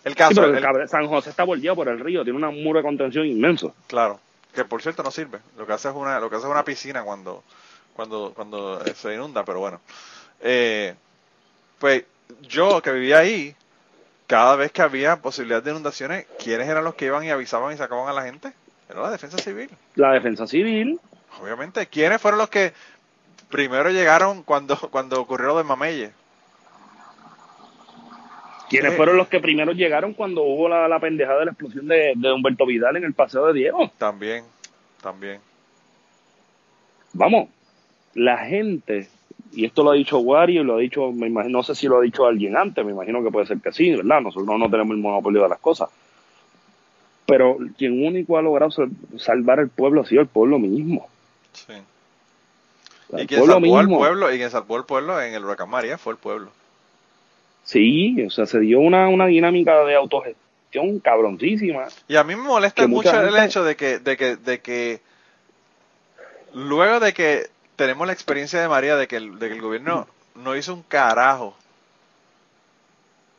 El 0.04 0.12
Sí, 0.12 0.18
caso, 0.18 0.42
pero 0.42 0.80
el- 0.82 0.88
San 0.88 1.06
José 1.08 1.30
está 1.30 1.44
bordeado 1.44 1.76
por 1.76 1.88
el 1.88 1.98
río, 1.98 2.22
tiene 2.22 2.46
un 2.46 2.62
muro 2.62 2.78
de 2.78 2.84
contención 2.84 3.26
inmenso. 3.26 3.74
claro, 3.88 4.20
que 4.54 4.64
por 4.64 4.80
cierto 4.82 5.02
no 5.02 5.10
sirve. 5.10 5.38
Lo 5.58 5.66
que 5.66 5.72
hace 5.72 5.88
es 5.88 5.94
una, 5.94 6.20
lo 6.20 6.30
que 6.30 6.36
hace 6.36 6.46
es 6.46 6.50
una 6.50 6.64
piscina 6.64 7.02
cuando, 7.02 7.42
cuando, 7.94 8.32
cuando 8.34 8.80
se 8.94 9.14
inunda, 9.14 9.44
pero 9.44 9.58
bueno. 9.58 9.80
Eh, 10.40 10.94
pues 11.78 12.04
yo 12.42 12.80
que 12.82 12.92
vivía 12.92 13.18
ahí, 13.18 13.54
cada 14.26 14.56
vez 14.56 14.70
que 14.72 14.82
había 14.82 15.16
posibilidad 15.16 15.62
de 15.62 15.70
inundaciones, 15.72 16.26
¿quiénes 16.42 16.68
eran 16.68 16.84
los 16.84 16.94
que 16.94 17.06
iban 17.06 17.24
y 17.24 17.30
avisaban 17.30 17.74
y 17.74 17.76
sacaban 17.76 18.08
a 18.08 18.12
la 18.12 18.22
gente? 18.22 18.52
Era 18.88 19.02
la 19.02 19.10
defensa 19.10 19.38
civil. 19.38 19.68
La 19.96 20.12
defensa 20.12 20.46
civil, 20.46 21.00
Obviamente, 21.40 21.86
¿quiénes 21.88 22.20
fueron 22.22 22.38
los 22.38 22.48
que 22.48 22.72
primero 23.50 23.90
llegaron 23.90 24.42
cuando, 24.42 24.76
cuando 24.90 25.20
ocurrió 25.20 25.48
lo 25.48 25.58
de 25.58 25.64
Mameye? 25.64 26.12
Quienes 28.68 28.92
Sí. 28.92 28.96
fueron 28.96 29.16
los 29.16 29.28
que 29.28 29.40
primero 29.40 29.72
llegaron 29.72 30.12
cuando 30.14 30.42
hubo 30.42 30.68
la, 30.68 30.88
la 30.88 30.98
pendejada 31.00 31.40
de 31.40 31.44
la 31.46 31.50
explosión 31.52 31.86
de, 31.88 32.12
de 32.16 32.32
Humberto 32.32 32.66
Vidal 32.66 32.96
en 32.96 33.04
el 33.04 33.14
Paseo 33.14 33.46
de 33.46 33.52
Diego. 33.54 33.90
También, 33.98 34.44
también. 35.02 35.40
Vamos, 37.12 37.48
la 38.14 38.38
gente, 38.38 39.08
y 39.52 39.64
esto 39.64 39.82
lo 39.82 39.90
ha 39.92 39.94
dicho 39.94 40.18
Wario, 40.18 40.64
lo 40.64 40.76
ha 40.76 40.78
dicho, 40.78 41.12
me 41.12 41.26
imagino, 41.28 41.58
no 41.58 41.62
sé 41.62 41.74
si 41.74 41.86
lo 41.86 41.98
ha 41.98 42.02
dicho 42.02 42.26
alguien 42.26 42.56
antes, 42.56 42.84
me 42.84 42.92
imagino 42.92 43.22
que 43.22 43.30
puede 43.30 43.46
ser 43.46 43.58
que 43.60 43.72
sí, 43.72 43.94
¿verdad? 43.94 44.20
Nosotros 44.20 44.58
no 44.58 44.70
tenemos 44.70 44.94
el 44.94 45.02
monopolio 45.02 45.42
de 45.42 45.48
las 45.48 45.58
cosas. 45.60 45.88
Pero 47.26 47.56
quien 47.76 48.06
único 48.06 48.38
ha 48.38 48.42
logrado 48.42 48.70
sal- 48.70 48.90
salvar 49.16 49.58
el 49.60 49.68
pueblo 49.68 50.02
ha 50.02 50.06
sido 50.06 50.20
el 50.22 50.28
pueblo 50.28 50.58
mismo. 50.58 51.08
Sí. 51.52 51.72
O 53.08 53.16
sea, 53.16 53.22
Y 53.24 53.26
quien 53.26 53.40
salvó 53.44 53.78
al 53.78 53.86
mismo. 53.86 53.98
pueblo, 53.98 54.32
y 54.32 54.36
quien 54.36 54.50
salvó 54.50 54.76
al 54.76 54.84
pueblo 54.84 55.20
en 55.20 55.34
el 55.34 55.44
huracán 55.44 55.70
María 55.70 55.96
fue 55.98 56.12
el 56.12 56.18
pueblo. 56.18 56.50
Sí, 57.66 58.24
o 58.24 58.30
sea, 58.30 58.46
se 58.46 58.60
dio 58.60 58.78
una, 58.78 59.08
una 59.08 59.26
dinámica 59.26 59.84
de 59.84 59.96
autogestión 59.96 61.00
cabroncísima. 61.00 61.88
Y 62.06 62.14
a 62.16 62.22
mí 62.22 62.36
me 62.36 62.42
molesta 62.42 62.86
mucho 62.86 63.20
el 63.20 63.36
hecho 63.36 63.64
de 63.64 63.76
que, 63.76 63.98
de 63.98 64.16
que, 64.16 64.36
de 64.36 64.60
que 64.60 65.00
luego 66.54 67.00
de 67.00 67.12
que 67.12 67.50
tenemos 67.74 68.06
la 68.06 68.12
experiencia 68.12 68.60
de 68.60 68.68
María 68.68 68.96
de 68.96 69.08
que 69.08 69.16
el, 69.16 69.38
de 69.40 69.48
que 69.48 69.54
el 69.54 69.60
gobierno 69.60 70.06
no 70.36 70.56
hizo 70.56 70.74
un 70.74 70.82
carajo, 70.84 71.56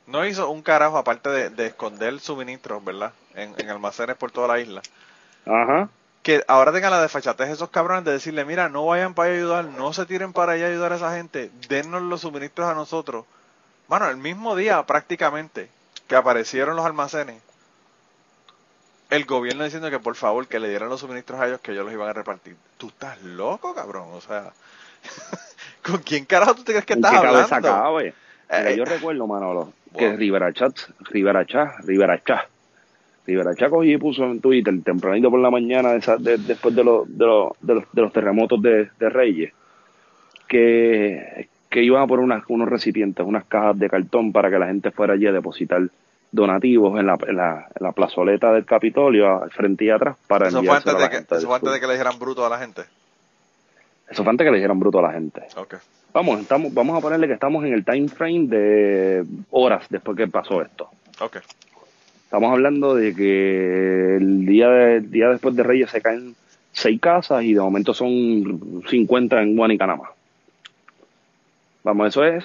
no 0.07 0.25
hizo 0.25 0.49
un 0.49 0.61
carajo 0.61 0.97
aparte 0.97 1.30
de, 1.30 1.49
de 1.49 1.67
esconder 1.67 2.19
suministros, 2.19 2.84
¿verdad? 2.84 3.13
En, 3.34 3.53
en 3.57 3.69
almacenes 3.69 4.17
por 4.17 4.32
toda 4.32 4.49
la 4.49 4.59
isla. 4.59 4.82
Ajá. 5.45 5.89
Que 6.21 6.43
ahora 6.49 6.73
tengan 6.73 6.91
la 6.91 7.01
desfachatez 7.01 7.49
esos 7.49 7.69
cabrones 7.69 8.03
de 8.03 8.11
decirle, 8.11 8.43
mira, 8.43 8.67
no 8.67 8.86
vayan 8.88 9.13
para 9.13 9.30
allá 9.30 9.38
a 9.38 9.39
ayudar, 9.39 9.65
no 9.65 9.93
se 9.93 10.05
tiren 10.05 10.34
para 10.34 10.51
allá 10.51 10.65
a 10.65 10.69
ayudar 10.69 10.91
a 10.91 10.97
esa 10.97 11.15
gente, 11.15 11.49
dennos 11.69 12.01
los 12.01 12.21
suministros 12.21 12.67
a 12.67 12.73
nosotros. 12.73 13.23
Bueno, 13.88 14.09
el 14.09 14.17
mismo 14.17 14.55
día 14.55 14.83
prácticamente 14.83 15.69
que 16.07 16.15
aparecieron 16.15 16.75
los 16.75 16.85
almacenes, 16.85 17.41
el 19.09 19.25
gobierno 19.25 19.63
diciendo 19.63 19.89
que 19.89 19.99
por 19.99 20.15
favor 20.15 20.47
que 20.47 20.59
le 20.59 20.69
dieran 20.69 20.89
los 20.89 20.99
suministros 20.99 21.39
a 21.39 21.47
ellos 21.47 21.61
que 21.61 21.71
ellos 21.71 21.85
los 21.85 21.93
iban 21.93 22.09
a 22.09 22.13
repartir. 22.13 22.55
Tú 22.77 22.88
estás 22.88 23.21
loco, 23.23 23.73
cabrón, 23.73 24.09
o 24.13 24.21
sea, 24.21 24.51
¿con 25.85 25.97
quién 25.99 26.25
carajo 26.25 26.55
tú 26.55 26.63
te 26.63 26.73
crees 26.73 26.85
que 26.85 26.93
¿En 26.93 26.99
estás 26.99 27.11
qué 27.11 27.17
hablando? 27.27 27.47
Mira, 28.49 28.71
Eh, 28.71 28.77
yo 28.77 28.85
recuerdo, 28.85 29.27
Manolo, 29.27 29.73
que 29.97 30.07
Wow. 30.09 30.17
Rivera 30.17 30.53
Chat, 30.53 30.77
Rivera 31.09 31.45
Chat, 31.45 31.79
Rivera 31.79 32.21
Chat, 32.23 32.45
Rivera 33.25 33.55
Chat 33.55 33.69
cogió 33.69 33.93
y 33.93 33.97
puso 33.97 34.23
en 34.25 34.39
Twitter 34.41 34.73
tempranito 34.83 35.29
por 35.29 35.39
la 35.39 35.49
mañana 35.49 35.91
de 35.91 35.97
esa- 35.97 36.17
de- 36.17 36.38
después 36.38 36.73
de, 36.75 36.81
de, 36.81 37.25
los, 37.25 37.51
de 37.91 38.01
los 38.01 38.13
terremotos 38.13 38.61
de, 38.61 38.89
de 38.99 39.09
Reyes 39.09 39.53
que, 40.47 41.49
que 41.78 41.84
iban 41.84 42.01
a 42.01 42.07
poner 42.07 42.23
unas, 42.25 42.43
unos 42.47 42.67
recipientes, 42.67 43.23
unas 43.23 43.45
cajas 43.45 43.78
de 43.78 43.88
cartón 43.88 44.32
para 44.32 44.49
que 44.49 44.57
la 44.57 44.65
gente 44.65 44.89
fuera 44.89 45.13
allí 45.13 45.28
a 45.28 45.32
depositar 45.32 45.82
donativos 46.32 46.99
en 46.99 47.05
la, 47.05 47.15
en 47.28 47.36
la, 47.36 47.67
en 47.75 47.86
la 47.86 47.91
plazoleta 47.91 48.51
del 48.51 48.65
Capitolio, 48.65 49.43
al 49.43 49.51
frente 49.51 49.86
y 49.86 49.91
atrás, 49.91 50.17
para 50.28 50.47
Eso 50.47 50.63
fue 50.63 50.75
antes 50.75 50.93
a 50.93 50.97
de 50.97 51.03
la 51.03 51.09
que, 51.11 51.15
gente 51.17 51.36
del 51.36 51.38
eso 51.39 51.47
fue 51.47 51.55
antes 51.55 51.71
de 51.73 51.80
que 51.80 51.86
le 51.86 51.93
dijeran 51.93 52.17
bruto 52.17 52.43
a 52.45 52.49
la 52.49 52.57
gente. 52.57 52.82
Eso 54.09 54.23
fue 54.23 54.32
antes 54.32 54.43
que 54.45 54.49
le 54.51 54.57
dijeran 54.57 54.80
bruto 54.80 54.97
a 54.97 55.01
la 55.03 55.11
gente. 55.13 55.41
Ok. 55.55 55.75
Vamos, 56.13 56.39
estamos, 56.39 56.73
vamos 56.73 56.97
a 56.97 57.01
ponerle 57.01 57.28
que 57.28 57.34
estamos 57.34 57.63
en 57.63 57.73
el 57.73 57.86
time 57.86 58.07
frame 58.07 58.47
de 58.47 59.23
horas 59.51 59.86
después 59.89 60.17
que 60.17 60.28
pasó 60.28 60.63
esto. 60.63 60.89
Ok. 61.19 61.38
Estamos 62.23 62.51
hablando 62.51 62.95
de 62.95 63.13
que 63.13 64.15
el 64.17 64.45
día, 64.47 64.67
de- 64.69 64.95
el 64.97 65.11
día 65.11 65.30
después 65.30 65.55
de 65.55 65.61
Reyes 65.63 65.91
se 65.91 66.01
caen 66.01 66.34
seis 66.71 66.99
casas 66.99 67.43
y 67.43 67.53
de 67.53 67.59
momento 67.61 67.93
son 67.93 68.84
50 68.89 69.41
en 69.43 69.55
Guanicanama. 69.55 70.09
Vamos, 71.88 72.09
eso 72.09 72.25
es, 72.25 72.43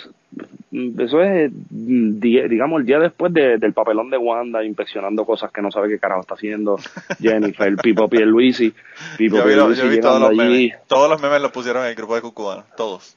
eso 1.01 1.20
es, 1.20 1.51
di- 1.68 2.49
digamos, 2.49 2.78
el 2.80 2.86
día 2.86 3.01
después 3.01 3.32
de- 3.34 3.59
del 3.59 3.72
papelón 3.72 4.09
de 4.09 4.16
Wanda, 4.16 4.62
inspeccionando 4.62 5.24
cosas 5.24 5.51
que 5.51 5.61
no 5.61 5.72
sabe 5.72 5.88
qué 5.88 5.99
carajo 5.99 6.20
está 6.20 6.34
haciendo 6.34 6.78
Jennifer, 7.20 7.74
Pipo 7.76 8.09
Pierluisi, 8.09 8.72
Pipo 9.18 9.38
Yo 9.38 9.43
vi, 9.45 9.49
Pierluisi 9.55 9.82
yo 9.82 9.88
vi 9.88 10.01
todos 10.01 10.20
los 10.20 10.30
allí. 10.30 10.38
memes. 10.38 10.78
Todos 10.86 11.11
los 11.11 11.20
memes 11.20 11.40
los 11.43 11.51
pusieron 11.51 11.82
en 11.82 11.88
el 11.88 11.97
grupo 11.97 12.14
de 12.14 12.20
Cucubano. 12.22 12.64
Todos. 12.76 13.16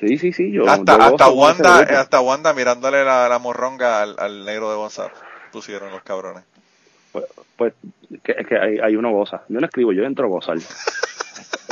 Sí, 0.00 0.16
sí, 0.16 0.32
sí, 0.32 0.50
yo, 0.50 0.66
hasta, 0.66 0.96
yo 0.96 1.02
hasta 1.02 1.28
Wanda, 1.28 1.78
hasta 1.80 2.20
Wanda 2.22 2.54
mirándole 2.54 3.04
la, 3.04 3.28
la 3.28 3.38
morronga 3.38 4.00
al, 4.00 4.16
al 4.18 4.46
negro 4.46 4.70
de 4.70 4.78
WhatsApp. 4.78 5.12
Pusieron 5.52 5.90
los 5.92 6.02
cabrones. 6.02 6.44
Pues, 7.12 7.26
pues 7.56 7.74
que, 8.24 8.32
es 8.32 8.46
que 8.46 8.56
hay, 8.58 8.78
hay 8.78 8.96
uno 8.96 9.10
goza. 9.12 9.42
Yo 9.50 9.60
no 9.60 9.66
escribo, 9.66 9.92
yo 9.92 10.04
entro 10.04 10.24
a 10.24 10.28
gozar. 10.30 10.56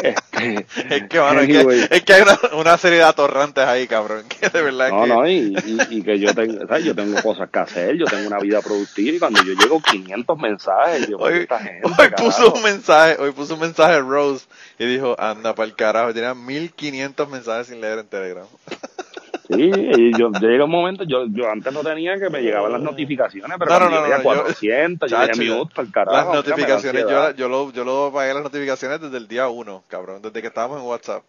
Este, 0.03 0.67
Es 0.89 1.09
que, 1.09 1.21
mano, 1.21 1.41
es 1.41 1.49
que, 1.49 1.59
anyway. 1.59 1.87
es 1.91 2.03
que 2.05 2.13
hay 2.15 2.23
una, 2.23 2.39
una 2.57 2.79
serie 2.79 2.99
de 2.99 3.05
atorrantes 3.05 3.65
ahí, 3.65 3.87
cabrón. 3.89 4.25
Que 4.29 4.49
de 4.49 4.63
verdad 4.63 4.91
No, 4.91 5.03
que... 5.03 5.09
no, 5.09 5.27
y, 5.29 5.59
y, 5.65 5.79
y 5.99 6.03
que 6.03 6.19
yo 6.19 6.35
tengo, 6.35 6.67
¿sabes? 6.67 6.85
yo 6.85 6.95
tengo 6.95 7.21
cosas 7.23 7.51
que 7.51 7.59
hacer, 7.59 7.97
yo 7.97 8.07
tengo 8.07 8.27
una 8.29 8.39
vida 8.39 8.61
productiva 8.63 9.17
y 9.17 9.19
cuando 9.19 9.43
yo 9.43 9.55
llego 9.55 9.81
500 9.83 10.39
mensajes, 10.39 11.09
yo, 11.09 11.19
Hoy, 11.19 11.35
esta 11.43 11.59
gente, 11.59 11.93
hoy 11.99 12.11
puso 12.17 12.53
un 12.53 12.63
mensaje, 12.63 13.17
hoy 13.21 13.33
puso 13.33 13.55
un 13.55 13.61
mensaje 13.61 14.01
Rose 14.01 14.47
y 14.79 14.87
dijo, 14.87 15.17
anda 15.21 15.55
para 15.55 15.67
el 15.69 15.75
carajo, 15.75 16.15
tenía 16.15 16.35
1500 16.35 17.29
mensajes 17.29 17.67
sin 17.69 17.81
leer 17.81 17.99
en 17.99 18.07
Telegram. 18.09 18.47
Sí, 19.51 19.71
y 19.73 20.19
yo, 20.19 20.31
llega 20.31 20.65
un 20.65 20.71
momento, 20.71 21.05
yo, 21.05 21.25
yo 21.29 21.51
antes 21.51 21.73
no 21.73 21.81
tenía 21.83 22.19
que 22.19 22.29
me 22.29 22.43
llegaban 22.43 22.71
las 22.71 22.83
notificaciones, 22.83 23.57
pero 23.59 23.71
No, 23.71 23.81
no, 23.81 23.91
no, 23.91 24.01
no, 24.03 24.17
yo- 24.19 24.23
400, 24.23 25.11
yo 25.11 25.17
yo- 25.33 25.39
minutos, 25.39 25.73
para 25.75 25.87
el 25.87 25.93
carajo. 25.93 26.17
las 26.35 26.45
notificaciones, 26.47 27.03
yo, 27.09 27.31
yo 27.33 27.49
lo, 27.49 27.73
yo 27.73 27.85
lo 27.85 28.07
apagué 28.07 28.35
las 28.35 28.43
notificaciones 28.43 29.01
desde 29.01 29.17
el 29.17 29.27
día 29.27 29.49
uno, 29.49 29.85
cabrón, 29.89 30.21
desde 30.21 30.41
que 30.43 30.49
estábamos 30.49 30.81
en 30.83 30.87
WhatsApp. 30.87 31.23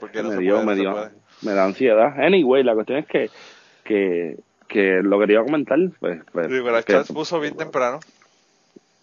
Porque 0.00 0.22
no 0.22 0.30
me 0.30 0.36
se 0.36 0.40
dio, 0.40 0.54
puede, 0.54 0.64
no 0.64 0.70
me 0.72 0.76
dio, 0.76 1.10
me 1.42 1.52
da 1.52 1.64
ansiedad. 1.64 2.18
Anyway, 2.20 2.64
la 2.64 2.74
cuestión 2.74 2.98
es 2.98 3.06
que, 3.06 3.30
que, 3.84 4.36
que 4.66 5.00
lo 5.02 5.20
quería 5.20 5.42
comentar, 5.44 5.78
pues, 6.00 6.22
pues, 6.32 6.46
Sí, 6.48 6.58
pero 6.64 6.76
el 6.78 6.84
chat 6.84 7.04
se 7.06 7.12
puso 7.12 7.38
bien 7.38 7.56
temprano. 7.56 8.00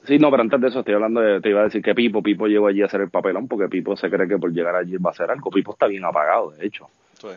Sí, 0.06 0.20
no, 0.20 0.30
pero 0.32 0.42
antes 0.44 0.60
de 0.62 0.68
eso 0.70 0.80
estoy 0.80 0.94
hablando 0.96 1.20
de, 1.22 1.40
te 1.42 1.50
iba 1.50 1.62
a 1.62 1.66
decir 1.66 1.82
que 1.82 1.94
Pipo, 1.96 2.22
Pipo 2.24 2.48
llegó 2.48 2.68
allí 2.68 2.82
a 2.82 2.86
hacer 2.86 3.02
el 3.02 3.10
papelón 3.10 3.48
porque 3.48 3.68
Pipo 3.68 3.96
se 3.98 4.10
cree 4.10 4.28
que 4.28 4.38
por 4.38 4.52
llegar 4.52 4.76
allí 4.76 4.98
va 4.98 5.10
a 5.10 5.14
hacer 5.14 5.30
algo. 5.30 5.50
Pipo 5.52 5.72
está 5.74 5.88
bien 5.88 6.04
apagado, 6.06 6.52
de 6.52 6.66
hecho. 6.66 6.88
Sí. 7.20 7.28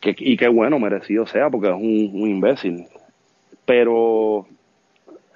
Que, 0.00 0.14
y 0.18 0.36
qué 0.36 0.48
bueno, 0.48 0.78
merecido 0.78 1.26
sea, 1.26 1.48
porque 1.50 1.68
es 1.68 1.74
un, 1.74 2.10
un 2.20 2.28
imbécil. 2.28 2.86
Pero, 3.64 4.46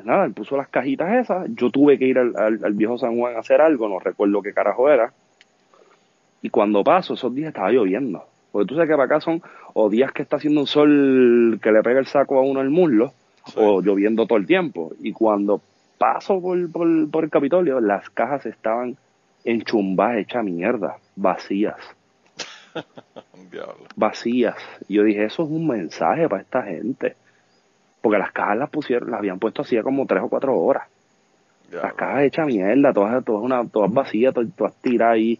nada, 0.04 0.24
él 0.24 0.32
puso 0.32 0.56
las 0.56 0.68
cajitas 0.68 1.12
esas. 1.14 1.48
Yo 1.54 1.70
tuve 1.70 1.98
que 1.98 2.06
ir 2.06 2.18
al, 2.18 2.36
al- 2.36 2.64
al 2.64 2.72
viejo 2.74 2.98
San 2.98 3.16
Juan 3.18 3.36
a 3.36 3.40
hacer 3.40 3.60
algo, 3.60 3.88
no 3.88 3.98
recuerdo 3.98 4.42
qué 4.42 4.52
carajo 4.52 4.90
era. 4.90 5.12
Y 6.42 6.48
cuando 6.50 6.82
paso, 6.84 7.14
esos 7.14 7.34
días 7.34 7.48
estaba 7.48 7.70
lloviendo. 7.70 8.24
Porque 8.52 8.66
tú 8.66 8.74
sabes 8.74 8.88
que 8.88 8.94
para 8.96 9.04
acá 9.04 9.20
son 9.20 9.42
o 9.74 9.88
días 9.88 10.12
que 10.12 10.22
está 10.22 10.36
haciendo 10.36 10.60
un 10.62 10.66
sol 10.66 11.58
que 11.62 11.70
le 11.70 11.82
pega 11.82 12.00
el 12.00 12.06
saco 12.06 12.38
a 12.38 12.42
uno 12.42 12.60
el 12.60 12.70
muslo, 12.70 13.12
Sí. 13.46 13.54
o 13.56 13.80
lloviendo 13.80 14.26
todo 14.26 14.38
el 14.38 14.46
tiempo. 14.46 14.92
Y 15.00 15.12
cuando 15.12 15.60
paso 15.98 16.40
por, 16.40 16.70
por, 16.70 17.10
por 17.10 17.24
el 17.24 17.30
Capitolio, 17.30 17.80
las 17.80 18.10
cajas 18.10 18.44
estaban 18.46 18.96
enchumbadas, 19.44 20.18
hechas 20.18 20.44
mierda, 20.44 20.96
vacías. 21.16 21.76
vacías. 23.96 24.56
Y 24.88 24.94
yo 24.94 25.04
dije, 25.04 25.24
eso 25.24 25.42
es 25.44 25.48
un 25.50 25.66
mensaje 25.66 26.28
para 26.28 26.42
esta 26.42 26.62
gente. 26.62 27.16
Porque 28.02 28.18
las 28.18 28.32
cajas 28.32 28.56
las 28.58 28.70
pusieron, 28.70 29.10
las 29.10 29.18
habían 29.18 29.38
puesto 29.38 29.62
hacía 29.62 29.82
como 29.82 30.06
tres 30.06 30.22
o 30.22 30.28
cuatro 30.28 30.56
horas. 30.58 30.84
Las 31.82 31.94
cajas 31.94 32.22
hechas 32.24 32.46
mierda, 32.46 32.92
todas, 32.92 33.24
todas, 33.24 33.42
una, 33.42 33.66
todas 33.66 33.92
vacías, 33.92 34.34
todas, 34.34 34.48
todas 34.56 34.74
tiradas 34.82 35.14
ahí. 35.14 35.38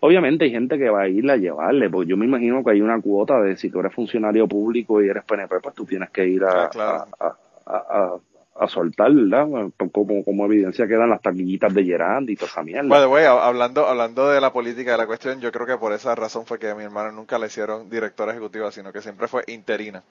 Obviamente 0.00 0.44
hay 0.44 0.50
gente 0.50 0.78
que 0.78 0.88
va 0.90 1.02
a 1.02 1.08
ir 1.08 1.28
a 1.30 1.36
llevarle, 1.36 1.88
porque 1.90 2.10
yo 2.10 2.16
me 2.16 2.26
imagino 2.26 2.62
que 2.62 2.70
hay 2.72 2.80
una 2.82 3.00
cuota 3.00 3.40
de 3.40 3.56
si 3.56 3.70
tú 3.70 3.80
eres 3.80 3.94
funcionario 3.94 4.46
público 4.46 5.02
y 5.02 5.08
eres 5.08 5.24
PNP, 5.24 5.60
pues 5.60 5.74
tú 5.74 5.84
tienes 5.84 6.10
que 6.10 6.26
ir 6.26 6.44
a, 6.44 6.64
Ah, 6.64 6.68
claro. 6.70 7.06
a, 7.18 7.36
a, 7.66 7.76
a- 7.76 8.16
a 8.58 8.68
soltar, 8.68 9.12
¿verdad? 9.12 9.46
Como, 9.92 10.24
como 10.24 10.46
evidencia 10.46 10.86
quedan 10.86 11.10
las 11.10 11.20
taquillitas 11.22 11.72
de 11.74 11.84
Gerard 11.84 12.28
y 12.28 12.36
toda 12.36 12.50
esa 12.50 12.62
mierda. 12.62 13.08
Way, 13.08 13.24
hab- 13.24 13.40
hablando, 13.42 13.86
hablando 13.86 14.28
de 14.30 14.40
la 14.40 14.52
política 14.52 14.92
de 14.92 14.98
la 14.98 15.06
cuestión, 15.06 15.40
yo 15.40 15.52
creo 15.52 15.66
que 15.66 15.76
por 15.76 15.92
esa 15.92 16.14
razón 16.14 16.46
fue 16.46 16.58
que 16.58 16.70
a 16.70 16.74
mi 16.74 16.84
hermano 16.84 17.12
nunca 17.12 17.38
le 17.38 17.46
hicieron 17.46 17.90
directora 17.90 18.32
ejecutiva, 18.32 18.70
sino 18.72 18.92
que 18.92 19.02
siempre 19.02 19.28
fue 19.28 19.44
interina. 19.48 20.02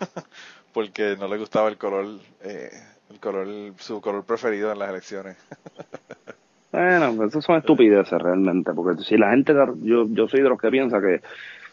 Porque 0.72 1.16
no 1.18 1.28
le 1.28 1.38
gustaba 1.38 1.68
el 1.68 1.76
color, 1.76 2.06
eh, 2.42 2.70
el 3.10 3.20
color, 3.20 3.46
su 3.78 4.00
color 4.00 4.24
preferido 4.24 4.72
en 4.72 4.78
las 4.78 4.90
elecciones. 4.90 5.36
Bueno, 6.72 7.26
eso 7.26 7.42
son 7.42 7.56
estupideces 7.58 8.18
realmente, 8.18 8.72
porque 8.72 9.02
si 9.04 9.18
la 9.18 9.32
gente, 9.32 9.52
yo, 9.82 10.06
yo 10.08 10.26
soy 10.26 10.40
de 10.40 10.48
los 10.48 10.58
que 10.58 10.70
piensa 10.70 11.02
que 11.02 11.20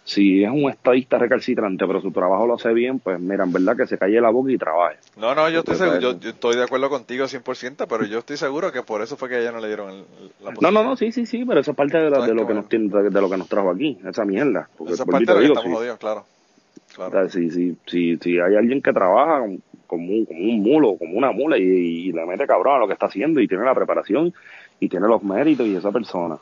si 0.09 0.43
es 0.43 0.49
un 0.49 0.67
estadista 0.71 1.19
recalcitrante, 1.19 1.85
pero 1.85 2.01
su 2.01 2.11
trabajo 2.11 2.47
lo 2.47 2.55
hace 2.55 2.73
bien, 2.73 2.97
pues 2.99 3.19
mira, 3.19 3.43
en 3.43 3.51
verdad 3.53 3.77
que 3.77 3.85
se 3.85 3.95
calle 3.95 4.19
la 4.19 4.31
boca 4.31 4.51
y 4.51 4.57
trabaje. 4.57 4.97
No, 5.17 5.35
no, 5.35 5.47
yo 5.49 5.59
estoy, 5.59 5.75
seguro, 5.75 5.99
yo, 5.99 6.19
yo 6.19 6.29
estoy 6.31 6.55
de 6.55 6.63
acuerdo 6.63 6.89
contigo 6.89 7.27
100%, 7.27 7.85
pero 7.87 8.05
yo 8.05 8.17
estoy 8.17 8.35
seguro 8.37 8.71
que 8.71 8.81
por 8.81 9.03
eso 9.03 9.17
fue 9.17 9.29
que 9.29 9.35
a 9.35 9.39
ella 9.39 9.51
no 9.51 9.59
le 9.59 9.67
dieron 9.67 9.91
el- 9.91 10.05
la 10.43 10.49
No, 10.49 10.55
posición. 10.55 10.73
no, 10.73 10.83
no, 10.83 10.95
sí, 10.95 11.11
sí, 11.11 11.27
sí, 11.27 11.45
pero 11.45 11.59
eso 11.59 11.71
es 11.71 11.77
parte 11.77 11.97
de, 11.99 12.09
lo- 12.09 12.15
Sabes 12.15 12.29
de 12.29 12.33
lo 12.33 12.41
que 12.41 12.45
bueno. 12.45 12.61
nos 12.61 12.69
tiene, 12.69 12.89
de, 12.89 13.09
de 13.11 13.21
lo 13.21 13.29
que 13.29 13.37
nos 13.37 13.47
trajo 13.47 13.69
aquí, 13.69 13.99
esa 14.03 14.25
mierda. 14.25 14.67
Porque 14.75 14.93
Eso 14.93 15.03
es 15.03 15.05
vuelvo 15.05 15.21
y 15.21 15.25
parte 15.25 15.31
de 15.31 15.33
lo 15.33 15.39
que 15.39 15.43
digo, 15.43 15.53
estamos 15.53 15.69
sí. 15.71 15.77
jodidos, 15.77 15.99
claro. 15.99 16.19
O 16.21 16.95
claro. 16.95 17.11
sea, 17.11 17.29
si, 17.29 17.51
si, 17.51 17.77
si, 17.85 18.17
si 18.17 18.39
hay 18.39 18.55
alguien 18.55 18.81
que 18.81 18.91
trabaja 18.91 19.41
como, 19.41 19.59
como 19.85 20.11
un, 20.11 20.25
como 20.25 20.39
un 20.39 20.59
mulo, 20.63 20.95
como 20.97 21.19
una 21.19 21.31
mula 21.31 21.55
y, 21.59 21.61
y 21.61 22.11
le 22.13 22.25
mete 22.25 22.47
cabrón 22.47 22.77
a 22.77 22.79
lo 22.79 22.87
que 22.87 22.93
está 22.93 23.05
haciendo 23.05 23.39
y 23.39 23.47
tiene 23.47 23.63
la 23.63 23.75
preparación 23.75 24.33
y 24.79 24.89
tiene 24.89 25.07
los 25.07 25.21
méritos 25.23 25.67
y 25.67 25.75
esa 25.75 25.91
persona 25.91 26.37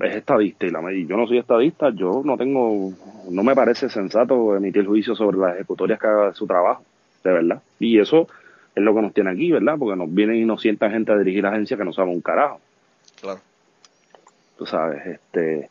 es 0.00 0.16
estadista 0.16 0.66
y, 0.66 0.70
la, 0.70 0.92
y 0.92 1.06
yo 1.06 1.16
no 1.16 1.26
soy 1.26 1.38
estadista, 1.38 1.90
yo 1.90 2.22
no 2.24 2.36
tengo, 2.36 2.92
no 3.30 3.42
me 3.42 3.54
parece 3.54 3.88
sensato 3.88 4.56
emitir 4.56 4.86
juicio 4.86 5.14
sobre 5.14 5.38
las 5.38 5.54
ejecutorias 5.54 5.98
que 6.00 6.06
haga 6.06 6.26
de 6.28 6.34
su 6.34 6.46
trabajo, 6.46 6.82
de 7.22 7.32
verdad. 7.32 7.62
Y 7.78 7.98
eso 7.98 8.28
es 8.74 8.82
lo 8.82 8.94
que 8.94 9.02
nos 9.02 9.12
tiene 9.12 9.30
aquí, 9.30 9.52
¿verdad? 9.52 9.76
Porque 9.78 9.96
nos 9.96 10.12
vienen 10.12 10.36
y 10.36 10.44
nos 10.44 10.62
sientan 10.62 10.92
gente 10.92 11.12
a 11.12 11.18
dirigir 11.18 11.42
la 11.42 11.50
agencia 11.50 11.76
que 11.76 11.84
no 11.84 11.92
sabe 11.92 12.10
un 12.10 12.20
carajo 12.20 12.60
claro. 13.20 13.40
tú 14.58 14.66
sabes, 14.66 15.06
este, 15.06 15.68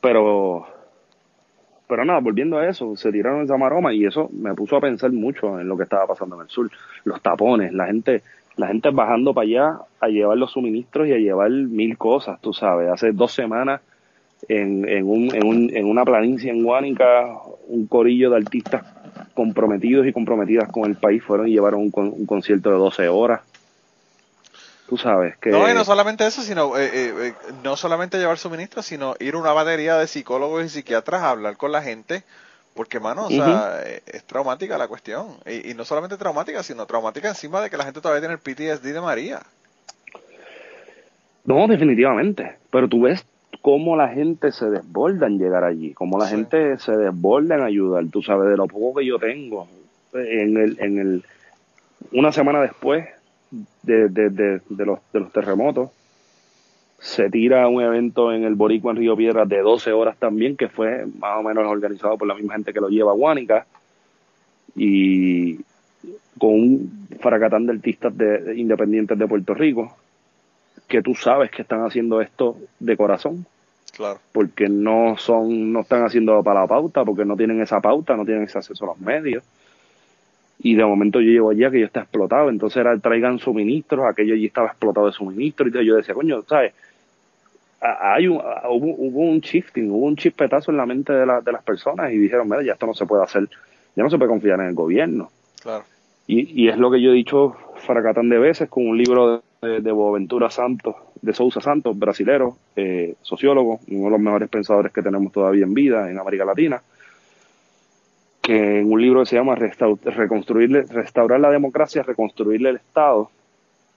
pero, 0.00 0.66
pero 1.88 2.04
nada, 2.04 2.20
volviendo 2.20 2.58
a 2.58 2.68
eso, 2.68 2.96
se 2.96 3.12
tiraron 3.12 3.44
esa 3.44 3.56
maroma 3.56 3.92
y 3.94 4.04
eso 4.04 4.28
me 4.32 4.54
puso 4.54 4.76
a 4.76 4.80
pensar 4.80 5.12
mucho 5.12 5.60
en 5.60 5.68
lo 5.68 5.76
que 5.76 5.84
estaba 5.84 6.06
pasando 6.06 6.36
en 6.36 6.42
el 6.42 6.48
sur, 6.48 6.70
los 7.04 7.22
tapones, 7.22 7.72
la 7.72 7.86
gente, 7.86 8.22
la 8.56 8.68
gente 8.68 8.90
bajando 8.90 9.34
para 9.34 9.44
allá 9.46 9.78
a 10.00 10.08
llevar 10.08 10.36
los 10.38 10.52
suministros 10.52 11.08
y 11.08 11.12
a 11.12 11.18
llevar 11.18 11.50
mil 11.50 11.96
cosas, 11.98 12.40
tú 12.40 12.52
sabes, 12.52 12.88
hace 12.90 13.12
dos 13.12 13.32
semanas 13.32 13.80
en, 14.48 14.88
en, 14.88 15.08
un, 15.08 15.34
en, 15.34 15.46
un, 15.46 15.70
en 15.74 15.86
una 15.86 16.04
planicie 16.04 16.50
en 16.50 16.62
Guánica, 16.62 17.26
un 17.68 17.86
corillo 17.86 18.30
de 18.30 18.36
artistas 18.36 18.84
comprometidos 19.34 20.06
y 20.06 20.12
comprometidas 20.12 20.70
con 20.70 20.84
el 20.88 20.96
país 20.96 21.22
fueron 21.22 21.48
y 21.48 21.52
llevaron 21.52 21.80
un, 21.80 21.90
con- 21.90 22.12
un 22.12 22.26
concierto 22.26 22.70
de 22.70 22.76
12 22.76 23.08
horas. 23.08 23.40
Tú 24.88 24.98
sabes 24.98 25.36
que... 25.38 25.50
No, 25.50 25.68
y 25.68 25.74
no 25.74 25.82
solamente 25.82 26.26
eso, 26.26 26.42
sino 26.42 26.76
eh, 26.78 26.90
eh, 26.92 27.12
eh, 27.28 27.32
no 27.64 27.74
solamente 27.74 28.18
llevar 28.18 28.36
suministros, 28.36 28.84
sino 28.84 29.14
ir 29.18 29.34
a 29.34 29.38
una 29.38 29.52
batería 29.52 29.96
de 29.96 30.06
psicólogos 30.06 30.62
y 30.64 30.68
psiquiatras 30.68 31.22
a 31.22 31.30
hablar 31.30 31.56
con 31.56 31.72
la 31.72 31.80
gente, 31.82 32.22
porque, 32.74 32.98
mano, 33.00 33.26
o 33.26 33.30
sea, 33.30 33.80
eh, 33.86 34.02
es 34.06 34.24
traumática 34.24 34.76
la 34.76 34.88
cuestión. 34.88 35.36
Y, 35.46 35.70
y 35.70 35.74
no 35.74 35.84
solamente 35.84 36.16
traumática, 36.16 36.62
sino 36.62 36.86
traumática 36.86 37.28
encima 37.28 37.60
de 37.60 37.70
que 37.70 37.76
la 37.76 37.84
gente 37.84 38.00
todavía 38.00 38.20
tiene 38.28 38.34
el 38.34 38.40
PTSD 38.40 38.92
de 38.92 39.00
María. 39.00 39.40
No, 41.44 41.66
definitivamente. 41.68 42.56
Pero 42.70 42.88
tú 42.88 43.02
ves 43.02 43.24
cómo 43.60 43.96
la 43.96 44.08
gente 44.08 44.50
se 44.52 44.66
desborda 44.66 45.26
en 45.26 45.38
llegar 45.38 45.64
allí, 45.64 45.92
cómo 45.94 46.18
la 46.18 46.26
Sí. 46.26 46.36
gente 46.36 46.78
se 46.78 46.92
desborda 46.96 47.54
en 47.56 47.62
ayudar. 47.62 48.04
Tú 48.10 48.22
sabes, 48.22 48.48
de 48.50 48.56
lo 48.56 48.66
poco 48.66 48.98
que 48.98 49.06
yo 49.06 49.18
tengo, 49.18 49.68
en 50.12 50.56
el, 50.56 50.76
en 50.80 50.98
el, 50.98 51.24
una 52.12 52.32
semana 52.32 52.60
después 52.62 53.06
de, 53.82 54.08
de, 54.08 54.30
de, 54.30 54.60
de 54.68 54.84
los, 54.86 54.98
de 55.12 55.20
los 55.20 55.32
terremotos, 55.32 55.90
se 57.04 57.28
tira 57.28 57.68
un 57.68 57.82
evento 57.82 58.32
en 58.32 58.44
el 58.44 58.54
Boricua 58.54 58.92
en 58.92 58.96
Río 58.96 59.14
Piedras 59.14 59.46
de 59.46 59.60
12 59.60 59.92
horas 59.92 60.16
también, 60.16 60.56
que 60.56 60.70
fue 60.70 61.04
más 61.18 61.36
o 61.38 61.42
menos 61.42 61.66
organizado 61.66 62.16
por 62.16 62.26
la 62.26 62.34
misma 62.34 62.54
gente 62.54 62.72
que 62.72 62.80
lo 62.80 62.88
lleva 62.88 63.10
a 63.10 63.14
Guánica, 63.14 63.66
y 64.74 65.56
con 66.38 66.50
un 66.50 67.08
fracatán 67.20 67.66
de 67.66 67.72
artistas 67.72 68.16
de, 68.16 68.38
de 68.38 68.58
independientes 68.58 69.18
de 69.18 69.26
Puerto 69.26 69.52
Rico, 69.52 69.94
que 70.88 71.02
tú 71.02 71.14
sabes 71.14 71.50
que 71.50 71.60
están 71.60 71.84
haciendo 71.84 72.22
esto 72.22 72.56
de 72.80 72.96
corazón, 72.96 73.44
Claro. 73.94 74.18
porque 74.32 74.70
no 74.70 75.16
son, 75.18 75.74
no 75.74 75.80
están 75.80 76.04
haciendo 76.04 76.42
para 76.42 76.62
la 76.62 76.66
pauta, 76.66 77.04
porque 77.04 77.26
no 77.26 77.36
tienen 77.36 77.60
esa 77.60 77.82
pauta, 77.82 78.16
no 78.16 78.24
tienen 78.24 78.44
ese 78.44 78.56
acceso 78.56 78.82
a 78.84 78.88
los 78.88 78.98
medios. 78.98 79.44
Y 80.58 80.74
de 80.74 80.86
momento 80.86 81.20
yo 81.20 81.30
llego 81.30 81.50
allá 81.50 81.70
que 81.70 81.80
yo 81.80 81.86
está 81.86 82.00
explotado, 82.00 82.48
entonces 82.48 82.78
era 82.78 82.98
traigan 82.98 83.38
suministros, 83.38 84.06
aquello 84.06 84.32
allí 84.34 84.46
estaba 84.46 84.68
explotado 84.68 85.06
de 85.06 85.12
suministros, 85.12 85.68
y 85.68 85.84
yo 85.84 85.96
decía, 85.96 86.14
coño, 86.14 86.42
¿sabes? 86.48 86.72
Hay 87.86 88.26
un, 88.28 88.36
hubo, 88.38 88.94
hubo 88.96 89.20
un 89.20 89.40
shifting, 89.40 89.90
hubo 89.90 90.06
un 90.06 90.16
chispetazo 90.16 90.70
en 90.70 90.78
la 90.78 90.86
mente 90.86 91.12
de, 91.12 91.26
la- 91.26 91.40
de 91.42 91.52
las 91.52 91.62
personas 91.62 92.10
y 92.12 92.16
dijeron, 92.18 92.48
mira, 92.48 92.62
ya 92.62 92.72
esto 92.72 92.86
no 92.86 92.94
se 92.94 93.04
puede 93.04 93.22
hacer, 93.22 93.46
ya 93.94 94.02
no 94.02 94.08
se 94.08 94.16
puede 94.16 94.30
confiar 94.30 94.58
en 94.60 94.66
el 94.68 94.74
gobierno. 94.74 95.30
Claro. 95.62 95.84
Y, 96.26 96.62
y 96.64 96.68
es 96.70 96.78
lo 96.78 96.90
que 96.90 97.02
yo 97.02 97.10
he 97.10 97.14
dicho 97.14 97.54
fracatán 97.76 98.30
de 98.30 98.38
veces 98.38 98.70
con 98.70 98.86
un 98.88 98.96
libro 98.96 99.42
de, 99.60 99.80
de 99.82 99.92
Boaventura 99.92 100.48
Santos 100.48 100.94
de 101.20 101.32
Sousa 101.34 101.60
Santos, 101.60 101.98
brasilero, 101.98 102.56
eh, 102.76 103.14
sociólogo, 103.22 103.80
uno 103.88 104.04
de 104.04 104.10
los 104.10 104.20
mejores 104.20 104.48
pensadores 104.48 104.92
que 104.92 105.02
tenemos 105.02 105.32
todavía 105.32 105.64
en 105.64 105.72
vida 105.74 106.10
en 106.10 106.18
América 106.18 106.44
Latina, 106.44 106.82
que 108.42 108.80
en 108.80 108.92
un 108.92 109.00
libro 109.00 109.20
que 109.20 109.26
se 109.26 109.36
llama 109.36 109.54
Reconstruirle, 109.54 110.82
Restaurar 110.82 111.40
la 111.40 111.50
democracia, 111.50 112.02
reconstruirle 112.02 112.70
el 112.70 112.76
Estado, 112.76 113.30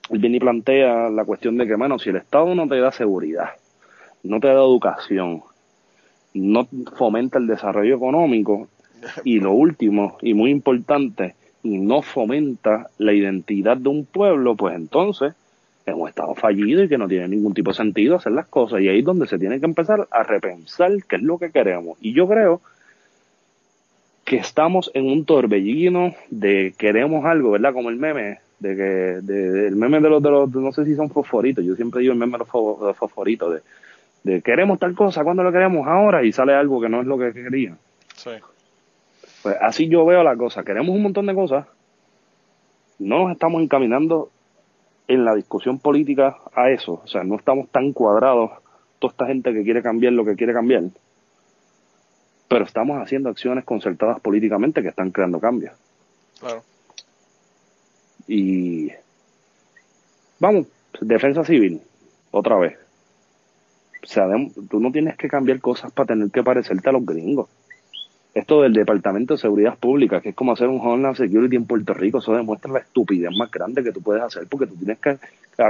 él 0.10 0.20
viene 0.20 0.38
y 0.38 0.40
plantea 0.40 1.10
la 1.10 1.26
cuestión 1.26 1.58
de 1.58 1.68
que, 1.68 1.76
bueno, 1.76 2.00
si 2.00 2.12
el 2.12 2.16
Estado 2.16 2.56
no 2.56 2.66
te 2.68 2.80
da 2.80 2.92
seguridad, 2.94 3.50
no 4.28 4.40
te 4.40 4.48
da 4.48 4.54
educación, 4.54 5.42
no 6.34 6.68
fomenta 6.96 7.40
el 7.40 7.48
desarrollo 7.48 7.96
económico 7.96 8.68
y 9.24 9.40
lo 9.40 9.54
último 9.54 10.18
y 10.22 10.34
muy 10.34 10.52
importante, 10.52 11.36
y 11.64 11.78
no 11.78 12.02
fomenta 12.02 12.90
la 12.98 13.14
identidad 13.14 13.78
de 13.78 13.90
un 13.90 14.06
pueblo, 14.06 14.56
pues 14.56 14.76
entonces 14.76 15.34
es 15.86 15.96
un 15.96 16.08
Estado 16.08 16.36
fallido 16.36 16.84
y 16.84 16.90
que 16.90 16.98
no 16.98 17.08
tiene 17.08 17.30
ningún 17.30 17.54
tipo 17.54 17.72
de 17.72 17.78
sentido 17.78 18.18
hacer 18.18 18.34
las 18.34 18.48
cosas. 18.48 18.82
Y 18.82 18.90
ahí 18.90 19.00
es 19.00 19.06
donde 19.06 19.28
se 19.28 19.40
tiene 19.40 19.60
que 19.60 19.66
empezar 19.66 20.08
a 20.12 20.24
repensar 20.24 20.92
qué 21.08 21.16
es 21.16 21.22
lo 21.22 21.38
que 21.38 21.52
queremos. 21.52 21.98
Y 22.02 22.14
yo 22.14 22.28
creo 22.28 22.62
que 24.26 24.36
estamos 24.36 24.92
en 24.94 25.06
un 25.06 25.24
torbellino 25.24 26.14
de 26.30 26.74
queremos 26.78 27.24
algo, 27.26 27.52
¿verdad? 27.52 27.74
Como 27.74 27.90
el 27.90 27.96
meme, 27.96 28.40
de 28.60 28.76
que, 28.76 28.84
de, 28.84 29.68
el 29.68 29.78
meme 29.78 30.02
de 30.02 30.10
los, 30.10 30.22
de 30.22 30.30
los, 30.30 30.50
no 30.54 30.74
sé 30.74 30.84
si 30.84 30.96
son 30.96 31.10
fosforitos, 31.10 31.64
yo 31.64 31.76
siempre 31.76 32.02
digo 32.02 32.12
el 32.12 32.20
meme 32.20 32.34
de 32.34 32.40
los, 32.40 32.98
fosforitos, 32.98 33.54
de, 33.54 33.62
de 34.28 34.42
queremos 34.42 34.78
tal 34.78 34.94
cosa, 34.94 35.24
cuando 35.24 35.44
lo 35.44 35.52
queremos 35.52 35.88
ahora? 35.88 36.24
Y 36.24 36.32
sale 36.32 36.54
algo 36.54 36.82
que 36.82 36.90
no 36.90 37.02
es 37.02 37.08
lo 37.08 37.18
que 37.18 37.32
querían. 37.34 37.78
Sí. 38.16 38.32
Pues 39.42 39.56
así 39.62 39.88
yo 39.88 40.06
veo 40.06 40.24
la 40.24 40.36
cosa, 40.36 40.64
queremos 40.64 40.96
un 40.96 41.04
montón 41.04 41.26
de 41.28 41.34
cosas, 41.34 41.66
no 43.00 43.24
nos 43.24 43.32
estamos 43.32 43.62
encaminando 43.62 44.30
en 45.08 45.24
la 45.24 45.34
discusión 45.36 45.80
política 45.80 46.38
a 46.54 46.70
eso, 46.70 47.02
o 47.04 47.08
sea, 47.08 47.24
no 47.24 47.36
estamos 47.36 47.70
tan 47.70 47.94
cuadrados, 47.94 48.52
toda 49.00 49.12
esta 49.12 49.28
gente 49.28 49.54
que 49.54 49.64
quiere 49.64 49.82
cambiar 49.82 50.14
lo 50.14 50.26
que 50.26 50.36
quiere 50.36 50.54
cambiar, 50.54 50.84
pero 52.50 52.66
estamos 52.66 53.02
haciendo 53.02 53.30
acciones 53.30 53.64
concertadas 53.64 54.20
políticamente 54.20 54.82
que 54.82 54.90
están 54.90 55.12
creando 55.12 55.40
cambios. 55.40 55.74
Claro. 56.40 56.64
Y 58.28 58.92
vamos, 60.40 60.68
defensa 61.00 61.46
civil, 61.46 61.82
otra 62.32 62.58
vez. 62.58 62.87
O 64.08 64.10
sea, 64.10 64.26
tú 64.70 64.80
no 64.80 64.92
tienes 64.92 65.18
que 65.18 65.28
cambiar 65.28 65.60
cosas 65.60 65.92
para 65.92 66.08
tener 66.08 66.32
que 66.32 66.42
parecerte 66.42 66.88
a 66.88 66.94
los 66.94 67.06
gringos. 67.06 67.50
Esto 68.34 68.62
del 68.62 68.72
Departamento 68.72 69.34
de 69.34 69.40
Seguridad 69.40 69.78
Pública, 69.78 70.22
que 70.22 70.30
es 70.30 70.36
como 70.36 70.54
hacer 70.54 70.70
un 70.70 70.80
Homeland 70.80 71.18
Security 71.18 71.58
en 71.58 71.66
Puerto 71.66 71.94
Rico, 71.94 72.20
eso 72.20 72.34
demuestra 72.34 72.72
la 72.72 72.80
estupidez 72.80 73.32
más 73.36 73.52
grande 73.52 73.84
que 73.84 73.92
tú 73.92 74.02
puedes 74.02 74.24
hacer 74.24 74.48
porque 74.48 74.68
tú 74.68 74.76
tienes 74.76 75.00
que 75.00 75.18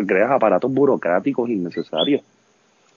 crear 0.06 0.32
aparatos 0.32 0.72
burocráticos 0.72 1.50
innecesarios. 1.50 2.22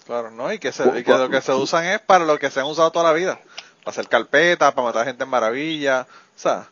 Claro, 0.04 0.30
¿no? 0.30 0.52
Y 0.52 0.58
que, 0.58 0.68
y 0.68 1.02
que 1.04 1.12
lo 1.12 1.30
que 1.30 1.40
se 1.40 1.54
usan 1.54 1.86
es 1.86 2.00
para 2.00 2.24
lo 2.24 2.38
que 2.38 2.50
se 2.50 2.60
han 2.60 2.66
usado 2.66 2.90
toda 2.90 3.12
la 3.12 3.16
vida 3.16 3.38
para 3.80 3.90
hacer 3.90 4.08
carpetas, 4.08 4.72
para 4.72 4.88
matar 4.88 5.06
gente 5.06 5.24
en 5.24 5.30
maravilla, 5.30 6.06
o 6.36 6.38
sea. 6.38 6.68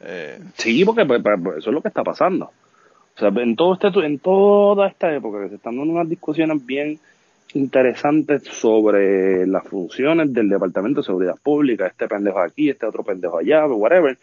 Eh. 0.00 0.38
Sí, 0.56 0.84
porque 0.84 1.04
pues, 1.04 1.22
pues, 1.22 1.38
pues, 1.42 1.58
eso 1.58 1.70
es 1.70 1.74
lo 1.74 1.82
que 1.82 1.88
está 1.88 2.02
pasando. 2.02 2.46
O 3.16 3.18
sea, 3.18 3.28
en 3.28 3.54
todo 3.54 3.74
este, 3.74 3.88
en 4.04 4.18
toda 4.18 4.88
esta 4.88 5.14
época 5.14 5.42
que 5.42 5.50
se 5.50 5.54
están 5.56 5.76
dando 5.76 5.92
unas 5.92 6.08
discusiones 6.08 6.64
bien 6.64 6.98
interesantes 7.54 8.44
sobre 8.44 9.46
las 9.46 9.66
funciones 9.66 10.32
del 10.32 10.48
Departamento 10.48 11.00
de 11.00 11.06
Seguridad 11.06 11.36
Pública, 11.42 11.86
este 11.86 12.08
pendejo 12.08 12.40
aquí, 12.40 12.70
este 12.70 12.86
otro 12.86 13.02
pendejo 13.02 13.38
allá, 13.38 13.66
whatever, 13.66 14.18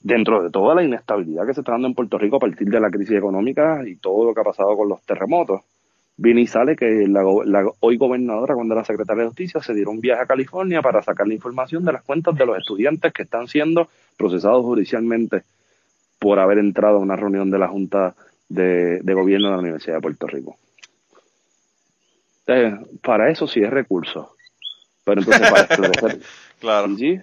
dentro 0.00 0.42
de 0.42 0.50
toda 0.50 0.74
la 0.74 0.82
inestabilidad 0.82 1.46
que 1.46 1.54
se 1.54 1.60
está 1.60 1.72
dando 1.72 1.88
en 1.88 1.94
Puerto 1.94 2.18
Rico 2.18 2.36
a 2.36 2.40
partir 2.40 2.68
de 2.68 2.80
la 2.80 2.90
crisis 2.90 3.16
económica 3.16 3.82
y 3.86 3.96
todo 3.96 4.24
lo 4.24 4.34
que 4.34 4.40
ha 4.40 4.44
pasado 4.44 4.76
con 4.76 4.88
los 4.88 5.02
terremotos 5.02 5.62
viene 6.18 6.42
y 6.42 6.46
sale 6.46 6.76
que 6.76 7.06
la, 7.06 7.22
hoy 7.80 7.96
gobernadora, 7.96 8.54
cuando 8.54 8.74
era 8.74 8.84
secretaria 8.84 9.22
de 9.22 9.28
Justicia, 9.28 9.62
se 9.62 9.72
dieron 9.72 9.94
un 9.94 10.00
viaje 10.00 10.22
a 10.22 10.26
California 10.26 10.82
para 10.82 11.00
sacar 11.00 11.26
la 11.28 11.34
información 11.34 11.84
de 11.84 11.92
las 11.92 12.02
cuentas 12.02 12.36
de 12.36 12.44
los 12.44 12.58
estudiantes 12.58 13.12
que 13.12 13.22
están 13.22 13.46
siendo 13.46 13.88
procesados 14.16 14.64
judicialmente 14.64 15.44
por 16.18 16.40
haber 16.40 16.58
entrado 16.58 16.96
a 16.96 17.00
una 17.00 17.14
reunión 17.14 17.50
de 17.50 17.58
la 17.58 17.68
Junta 17.68 18.16
de, 18.48 19.00
Gobierno 19.04 19.48
de 19.48 19.54
la 19.54 19.60
Universidad 19.60 19.96
de 19.96 20.02
Puerto 20.02 20.26
Rico. 20.26 20.56
Para 23.02 23.30
eso 23.30 23.46
sí 23.46 23.60
es 23.60 23.70
recurso. 23.70 24.34
Pero 25.04 25.20
entonces 25.20 25.50
para 25.50 25.62
esclarecer. 25.68 26.20
claro. 26.60 26.96
¿sí? 26.96 27.20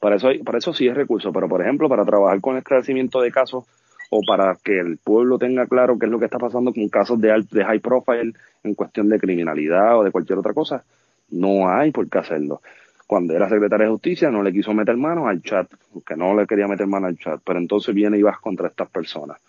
Para 0.00 0.16
eso, 0.16 0.28
para 0.44 0.58
eso 0.58 0.72
sí 0.72 0.86
es 0.86 0.94
recurso. 0.94 1.32
Pero, 1.32 1.48
por 1.48 1.62
ejemplo, 1.62 1.88
para 1.88 2.04
trabajar 2.04 2.40
con 2.40 2.54
el 2.54 2.60
esclarecimiento 2.60 3.20
de 3.20 3.30
casos 3.30 3.64
o 4.10 4.20
para 4.26 4.56
que 4.62 4.78
el 4.78 4.98
pueblo 4.98 5.38
tenga 5.38 5.66
claro 5.66 5.98
qué 5.98 6.06
es 6.06 6.12
lo 6.12 6.18
que 6.18 6.24
está 6.24 6.38
pasando 6.38 6.72
con 6.72 6.88
casos 6.88 7.20
de, 7.20 7.44
de 7.50 7.64
high 7.64 7.78
profile 7.78 8.32
en 8.64 8.74
cuestión 8.74 9.08
de 9.08 9.20
criminalidad 9.20 9.98
o 9.98 10.02
de 10.02 10.10
cualquier 10.10 10.38
otra 10.38 10.52
cosa, 10.52 10.84
no 11.30 11.68
hay 11.68 11.92
por 11.92 12.08
qué 12.08 12.18
hacerlo. 12.18 12.60
Cuando 13.06 13.34
era 13.34 13.48
secretaria 13.48 13.86
de 13.86 13.92
justicia 13.92 14.30
no 14.30 14.42
le 14.42 14.52
quiso 14.52 14.72
meter 14.72 14.96
mano 14.96 15.28
al 15.28 15.42
chat, 15.42 15.68
porque 15.92 16.16
no 16.16 16.34
le 16.34 16.46
quería 16.46 16.66
meter 16.66 16.86
mano 16.86 17.06
al 17.06 17.18
chat, 17.18 17.40
pero 17.44 17.58
entonces 17.58 17.94
viene 17.94 18.18
y 18.18 18.22
vas 18.22 18.38
contra 18.40 18.68
estas 18.68 18.90
personas. 18.90 19.40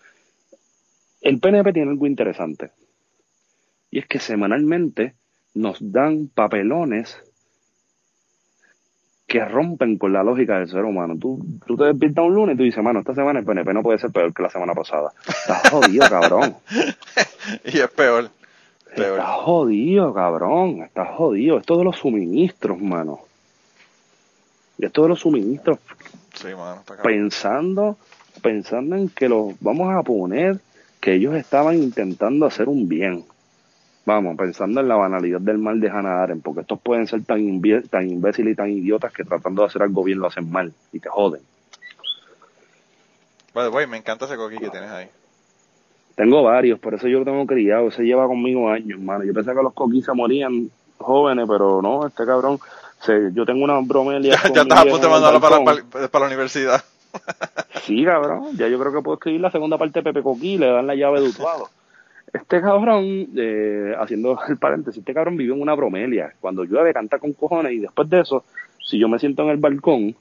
El 1.20 1.38
PNP 1.38 1.72
tiene 1.72 1.90
algo 1.90 2.06
interesante, 2.06 2.70
y 3.92 3.98
es 3.98 4.06
que 4.06 4.18
semanalmente 4.18 5.14
nos 5.54 5.76
dan 5.92 6.26
papelones 6.34 7.16
que 9.26 9.44
rompen 9.44 9.98
con 9.98 10.14
la 10.14 10.22
lógica 10.22 10.58
del 10.58 10.68
ser 10.68 10.84
humano. 10.84 11.14
Tú, 11.20 11.44
tú 11.66 11.76
te 11.76 11.84
despiertas 11.84 12.24
un 12.24 12.34
lunes 12.34 12.54
y 12.54 12.56
tú 12.56 12.64
dices, 12.64 12.82
mano, 12.82 13.00
esta 13.00 13.14
semana 13.14 13.40
el 13.40 13.44
PNP 13.44 13.72
no 13.74 13.82
puede 13.82 13.98
ser 13.98 14.10
peor 14.10 14.32
que 14.32 14.42
la 14.42 14.48
semana 14.48 14.74
pasada. 14.74 15.12
Estás 15.28 15.68
jodido, 15.70 16.08
cabrón. 16.08 16.56
y 17.64 17.78
es 17.78 17.90
peor. 17.90 18.30
Estás 18.90 19.36
jodido, 19.40 20.14
cabrón. 20.14 20.82
Estás 20.82 21.08
jodido. 21.14 21.58
Esto 21.58 21.76
de 21.76 21.84
los 21.84 21.96
suministros, 21.96 22.80
mano. 22.80 23.20
Esto 24.78 25.02
de 25.02 25.08
los 25.10 25.20
suministros. 25.20 25.78
Sí, 26.34 26.48
mano, 26.48 26.82
pensando, 27.02 27.98
pensando 28.42 28.96
en 28.96 29.10
que 29.10 29.28
los 29.28 29.54
vamos 29.60 29.94
a 29.94 30.02
poner 30.02 30.60
que 30.98 31.14
ellos 31.14 31.34
estaban 31.34 31.76
intentando 31.76 32.46
hacer 32.46 32.68
un 32.68 32.88
bien. 32.88 33.24
Vamos, 34.04 34.36
pensando 34.36 34.80
en 34.80 34.88
la 34.88 34.96
banalidad 34.96 35.40
del 35.40 35.58
mal 35.58 35.80
de 35.80 35.88
Hannah 35.88 36.22
Arendt, 36.22 36.42
porque 36.42 36.62
estos 36.62 36.80
pueden 36.80 37.06
ser 37.06 37.24
tan, 37.24 37.38
tan 37.88 38.08
imbéciles 38.08 38.52
y 38.52 38.56
tan 38.56 38.70
idiotas 38.70 39.12
que 39.12 39.22
tratando 39.22 39.62
de 39.62 39.68
hacer 39.68 39.82
algo 39.82 40.02
bien 40.02 40.18
lo 40.18 40.26
hacen 40.26 40.50
mal 40.50 40.72
y 40.92 40.98
te 40.98 41.08
joden. 41.08 41.42
Bueno, 43.54 43.70
güey, 43.70 43.86
me 43.86 43.98
encanta 43.98 44.24
ese 44.24 44.36
coquí 44.36 44.58
que 44.58 44.70
tienes 44.70 44.90
ahí. 44.90 45.08
Tengo 46.16 46.42
varios, 46.42 46.78
por 46.80 46.94
eso 46.94 47.06
yo 47.06 47.20
lo 47.20 47.24
tengo 47.24 47.46
criado. 47.46 47.90
Se 47.90 48.02
lleva 48.02 48.26
conmigo 48.26 48.68
años, 48.70 48.98
hermano. 48.98 49.24
Yo 49.24 49.32
pensé 49.32 49.54
que 49.54 49.62
los 49.62 49.72
coquís 49.72 50.04
se 50.04 50.12
morían 50.12 50.70
jóvenes, 50.98 51.46
pero 51.48 51.80
no, 51.80 52.06
este 52.06 52.26
cabrón. 52.26 52.58
yo 53.32 53.46
tengo 53.46 53.64
una 53.64 53.78
bromelia. 53.80 54.36
ya 54.54 54.62
estás 54.62 54.80
a 54.80 54.82
punto 54.82 55.06
de 55.06 55.08
mandarlo 55.08 55.40
para, 55.40 56.08
para, 56.08 56.24
la 56.24 56.26
universidad. 56.26 56.82
sí, 57.82 58.04
cabrón. 58.04 58.56
Ya 58.56 58.68
yo 58.68 58.78
creo 58.78 58.92
que 58.92 59.00
puedo 59.00 59.14
escribir 59.14 59.40
la 59.40 59.50
segunda 59.50 59.78
parte 59.78 60.00
de 60.00 60.02
Pepe 60.02 60.22
Coquí, 60.22 60.58
le 60.58 60.66
dan 60.66 60.86
la 60.86 60.94
llave 60.94 61.20
de 61.20 61.28
Utuado. 61.28 61.70
Este 62.32 62.62
cabrón, 62.62 63.28
eh, 63.36 63.94
haciendo 63.98 64.38
el 64.48 64.56
paréntesis, 64.56 65.00
este 65.00 65.14
cabrón 65.14 65.36
vive 65.36 65.54
en 65.54 65.60
una 65.60 65.74
bromelia. 65.74 66.32
Cuando 66.40 66.64
llueve 66.64 66.94
canta 66.94 67.18
con 67.18 67.32
cojones 67.32 67.72
y 67.72 67.78
después 67.78 68.08
de 68.08 68.20
eso, 68.20 68.44
si 68.82 68.98
yo 68.98 69.08
me 69.08 69.18
siento 69.18 69.42
en 69.42 69.50
el 69.50 69.58
balcón 69.58 70.14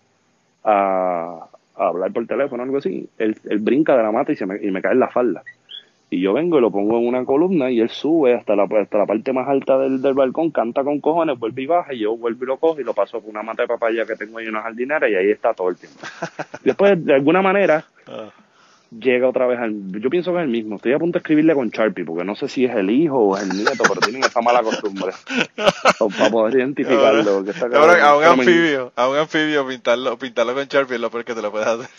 a, 0.64 1.48
hablar 1.76 2.12
por 2.12 2.28
teléfono 2.28 2.62
o 2.62 2.66
algo 2.66 2.78
así, 2.78 3.10
él, 3.18 3.36
brinca 3.60 3.96
de 3.96 4.04
la 4.04 4.12
mata 4.12 4.32
y, 4.32 4.36
se 4.36 4.46
me, 4.46 4.58
y 4.62 4.70
me 4.72 4.82
cae 4.82 4.94
en 4.94 5.00
la 5.00 5.08
falda. 5.08 5.42
Y 6.10 6.20
yo 6.20 6.34
vengo 6.34 6.58
y 6.58 6.62
lo 6.62 6.70
pongo 6.70 6.98
en 6.98 7.08
una 7.08 7.24
columna 7.24 7.72
y 7.72 7.80
él 7.80 7.90
sube 7.90 8.36
hasta 8.36 8.54
la, 8.58 8.64
hasta 8.64 8.98
la 8.98 9.06
parte 9.06 9.32
más 9.32 9.48
alta 9.48 9.80
del, 9.80 10.02
del 10.02 10.14
balcón, 10.14 10.52
canta 10.52 10.84
con 10.84 11.00
cojones, 11.00 11.40
vuelve 11.40 11.62
y 11.62 11.66
baja, 11.66 11.94
y 11.94 12.00
yo 12.00 12.18
vuelvo 12.18 12.44
y 12.44 12.48
lo 12.48 12.58
cojo 12.58 12.82
y 12.82 12.84
lo 12.84 12.94
paso 12.94 13.22
por 13.22 13.30
una 13.30 13.42
mata 13.42 13.62
de 13.62 13.70
papaya 13.70 14.06
que 14.06 14.18
tengo 14.18 14.38
ahí 14.38 14.44
en 14.44 14.52
una 14.52 14.64
jardinera 14.64 15.10
y 15.10 15.16
ahí 15.16 15.32
está 15.32 15.54
todo 15.54 15.70
el 15.70 15.78
tiempo. 15.78 16.02
Después, 16.66 17.04
de 17.06 17.14
alguna 17.14 17.42
manera, 17.42 17.86
ah 18.08 18.30
llega 18.92 19.28
otra 19.28 19.48
vez 19.48 19.60
al... 19.60 19.74
Yo 20.00 20.10
pienso 20.10 20.32
que 20.32 20.40
es 20.40 20.44
el 20.44 20.50
mismo. 20.50 20.76
Estoy 20.76 20.94
a 20.94 21.00
punto 21.00 21.18
de 21.18 21.20
escribirle 21.20 21.54
con 21.54 21.70
Sharpie, 21.70 22.06
porque 22.06 22.24
no 22.24 22.36
sé 22.36 22.48
si 22.48 22.66
es 22.66 22.76
el 22.76 22.90
hijo 22.90 23.18
o 23.18 23.38
es 23.38 23.44
el 23.44 23.58
nieto, 23.58 23.84
pero 23.88 24.02
tienen 24.02 24.24
esa 24.24 24.42
mala 24.42 24.62
costumbre. 24.62 25.14
para 26.18 26.30
poder 26.30 26.60
identificarlo. 26.60 27.44
a 27.44 28.18
un 28.18 28.24
anfibio, 28.24 28.92
a 28.96 29.08
un 29.08 29.18
anfibio 29.18 29.68
pintarlo, 29.68 30.18
pintarlo 30.18 30.54
con 30.54 30.66
Sharpie 30.66 30.96
es 30.96 31.02
lo 31.02 31.10
peor 31.10 31.26
que 31.26 31.34
te 31.34 31.42
lo 31.42 31.52
puedes 31.52 31.68
hacer. 31.68 31.90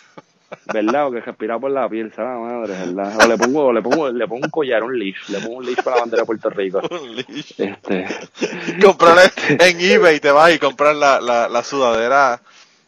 ¿Verdad? 0.71 1.07
O 1.07 1.11
que 1.11 1.19
respira 1.19 1.57
por 1.57 1.71
la 1.71 1.89
piel, 1.89 2.13
¿sabes? 2.13 2.39
Madre, 2.39 2.73
¿verdad? 2.73 3.17
O 3.23 3.27
le 3.27 3.37
pongo, 3.37 3.73
le 3.73 3.81
pongo, 3.81 4.09
le 4.11 4.27
pongo 4.27 4.45
un 4.45 4.51
collar, 4.51 4.83
un 4.83 4.97
leash, 4.99 5.29
le 5.29 5.39
pongo 5.39 5.57
un 5.57 5.65
leash 5.65 5.81
para 5.81 5.95
la 5.95 6.01
bandera 6.03 6.21
de 6.21 6.25
Puerto 6.27 6.49
Rico. 6.51 6.79
un 6.91 7.15
leash. 7.15 7.53
Este. 7.57 8.05
Comprarle 8.83 9.23
en 9.47 9.79
eBay, 9.79 10.19
te 10.19 10.29
vas 10.29 10.53
y 10.53 10.59
comprar 10.59 10.95
la, 10.95 11.19
la, 11.19 11.49
la 11.49 11.63
sudadera 11.63 12.39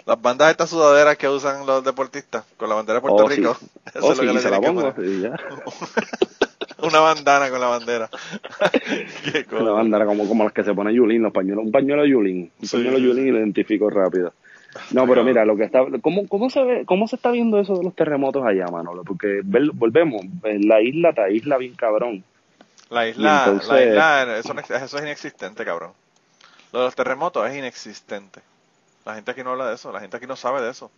las 0.06 0.22
bandas 0.22 0.52
estas 0.52 0.70
sudaderas 0.70 1.18
que 1.18 1.28
usan 1.28 1.66
los 1.66 1.84
deportistas 1.84 2.46
con 2.58 2.70
la 2.70 2.76
bandera 2.76 2.96
de 2.96 3.02
Puerto 3.02 3.26
oh, 3.26 3.30
Rico. 3.30 3.58
Eso 3.94 4.14
es 4.14 4.20
oh, 4.20 4.24
lo 4.24 4.34
que 4.34 4.40
se 4.40 4.50
la 4.50 4.62
pongo, 4.62 4.94
Una 6.84 7.00
bandana 7.00 7.50
con 7.50 7.60
la 7.60 7.68
bandera. 7.68 8.10
Una 9.60 9.72
bandana 9.72 10.06
como, 10.06 10.28
como 10.28 10.44
las 10.44 10.54
que 10.54 10.64
se 10.64 10.74
pone 10.74 10.94
Yulín, 10.94 11.24
los 11.24 11.34
pañuelos. 11.34 11.66
Un 11.66 11.72
pañuelo 11.72 12.06
Yulín. 12.06 12.52
Un 12.62 12.70
pañuelo 12.70 13.00
Yulín 13.00 13.28
y 13.28 13.32
lo 13.32 13.40
identifico 13.40 13.90
rápido. 13.90 14.34
No, 14.92 15.08
pero 15.08 15.24
mira, 15.24 15.46
lo 15.46 15.56
que 15.56 15.64
está, 15.64 15.80
¿cómo, 16.02 16.28
cómo 16.28 16.50
se 16.50 16.62
ve, 16.64 16.86
cómo 16.86 17.08
se 17.08 17.16
está 17.16 17.32
viendo 17.32 17.60
eso 17.60 17.76
de 17.78 17.84
los 17.84 17.96
terremotos 17.96 18.46
allá, 18.46 18.66
Manolo? 18.68 19.04
Porque 19.04 19.42
volvemos, 19.44 20.22
en 20.44 20.68
la 20.68 20.82
isla, 20.82 21.14
ta 21.14 21.30
isla 21.30 21.58
bien 21.58 21.76
cabrón. 21.76 22.24
La 22.90 23.08
isla, 23.08 23.46
entonces- 23.46 23.70
la 23.70 23.84
isla, 23.84 24.38
eso, 24.38 24.54
eso 24.54 24.98
es 24.98 25.04
inexistente, 25.04 25.64
cabrón. 25.64 25.92
Lo 26.74 26.80
de 26.80 26.86
los 26.86 26.96
terremotos 26.96 27.50
es 27.50 27.56
inexistente. 27.56 28.42
La 29.06 29.16
gente 29.16 29.32
aquí 29.32 29.44
no 29.44 29.52
habla 29.52 29.68
de 29.70 29.76
eso, 29.76 29.92
la 29.92 30.00
gente 30.00 30.18
aquí 30.18 30.26
no 30.26 30.36
sabe 30.36 30.62
de 30.62 30.72
eso. 30.72 30.90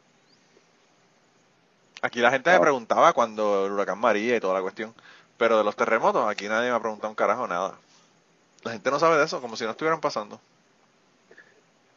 Aquí 2.02 2.20
la 2.20 2.32
gente 2.32 2.52
me 2.52 2.60
preguntaba 2.60 3.12
cuando 3.14 3.66
el 3.66 3.72
huracán 3.72 4.00
María 4.00 4.36
y 4.36 4.40
toda 4.40 4.54
la 4.54 4.62
cuestión, 4.62 4.94
pero 5.38 5.58
de 5.58 5.64
los 5.64 5.76
terremotos 5.76 6.30
aquí 6.30 6.48
nadie 6.48 6.70
me 6.70 6.76
ha 6.76 6.80
preguntado 6.80 7.10
un 7.10 7.16
carajo 7.16 7.48
nada. 7.48 7.74
La 8.64 8.72
gente 8.72 8.92
no 8.92 9.00
sabe 9.00 9.18
de 9.18 9.26
eso, 9.26 9.42
como 9.42 9.56
si 9.56 9.66
no 9.66 9.72
estuvieran 9.72 10.00
pasando. 10.00 10.40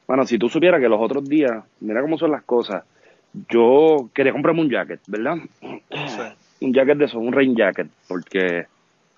Bueno, 0.07 0.27
si 0.27 0.39
tú 0.39 0.49
supieras 0.49 0.81
que 0.81 0.89
los 0.89 1.01
otros 1.01 1.29
días, 1.29 1.63
mira 1.81 2.01
cómo 2.01 2.19
son 2.19 2.33
las 2.33 2.43
cosas. 2.43 2.83
Yo 3.49 4.09
quería 4.13 4.33
comprarme 4.33 4.63
un 4.63 4.71
jacket, 4.71 5.01
¿verdad? 5.07 5.37
Sí. 5.61 5.83
Un 6.63 6.75
jacket 6.75 6.99
de 6.99 7.07
eso, 7.07 7.19
un 7.19 7.33
rain 7.33 7.57
jacket, 7.57 7.89
porque, 8.07 8.67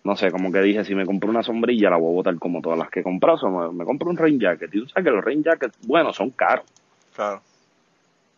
no 0.05 0.15
sé, 0.15 0.31
como 0.31 0.53
que 0.53 0.61
dije, 0.61 0.85
si 0.85 0.95
me 0.95 1.05
compro 1.05 1.29
una 1.29 1.43
sombrilla 1.43 1.91
la 1.91 1.97
voy 1.97 2.13
a 2.13 2.15
botar 2.15 2.39
como 2.39 2.63
todas 2.63 2.79
las 2.79 2.89
que 2.89 3.01
he 3.01 3.03
comprado, 3.03 3.51
me, 3.51 3.79
me 3.79 3.85
compro 3.85 4.11
un 4.11 4.17
rain 4.17 4.39
jacket. 4.39 4.73
Y 4.73 4.79
tú 4.79 4.89
sabes 4.89 5.05
que 5.07 5.11
los 5.11 5.25
rain 5.25 5.43
jackets, 5.43 5.77
bueno, 5.85 6.13
son 6.13 6.31
caros. 6.31 6.65
Claro. 7.15 7.43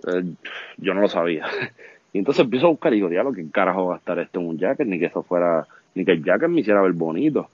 Eh, 0.07 0.35
yo 0.79 0.95
no 0.95 1.01
lo 1.01 1.09
sabía. 1.09 1.47
Y 2.13 2.19
entonces 2.19 2.45
empiezo 2.45 2.69
a 2.69 2.71
buscar 2.71 2.93
y 2.93 2.99
digo, 2.99 3.09
diablo, 3.09 3.33
¿qué 3.33 3.45
carajo 3.51 3.87
va 3.87 3.97
a 3.97 3.99
estar 3.99 4.17
esto 4.21 4.39
en 4.39 4.47
un 4.47 4.57
jacket? 4.57 4.87
Ni 4.87 5.01
que 5.01 5.07
eso 5.07 5.25
fuera, 5.25 5.67
ni 5.97 6.05
que 6.05 6.13
el 6.13 6.23
jacket 6.23 6.49
me 6.49 6.61
hiciera 6.61 6.81
ver 6.81 6.93
bonito. 6.93 7.51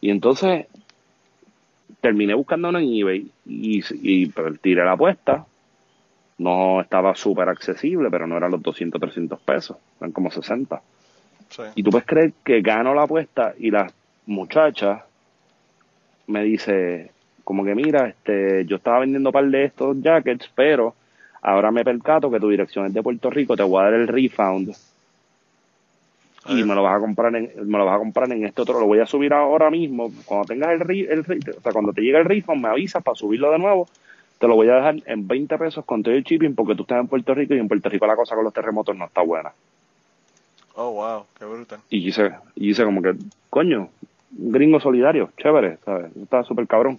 Y 0.00 0.10
entonces 0.10 0.66
terminé 2.00 2.34
buscando 2.34 2.70
uno 2.70 2.80
en 2.80 2.92
eBay 2.92 3.30
y, 3.46 3.84
y 4.02 4.32
tiré 4.60 4.84
la 4.84 4.94
apuesta. 4.94 5.46
No 6.38 6.80
estaba 6.80 7.14
súper 7.14 7.48
accesible, 7.50 8.10
pero 8.10 8.26
no 8.26 8.36
eran 8.36 8.50
los 8.50 8.60
200, 8.60 9.00
300 9.00 9.38
pesos, 9.42 9.76
eran 10.00 10.10
como 10.10 10.32
60. 10.32 10.82
Sí. 11.48 11.62
Y 11.76 11.84
tú 11.84 11.90
puedes 11.90 12.06
creer 12.08 12.32
que 12.44 12.62
gano 12.62 12.92
la 12.94 13.04
apuesta 13.04 13.54
y 13.56 13.70
la 13.70 13.92
muchacha 14.26 15.04
me 16.26 16.42
dice, 16.42 17.12
como 17.44 17.64
que 17.64 17.74
mira, 17.74 18.08
este, 18.08 18.64
yo 18.66 18.76
estaba 18.76 19.00
vendiendo 19.00 19.30
un 19.30 19.32
par 19.32 19.46
de 19.46 19.64
estos 19.64 20.00
jackets, 20.00 20.50
pero 20.54 20.94
ahora 21.42 21.70
me 21.70 21.84
percato 21.84 22.30
que 22.30 22.40
tu 22.40 22.48
dirección 22.48 22.86
es 22.86 22.94
de 22.94 23.02
Puerto 23.02 23.30
Rico, 23.30 23.56
te 23.56 23.62
voy 23.62 23.80
a 23.80 23.84
dar 23.84 23.94
el 23.94 24.08
refund 24.08 24.74
y 26.46 26.64
me 26.64 26.74
lo 26.74 26.82
vas 26.82 26.96
a 26.96 27.00
comprar 27.00 27.34
en, 27.36 27.52
me 27.66 27.78
lo 27.78 27.84
vas 27.84 27.96
a 27.96 27.98
comprar 27.98 28.32
en 28.32 28.44
este 28.44 28.62
otro, 28.62 28.80
lo 28.80 28.86
voy 28.86 28.98
a 28.98 29.06
subir 29.06 29.32
ahora 29.32 29.70
mismo, 29.70 30.10
cuando 30.24 30.46
tengas 30.46 30.70
el, 30.70 30.90
el 30.90 31.20
o 31.20 31.60
sea, 31.60 31.72
cuando 31.72 31.92
te 31.92 32.00
llegue 32.00 32.18
el 32.18 32.24
refund 32.24 32.62
me 32.62 32.68
avisas 32.68 33.02
para 33.02 33.14
subirlo 33.14 33.50
de 33.50 33.58
nuevo, 33.58 33.86
te 34.38 34.48
lo 34.48 34.54
voy 34.54 34.68
a 34.70 34.76
dejar 34.76 34.96
en 35.04 35.28
20 35.28 35.58
pesos 35.58 35.84
con 35.84 36.02
todo 36.02 36.14
el 36.14 36.24
shipping 36.24 36.54
porque 36.54 36.74
tú 36.74 36.82
estás 36.82 37.00
en 37.00 37.08
Puerto 37.08 37.34
Rico 37.34 37.54
y 37.54 37.58
en 37.58 37.68
Puerto 37.68 37.90
Rico 37.90 38.06
la 38.06 38.16
cosa 38.16 38.34
con 38.34 38.44
los 38.44 38.54
terremotos 38.54 38.96
no 38.96 39.04
está 39.04 39.20
buena. 39.20 39.52
Oh, 40.76 40.92
wow, 40.92 41.24
qué 41.38 41.44
brutal. 41.44 41.80
Y 41.90 42.08
hice, 42.08 42.30
y 42.54 42.70
hice 42.70 42.84
como 42.84 43.02
que, 43.02 43.14
coño, 43.50 43.90
gringo 44.30 44.80
solidario, 44.80 45.30
chévere, 45.36 45.76
¿sabes? 45.84 46.16
Estaba 46.16 46.44
súper 46.44 46.66
cabrón. 46.66 46.98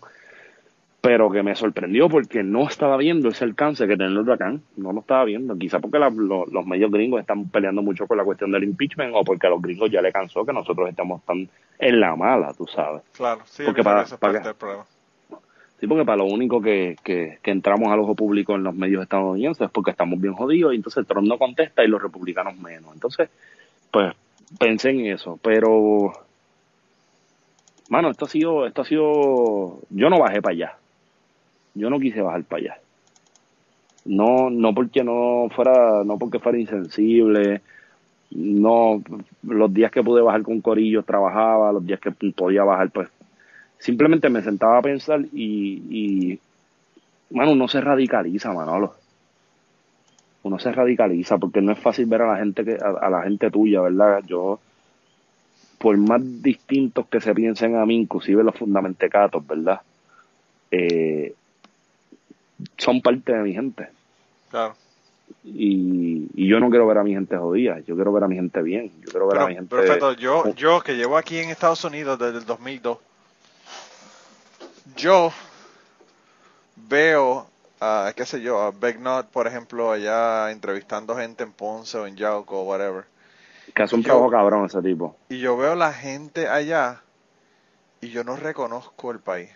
Pero 1.02 1.32
que 1.32 1.42
me 1.42 1.56
sorprendió 1.56 2.10
porque 2.10 2.44
no 2.44 2.68
estaba 2.68 2.96
viendo 2.96 3.30
ese 3.30 3.44
alcance 3.44 3.88
que 3.88 3.94
tenía 3.98 4.08
el 4.08 4.20
huracán. 4.20 4.62
No 4.78 4.94
lo 4.94 5.00
estaba 5.00 5.24
viendo. 5.26 5.58
Quizá 5.58 5.80
porque 5.80 5.98
la- 5.98 6.12
lo- 6.12 6.46
los 6.46 6.66
medios 6.68 6.92
gringos 6.92 7.20
están 7.20 7.50
peleando 7.50 7.82
mucho 7.82 8.06
con 8.06 8.18
la 8.18 8.24
cuestión 8.24 8.52
del 8.52 8.64
impeachment 8.66 9.12
o 9.16 9.24
porque 9.24 9.48
a 9.48 9.50
los 9.50 9.62
gringos 9.62 9.90
ya 9.90 10.00
le 10.02 10.12
cansó 10.12 10.46
que 10.46 10.54
nosotros 10.54 10.88
estamos 10.88 11.24
tan 11.26 11.50
en 11.80 12.00
la 12.00 12.16
mala, 12.16 12.54
tú 12.54 12.68
sabes. 12.68 13.02
Claro, 13.18 13.42
sí, 13.46 13.64
Porque 13.66 13.82
para- 13.84 14.04
para 14.06 14.18
parte 14.18 14.40
del 14.48 14.54
problema. 14.56 14.86
Sí, 15.80 15.88
porque 15.88 16.06
para 16.06 16.18
lo 16.18 16.26
único 16.26 16.62
que, 16.62 16.96
que, 17.04 17.40
que 17.42 17.50
entramos 17.50 17.92
al 17.92 18.00
ojo 18.00 18.14
público 18.14 18.54
en 18.54 18.64
los 18.64 18.76
medios 18.76 19.02
estadounidenses 19.02 19.66
es 19.66 19.72
porque 19.72 19.90
estamos 19.90 20.22
bien 20.22 20.36
jodidos 20.36 20.74
y 20.74 20.76
entonces 20.76 21.08
Trump 21.08 21.28
no 21.28 21.40
contesta 21.40 21.84
y 21.84 21.88
los 21.88 22.00
republicanos 22.00 22.56
menos. 22.60 22.94
Entonces, 22.94 23.28
pues 23.90 24.14
pensé 24.60 24.92
en 24.92 25.08
eso, 25.08 25.40
pero 25.42 26.14
mano, 27.90 28.12
esto 28.12 28.26
ha 28.26 28.30
sido, 28.30 28.68
esto 28.68 28.84
ha 28.84 28.86
sido, 28.86 29.80
yo 29.90 30.10
no 30.12 30.20
bajé 30.20 30.40
para 30.44 30.54
allá. 30.54 30.78
Yo 31.74 31.90
no 31.90 32.00
quise 32.00 32.22
bajar 32.22 32.44
para 32.44 32.62
allá. 32.62 32.78
No, 34.06 34.50
no 34.50 34.74
porque 34.74 35.04
no 35.04 35.48
fuera, 35.56 36.04
no 36.04 36.18
porque 36.18 36.40
fuera 36.40 36.60
insensible, 36.60 37.62
no, 38.32 39.04
los 39.44 39.74
días 39.74 39.92
que 39.92 40.04
pude 40.04 40.22
bajar 40.22 40.42
con 40.42 40.62
corillos 40.62 41.06
trabajaba, 41.06 41.72
los 41.74 41.86
días 41.86 42.00
que 42.00 42.12
podía 42.12 42.64
bajar, 42.64 42.90
pues 42.90 43.10
simplemente 43.78 44.30
me 44.30 44.42
sentaba 44.42 44.78
a 44.78 44.82
pensar 44.82 45.22
y, 45.34 45.82
y 45.90 46.40
mano, 47.32 47.52
uno 47.52 47.68
se 47.68 47.82
radicaliza, 47.82 48.54
Manolo. 48.54 48.96
Uno 50.44 50.58
se 50.58 50.72
radicaliza 50.72 51.38
porque 51.38 51.62
no 51.62 51.72
es 51.72 51.80
fácil 51.80 52.06
ver 52.08 52.24
a 52.24 52.34
la 52.34 52.38
gente 52.38 52.64
que, 52.64 52.78
a, 52.82 53.06
a 53.06 53.10
la 53.10 53.24
gente 53.24 53.52
tuya, 53.52 53.82
¿verdad? 53.82 54.24
Yo, 54.26 54.60
por 55.78 55.98
más 55.98 56.22
distintos 56.42 57.08
que 57.08 57.20
se 57.20 57.36
piensen 57.36 57.76
a 57.76 57.86
mí, 57.86 57.98
inclusive 57.98 58.44
los 58.44 58.56
fundamentecatos, 58.56 59.46
¿verdad? 59.46 59.82
Eh, 60.72 61.36
son 62.78 63.02
parte 63.02 63.34
de 63.34 63.40
mi 63.44 63.54
gente. 63.54 63.90
Claro. 64.50 64.76
Y, 65.44 66.28
y 66.36 66.48
yo 66.48 66.60
no 66.60 66.70
quiero 66.70 66.86
ver 66.88 66.98
a 66.98 67.04
mi 67.04 67.14
gente 67.14 67.38
jodida, 67.38 67.80
yo 67.80 67.96
quiero 67.96 68.12
ver 68.12 68.24
a 68.26 68.28
mi 68.28 68.36
gente 68.36 68.62
bien, 68.62 68.92
yo 69.02 69.10
quiero 69.12 69.28
ver 69.28 69.40
a 69.40 69.48
mi 69.48 69.56
gente... 69.56 69.76
perfecto, 69.76 70.14
yo, 70.14 70.54
yo 70.56 70.82
que 70.82 70.96
llevo 70.98 71.18
aquí 71.18 71.38
en 71.38 71.50
Estados 71.50 71.84
Unidos 71.86 72.20
desde 72.20 72.40
el 72.40 72.46
2002, 72.46 72.98
yo 74.98 75.32
veo, 76.76 77.48
a, 77.80 78.12
qué 78.16 78.26
sé 78.26 78.42
yo, 78.42 78.60
a 78.62 78.72
Begnot, 78.72 79.28
por 79.28 79.48
ejemplo, 79.48 79.92
allá 79.92 80.52
entrevistando 80.52 81.16
gente 81.16 81.44
en 81.44 81.54
Ponce 81.54 81.98
o 81.98 82.06
en 82.08 82.16
Yauco 82.18 82.60
o 82.62 82.64
whatever, 82.64 83.06
que 83.74 83.84
hace 83.84 83.96
un 83.96 84.02
yo- 84.02 84.08
trabajo 84.08 84.30
cabrón 84.30 84.66
ese 84.66 84.82
tipo. 84.82 85.16
y 85.30 85.40
yo 85.40 85.56
veo 85.58 85.76
la 85.76 85.94
gente 85.94 86.48
allá 86.48 87.02
y 88.02 88.10
yo 88.10 88.24
no 88.24 88.36
reconozco 88.36 89.12
el 89.12 89.20
país. 89.20 89.50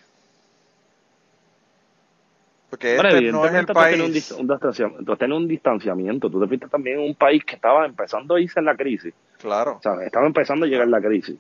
Porque 2.78 2.96
este 2.96 3.32
no 3.32 3.46
es 3.46 3.54
el 3.54 3.66
tú 3.66 3.72
un, 3.72 3.76
país. 3.76 4.14
distanciamiento, 4.14 5.06
tú 5.06 5.18
tenido 5.18 5.38
un 5.38 5.48
distanciamiento. 5.48 6.30
Tú 6.30 6.42
te 6.42 6.48
fuiste 6.48 6.68
también 6.68 7.00
en 7.00 7.06
un 7.06 7.16
país 7.16 7.44
que 7.46 7.56
estaba 7.56 7.86
empezando 7.86 8.36
a 8.36 8.42
irse 8.42 8.60
en 8.60 8.66
la 8.66 8.76
crisis. 8.76 9.14
Claro. 9.40 9.78
O 9.78 9.82
sea, 9.82 9.94
estaba 10.04 10.26
empezando 10.26 10.66
a 10.66 10.70
llegar 10.70 10.88
la 10.88 11.02
crisis. 11.02 11.38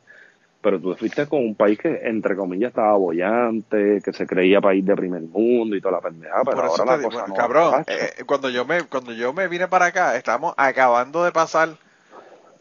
Pero 0.62 0.80
tú 0.80 0.94
te 0.94 1.00
fuiste 1.00 1.28
con 1.28 1.42
un 1.42 1.54
país 1.56 1.78
que, 1.78 2.00
entre 2.04 2.36
comillas, 2.36 2.70
estaba 2.70 2.98
bollante, 2.98 4.02
que 4.04 4.14
se 4.14 4.26
creía 4.26 4.60
país 4.62 4.84
de 4.84 4.96
primer 4.96 5.22
mundo 5.22 5.76
y 5.76 5.82
toda 5.82 5.94
la 5.94 6.02
pendejada. 6.02 6.44
Pero 6.44 6.58
Por 6.58 6.66
eso 6.66 6.82
ahora 6.82 6.84
te 6.84 6.92
la 6.92 6.98
digo, 6.98 7.10
cosa 7.12 7.22
bueno, 7.22 7.36
no 7.36 7.40
cabrón, 7.40 7.72
macho. 7.72 7.92
eh, 7.92 8.24
cuando 8.26 8.50
yo 8.50 8.66
me 8.66 8.84
cuando 8.84 9.14
yo 9.14 9.32
me 9.32 9.48
vine 9.48 9.68
para 9.68 9.86
acá, 9.86 10.16
estamos 10.16 10.56
acabando 10.58 11.24
de 11.24 11.32
pasar 11.32 11.78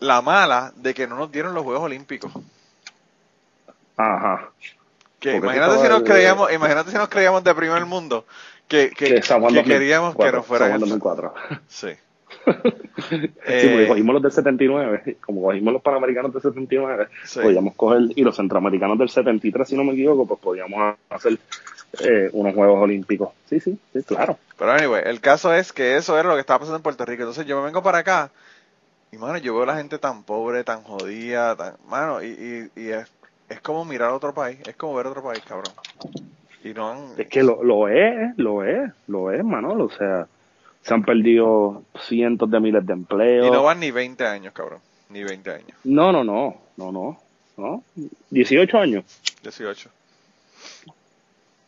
la 0.00 0.20
mala 0.20 0.72
de 0.76 0.92
que 0.92 1.06
no 1.06 1.16
nos 1.16 1.32
dieron 1.32 1.54
los 1.54 1.64
Juegos 1.64 1.84
Olímpicos. 1.84 2.30
Ajá. 3.96 4.50
Que 5.18 5.36
imagínate 5.36 5.78
si 5.78 5.88
nos 5.88 6.02
creíamos, 6.02 6.52
imagínate 6.52 6.90
si 6.90 6.96
nos 6.96 7.08
creíamos 7.08 7.42
de 7.42 7.54
primer 7.54 7.86
mundo, 7.86 8.26
que, 8.68 8.90
que, 8.90 9.06
Que 9.06 9.14
que 9.20 9.20
2004, 9.20 9.64
queríamos 9.64 10.16
que 10.16 10.30
Juan 10.46 10.72
el- 10.72 10.80
2004. 10.80 11.34
Sí. 11.68 11.88
sí, 13.08 13.16
Eh, 13.46 13.70
porque 13.72 13.88
cogimos 13.88 14.14
los 14.14 14.22
del 14.22 14.32
79, 14.32 15.16
como 15.24 15.42
cogimos 15.42 15.72
los 15.72 15.82
panamericanos 15.82 16.32
del 16.32 16.42
79, 16.42 17.08
Sí. 17.24 17.40
podíamos 17.40 17.74
coger, 17.74 18.02
y 18.16 18.22
los 18.22 18.36
centroamericanos 18.36 18.98
del 18.98 19.08
73, 19.08 19.68
si 19.68 19.76
no 19.76 19.84
me 19.84 19.92
equivoco, 19.92 20.26
pues 20.26 20.40
podíamos 20.40 20.96
hacer 21.10 21.38
eh, 22.00 22.28
unos 22.32 22.54
Juegos 22.54 22.82
Olímpicos. 22.82 23.30
Sí, 23.48 23.60
sí, 23.60 23.78
sí, 23.92 24.02
claro. 24.02 24.36
Pero 24.58 24.72
anyway, 24.72 25.02
el 25.06 25.20
caso 25.20 25.54
es 25.54 25.72
que 25.72 25.96
eso 25.96 26.18
era 26.18 26.28
lo 26.28 26.34
que 26.34 26.40
estaba 26.40 26.58
pasando 26.58 26.76
en 26.78 26.82
Puerto 26.82 27.04
Rico. 27.04 27.22
Entonces 27.22 27.46
yo 27.46 27.58
me 27.58 27.66
vengo 27.66 27.82
para 27.82 27.98
acá 27.98 28.30
y, 29.12 29.16
mano, 29.16 29.38
yo 29.38 29.54
veo 29.54 29.62
a 29.62 29.66
la 29.66 29.76
gente 29.76 29.98
tan 29.98 30.24
pobre, 30.24 30.64
tan 30.64 30.82
jodida, 30.82 31.54
tan... 31.54 31.74
Mano, 31.88 32.20
y, 32.22 32.26
y, 32.76 32.80
y 32.80 32.88
es, 32.90 33.06
es 33.48 33.60
como 33.60 33.84
mirar 33.84 34.10
a 34.10 34.14
otro 34.14 34.34
país, 34.34 34.58
es 34.66 34.74
como 34.74 34.94
ver 34.94 35.06
otro 35.06 35.22
país, 35.22 35.42
cabrón. 35.46 35.72
Y 36.64 36.72
no 36.72 36.90
han... 36.90 37.12
Es 37.16 37.28
que 37.28 37.42
lo, 37.42 37.62
lo 37.62 37.88
es, 37.88 38.36
lo 38.38 38.64
es, 38.64 38.90
lo 39.06 39.30
es, 39.30 39.44
Manolo. 39.44 39.84
O 39.84 39.90
sea, 39.90 40.26
se 40.82 40.94
han 40.94 41.04
perdido 41.04 41.82
cientos 42.00 42.50
de 42.50 42.58
miles 42.58 42.84
de 42.86 42.92
empleos. 42.94 43.46
Y 43.46 43.50
no 43.50 43.62
van 43.62 43.80
ni 43.80 43.90
20 43.90 44.26
años, 44.26 44.52
cabrón. 44.52 44.80
Ni 45.10 45.22
20 45.22 45.50
años. 45.50 45.78
no, 45.84 46.10
no, 46.10 46.24
no, 46.24 46.56
no, 46.76 46.90
no, 46.90 47.20
no. 47.56 47.84
18 48.30 48.78
años. 48.78 49.04
18. 49.42 49.90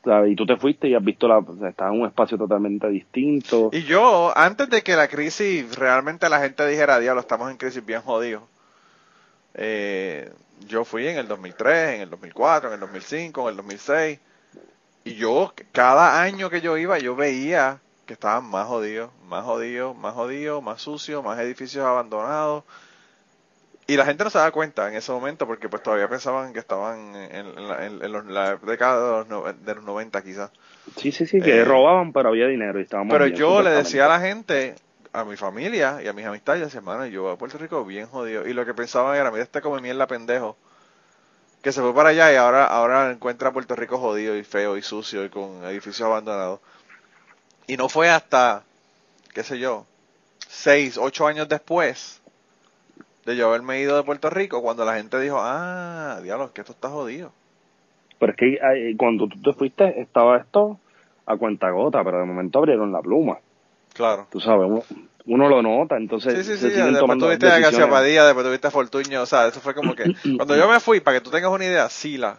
¿sabes? 0.07 0.33
Y 0.33 0.37
tú 0.37 0.47
te 0.47 0.57
fuiste 0.57 0.89
y 0.89 0.95
has 0.95 1.05
visto 1.05 1.27
la, 1.27 1.39
o 1.39 1.57
sea, 1.59 1.69
estás 1.69 1.93
en 1.93 2.01
un 2.01 2.07
espacio 2.07 2.39
totalmente 2.39 2.89
distinto. 2.89 3.71
Y 3.73 3.83
yo, 3.83 4.33
antes 4.37 4.71
de 4.71 4.83
que 4.83 4.95
la 4.95 5.09
crisis, 5.09 5.75
realmente 5.75 6.29
la 6.29 6.41
gente 6.41 6.67
dijera, 6.67 7.01
diablo, 7.01 7.21
estamos 7.21 7.51
en 7.51 7.57
crisis 7.57 7.85
bien 7.85 8.01
jodidos. 8.01 8.45
Eh, 9.55 10.33
yo 10.69 10.85
fui 10.85 11.07
en 11.09 11.19
el 11.19 11.27
2003, 11.27 11.97
en 11.97 12.01
el 12.03 12.11
2004, 12.11 12.69
en 12.69 12.75
el 12.75 12.81
2005, 12.81 13.43
en 13.43 13.49
el 13.49 13.57
2006. 13.57 14.21
Y 15.07 15.15
yo, 15.15 15.55
cada 15.73 16.21
año 16.21 16.51
que 16.51 16.61
yo 16.61 16.77
iba, 16.77 16.99
yo 16.99 17.17
veía 17.17 17.81
que 18.05 18.13
estaban 18.13 18.45
más 18.51 18.67
jodidos, 18.67 19.11
más 19.23 19.43
jodidos, 19.45 19.97
más 19.97 20.13
jodidos, 20.15 20.63
más 20.63 20.83
sucios, 20.83 21.25
más 21.25 21.39
edificios 21.39 21.85
abandonados. 21.87 22.65
Y 23.89 23.97
la 23.97 24.05
gente 24.05 24.25
no 24.25 24.31
se 24.31 24.39
da 24.39 24.51
cuenta 24.51 24.89
en 24.89 24.97
ese 24.97 25.13
momento 25.13 25.47
porque 25.47 25.69
pues 25.69 25.83
todavía 25.83 26.09
pensaban 26.09 26.53
que 26.53 26.59
estaban 26.59 27.15
en, 27.15 27.35
en 27.57 27.69
la, 27.69 27.87
en- 27.87 28.03
en 28.03 28.13
los- 28.13 28.27
la 28.27 28.57
década 28.57 28.97
de 28.97 29.19
los, 29.19 29.29
no- 29.29 29.53
de 29.53 29.75
los 29.75 29.85
90 29.85 30.23
quizás. 30.23 30.51
Sí, 30.97 31.13
sí, 31.13 31.27
sí, 31.27 31.43
que 31.43 31.63
Eh, 31.63 31.65
robaban, 31.65 32.13
pero 32.13 32.31
había 32.31 32.49
dinero 32.49 32.79
y 32.81 32.83
estábamos 32.83 33.13
Pero 33.13 33.25
bien, 33.25 33.35
yo 33.37 33.63
le 33.63 33.71
decía 33.71 34.07
a 34.07 34.09
la 34.09 34.21
gente, 34.21 34.75
a 35.13 35.25
mi 35.25 35.37
familia 35.37 36.01
y 36.03 36.09
a 36.09 36.13
mis 36.13 36.27
amistades, 36.27 36.75
hermano, 36.75 37.07
yo 37.07 37.23
voy 37.23 37.33
a 37.35 37.37
Puerto 37.39 37.59
Rico 37.59 37.85
bien 37.85 38.07
jodido. 38.07 38.47
Y 38.47 38.53
lo 38.53 38.65
que 38.67 38.75
pensaban 38.75 39.17
era, 39.17 39.31
mira 39.31 39.43
este 39.45 39.61
come 39.61 39.81
mierda 39.81 40.07
pendejo, 40.07 40.57
que 41.67 41.73
se 41.73 41.81
fue 41.81 41.93
para 41.93 42.11
allá 42.11 42.33
y 42.33 42.37
ahora, 42.37 42.65
ahora 42.65 43.11
encuentra 43.11 43.53
Puerto 43.53 43.75
Rico 43.75 43.99
jodido 43.99 44.37
y 44.37 44.45
feo 44.45 44.77
y 44.77 44.83
sucio 44.83 45.25
y 45.25 45.31
con 45.31 45.65
edificios 45.65 46.03
abandonados. 46.03 46.61
Y 47.67 47.77
no 47.77 47.89
fue 47.89 48.09
hasta, 48.09 48.63
qué 49.35 49.43
sé 49.43 49.59
yo, 49.59 49.85
seis, 50.47 50.97
ocho 50.97 51.27
años 51.27 51.49
después 51.49 52.23
de 53.25 53.35
yo 53.35 53.49
haberme 53.49 53.81
ido 53.81 53.97
de 53.97 54.05
Puerto 54.05 54.31
Rico 54.31 54.63
cuando 54.63 54.85
la 54.85 54.95
gente 54.95 55.19
dijo, 55.19 55.39
ah, 55.41 56.21
diablos, 56.23 56.53
que 56.53 56.61
esto 56.61 56.73
está 56.73 56.89
jodido. 56.89 57.33
Pero 58.21 58.31
es 58.31 58.39
que 58.39 58.55
eh, 58.55 58.95
cuando 58.97 59.27
tú 59.27 59.43
te 59.43 59.53
fuiste 59.53 60.01
estaba 60.01 60.37
esto 60.37 60.79
a 61.27 61.37
cuenta 61.37 61.71
gota, 61.71 62.05
pero 62.05 62.21
de 62.21 62.27
momento 62.27 62.61
abrieron 62.61 62.93
la 62.93 63.03
pluma. 63.03 63.39
Claro. 63.93 64.29
Tú 64.31 64.39
sabes, 64.39 64.71
uno, 65.27 65.49
lo 65.49 65.61
nota, 65.63 65.97
entonces 65.97 66.35
Sí, 66.35 66.45
sí, 66.45 66.51
se 66.53 66.57
sí. 66.59 66.69
siguen 66.71 66.85
Después 66.87 67.01
tomando 67.01 67.27
tuviste 67.27 67.47
a 67.47 67.51
García 67.51 67.67
decisiones. 67.67 67.93
Padilla, 67.95 68.25
después 68.27 68.47
tuviste 68.47 68.67
a 68.69 68.71
Fortuño. 68.71 69.23
O 69.23 69.27
sea, 69.27 69.47
eso 69.49 69.61
fue 69.61 69.75
como 69.75 69.95
que. 69.95 70.05
Cuando 70.37 70.57
yo 70.57 70.69
me 70.69 70.81
fui, 70.81 71.01
para 71.01 71.19
que 71.19 71.25
tú 71.25 71.31
tengas 71.31 71.51
una 71.51 71.65
idea, 71.65 71.89
Sila. 71.89 72.39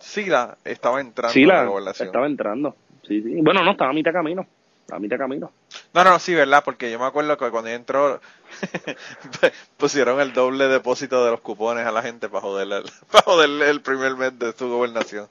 Sila 0.00 0.56
estaba 0.64 1.00
entrando 1.00 1.32
Sí, 1.32 1.44
a 1.44 1.46
la 1.48 1.64
gobernación. 1.64 2.06
estaba 2.08 2.26
entrando. 2.26 2.76
Sí, 3.06 3.22
sí. 3.22 3.36
Bueno, 3.42 3.62
no, 3.64 3.72
estaba 3.72 3.90
a 3.90 3.94
mitad 3.94 4.12
camino. 4.12 4.46
A 4.92 4.98
mitad 4.98 5.16
camino. 5.16 5.50
No, 5.94 6.04
no, 6.04 6.18
sí, 6.18 6.34
¿verdad? 6.34 6.62
Porque 6.64 6.90
yo 6.90 6.98
me 6.98 7.06
acuerdo 7.06 7.36
que 7.38 7.50
cuando 7.50 7.70
entró, 7.70 8.20
pusieron 9.76 10.20
el 10.20 10.32
doble 10.32 10.68
depósito 10.68 11.24
de 11.24 11.30
los 11.30 11.40
cupones 11.40 11.86
a 11.86 11.92
la 11.92 12.02
gente 12.02 12.28
para 12.28 12.42
joderle, 12.42 12.76
el- 12.78 12.84
para 13.10 13.24
joderle 13.24 13.70
el 13.70 13.80
primer 13.80 14.14
mes 14.16 14.38
de 14.38 14.52
su 14.52 14.68
gobernación. 14.68 15.26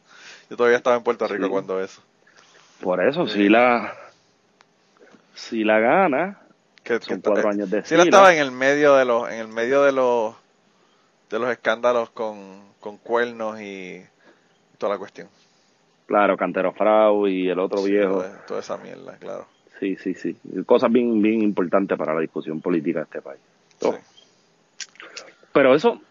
Yo 0.49 0.57
todavía 0.57 0.77
estaba 0.77 0.95
en 0.95 1.03
Puerto 1.03 1.27
Rico 1.27 1.45
Sí. 1.45 1.51
cuando 1.51 1.79
eso. 1.81 2.01
Por 2.81 3.03
eso, 3.05 3.27
si 3.27 3.47
la 3.49 3.93
si 5.35 5.63
la 5.63 5.79
gana, 5.79 6.39
Que, 6.83 6.99
son 6.99 7.21
que- 7.21 7.29
cuatro 7.29 7.49
años 7.49 7.69
de 7.69 7.77
Sila 7.83 7.87
Sila. 7.87 8.03
estaba 8.03 8.33
en 8.33 8.39
el 8.39 8.51
medio 8.51 8.95
de 8.95 9.05
los, 9.05 9.29
en 9.31 9.39
el 9.39 9.47
medio 9.47 9.83
de 9.83 9.91
los, 9.91 10.35
de 11.29 11.39
los 11.39 11.49
escándalos 11.49 12.09
con, 12.09 12.61
con 12.79 12.97
cuernos 12.97 13.59
y 13.61 14.01
toda 14.77 14.93
la 14.93 14.99
cuestión. 14.99 15.27
Claro, 16.05 16.35
Cantero 16.35 16.73
Frau 16.73 17.27
y 17.27 17.49
el 17.49 17.59
otro 17.59 17.77
Sí, 17.79 17.91
viejo. 17.91 18.15
toda, 18.15 18.45
toda 18.45 18.59
esa 18.59 18.77
mierda, 18.77 19.15
claro. 19.17 19.45
Sí, 19.79 19.95
sí, 19.95 20.13
sí. 20.13 20.35
Cosas 20.65 20.91
bien, 20.91 21.21
bien 21.21 21.41
importantes 21.41 21.97
para 21.97 22.13
la 22.13 22.19
discusión 22.21 22.59
política 22.61 22.99
de 22.99 23.03
este 23.05 23.21
país. 23.21 23.39
Sí. 23.79 23.89
Pero 25.53 25.75
eso, 25.75 26.01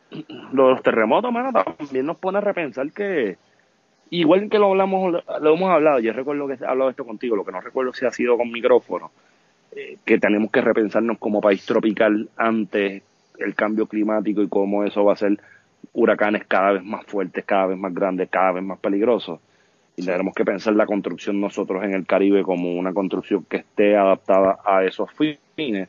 lo 0.53 0.66
de 0.69 0.70
los 0.74 0.82
terremotos, 0.82 1.32
mano, 1.32 1.53
también 1.53 2.07
nos 2.07 2.16
pone 2.16 2.39
a 2.39 2.40
repensar 2.40 2.90
que, 2.93 3.36
igual 4.11 4.49
que 4.49 4.59
lo 4.59 4.69
hablamos, 4.70 5.23
lo 5.40 5.55
hemos 5.55 5.70
hablado, 5.70 5.99
yo 6.01 6.12
recuerdo 6.12 6.47
que 6.47 6.55
he 6.55 6.66
hablado 6.66 6.90
esto 6.90 7.05
contigo, 7.05 7.35
lo 7.36 7.44
que 7.44 7.53
no 7.53 7.61
recuerdo 7.61 7.93
si 7.93 8.07
ha 8.07 8.11
sido 8.11 8.36
con 8.36 8.51
micrófono, 8.51 9.11
eh, 9.74 9.97
que 10.05 10.19
tenemos 10.19 10.51
que 10.51 10.61
repensarnos 10.61 11.19
como 11.19 11.40
país 11.40 11.65
tropical 11.65 12.28
ante 12.36 13.03
el 13.39 13.55
cambio 13.55 13.86
climático 13.86 14.43
y 14.43 14.49
cómo 14.49 14.85
eso 14.85 15.05
va 15.05 15.15
a 15.15 15.16
ser 15.16 15.39
huracanes 15.93 16.44
cada 16.47 16.73
vez 16.73 16.85
más 16.85 17.05
fuertes, 17.07 17.44
cada 17.44 17.66
vez 17.66 17.78
más 17.78 17.94
grandes, 17.94 18.28
cada 18.31 18.53
vez 18.53 18.65
más 18.65 18.78
peligrosos. 18.78 19.40
Y 19.97 20.05
tenemos 20.05 20.35
que 20.35 20.44
pensar 20.44 20.74
la 20.74 20.86
construcción 20.86 21.40
nosotros 21.40 21.85
en 21.85 21.94
el 21.94 22.07
Caribe 22.07 22.43
como 22.43 22.74
una 22.74 22.93
construcción 22.93 23.44
que 23.44 23.59
esté 23.59 23.97
adaptada 23.97 24.59
a 24.65 24.85
esos 24.85 25.11
fines. 25.55 25.89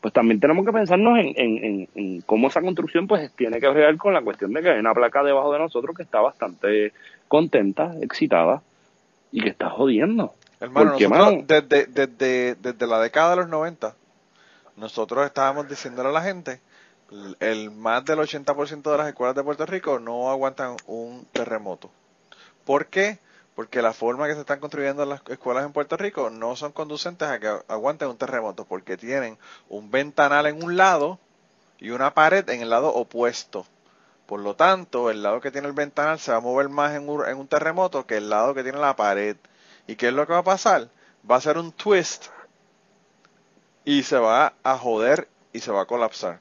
Pues 0.00 0.12
también 0.12 0.40
tenemos 0.40 0.66
que 0.66 0.72
pensarnos 0.72 1.18
en, 1.18 1.32
en, 1.36 1.64
en, 1.64 1.88
en 1.94 2.20
cómo 2.22 2.48
esa 2.48 2.60
construcción 2.60 3.06
pues 3.06 3.30
tiene 3.34 3.60
que 3.60 3.68
ver 3.68 3.96
con 3.96 4.14
la 4.14 4.22
cuestión 4.22 4.52
de 4.52 4.62
que 4.62 4.70
hay 4.70 4.80
una 4.80 4.94
placa 4.94 5.22
debajo 5.22 5.52
de 5.52 5.58
nosotros 5.58 5.96
que 5.96 6.02
está 6.02 6.20
bastante 6.20 6.92
contenta, 7.28 7.94
excitada 8.00 8.62
y 9.30 9.40
que 9.42 9.50
está 9.50 9.70
jodiendo. 9.70 10.34
Hermano, 10.62 10.90
Porque, 10.92 11.08
nosotros 11.08 11.46
desde, 11.48 11.86
desde, 11.86 12.54
desde 12.54 12.86
la 12.86 13.00
década 13.00 13.30
de 13.30 13.36
los 13.36 13.48
90, 13.48 13.96
nosotros 14.76 15.26
estábamos 15.26 15.68
diciéndole 15.68 16.10
a 16.10 16.12
la 16.12 16.22
gente, 16.22 16.60
el, 17.10 17.36
el 17.40 17.70
más 17.72 18.04
del 18.04 18.20
80% 18.20 18.88
de 18.88 18.96
las 18.96 19.08
escuelas 19.08 19.34
de 19.34 19.42
Puerto 19.42 19.66
Rico 19.66 19.98
no 19.98 20.30
aguantan 20.30 20.76
un 20.86 21.26
terremoto. 21.32 21.90
¿Por 22.64 22.86
qué? 22.86 23.18
Porque 23.56 23.82
la 23.82 23.92
forma 23.92 24.28
que 24.28 24.34
se 24.34 24.40
están 24.40 24.60
construyendo 24.60 25.04
las 25.04 25.20
escuelas 25.28 25.64
en 25.66 25.72
Puerto 25.72 25.96
Rico 25.96 26.30
no 26.30 26.54
son 26.54 26.70
conducentes 26.70 27.26
a 27.26 27.40
que 27.40 27.48
aguanten 27.66 28.06
un 28.06 28.16
terremoto, 28.16 28.64
porque 28.64 28.96
tienen 28.96 29.38
un 29.68 29.90
ventanal 29.90 30.46
en 30.46 30.62
un 30.62 30.76
lado 30.76 31.18
y 31.80 31.90
una 31.90 32.14
pared 32.14 32.48
en 32.50 32.62
el 32.62 32.70
lado 32.70 32.94
opuesto. 32.94 33.66
Por 34.26 34.38
lo 34.38 34.54
tanto, 34.54 35.10
el 35.10 35.24
lado 35.24 35.40
que 35.40 35.50
tiene 35.50 35.66
el 35.66 35.74
ventanal 35.74 36.20
se 36.20 36.30
va 36.30 36.38
a 36.38 36.40
mover 36.40 36.68
más 36.68 36.94
en 36.94 37.08
un, 37.08 37.26
en 37.26 37.36
un 37.36 37.48
terremoto 37.48 38.06
que 38.06 38.18
el 38.18 38.30
lado 38.30 38.54
que 38.54 38.62
tiene 38.62 38.78
la 38.78 38.94
pared. 38.94 39.36
¿Y 39.86 39.96
qué 39.96 40.08
es 40.08 40.14
lo 40.14 40.26
que 40.26 40.32
va 40.32 40.38
a 40.40 40.44
pasar? 40.44 40.88
Va 41.28 41.36
a 41.36 41.40
ser 41.40 41.58
un 41.58 41.72
twist 41.72 42.26
y 43.84 44.02
se 44.02 44.16
va 44.18 44.52
a 44.62 44.78
joder 44.78 45.28
y 45.52 45.60
se 45.60 45.70
va 45.72 45.82
a 45.82 45.86
colapsar. 45.86 46.38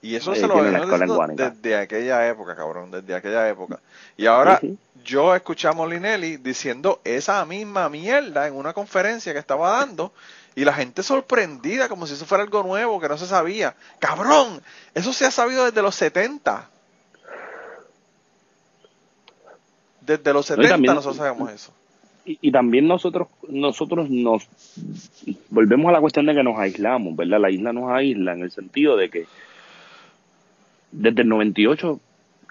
Y 0.00 0.14
eso 0.14 0.32
se 0.34 0.46
lo 0.46 0.62
venimos 0.62 0.88
desde 1.34 1.76
aquella 1.76 2.28
época, 2.28 2.54
cabrón, 2.54 2.90
desde 2.92 3.14
aquella 3.16 3.48
época. 3.48 3.80
Y 4.16 4.26
ahora 4.26 4.58
Sí, 4.60 4.68
sí. 4.68 4.78
yo 5.04 5.34
escuché 5.34 5.66
a 5.66 5.72
Molinelli 5.72 6.36
diciendo 6.36 7.00
esa 7.02 7.44
misma 7.44 7.88
mierda 7.88 8.46
en 8.46 8.54
una 8.54 8.72
conferencia 8.72 9.32
que 9.32 9.40
estaba 9.40 9.70
dando 9.78 10.12
y 10.54 10.64
la 10.64 10.72
gente 10.72 11.02
sorprendida 11.02 11.88
como 11.88 12.06
si 12.06 12.14
eso 12.14 12.26
fuera 12.26 12.44
algo 12.44 12.62
nuevo 12.62 13.00
que 13.00 13.08
no 13.08 13.18
se 13.18 13.26
sabía. 13.26 13.74
Cabrón, 13.98 14.62
eso 14.94 15.12
se 15.12 15.26
ha 15.26 15.30
sabido 15.32 15.64
desde 15.64 15.82
los 15.82 15.96
70. 15.96 16.68
Desde 20.00 20.32
los 20.32 20.48
No, 20.50 20.54
y 20.54 20.56
70 20.56 20.68
también- 20.74 20.94
nosotros 20.94 21.16
sabemos 21.16 21.50
eso. 21.50 21.72
Y, 22.28 22.38
y 22.40 22.52
también 22.52 22.86
nosotros 22.86 23.28
nosotros 23.48 24.10
nos 24.10 24.46
volvemos 25.50 25.88
a 25.88 25.92
la 25.92 26.00
cuestión 26.00 26.26
de 26.26 26.34
que 26.34 26.42
nos 26.42 26.58
aislamos, 26.58 27.16
¿verdad? 27.16 27.40
La 27.40 27.50
isla 27.50 27.72
nos 27.72 27.90
aísla 27.90 28.32
en 28.34 28.42
el 28.42 28.50
sentido 28.50 28.96
de 28.96 29.08
que 29.10 29.24
desde 30.92 31.22
el 31.22 31.28
98 31.28 32.00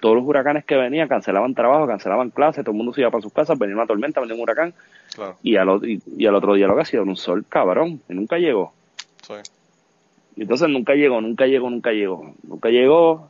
todos 0.00 0.14
los 0.14 0.24
huracanes 0.24 0.64
que 0.64 0.76
venían 0.76 1.08
cancelaban 1.08 1.54
trabajo, 1.54 1.86
cancelaban 1.86 2.30
clases, 2.30 2.62
todo 2.64 2.70
el 2.72 2.76
mundo 2.76 2.92
se 2.92 3.00
iba 3.00 3.10
para 3.10 3.22
sus 3.22 3.32
casas, 3.32 3.58
venía 3.58 3.74
una 3.74 3.86
tormenta, 3.86 4.20
venía 4.20 4.36
un 4.36 4.42
huracán 4.42 4.72
Claro, 5.14 5.36
y 5.42 5.56
al, 5.56 5.68
o- 5.68 5.84
y, 5.84 6.00
y 6.16 6.26
al 6.26 6.34
otro 6.36 6.54
día 6.54 6.66
lo 6.68 6.76
que 6.76 6.82
hacía 6.82 7.00
era 7.00 7.08
un 7.08 7.16
sol 7.16 7.44
cabrón 7.48 8.00
y 8.08 8.14
nunca 8.14 8.38
llegó. 8.38 8.72
sí. 9.22 9.34
Entonces 10.36 10.68
nunca 10.68 10.94
llegó, 10.94 11.20
nunca 11.20 11.46
llegó, 11.46 11.68
nunca 11.68 11.90
llegó, 11.90 12.32
nunca 12.44 12.68
llegó 12.68 13.28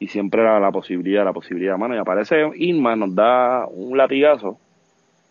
y 0.00 0.08
siempre 0.08 0.40
era 0.42 0.58
la 0.58 0.72
posibilidad, 0.72 1.24
la 1.24 1.32
posibilidad, 1.32 1.76
mano. 1.78 1.94
Y 1.94 1.98
aparece 1.98 2.50
Irma, 2.56 2.96
nos 2.96 3.14
da 3.14 3.66
un 3.68 3.96
latigazo 3.96 4.58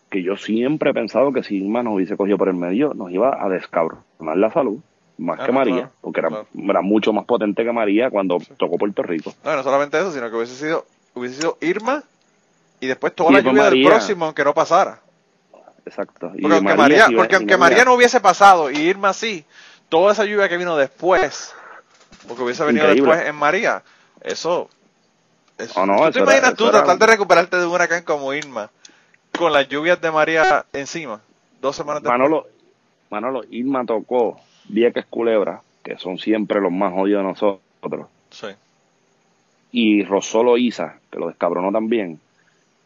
que 0.09 0.23
yo 0.23 0.37
siempre 0.37 0.91
he 0.91 0.93
pensado 0.93 1.33
que 1.33 1.43
si 1.43 1.57
Irma 1.57 1.83
nos 1.83 1.95
hubiese 1.95 2.15
cogido 2.17 2.37
por 2.37 2.47
el 2.49 2.55
medio, 2.55 2.93
nos 2.93 3.11
iba 3.11 3.43
a 3.43 3.49
descabronar 3.49 4.37
la 4.37 4.51
salud, 4.51 4.79
más 5.17 5.39
Ah, 5.39 5.45
que 5.45 5.51
no, 5.51 5.57
María, 5.59 5.73
claro, 5.75 5.91
porque 6.01 6.19
era, 6.21 6.29
claro. 6.29 6.47
era 6.55 6.81
mucho 6.81 7.11
más 7.13 7.25
potente 7.25 7.63
que 7.63 7.71
María 7.71 8.09
cuando 8.09 8.37
tocó 8.57 8.77
Puerto 8.77 9.03
Rico. 9.03 9.33
No, 9.43 9.55
no 9.55 9.63
solamente 9.63 9.97
eso, 9.99 10.11
sino 10.11 10.29
que 10.29 10.35
hubiese 10.37 10.55
sido, 10.55 10.85
hubiese 11.15 11.37
sido 11.37 11.57
Irma 11.61 12.03
y 12.79 12.87
después 12.87 13.13
toda 13.15 13.31
Y 13.31 13.33
la 13.33 13.39
lluvia 13.41 13.69
del 13.69 13.83
próximo 13.83 14.25
aunque 14.25 14.43
no 14.43 14.53
pasara. 14.53 14.99
Exacto. 15.85 16.31
Y 16.35 16.41
Porque 16.41 16.55
aunque 16.57 16.75
María 16.75 17.07
porque 17.15 17.35
aunque 17.35 17.53
no 17.53 17.59
María 17.59 17.85
no 17.85 17.93
hubiese 17.95 18.19
pasado 18.19 18.69
y 18.71 18.77
Irma 18.77 19.13
sí, 19.13 19.45
toda 19.89 20.11
esa 20.13 20.25
lluvia 20.25 20.47
que 20.49 20.57
vino 20.57 20.75
después, 20.77 21.53
porque 22.27 22.43
hubiese 22.43 22.63
venido 22.65 22.85
Increíble. 22.85 23.09
después 23.11 23.29
en 23.29 23.35
María, 23.35 23.83
eso, 24.21 24.69
eso 25.57 25.81
Oh, 25.81 25.85
no, 25.85 25.95
¿tú 25.97 26.03
eso 26.03 26.11
te 26.11 26.19
era- 26.19 26.25
imaginas 26.31 26.55
tú 26.55 26.63
era- 26.67 26.83
tratar 26.83 26.97
de 26.99 27.05
recuperarte 27.07 27.57
de 27.57 27.65
un 27.65 27.71
huracán 27.73 28.03
como 28.03 28.33
Irma 28.33 28.69
con 29.37 29.53
las 29.53 29.67
lluvias 29.69 30.01
de 30.01 30.11
María 30.11 30.65
encima, 30.73 31.21
dos 31.61 31.75
semanas 31.75 32.03
después? 32.03 32.19
Manolo, 32.19 32.47
Manolo, 33.09 33.43
Irma 33.49 33.85
tocó 33.85 34.39
Vieques 34.67 35.05
Culebra, 35.05 35.61
que 35.83 35.97
son 35.97 36.17
siempre 36.17 36.59
los 36.59 36.71
más 36.71 36.93
jodidos 36.93 37.21
de 37.21 37.29
nosotros, 37.29 38.07
Sí, 38.29 38.47
y 39.71 40.03
Rosolo 40.03 40.57
Isa, 40.57 40.99
que 41.11 41.19
lo 41.19 41.27
descabronó 41.27 41.71
también, 41.71 42.19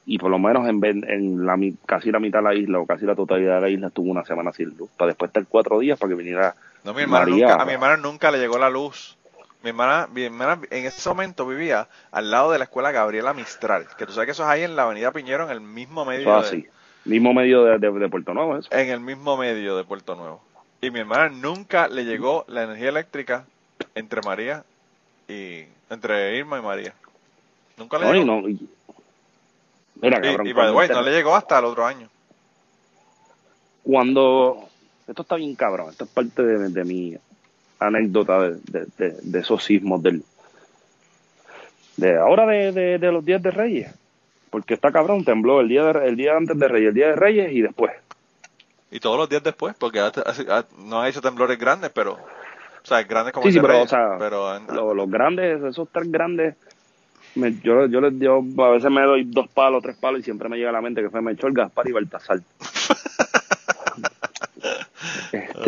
y 0.06 0.18
por 0.18 0.30
lo 0.30 0.40
menos 0.40 0.68
en, 0.68 1.46
la, 1.46 1.58
casi 1.86 2.12
la 2.12 2.20
mitad 2.20 2.40
de 2.40 2.44
la 2.44 2.56
isla 2.56 2.80
o 2.80 2.86
casi 2.86 3.06
la 3.06 3.16
totalidad 3.16 3.56
de 3.56 3.62
la 3.62 3.70
isla 3.70 3.88
estuvo 3.88 4.12
una 4.12 4.26
semana 4.26 4.52
sin 4.52 4.76
luz, 4.78 4.90
para 4.98 5.10
después 5.10 5.30
estar 5.30 5.46
cuatro 5.48 5.80
días 5.80 5.98
para 5.98 6.10
que 6.10 6.16
viniera 6.16 6.56
no, 6.84 6.94
mi 6.94 7.06
María. 7.06 7.48
nunca, 7.48 7.62
a 7.62 7.66
mi 7.66 7.74
hermana 7.74 7.98
nunca 7.98 8.32
le 8.32 8.40
llegó 8.40 8.58
la 8.58 8.70
luz. 8.70 9.18
Mi 9.64 9.70
hermana, 9.70 10.08
mi 10.12 10.24
hermana 10.24 10.60
en 10.72 10.86
ese 10.86 11.08
momento 11.10 11.46
vivía 11.46 11.88
al 12.12 12.32
lado 12.32 12.52
de 12.52 12.58
la 12.58 12.64
escuela 12.64 12.92
Gabriela 12.92 13.34
Mistral, 13.34 13.86
que 13.98 14.06
tú 14.08 14.12
sabes 14.14 14.26
que 14.26 14.32
eso 14.32 14.44
es 14.44 14.50
ahí 14.50 14.64
en 14.64 14.76
la 14.76 14.84
avenida 14.84 15.12
Piñero, 15.12 15.44
en 15.46 15.52
el 15.52 15.62
mismo 15.62 16.04
medio 16.04 16.22
eso 16.22 16.32
de- 16.52 16.60
así. 16.62 16.68
Mismo 17.06 17.34
medio 17.34 17.64
de, 17.64 17.78
de- 17.80 17.92
de 17.92 18.10
Puerto 18.10 18.34
Nuevo, 18.34 18.58
eso. 18.58 18.70
en 18.72 18.90
el 18.90 19.00
mismo 19.00 19.38
medio 19.38 19.76
de 19.78 19.84
Puerto 19.84 20.16
Nuevo. 20.16 20.42
Y 20.82 20.90
mi 20.90 21.00
hermana 21.00 21.30
nunca 21.30 21.88
le 21.88 22.06
llegó 22.06 22.44
la 22.48 22.64
energía 22.64 22.90
eléctrica 22.90 23.46
entre 23.94 24.22
María 24.22 24.64
y 25.28 25.64
entre 25.92 26.38
Irma 26.38 26.58
y 26.58 26.62
María. 26.64 26.94
Nunca 27.78 28.00
le 28.00 28.06
No, 28.06 28.16
y 28.16 28.20
llegó. 28.20 28.26
no, 28.42 28.50
y- 28.50 28.70
mira, 30.02 30.18
Y, 30.20 30.22
cabrón, 30.22 30.48
y, 30.48 30.54
by 30.54 30.68
the 30.68 30.72
way, 30.74 30.90
no 30.90 31.02
le 31.04 31.12
llegó 31.12 31.36
hasta 31.36 31.60
el 31.60 31.66
otro 31.66 31.86
año. 31.86 32.10
cuando 33.84 34.70
esto 35.08 35.22
está 35.24 35.36
bien 35.36 35.56
cabrón, 35.56 35.90
esto 35.90 36.04
es 36.06 36.10
parte 36.10 36.44
de, 36.44 36.70
de 36.70 36.84
mi 36.84 37.18
anécdota 37.88 38.40
de, 38.42 38.56
de- 38.72 38.86
de- 38.98 39.18
de 39.22 39.40
esos 39.40 39.64
sismos 39.64 40.02
del 40.04 40.24
de 41.98 42.18
ahora 42.18 42.46
de, 42.48 42.98
de- 42.98 43.12
los 43.12 43.24
días 43.24 43.42
de 43.44 43.52
Reyes, 43.52 43.94
porque 44.50 44.74
está 44.74 44.92
cabrón, 44.92 45.24
tembló 45.26 45.60
el 45.62 45.68
día 45.68 45.84
de, 45.86 46.08
el 46.08 46.16
día 46.16 46.36
antes 46.38 46.58
de 46.58 46.68
Reyes, 46.68 46.90
el 46.90 46.94
día 46.96 47.08
de 47.10 47.16
Reyes 47.16 47.52
y 47.52 47.62
después. 47.62 47.92
Y 48.90 49.00
todos 49.00 49.18
los 49.18 49.30
días 49.30 49.44
después, 49.44 49.76
porque 49.78 50.00
así- 50.00 50.46
ah, 50.50 50.66
no 50.86 51.02
ha 51.02 51.10
hecho 51.10 51.22
temblores 51.22 51.58
grandes, 51.60 51.92
pero. 51.94 52.14
O 52.14 52.86
sea, 52.86 53.04
grandes 53.04 53.34
como 53.34 53.44
Sí, 53.44 53.50
el 53.50 53.54
sí, 53.54 53.60
de 53.60 53.62
pero, 53.62 53.74
Reyes, 53.74 53.88
o 53.94 53.96
sea, 53.96 54.16
pero, 54.18 54.60
Los, 54.74 54.96
los 54.96 55.10
grandes, 55.12 55.62
esos 55.64 55.88
tres 55.92 56.12
grandes 56.12 56.56
me- 57.36 57.54
yo, 57.62 57.86
yo, 57.86 58.02
les- 58.02 58.18
yo 58.20 58.44
a 58.58 58.70
veces 58.72 58.90
me 58.92 59.02
doy 59.04 59.24
dos 59.26 59.48
palos, 59.50 59.84
tres 59.84 59.96
palos 59.98 60.20
y 60.22 60.24
siempre 60.24 60.50
me 60.50 60.58
llega 60.58 60.70
a 60.70 60.74
la 60.74 60.82
mente 60.82 61.02
que 61.02 61.10
fue 61.10 61.22
Melchor, 61.22 61.54
Gaspar 61.54 61.88
y 61.88 61.92
Baltasar. 61.92 62.40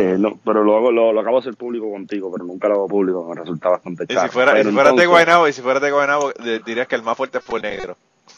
Este, 0.02 0.18
no, 0.18 0.40
pero 0.44 0.64
lo, 0.64 0.76
hago, 0.78 0.92
lo, 0.92 1.14
lo 1.14 1.20
acabo 1.22 1.38
de 1.38 1.42
hacer 1.42 1.56
público 1.58 1.90
contigo, 1.92 2.32
pero 2.32 2.46
nunca 2.46 2.68
lo 2.68 2.76
hago 2.76 2.88
público, 2.88 3.28
me 3.30 3.36
resulta 3.40 3.70
bastante 3.70 4.04
Y 4.04 4.08
si 4.08 4.14
chato. 4.16 4.32
fuera, 4.32 4.62
si 4.62 4.70
fueras 4.72 4.96
de 4.96 5.06
Guaynabo, 5.06 5.48
y 5.48 5.54
si 5.54 5.62
fueras 5.62 5.82
de 5.82 5.92
Guaynabo, 5.92 6.32
de- 6.34 6.60
dirías 6.60 6.88
que 6.88 6.96
el 6.96 7.04
más 7.04 7.16
fuerte 7.18 7.40
fue 7.40 7.60
el 7.60 7.64
negro. 7.64 7.98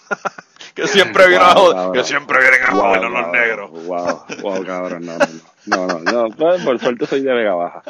que 0.75 0.87
siempre 0.87 1.27
vienen 1.27 1.47
a 1.47 1.53
Wow, 1.53 1.71
cabrón. 1.73 1.93
que 1.93 2.03
siempre 2.03 2.39
vienen 2.39 2.59
a 2.65 2.71
Wow, 2.73 2.81
joder 2.81 3.01
los 3.03 3.13
cabrón, 3.13 3.31
negros. 3.31 3.71
Wow, 3.71 4.23
wow, 4.41 4.65
cabrón, 4.65 5.05
no, 5.05 5.17
no, 5.17 5.87
no, 5.87 5.99
no, 5.99 6.11
no, 6.29 6.35
pues, 6.35 6.63
por 6.63 6.79
suerte 6.79 7.05
soy 7.05 7.21
de 7.21 7.33
Vega 7.33 7.53
Baja. 7.55 7.83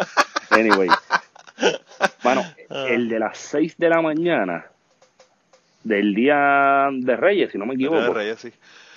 Anyway, 0.51 0.89
bueno, 2.23 2.43
Ah. 2.69 2.85
el 2.89 3.07
de 3.09 3.19
las 3.19 3.37
6 3.37 3.75
de 3.77 3.89
la 3.89 4.01
mañana 4.01 4.65
del 5.83 6.13
día 6.15 6.89
de 6.91 7.15
Reyes, 7.15 7.51
si 7.51 7.57
no 7.57 7.65
me 7.65 7.75
De 7.75 7.83
equivoco, 7.85 8.13
Reyes, 8.13 8.39
sí. 8.39 8.51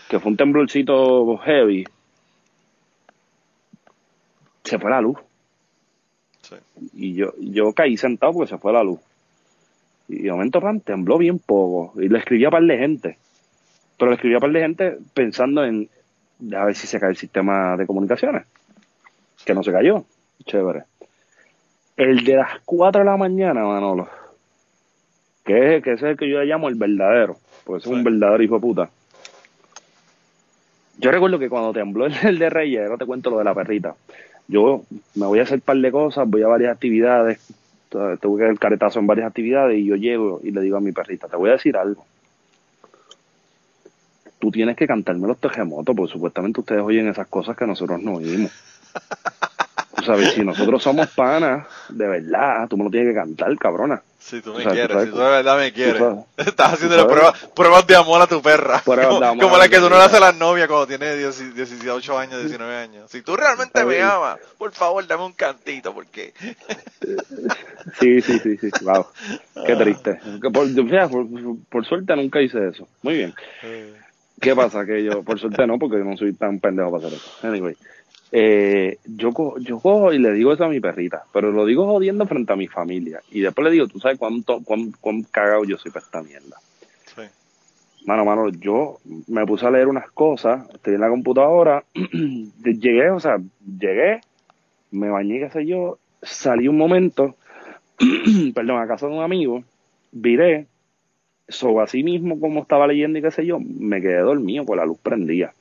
que 0.08 0.18
fue 0.18 0.30
un 0.30 0.36
temblorcito 0.36 1.36
heavy, 1.38 1.86
se 4.68 4.78
fue 4.78 4.90
la 4.90 5.00
luz. 5.00 5.18
Sí. 6.42 6.56
Y 6.94 7.14
yo, 7.14 7.32
yo 7.38 7.72
caí 7.72 7.96
sentado 7.96 8.32
porque 8.32 8.50
se 8.50 8.58
fue 8.58 8.72
la 8.72 8.82
luz. 8.82 9.00
Y 10.08 10.22
de 10.22 10.32
momento, 10.32 10.60
pan, 10.60 10.80
tembló 10.80 11.18
bien 11.18 11.38
poco. 11.38 12.00
Y 12.00 12.08
le 12.08 12.18
escribí 12.18 12.44
a 12.44 12.50
par 12.50 12.62
de 12.62 12.78
gente. 12.78 13.18
Pero 13.98 14.10
le 14.10 14.14
escribí 14.14 14.34
a 14.34 14.40
par 14.40 14.52
de 14.52 14.60
gente 14.60 14.98
pensando 15.12 15.64
en 15.64 15.88
a 16.54 16.64
ver 16.64 16.74
si 16.74 16.86
se 16.86 17.00
cae 17.00 17.10
el 17.10 17.16
sistema 17.16 17.76
de 17.76 17.86
comunicaciones. 17.86 18.44
Que 19.44 19.54
no 19.54 19.62
se 19.62 19.72
cayó. 19.72 20.04
Chévere. 20.44 20.84
El 21.96 22.24
de 22.24 22.36
las 22.36 22.60
4 22.64 23.00
de 23.00 23.04
la 23.04 23.16
mañana, 23.16 23.64
Manolo. 23.64 24.08
Que, 25.44 25.76
es, 25.76 25.82
que 25.82 25.92
ese 25.92 26.06
es 26.06 26.10
el 26.12 26.16
que 26.16 26.28
yo 26.28 26.38
le 26.38 26.46
llamo 26.46 26.68
el 26.68 26.76
verdadero. 26.76 27.36
Porque 27.64 27.80
ese 27.80 27.90
es 27.90 27.96
un 27.96 28.04
verdadero 28.04 28.42
hijo 28.42 28.54
de 28.54 28.60
puta. 28.60 28.90
Yo 30.98 31.10
recuerdo 31.10 31.38
que 31.38 31.48
cuando 31.48 31.72
tembló 31.72 32.06
el, 32.06 32.14
el 32.22 32.38
de 32.38 32.50
Reyes, 32.50 32.82
ahora 32.82 32.98
te 32.98 33.06
cuento 33.06 33.30
lo 33.30 33.38
de 33.38 33.44
la 33.44 33.54
perrita. 33.54 33.94
Yo 34.48 34.82
me 35.14 35.26
voy 35.26 35.40
a 35.40 35.42
hacer 35.42 35.56
un 35.56 35.60
par 35.60 35.76
de 35.76 35.92
cosas, 35.92 36.28
voy 36.28 36.42
a 36.42 36.48
varias 36.48 36.72
actividades, 36.72 37.38
t- 37.90 38.16
tuve 38.20 38.38
que 38.38 38.42
dar 38.44 38.52
el 38.52 38.58
caretazo 38.58 38.98
en 38.98 39.06
varias 39.06 39.26
actividades 39.28 39.78
y 39.78 39.84
yo 39.84 39.94
llego 39.96 40.40
y 40.42 40.50
le 40.50 40.62
digo 40.62 40.78
a 40.78 40.80
mi 40.80 40.92
perrita, 40.92 41.28
te 41.28 41.36
voy 41.36 41.50
a 41.50 41.52
decir 41.52 41.76
algo. 41.76 42.04
Tú 44.38 44.50
tienes 44.50 44.76
que 44.76 44.86
cantarme 44.86 45.26
los 45.26 45.38
terremotos, 45.38 45.94
porque 45.94 46.12
supuestamente 46.12 46.60
ustedes 46.60 46.80
oyen 46.82 47.08
esas 47.08 47.26
cosas 47.26 47.56
que 47.56 47.66
nosotros 47.66 48.00
no 48.00 48.14
oímos. 48.14 48.52
Tú 49.96 50.02
sabes, 50.04 50.32
si 50.32 50.44
nosotros 50.44 50.82
somos 50.82 51.08
panas, 51.08 51.66
de 51.88 52.06
verdad, 52.06 52.68
tú 52.68 52.78
me 52.78 52.84
lo 52.84 52.90
tienes 52.90 53.10
que 53.12 53.18
cantar, 53.18 53.56
cabrona. 53.58 54.00
Si 54.28 54.42
tú 54.42 54.52
O 54.52 54.56
me 54.58 54.62
sea, 54.64 54.72
quieres, 54.72 55.04
si 55.04 55.10
tú 55.10 55.16
de 55.18 55.24
verdad 55.24 55.56
me 55.56 55.72
quieres. 55.72 56.02
Estás 56.36 56.78
sabes- 56.78 57.04
pruebas, 57.06 57.48
pruebas 57.54 57.86
de 57.86 57.96
amor 57.96 58.20
a 58.20 58.26
tu 58.26 58.42
perra. 58.42 58.82
Pruebas 58.84 59.06
como, 59.06 59.20
de 59.20 59.26
amor 59.26 59.42
como 59.44 59.56
la 59.56 59.68
que 59.68 59.78
tú 59.78 59.88
no 59.88 59.96
le 59.96 60.02
haces 60.02 60.18
a 60.18 60.20
la 60.20 60.32
novia 60.32 60.68
cuando 60.68 60.86
tiene 60.86 61.16
10 61.16 61.54
18 61.54 62.18
años, 62.18 62.40
19 62.40 62.76
años. 62.76 63.10
Si 63.10 63.22
tú 63.22 63.36
realmente 63.36 63.84
me 63.84 64.02
amas, 64.02 64.38
por 64.58 64.72
favor, 64.72 65.06
dame 65.06 65.24
un 65.24 65.32
cantito, 65.32 65.94
porque... 65.94 66.34
Sí, 68.00 68.20
sí, 68.20 68.38
sí, 68.40 68.56
sí, 68.58 68.70
wow. 68.82 69.06
Qué 69.66 69.74
triste. 69.76 70.20
Que 70.42 70.50
por, 70.50 70.68
por, 71.10 71.26
por 71.70 71.86
suerte 71.86 72.14
nunca 72.16 72.40
hice 72.40 72.68
eso. 72.68 72.86
Muy 73.02 73.14
bien. 73.14 73.34
¿Qué 74.40 74.54
pasa? 74.54 74.84
Que 74.84 75.02
yo, 75.02 75.22
por 75.22 75.40
suerte 75.40 75.66
no, 75.66 75.78
porque 75.78 75.98
yo 75.98 76.04
no 76.04 76.16
soy 76.16 76.34
tan 76.34 76.60
pendejo 76.60 76.90
para 76.92 77.06
hacer 77.06 77.18
eso. 77.18 77.46
Anyway, 77.46 77.76
eh, 78.32 78.98
yo, 79.06 79.32
co- 79.32 79.58
yo 79.58 79.78
cojo 79.80 80.12
y 80.12 80.18
le 80.18 80.32
digo 80.32 80.52
eso 80.52 80.64
a 80.64 80.68
mi 80.68 80.80
perrita, 80.80 81.24
pero 81.32 81.50
lo 81.50 81.64
digo 81.64 81.86
jodiendo 81.86 82.26
frente 82.26 82.52
a 82.52 82.56
mi 82.56 82.66
familia. 82.68 83.20
Y 83.30 83.40
después 83.40 83.64
le 83.64 83.70
digo, 83.70 83.86
tú 83.88 84.00
sabes 84.00 84.18
cuánto, 84.18 84.60
cuán, 84.64 84.92
cuán 85.00 85.22
cagado 85.22 85.64
yo 85.64 85.78
soy 85.78 85.90
para 85.90 86.04
esta 86.04 86.22
mierda. 86.22 86.56
Sí. 87.06 87.22
Mano, 88.04 88.24
mano, 88.24 88.48
yo 88.50 88.98
me 89.26 89.44
puse 89.46 89.66
a 89.66 89.70
leer 89.70 89.88
unas 89.88 90.10
cosas, 90.12 90.68
estoy 90.74 90.94
en 90.94 91.00
la 91.00 91.08
computadora, 91.08 91.84
llegué, 92.64 93.10
o 93.10 93.20
sea, 93.20 93.38
llegué, 93.78 94.20
me 94.90 95.08
bañé, 95.10 95.40
qué 95.40 95.50
sé 95.50 95.66
yo, 95.66 95.98
salí 96.22 96.68
un 96.68 96.76
momento, 96.78 97.34
perdón, 98.54 98.80
a 98.80 98.86
casa 98.86 99.06
de 99.06 99.14
un 99.14 99.22
amigo, 99.22 99.64
viré, 100.12 100.66
sobre 101.48 101.82
así 101.84 102.02
mismo 102.02 102.38
como 102.38 102.60
estaba 102.62 102.86
leyendo 102.86 103.18
y 103.18 103.22
qué 103.22 103.30
sé 103.30 103.46
yo, 103.46 103.58
me 103.58 104.00
quedé 104.02 104.18
dormido 104.18 104.64
con 104.66 104.76
la 104.76 104.84
luz 104.84 104.98
prendida. 104.98 105.54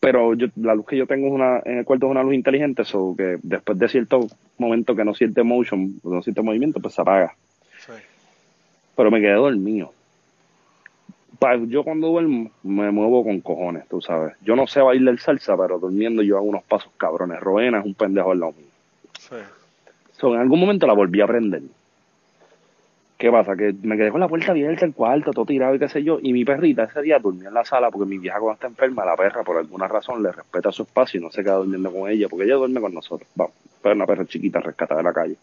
Pero 0.00 0.32
yo, 0.34 0.46
la 0.56 0.74
luz 0.74 0.86
que 0.86 0.96
yo 0.96 1.06
tengo 1.06 1.26
es 1.28 1.32
una, 1.32 1.60
en 1.64 1.78
el 1.78 1.84
cuarto 1.84 2.06
es 2.06 2.10
una 2.10 2.22
luz 2.22 2.34
inteligente, 2.34 2.84
so 2.84 3.14
que 3.16 3.38
después 3.42 3.78
de 3.78 3.88
cierto 3.88 4.20
momento 4.56 4.96
que 4.96 5.04
no 5.04 5.14
siente 5.14 5.42
motion, 5.42 6.00
no 6.02 6.22
siente 6.22 6.40
movimiento, 6.42 6.80
pues 6.80 6.94
se 6.94 7.02
apaga 7.02 7.34
Sí. 7.78 7.92
pero 8.96 9.10
me 9.10 9.20
quedé 9.20 9.34
dormido. 9.34 9.92
Pa- 11.38 11.56
Yo 11.56 11.84
cuando 11.84 12.08
duermo 12.08 12.50
me 12.62 12.90
muevo 12.90 13.24
con 13.24 13.40
cojones, 13.40 13.86
tú 13.88 14.00
sabes. 14.00 14.34
Yo 14.42 14.56
no 14.56 14.66
sé 14.66 14.80
bailar 14.80 15.18
salsa, 15.18 15.56
pero 15.56 15.78
durmiendo 15.78 16.22
yo 16.22 16.36
hago 16.36 16.46
unos 16.46 16.62
pasos 16.64 16.92
cabrones. 16.98 17.40
Roena 17.40 17.80
es 17.80 17.86
un 17.86 17.94
pendejo 17.94 18.32
al 18.32 18.40
lado 18.40 18.52
mío. 18.52 18.66
Sí. 19.18 19.36
So, 20.18 20.34
en 20.34 20.40
algún 20.40 20.60
momento 20.60 20.86
la 20.86 20.92
volví 20.92 21.20
a 21.22 21.26
prender. 21.26 21.62
¿Qué 23.20 23.30
pasa? 23.30 23.54
Que 23.54 23.74
me 23.82 23.98
quedé 23.98 24.10
con 24.10 24.20
la 24.20 24.28
puerta 24.28 24.52
abierta, 24.52 24.86
el 24.86 24.94
cuarto, 24.94 25.32
todo 25.32 25.44
tirado 25.44 25.74
y 25.74 25.78
qué 25.78 25.90
sé 25.90 26.02
yo. 26.02 26.18
Y 26.22 26.32
mi 26.32 26.42
perrita 26.46 26.84
ese 26.84 27.02
día 27.02 27.18
durmió 27.18 27.48
en 27.48 27.54
la 27.54 27.66
sala 27.66 27.90
porque 27.90 28.08
mi 28.08 28.16
vieja 28.16 28.38
cuando 28.38 28.54
está 28.54 28.66
enferma, 28.68 29.04
la 29.04 29.14
perra 29.14 29.44
por 29.44 29.58
alguna 29.58 29.86
razón 29.88 30.22
le 30.22 30.32
respeta 30.32 30.72
su 30.72 30.84
espacio 30.84 31.20
y 31.20 31.22
no 31.22 31.30
se 31.30 31.42
queda 31.42 31.56
durmiendo 31.56 31.92
con 31.92 32.10
ella 32.10 32.28
porque 32.30 32.46
ella 32.46 32.54
duerme 32.54 32.80
con 32.80 32.94
nosotros. 32.94 33.28
Vamos, 33.34 33.52
pero 33.82 33.94
una 33.94 34.06
perra 34.06 34.24
chiquita 34.24 34.60
rescatada 34.60 35.02
de 35.02 35.04
la 35.04 35.12
calle. 35.12 35.36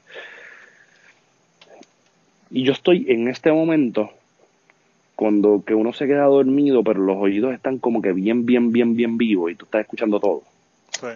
Y 2.49 2.63
yo 2.63 2.73
estoy 2.73 3.05
en 3.09 3.27
este 3.27 3.51
momento 3.51 4.09
cuando 5.15 5.63
que 5.63 5.75
uno 5.75 5.93
se 5.93 6.07
queda 6.07 6.23
dormido, 6.23 6.83
pero 6.83 6.99
los 6.99 7.17
oídos 7.17 7.53
están 7.53 7.77
como 7.77 8.01
que 8.01 8.11
bien, 8.11 8.47
bien, 8.47 8.71
bien, 8.71 8.95
bien 8.95 9.19
vivos 9.19 9.51
y 9.51 9.55
tú 9.55 9.65
estás 9.65 9.81
escuchando 9.81 10.19
todo. 10.19 10.41
Sí. 10.99 11.09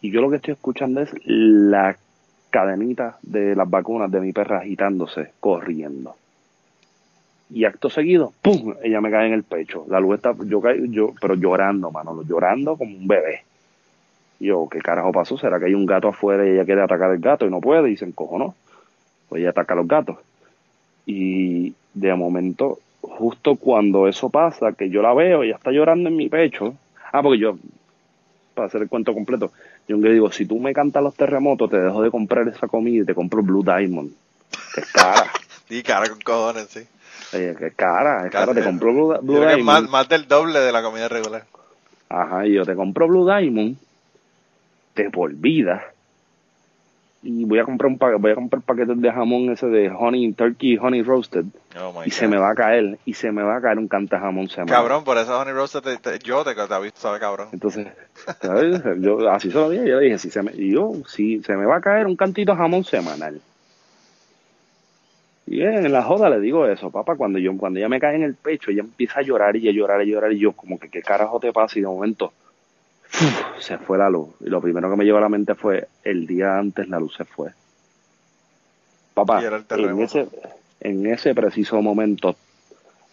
Y 0.00 0.10
yo 0.10 0.22
lo 0.22 0.30
que 0.30 0.36
estoy 0.36 0.54
escuchando 0.54 1.02
es 1.02 1.10
la 1.26 1.98
cadenita 2.54 3.18
de 3.22 3.56
las 3.56 3.68
vacunas 3.68 4.08
de 4.12 4.20
mi 4.20 4.32
perra 4.32 4.58
agitándose, 4.58 5.32
corriendo. 5.40 6.14
Y 7.50 7.64
acto 7.64 7.90
seguido, 7.90 8.32
¡pum! 8.42 8.74
Ella 8.80 9.00
me 9.00 9.10
cae 9.10 9.26
en 9.26 9.32
el 9.32 9.42
pecho. 9.42 9.84
La 9.88 9.98
luz 9.98 10.14
está, 10.14 10.36
yo 10.46 10.60
caí, 10.60 10.88
yo, 10.88 11.12
pero 11.20 11.34
llorando, 11.34 11.90
mano, 11.90 12.22
llorando 12.22 12.76
como 12.76 12.96
un 12.96 13.08
bebé. 13.08 13.42
Yo, 14.38 14.68
¿qué 14.70 14.78
carajo 14.78 15.10
pasó? 15.10 15.36
¿Será 15.36 15.58
que 15.58 15.64
hay 15.64 15.74
un 15.74 15.84
gato 15.84 16.06
afuera 16.06 16.46
y 16.46 16.50
ella 16.50 16.64
quiere 16.64 16.80
atacar 16.80 17.10
al 17.10 17.18
gato 17.18 17.44
y 17.44 17.50
no 17.50 17.60
puede? 17.60 17.90
Y 17.90 17.96
se 17.96 18.04
encojonó. 18.04 18.54
Pues 19.28 19.40
ella 19.40 19.50
ataca 19.50 19.74
a 19.74 19.78
los 19.78 19.88
gatos. 19.88 20.18
Y 21.06 21.74
de 21.92 22.14
momento, 22.14 22.78
justo 23.00 23.56
cuando 23.56 24.06
eso 24.06 24.30
pasa, 24.30 24.74
que 24.74 24.90
yo 24.90 25.02
la 25.02 25.12
veo, 25.12 25.42
ella 25.42 25.56
está 25.56 25.72
llorando 25.72 26.08
en 26.08 26.16
mi 26.16 26.28
pecho. 26.28 26.74
Ah, 27.12 27.20
porque 27.20 27.40
yo, 27.40 27.58
para 28.54 28.68
hacer 28.68 28.82
el 28.82 28.88
cuento 28.88 29.12
completo, 29.12 29.50
yo 29.88 29.96
le 29.96 30.12
digo, 30.12 30.30
si 30.32 30.46
tú 30.46 30.58
me 30.58 30.72
cantas 30.72 31.02
los 31.02 31.14
terremotos, 31.14 31.70
te 31.70 31.78
dejo 31.78 32.02
de 32.02 32.10
comprar 32.10 32.48
esa 32.48 32.66
comida 32.68 33.02
y 33.02 33.06
te 33.06 33.14
compro 33.14 33.42
Blue 33.42 33.62
Diamond. 33.62 34.12
Que 34.74 34.80
es 34.80 34.90
cara. 34.92 35.30
Y 35.70 35.82
cara 35.82 36.06
con 36.10 36.20
cojones, 36.20 36.66
sí. 36.68 36.80
Oye, 37.32 37.56
que 37.56 37.68
es 37.68 37.74
cara, 37.74 38.26
es 38.26 38.30
cara. 38.30 38.52
Te 38.52 38.62
compro 38.62 38.92
Blue, 38.92 39.18
Blue 39.22 39.36
creo 39.36 39.40
que 39.40 39.48
es 39.48 39.56
Diamond. 39.56 39.82
más, 39.84 39.90
más 39.90 40.08
del 40.10 40.28
doble 40.28 40.60
de 40.60 40.70
la 40.72 40.82
comida 40.82 41.08
regular. 41.08 41.46
Ajá, 42.10 42.46
y 42.46 42.52
yo 42.52 42.66
te 42.66 42.74
compro 42.74 43.08
Blue 43.08 43.24
Diamond, 43.26 43.76
te 44.92 45.10
por 45.10 45.32
vida. 45.32 45.93
Y 47.26 47.46
voy 47.46 47.58
a 47.58 47.64
comprar 47.64 47.90
un 47.90 47.96
voy 48.20 48.32
a 48.32 48.34
comprar 48.34 48.60
paquetes 48.62 49.00
de 49.00 49.10
jamón 49.10 49.50
ese 49.50 49.66
de 49.66 49.88
honey 49.88 50.30
turkey 50.34 50.76
honey 50.76 51.00
roasted 51.00 51.46
Oh 51.74 51.90
my 51.90 52.06
y 52.06 52.10
se 52.10 52.28
me 52.28 52.36
va 52.36 52.50
a 52.50 52.54
caer 52.54 52.98
y 53.06 53.14
se 53.14 53.32
me 53.32 53.42
va 53.42 53.56
a 53.56 53.60
caer 53.62 53.78
un 53.78 53.88
canta 53.88 54.20
jamón 54.20 54.48
semanal. 54.48 54.74
Cabrón, 54.76 55.04
por 55.04 55.16
eso 55.16 55.40
Honey 55.40 55.54
Roasted, 55.54 55.80
te- 55.80 55.96
te- 55.96 56.18
yo 56.18 56.44
te, 56.44 56.54
te 56.54 56.60
he 56.62 56.82
visto, 56.82 57.00
¿sabes, 57.00 57.20
cabrón? 57.20 57.48
Entonces, 57.52 57.88
¿sabes? 58.42 58.82
Yo 59.00 59.30
así 59.30 59.50
se 59.50 59.56
lo 59.56 59.70
dije, 59.70 59.88
yo 59.88 59.98
le 59.98 60.04
dije, 60.04 60.18
si 60.18 60.28
se 60.30 60.42
me, 60.42 60.52
y 60.54 60.72
yo, 60.74 60.92
si 61.08 61.42
se 61.42 61.56
me 61.56 61.64
va 61.64 61.76
a 61.76 61.80
caer 61.80 62.06
un 62.06 62.14
cantito 62.14 62.54
jamón 62.54 62.84
semanal. 62.84 63.40
Y 65.46 65.62
en 65.62 65.90
la 65.92 66.02
joda 66.02 66.28
le 66.30 66.40
digo 66.40 66.66
eso, 66.66 66.90
papá, 66.90 67.16
cuando 67.16 67.38
yo, 67.38 67.56
cuando 67.56 67.78
ella 67.78 67.88
me 67.88 68.00
cae 68.00 68.16
en 68.16 68.22
el 68.22 68.34
pecho, 68.34 68.70
ella 68.70 68.80
empieza 68.82 69.20
a 69.20 69.22
llorar 69.22 69.56
y 69.56 69.68
a 69.68 69.72
llorar 69.72 70.00
y 70.02 70.10
a 70.10 70.14
llorar, 70.14 70.32
y 70.32 70.38
yo 70.38 70.52
como 70.52 70.78
que 70.78 70.88
qué 70.90 71.00
carajo 71.02 71.40
te 71.40 71.52
pasa, 71.52 71.78
y 71.78 71.82
de 71.82 71.88
momento 71.88 72.32
se 73.58 73.78
fue 73.78 73.98
la 73.98 74.10
luz. 74.10 74.28
Y 74.40 74.48
lo 74.48 74.60
primero 74.60 74.90
que 74.90 74.96
me 74.96 75.04
llegó 75.04 75.18
a 75.18 75.22
la 75.22 75.28
mente 75.28 75.54
fue, 75.54 75.88
el 76.02 76.26
día 76.26 76.58
antes 76.58 76.88
la 76.88 76.98
luz 76.98 77.14
se 77.16 77.24
fue. 77.24 77.50
Papá, 79.14 79.40
en 79.90 80.00
ese, 80.02 80.28
en 80.80 81.06
ese 81.06 81.34
preciso 81.34 81.80
momento 81.80 82.36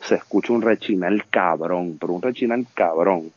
se 0.02 0.16
escucha 0.16 0.52
un 0.54 0.62
rechinar 0.64 1.14
cabrón, 1.30 1.98
pero 2.00 2.14
un 2.14 2.22
rechinar 2.22 2.60
cabrón. 2.74 3.32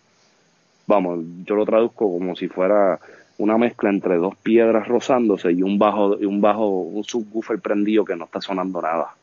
Vamos, 0.87 1.21
yo 1.45 1.55
lo 1.57 1.65
traduzco 1.67 2.11
como 2.11 2.35
si 2.37 2.49
fuera 2.49 2.99
una 3.37 3.59
mezcla 3.59 3.91
entre 3.91 4.17
dos 4.17 4.35
piedras 4.37 4.87
rozándose 4.89 5.53
y 5.53 5.63
un 5.63 5.79
bajo, 5.79 6.19
y 6.21 6.25
un 6.25 6.41
bajo, 6.41 6.69
un 6.69 7.05
subwoofer 7.05 7.59
prendido 7.61 8.05
que 8.05 8.17
no 8.17 8.25
está 8.25 8.41
sonando 8.41 8.81
nada. 8.81 9.15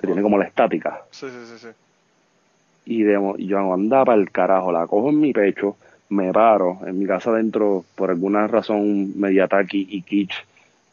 Que 0.00 0.06
tiene 0.06 0.22
como 0.22 0.38
la 0.38 0.44
estática. 0.44 1.02
Sí, 1.10 1.26
sí, 1.28 1.46
sí, 1.46 1.58
sí. 1.58 1.68
Y 2.86 3.02
de, 3.02 3.18
mo- 3.18 3.36
y 3.36 3.46
yo 3.46 3.58
andaba 3.72 4.06
para 4.06 4.20
el 4.20 4.30
carajo, 4.30 4.70
la 4.72 4.86
cojo 4.86 5.10
en 5.10 5.20
mi 5.20 5.32
pecho, 5.32 5.76
me 6.08 6.32
paro, 6.32 6.80
en 6.86 6.98
mi 6.98 7.06
casa 7.06 7.30
adentro, 7.30 7.84
por 7.94 8.10
alguna 8.10 8.46
razón 8.46 9.18
media 9.18 9.48
taqui 9.48 9.86
y 9.90 10.02
kitsch, 10.02 10.34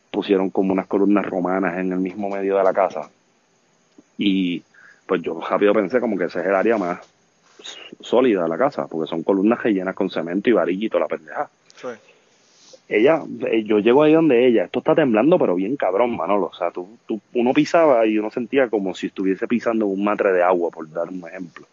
pusieron 0.09 0.49
como 0.49 0.73
unas 0.73 0.88
columnas 0.88 1.25
romanas 1.25 1.77
en 1.77 1.91
el 1.91 1.99
mismo 1.99 2.29
medio 2.29 2.57
de 2.57 2.63
la 2.63 2.73
casa. 2.73 3.09
Y 4.17 4.63
pues 5.05 5.21
yo 5.21 5.39
rápido 5.39 5.73
pensé 5.73 5.99
como 5.99 6.17
que 6.17 6.25
ese 6.25 6.39
es 6.39 6.45
el 6.45 6.55
área 6.55 6.77
más 6.77 6.99
sólida 7.99 8.43
de 8.43 8.49
la 8.49 8.57
casa, 8.57 8.88
porque 8.88 9.09
son 9.09 9.23
columnas 9.23 9.61
rellenas 9.61 9.95
con 9.95 10.09
cemento 10.09 10.49
y 10.49 10.53
varillito, 10.53 10.99
la 10.99 11.07
pendeja. 11.07 11.49
Sí. 11.75 11.88
Ella, 12.88 13.23
eh, 13.47 13.63
yo 13.63 13.79
llego 13.79 14.03
ahí 14.03 14.13
donde 14.13 14.45
ella, 14.45 14.65
esto 14.65 14.79
está 14.79 14.93
temblando, 14.95 15.39
pero 15.39 15.55
bien 15.55 15.77
cabrón, 15.77 16.17
Manolo. 16.17 16.47
O 16.47 16.53
sea, 16.53 16.71
tú, 16.71 16.97
tú, 17.05 17.21
uno 17.33 17.53
pisaba 17.53 18.05
y 18.05 18.17
uno 18.17 18.29
sentía 18.29 18.69
como 18.69 18.93
si 18.93 19.07
estuviese 19.07 19.47
pisando 19.47 19.85
un 19.85 20.03
matre 20.03 20.33
de 20.33 20.43
agua, 20.43 20.71
por 20.71 20.89
dar 20.91 21.09
un 21.09 21.25
ejemplo. 21.25 21.65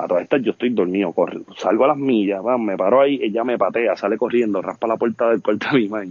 A 0.00 0.08
todas 0.08 0.22
estas 0.22 0.42
yo 0.42 0.52
estoy 0.52 0.70
dormido, 0.70 1.12
corre, 1.12 1.40
salgo 1.58 1.84
a 1.84 1.88
las 1.88 1.96
millas, 1.96 2.44
va, 2.44 2.56
me 2.56 2.76
paro 2.76 3.00
ahí, 3.00 3.20
ella 3.22 3.44
me 3.44 3.58
patea, 3.58 3.96
sale 3.96 4.16
corriendo, 4.16 4.62
raspa 4.62 4.86
la 4.86 4.96
puerta 4.96 5.28
del 5.28 5.42
cuarto 5.42 5.66
de 5.72 5.78
mi 5.78 5.88
mamá. 5.88 6.04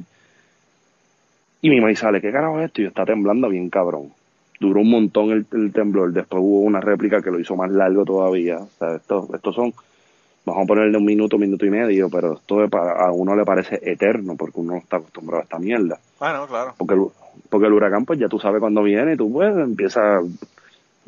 Y 1.61 1.69
mi 1.69 1.81
mamá 1.81 1.95
sale, 1.95 2.21
¿qué 2.21 2.31
carajo 2.31 2.59
es 2.59 2.67
esto? 2.67 2.81
Y 2.81 2.85
está 2.85 3.05
temblando 3.05 3.49
bien 3.49 3.69
cabrón. 3.69 4.13
Duró 4.59 4.81
un 4.81 4.91
montón 4.91 5.31
el, 5.31 5.45
el, 5.53 5.73
temblor, 5.73 6.13
después 6.13 6.41
hubo 6.43 6.61
una 6.61 6.81
réplica 6.81 7.21
que 7.21 7.31
lo 7.31 7.39
hizo 7.39 7.55
más 7.55 7.71
largo 7.71 8.05
todavía. 8.05 8.59
O 8.59 8.69
sea, 8.77 8.95
estos, 8.95 9.29
estos 9.33 9.55
son, 9.55 9.73
vamos 10.45 10.63
a 10.63 10.67
ponerle 10.67 10.97
un 10.97 11.05
minuto, 11.05 11.37
minuto 11.37 11.65
y 11.65 11.69
medio, 11.69 12.09
pero 12.09 12.33
esto 12.33 12.67
a 12.71 13.11
uno 13.11 13.35
le 13.35 13.45
parece 13.45 13.79
eterno 13.81 14.35
porque 14.35 14.59
uno 14.59 14.73
no 14.73 14.79
está 14.79 14.97
acostumbrado 14.97 15.41
a 15.41 15.43
esta 15.43 15.59
mierda. 15.59 15.99
Bueno, 16.19 16.45
claro. 16.47 16.75
Porque 16.77 16.93
el, 16.93 17.05
porque 17.49 17.67
el 17.67 17.73
huracán, 17.73 18.05
pues 18.05 18.19
ya 18.19 18.27
tú 18.27 18.39
sabes 18.39 18.59
cuándo 18.59 18.83
viene 18.83 19.13
y 19.13 19.17
tú 19.17 19.31
pues 19.31 19.55
empiezas 19.57 20.23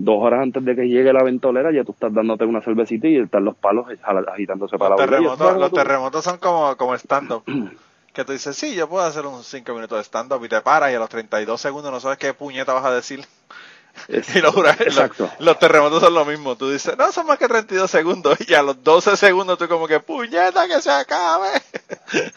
dos 0.04 0.18
horas 0.20 0.42
antes 0.42 0.64
de 0.64 0.76
que 0.76 0.88
llegue 0.88 1.14
la 1.14 1.24
ventolera, 1.24 1.72
ya 1.72 1.84
tú 1.84 1.92
estás 1.92 2.14
dándote 2.14 2.46
una 2.46 2.62
cervecita 2.62 3.08
y 3.08 3.18
están 3.18 3.46
los 3.46 3.56
palos 3.56 3.88
agitándose 4.34 4.78
para 4.78 4.92
los 4.92 5.00
la 5.00 5.06
terremotos, 5.06 5.58
Los 5.58 5.72
terremotos 5.72 6.24
son 6.24 6.38
como, 6.38 6.76
como 6.78 6.96
stand-up. 6.96 7.44
que 8.14 8.26
tú 8.26 8.34
dices, 8.34 8.56
sí, 8.56 8.76
yo 8.76 8.90
puedo 8.90 9.06
hacer 9.06 9.26
unos 9.26 9.46
5 9.48 9.74
minutos 9.74 9.98
de 9.98 10.04
stand-up 10.04 10.44
y 10.44 10.50
te 10.50 10.62
paras 10.62 10.92
y 10.92 10.96
a 10.96 11.00
los 11.00 11.10
32 11.10 11.60
segundos 11.60 11.92
no 11.92 12.00
sabes 12.00 12.18
qué 12.18 12.34
puñeta 12.34 12.74
vas 12.74 12.86
a 12.86 12.94
decir. 12.94 13.26
Es, 14.08 14.34
y 14.36 14.40
los, 14.40 14.56
exacto. 14.80 15.24
Los, 15.24 15.48
los, 15.48 15.60
terremotos 15.60 16.02
son 16.02 16.14
lo 16.14 16.24
mismo. 16.24 16.56
Tú 16.56 16.72
dices, 16.72 16.98
no, 16.98 17.12
son 17.12 17.28
más 17.28 17.38
que 17.38 17.50
32 17.50 17.92
segundos. 17.92 18.38
Y 18.48 18.54
a 18.54 18.64
los 18.64 18.82
12 18.82 19.18
segundos 19.18 19.58
tú 19.58 19.68
como 19.68 19.86
que, 19.86 20.00
puñeta, 20.00 20.66
que 20.66 20.82
se 20.82 20.90
acabe. 20.90 21.62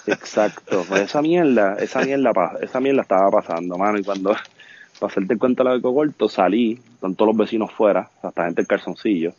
Exacto. 0.07 0.85
Pues 0.89 1.03
esa 1.03 1.23
mierda, 1.23 1.77
esa 1.79 2.01
mierda, 2.01 2.33
esa 2.61 2.81
mierda 2.81 3.03
estaba 3.03 3.31
pasando, 3.31 3.79
mano. 3.79 3.99
Y 3.99 4.03
cuando, 4.03 4.35
para 5.05 5.13
hacerte 5.13 5.35
el 5.35 5.39
cuento 5.39 5.63
largo 5.63 5.95
corto, 5.95 6.31
salí, 6.31 6.81
con 6.99 7.15
todos 7.15 7.29
los 7.29 7.37
vecinos 7.37 7.71
fuera, 7.71 8.09
hasta 8.23 8.47
gente 8.47 8.63
en 8.63 8.67
calzoncillo. 8.67 9.35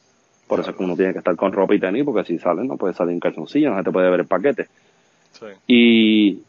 Por 0.47 0.59
eso 0.59 0.69
es 0.69 0.75
que 0.75 0.83
uno 0.83 0.95
tiene 0.95 1.11
que 1.11 1.17
estar 1.17 1.35
con 1.35 1.51
ropa 1.51 1.73
y 1.73 1.79
tenis, 1.79 2.03
porque 2.05 2.23
si 2.23 2.37
sale 2.37 2.63
no 2.63 2.77
puede 2.77 2.93
salir 2.93 3.13
en 3.13 3.19
calzoncillo, 3.19 3.71
no 3.71 3.77
se 3.77 3.83
te 3.83 3.91
puede 3.91 4.11
ver 4.11 4.19
el 4.19 4.27
paquete. 4.27 4.67
Sí. 5.31 5.45
Y, 5.65 6.43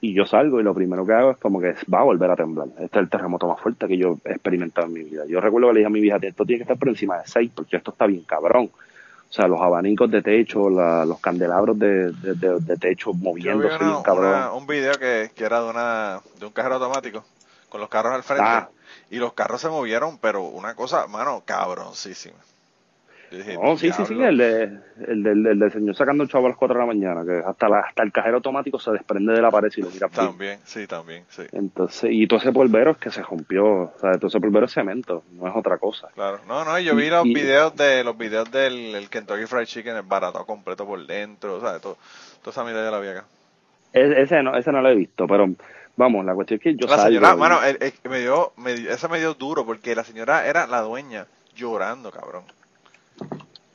y 0.00 0.14
yo 0.14 0.26
salgo 0.26 0.58
y 0.58 0.64
lo 0.64 0.74
primero 0.74 1.06
que 1.06 1.12
hago 1.12 1.30
es 1.30 1.36
como 1.36 1.60
que 1.60 1.76
va 1.92 2.00
a 2.00 2.02
volver 2.02 2.28
a 2.28 2.34
temblar. 2.34 2.66
Este 2.70 2.98
es 2.98 3.02
el 3.04 3.08
terremoto 3.08 3.46
más 3.46 3.60
fuerte 3.60 3.86
que 3.86 3.96
yo 3.96 4.18
he 4.24 4.32
experimentado 4.32 4.88
en 4.88 4.94
mi 4.94 5.04
vida. 5.04 5.22
Yo 5.28 5.40
recuerdo 5.40 5.68
que 5.68 5.74
le 5.74 5.78
dije 5.80 5.86
a 5.86 5.90
mi 5.90 6.00
hija, 6.00 6.18
esto 6.20 6.44
tiene 6.44 6.58
que 6.58 6.64
estar 6.64 6.76
por 6.76 6.88
encima 6.88 7.18
de 7.18 7.26
6 7.26 7.52
porque 7.54 7.76
esto 7.76 7.92
está 7.92 8.06
bien 8.06 8.24
cabrón. 8.24 8.68
O 9.30 9.32
sea, 9.32 9.46
los 9.46 9.60
abanicos 9.60 10.10
de 10.10 10.22
techo, 10.22 10.68
la, 10.70 11.04
los 11.04 11.20
candelabros 11.20 11.78
de, 11.78 12.10
de, 12.10 12.34
de, 12.34 12.58
de 12.58 12.76
techo 12.78 13.12
moviéndose 13.12 13.76
una, 13.76 13.90
bien 13.90 14.02
cabrón. 14.02 14.26
Una, 14.26 14.52
un 14.54 14.66
video 14.66 14.94
que, 14.94 15.30
que 15.36 15.44
era 15.44 15.62
de, 15.62 15.70
una, 15.70 16.20
de 16.40 16.46
un 16.46 16.52
cajero 16.52 16.74
automático 16.74 17.24
con 17.74 17.80
los 17.80 17.90
carros 17.90 18.12
al 18.14 18.22
frente 18.22 18.44
Ah. 18.46 18.68
y 19.10 19.16
los 19.18 19.32
carros 19.32 19.60
se 19.60 19.68
movieron, 19.68 20.18
pero 20.18 20.42
una 20.44 20.76
cosa, 20.76 21.08
mano, 21.08 21.42
cabroncísima. 21.44 22.36
Yo 23.32 23.38
dije, 23.38 23.58
No, 23.60 23.76
sí, 23.76 23.90
sí, 23.90 24.06
sí, 24.06 24.14
el, 24.22 24.36
de, 24.36 24.62
el, 25.08 25.22
del, 25.24 25.44
el 25.44 25.58
del 25.58 25.72
señor 25.72 25.96
sacando 25.96 26.22
el 26.22 26.28
chavo 26.30 26.46
a 26.46 26.50
las 26.50 26.56
4 26.56 26.74
de 26.76 26.80
la 26.80 26.86
mañana, 26.86 27.24
que 27.24 27.42
hasta, 27.44 27.68
la, 27.68 27.80
hasta 27.80 28.04
el 28.04 28.12
cajero 28.12 28.36
automático 28.36 28.78
se 28.78 28.92
desprende 28.92 29.32
de 29.32 29.42
la 29.42 29.50
pared 29.50 29.72
y 29.76 29.80
lo 29.80 29.90
mira. 29.90 30.08
También, 30.08 30.60
sí, 30.64 30.86
también, 30.86 31.24
sí. 31.30 31.42
Entonces, 31.50 32.10
y 32.12 32.28
todo 32.28 32.38
ese 32.38 32.52
polvero 32.52 32.92
es 32.92 32.98
que 32.98 33.10
se 33.10 33.22
rompió, 33.22 33.66
o 33.66 33.92
sea, 34.00 34.12
todo 34.18 34.28
ese 34.28 34.38
polvero 34.38 34.66
es 34.66 34.72
cemento, 34.72 35.24
no 35.32 35.48
es 35.48 35.56
otra 35.56 35.76
cosa. 35.78 36.10
Claro, 36.14 36.38
no, 36.46 36.64
no, 36.64 36.78
yo 36.78 36.94
vi 36.94 37.06
Y- 37.06 37.10
los 37.10 37.26
y- 37.26 37.34
videos 37.34 37.74
de 37.74 38.04
los 38.04 38.16
videos 38.16 38.48
del 38.52 38.94
el 38.94 39.10
Kentucky 39.10 39.46
Fried 39.46 39.64
Chicken, 39.66 39.96
el 39.96 40.02
barato 40.02 40.46
completo 40.46 40.86
por 40.86 41.04
dentro, 41.04 41.56
o 41.56 41.60
sea, 41.60 41.80
todo, 41.80 41.96
toda 42.40 42.52
esa 42.52 42.62
mierda 42.62 42.84
ya 42.84 42.90
la 42.92 43.00
vi 43.00 43.08
acá. 43.08 43.24
E- 43.92 44.22
ese, 44.22 44.44
no, 44.44 44.56
ese 44.56 44.70
no 44.70 44.80
lo 44.80 44.90
he 44.90 44.94
visto, 44.94 45.26
pero 45.26 45.48
vamos, 45.96 46.24
la 46.24 46.34
cuestión 46.34 46.58
es 46.58 46.62
que 46.62 46.74
yo 46.76 46.86
la 46.86 47.04
señora, 47.04 47.36
mano, 47.36 47.62
el- 47.62 47.78
el- 47.80 48.10
me 48.10 48.20
dio, 48.20 48.52
me 48.56 48.72
esa 48.72 49.08
me 49.08 49.18
dio 49.18 49.34
duro 49.34 49.64
porque 49.64 49.94
la 49.94 50.04
señora 50.04 50.46
era 50.46 50.66
la 50.66 50.80
dueña 50.82 51.26
llorando, 51.56 52.10
cabrón. 52.10 52.44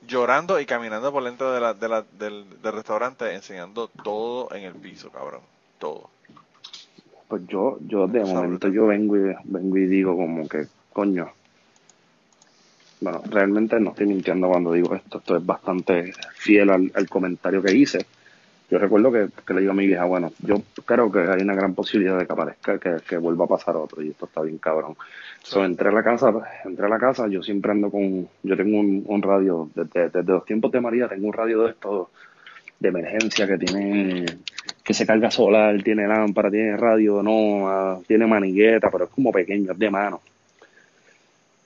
Llorando 0.07 0.59
y 0.59 0.65
caminando 0.65 1.11
por 1.11 1.23
dentro 1.23 1.51
de 1.53 1.61
la, 1.61 1.73
de 1.73 1.87
la, 1.87 2.03
del, 2.17 2.45
del 2.61 2.73
restaurante 2.73 3.31
enseñando 3.33 3.87
todo 4.03 4.53
en 4.55 4.63
el 4.63 4.73
piso, 4.73 5.11
cabrón. 5.11 5.41
Todo. 5.77 6.09
Pues 7.27 7.43
yo, 7.47 7.77
yo 7.81 8.07
de 8.07 8.21
momento 8.25 8.67
yo 8.69 8.87
vengo 8.87 9.15
y, 9.15 9.35
vengo 9.43 9.77
y 9.77 9.85
digo 9.85 10.15
como 10.15 10.47
que, 10.49 10.65
coño, 10.91 11.29
bueno, 13.01 13.21
realmente 13.29 13.79
no 13.79 13.91
estoy 13.91 14.07
mintiendo 14.07 14.47
cuando 14.47 14.73
digo 14.73 14.95
esto, 14.95 15.19
esto 15.19 15.37
es 15.37 15.45
bastante 15.45 16.11
fiel 16.33 16.71
al, 16.71 16.91
al 16.95 17.07
comentario 17.07 17.61
que 17.61 17.71
hice. 17.73 18.05
Yo 18.69 18.77
recuerdo 18.77 19.11
que, 19.11 19.29
que 19.45 19.53
le 19.53 19.61
digo 19.61 19.71
a 19.71 19.75
mi 19.75 19.87
vieja, 19.87 20.05
bueno, 20.05 20.31
yo 20.39 20.61
creo 20.85 21.11
que 21.11 21.19
hay 21.19 21.41
una 21.41 21.55
gran 21.55 21.73
posibilidad 21.73 22.19
de 22.19 22.27
que 22.27 22.33
aparezca, 22.33 22.77
que, 22.77 22.97
que 23.07 23.17
vuelva 23.17 23.45
a 23.45 23.47
pasar 23.47 23.75
otro, 23.75 24.03
y 24.03 24.09
esto 24.09 24.25
está 24.25 24.41
bien 24.41 24.59
cabrón. 24.59 24.95
So, 25.41 25.65
entré 25.65 25.89
a 25.89 25.91
la 25.91 26.03
casa, 26.03 26.31
entré 26.65 26.85
a 26.85 26.89
la 26.89 26.99
casa, 26.99 27.27
yo 27.27 27.41
siempre 27.41 27.71
ando 27.71 27.89
con, 27.89 28.27
yo 28.43 28.55
tengo 28.55 28.79
un, 28.79 29.03
un 29.07 29.21
radio, 29.21 29.69
desde, 29.73 30.09
desde 30.09 30.31
los 30.31 30.45
tiempos 30.45 30.71
de 30.71 30.81
María 30.81 31.07
tengo 31.07 31.27
un 31.27 31.33
radio 31.33 31.63
de 31.63 31.71
estos 31.71 32.09
de 32.79 32.89
emergencia 32.89 33.47
que 33.47 33.57
tiene, 33.57 34.25
que 34.83 34.93
se 34.93 35.05
carga 35.05 35.31
solar, 35.31 35.81
tiene 35.83 36.07
lámpara, 36.07 36.49
tiene 36.49 36.77
radio, 36.77 37.21
no, 37.21 38.01
tiene 38.07 38.25
manigueta, 38.25 38.89
pero 38.89 39.05
es 39.05 39.09
como 39.09 39.31
pequeño, 39.31 39.71
es 39.71 39.79
de 39.79 39.89
mano. 39.89 40.21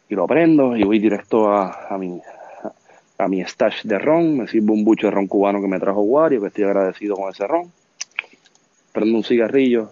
Y 0.10 0.16
lo 0.16 0.26
prendo 0.26 0.76
y 0.76 0.84
voy 0.84 1.00
directo 1.00 1.52
a, 1.52 1.88
a 1.90 1.98
mi 1.98 2.20
a 3.24 3.28
mi 3.28 3.41
stash 3.41 3.84
de 3.84 3.98
ron, 3.98 4.38
me 4.38 4.48
sirvo 4.48 4.74
un 4.74 4.84
bucho 4.84 5.08
de 5.08 5.12
ron 5.12 5.28
cubano 5.28 5.62
que 5.62 5.68
me 5.68 5.80
trajo 5.80 6.02
Wario, 6.02 6.41
que 6.41 6.48
estoy 6.48 6.66
agradecido 6.66 7.16
con 7.16 7.30
ese 7.32 7.48
ron. 7.48 7.72
Prendo 8.91 9.18
un 9.18 9.24
cigarrillo, 9.24 9.91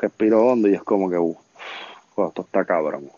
respiro 0.00 0.46
hondo 0.46 0.68
y 0.68 0.74
es 0.74 0.82
como 0.82 1.10
que, 1.10 1.18
uff, 1.18 1.36
esto 2.16 2.42
está 2.42 2.64
cabrón. 2.64 3.10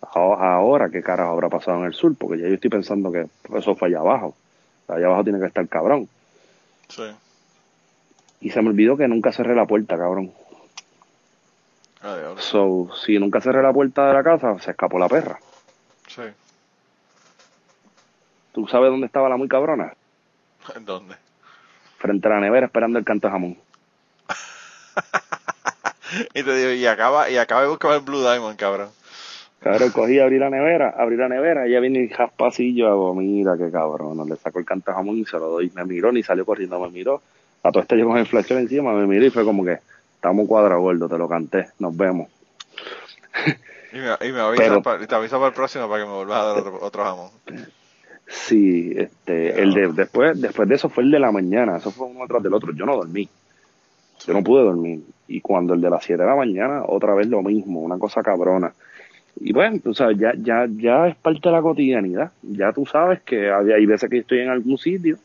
Ahora, 0.00 0.88
¿qué 0.88 1.02
carajo 1.02 1.32
habrá 1.32 1.48
pasado 1.48 1.78
en 1.78 1.84
el 1.84 1.94
sur? 1.94 2.14
Porque 2.16 2.38
ya 2.38 2.48
yo 2.48 2.54
estoy 2.54 2.70
pensando 2.70 3.12
que 3.12 3.26
eso 3.56 3.74
fue 3.74 3.88
allá 3.88 4.00
abajo. 4.00 4.34
Allá 4.88 5.06
abajo 5.06 5.24
tiene 5.24 5.38
que 5.38 5.46
estar 5.46 5.66
cabrón. 5.68 6.08
Sí. 6.88 7.04
Y 8.40 8.50
se 8.50 8.62
me 8.62 8.70
olvidó 8.70 8.96
que 8.96 9.06
nunca 9.06 9.32
cerré 9.32 9.54
la 9.54 9.66
puerta, 9.66 9.96
cabrón. 9.96 10.32
Adiós. 12.02 12.42
So, 12.42 12.88
si 13.04 13.18
nunca 13.18 13.40
cerré 13.40 13.62
la 13.62 13.72
puerta 13.72 14.08
de 14.08 14.14
la 14.14 14.24
casa, 14.24 14.58
se 14.58 14.70
escapó 14.70 14.98
la 14.98 15.08
perra. 15.08 15.38
Sí. 16.08 16.22
¿Tú 18.60 18.68
sabes 18.68 18.90
dónde 18.90 19.06
estaba 19.06 19.28
la 19.30 19.36
muy 19.38 19.48
cabrona? 19.48 19.94
¿En 20.76 20.84
dónde? 20.84 21.14
Frente 21.98 22.28
a 22.28 22.32
la 22.32 22.40
nevera 22.40 22.66
esperando 22.66 22.98
el 22.98 23.04
canto 23.06 23.26
de 23.28 23.32
jamón. 23.32 23.56
Y 26.34 26.42
te 26.42 26.54
digo, 26.56 26.72
y 26.72 26.84
acaba, 26.86 27.30
y 27.30 27.36
acaba 27.36 27.62
de 27.62 27.68
buscar 27.68 27.92
el 27.92 28.00
Blue 28.00 28.20
Diamond, 28.20 28.56
cabrón. 28.58 28.88
Cabrón, 29.60 29.90
cogí, 29.92 30.18
abrí 30.18 30.38
la 30.40 30.50
nevera, 30.50 30.92
abrí 30.98 31.16
la 31.16 31.28
nevera, 31.28 31.66
ella 31.66 31.78
viene 31.78 32.02
y 32.02 32.08
jaspa 32.08 32.48
así, 32.48 32.70
y 32.70 32.74
yo 32.74 32.88
hago, 32.88 33.14
mira 33.14 33.56
qué 33.56 33.70
cabrón, 33.70 34.28
le 34.28 34.34
saco 34.36 34.58
el 34.58 34.64
canto 34.64 34.90
de 34.90 34.96
jamón 34.96 35.18
y 35.18 35.24
se 35.24 35.38
lo 35.38 35.46
doy. 35.50 35.70
Me 35.72 35.84
miró, 35.84 36.10
ni 36.10 36.24
salió 36.24 36.44
corriendo, 36.44 36.80
me 36.80 36.88
miró. 36.90 37.22
A 37.62 37.70
todo 37.70 37.80
esto 37.82 37.94
yo 37.94 38.08
con 38.08 38.18
el 38.18 38.26
flexión 38.26 38.58
encima, 38.58 38.92
me 38.92 39.06
miró 39.06 39.24
y 39.24 39.30
fue 39.30 39.44
como 39.44 39.64
que, 39.64 39.78
estamos 40.16 40.48
cuadrados, 40.48 40.82
gordo, 40.82 41.08
te 41.08 41.16
lo 41.16 41.28
canté, 41.28 41.68
nos 41.78 41.96
vemos. 41.96 42.28
Y 43.92 43.96
me, 43.98 44.28
y 44.28 44.32
me 44.32 44.40
avisa, 44.40 44.62
Pero- 44.64 44.82
pa- 44.82 44.98
y 45.00 45.06
te 45.06 45.14
aviso 45.14 45.36
para 45.36 45.48
el 45.48 45.54
próximo 45.54 45.88
para 45.88 46.02
que 46.02 46.08
me 46.10 46.16
vuelvas 46.16 46.40
a 46.40 46.44
dar 46.44 46.56
otro, 46.58 46.78
otro 46.80 47.04
jamón. 47.04 47.30
Sí, 48.32 48.92
este, 48.96 49.60
el 49.60 49.74
de, 49.74 49.88
después, 49.88 50.40
después 50.40 50.68
de 50.68 50.76
eso 50.76 50.88
fue 50.88 51.02
el 51.02 51.10
de 51.10 51.18
la 51.18 51.32
mañana, 51.32 51.78
eso 51.78 51.90
fue 51.90 52.06
uno 52.06 52.24
tras 52.28 52.40
del 52.40 52.54
otro, 52.54 52.72
yo 52.72 52.86
no 52.86 52.94
dormí. 52.94 53.28
Yo 54.24 54.32
no 54.32 54.44
pude 54.44 54.62
dormir. 54.62 55.02
Y 55.26 55.40
cuando 55.40 55.74
el 55.74 55.80
de 55.80 55.90
las 55.90 56.04
7 56.04 56.22
de 56.22 56.28
la 56.28 56.36
mañana, 56.36 56.84
otra 56.86 57.14
vez 57.14 57.26
lo 57.26 57.42
mismo, 57.42 57.80
una 57.80 57.98
cosa 57.98 58.22
cabrona. 58.22 58.72
Y 59.40 59.52
bueno, 59.52 59.80
tú 59.82 59.94
sabes, 59.94 60.16
ya, 60.18 60.32
ya, 60.36 60.68
ya 60.70 61.08
es 61.08 61.16
parte 61.16 61.48
de 61.48 61.52
la 61.52 61.62
cotidianidad. 61.62 62.30
Ya 62.42 62.72
tú 62.72 62.86
sabes 62.86 63.20
que 63.22 63.50
hay, 63.50 63.72
hay 63.72 63.86
veces 63.86 64.08
que 64.08 64.18
estoy 64.18 64.40
en 64.40 64.50
algún 64.50 64.78
sitio 64.78 65.18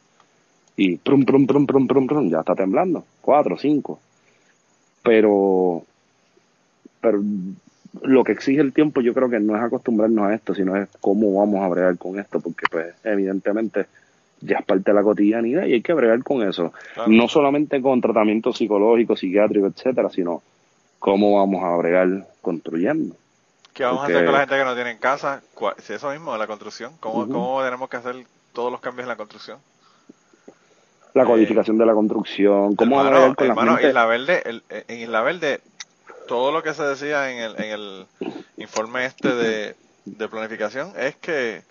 y 0.76 0.98
prum, 0.98 1.26
prum, 1.26 1.46
prum, 1.46 1.68
prum, 1.68 1.88
prum, 1.88 2.08
prum, 2.08 2.30
ya 2.30 2.40
está 2.40 2.56
temblando. 2.56 3.06
Cuatro, 3.22 3.56
cinco. 3.58 4.00
Pero, 5.04 5.84
pero 7.02 7.22
lo 8.02 8.24
que 8.24 8.32
exige 8.34 8.62
el 8.62 8.74
tiempo 8.74 9.02
yo 9.02 9.14
creo 9.14 9.30
que 9.30 9.40
no 9.40 9.56
es 9.56 9.62
acostumbrarnos 9.64 10.28
a 10.28 10.34
esto, 10.34 10.54
sino 10.56 10.76
es 10.76 10.88
cómo 11.02 11.40
vamos 11.40 11.64
a 11.64 11.68
bregar 11.68 11.98
con 11.98 12.20
esto, 12.20 12.40
porque 12.40 12.66
pues 12.72 12.94
evidentemente 13.04 13.86
ya 14.42 14.58
es 14.60 14.66
parte 14.66 14.92
de 14.92 14.94
la 14.96 15.04
cotidianidad 15.04 15.66
y 15.66 15.74
hay 15.74 15.82
que 15.82 15.94
bregar 15.94 16.22
con 16.24 16.42
eso. 16.48 16.74
Claro. 16.94 17.12
No 17.12 17.28
solamente 17.28 17.82
con 17.82 18.02
tratamiento 18.02 18.54
psicológico, 18.54 19.16
psiquiátrico, 19.16 19.68
etcétera, 19.68 20.10
sino 20.10 20.42
cómo 21.00 21.38
vamos 21.38 21.64
a 21.64 21.76
bregar 21.78 22.28
construyendo. 22.42 23.16
¿Qué 23.74 23.84
vamos 23.84 24.00
Porque- 24.02 24.14
a 24.14 24.16
hacer 24.18 24.26
con 24.26 24.34
la 24.34 24.40
gente 24.42 24.56
que 24.58 24.64
no 24.66 24.76
tiene 24.76 24.98
casa? 25.00 25.42
¿Cuál- 25.54 25.76
Si 25.80 25.94
eso 25.94 26.10
mismo, 26.12 26.36
la 26.38 26.48
construcción. 26.48 26.94
¿Cómo. 27.00 27.28
¿Cómo 27.28 27.64
tenemos 27.64 27.90
que 27.90 27.98
hacer 27.98 28.16
todos 28.54 28.72
los 28.72 28.80
cambios 28.82 29.04
en 29.04 29.10
la 29.10 29.16
construcción? 29.16 29.58
la 31.14 31.24
Eh, 31.24 31.26
codificación 31.28 31.78
de 31.78 31.86
la 31.86 31.94
construcción, 31.94 32.76
cómo 32.76 33.00
a 33.00 33.06
hermano, 33.08 33.34
bregar 33.34 33.36
con 33.56 33.66
la 33.66 33.72
gente. 33.74 33.88
Isla 33.88 34.06
Verde, 34.06 34.42
el- 34.46 34.64
en 34.90 35.00
Isla 35.00 35.22
Verde, 35.22 35.62
todo 36.28 36.52
lo 36.52 36.64
que 36.64 36.74
se 36.74 36.84
decía 36.84 37.32
en 37.32 37.38
el, 37.40 37.56
en 37.64 37.72
el 37.72 38.08
informe 38.58 39.06
este 39.06 39.34
de, 39.34 39.76
de 40.06 40.28
planificación 40.28 40.94
es 40.98 41.16
que 41.16 41.64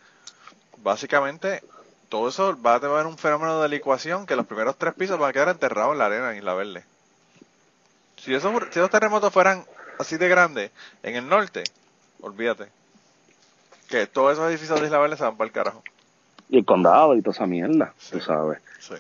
básicamente 0.79 1.63
todo 2.09 2.29
eso 2.29 2.57
va 2.63 2.77
a 2.77 2.81
tener 2.81 3.07
un 3.07 3.19
fenómeno 3.19 3.61
de 3.63 3.69
licuación 3.69 4.27
que 4.27 4.37
los 4.37 4.47
primeros 4.47 4.77
tres 4.79 4.95
pisos 4.95 5.19
van 5.19 5.31
a 5.31 5.33
quedar 5.33 5.49
enterrados 5.49 5.93
en 5.93 5.99
la 5.99 6.07
arena 6.07 6.31
en 6.33 6.39
Isla 6.39 6.55
Verde. 6.55 6.85
Si 8.17 8.35
esos, 8.35 8.53
si 8.71 8.79
esos 8.79 8.91
terremotos 8.91 9.33
fueran 9.33 9.65
así 9.99 10.17
de 10.17 10.29
grandes 10.29 10.71
en 11.03 11.17
el 11.17 11.29
norte, 11.29 11.65
olvídate. 12.21 12.67
Que 13.89 14.07
todos 14.07 14.33
esos 14.35 14.49
edificios 14.49 14.81
de 14.81 14.87
Isla 14.87 14.99
Verde 14.99 15.17
se 15.17 15.25
van 15.25 15.37
para 15.37 15.47
el 15.47 15.53
carajo. 15.53 15.83
Y 16.49 16.59
el 16.59 16.65
condado 16.65 17.15
y 17.17 17.23
toda 17.23 17.35
esa 17.35 17.47
mierda, 17.47 17.93
Sí. 17.99 18.13
tú 18.13 18.21
sabes. 18.21 18.59
Sí. 18.79 18.95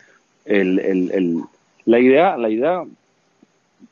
el, 0.46 0.78
el, 0.78 1.10
el, 1.12 1.44
la 1.84 1.98
idea, 2.00 2.36
la 2.36 2.48
idea, 2.48 2.82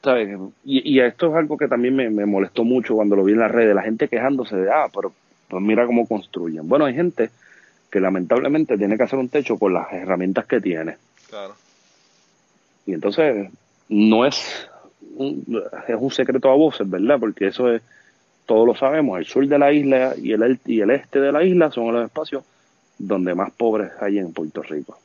¿sabes? 0.02 0.38
Y, 0.64 0.94
y 0.94 1.00
esto 1.00 1.28
es 1.28 1.34
algo 1.34 1.56
que 1.56 1.68
también 1.68 1.96
me, 1.96 2.10
me 2.10 2.26
molestó 2.26 2.64
mucho 2.64 2.94
cuando 2.94 3.16
lo 3.16 3.24
vi 3.24 3.32
en 3.32 3.40
las 3.40 3.50
redes, 3.50 3.74
la 3.74 3.82
gente 3.82 4.08
quejándose 4.08 4.56
de, 4.56 4.70
ah, 4.70 4.88
pero 4.94 5.12
pues 5.48 5.62
mira 5.62 5.86
cómo 5.86 6.06
construyen. 6.06 6.68
Bueno, 6.68 6.84
hay 6.84 6.94
gente 6.94 7.30
que 7.90 8.00
lamentablemente 8.00 8.78
tiene 8.78 8.96
que 8.96 9.02
hacer 9.02 9.18
un 9.18 9.28
techo 9.28 9.58
con 9.58 9.74
las 9.74 9.92
herramientas 9.92 10.46
que 10.46 10.60
tiene. 10.60 10.96
Claro. 11.28 11.54
Y 12.86 12.94
entonces 12.94 13.50
no 13.88 14.24
es 14.24 14.68
un, 15.16 15.62
es 15.86 15.96
un 15.98 16.10
secreto 16.10 16.50
a 16.50 16.54
voces, 16.54 16.88
¿verdad? 16.88 17.18
Porque 17.20 17.48
eso 17.48 17.70
es, 17.70 17.82
todos 18.46 18.66
lo 18.66 18.74
sabemos, 18.74 19.18
el 19.18 19.26
sur 19.26 19.46
de 19.46 19.58
la 19.58 19.72
isla 19.72 20.14
y 20.16 20.32
el, 20.32 20.58
y 20.64 20.80
el 20.80 20.90
este 20.90 21.20
de 21.20 21.32
la 21.32 21.44
isla 21.44 21.70
son 21.70 21.92
los 21.92 22.04
espacios 22.04 22.44
donde 22.98 23.34
más 23.34 23.50
pobres 23.50 23.90
hay 24.00 24.18
en 24.18 24.32
Puerto 24.32 24.62
Rico. 24.62 24.98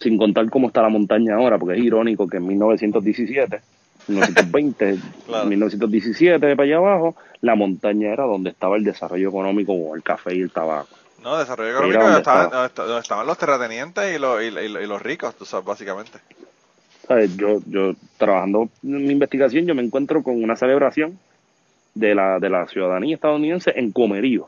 Sin 0.00 0.18
contar 0.18 0.48
cómo 0.50 0.68
está 0.68 0.82
la 0.82 0.88
montaña 0.88 1.36
ahora, 1.36 1.58
porque 1.58 1.78
es 1.78 1.84
irónico 1.84 2.26
que 2.28 2.36
en 2.38 2.46
1917, 2.46 3.60
1920, 4.08 4.96
Claro. 5.26 5.46
1917 5.46 6.38
para 6.56 6.62
allá 6.62 6.76
abajo, 6.76 7.16
la 7.40 7.54
montaña 7.54 8.12
era 8.12 8.24
donde 8.24 8.50
estaba 8.50 8.76
el 8.76 8.84
desarrollo 8.84 9.28
económico 9.28 9.72
con 9.86 9.96
el 9.96 10.02
café 10.02 10.34
y 10.34 10.40
el 10.40 10.50
tabaco. 10.50 10.88
No, 11.22 11.38
desarrollo 11.38 11.70
económico 11.72 12.18
estaba. 12.18 12.44
donde 12.48 12.70
donde 12.76 13.00
estaban 13.00 13.26
los 13.26 13.38
terratenientes 13.38 14.14
y 14.14 14.18
los, 14.18 14.42
y, 14.42 14.46
y- 14.46 14.82
y 14.84 14.86
los 14.86 15.00
ricos, 15.02 15.34
tú 15.36 15.44
sabes, 15.46 15.64
básicamente. 15.64 16.18
¿Sabes? 17.08 17.34
Yo, 17.36 17.60
yo 17.66 17.92
trabajando 18.18 18.68
en 18.82 19.06
mi 19.06 19.12
investigación, 19.12 19.66
yo 19.66 19.74
me 19.74 19.82
encuentro 19.82 20.22
con 20.22 20.42
una 20.42 20.56
celebración 20.56 21.18
de 21.94 22.14
la, 22.14 22.38
de 22.40 22.50
la 22.50 22.66
ciudadanía 22.66 23.14
estadounidense 23.14 23.72
en 23.76 23.92
Comerío. 23.92 24.46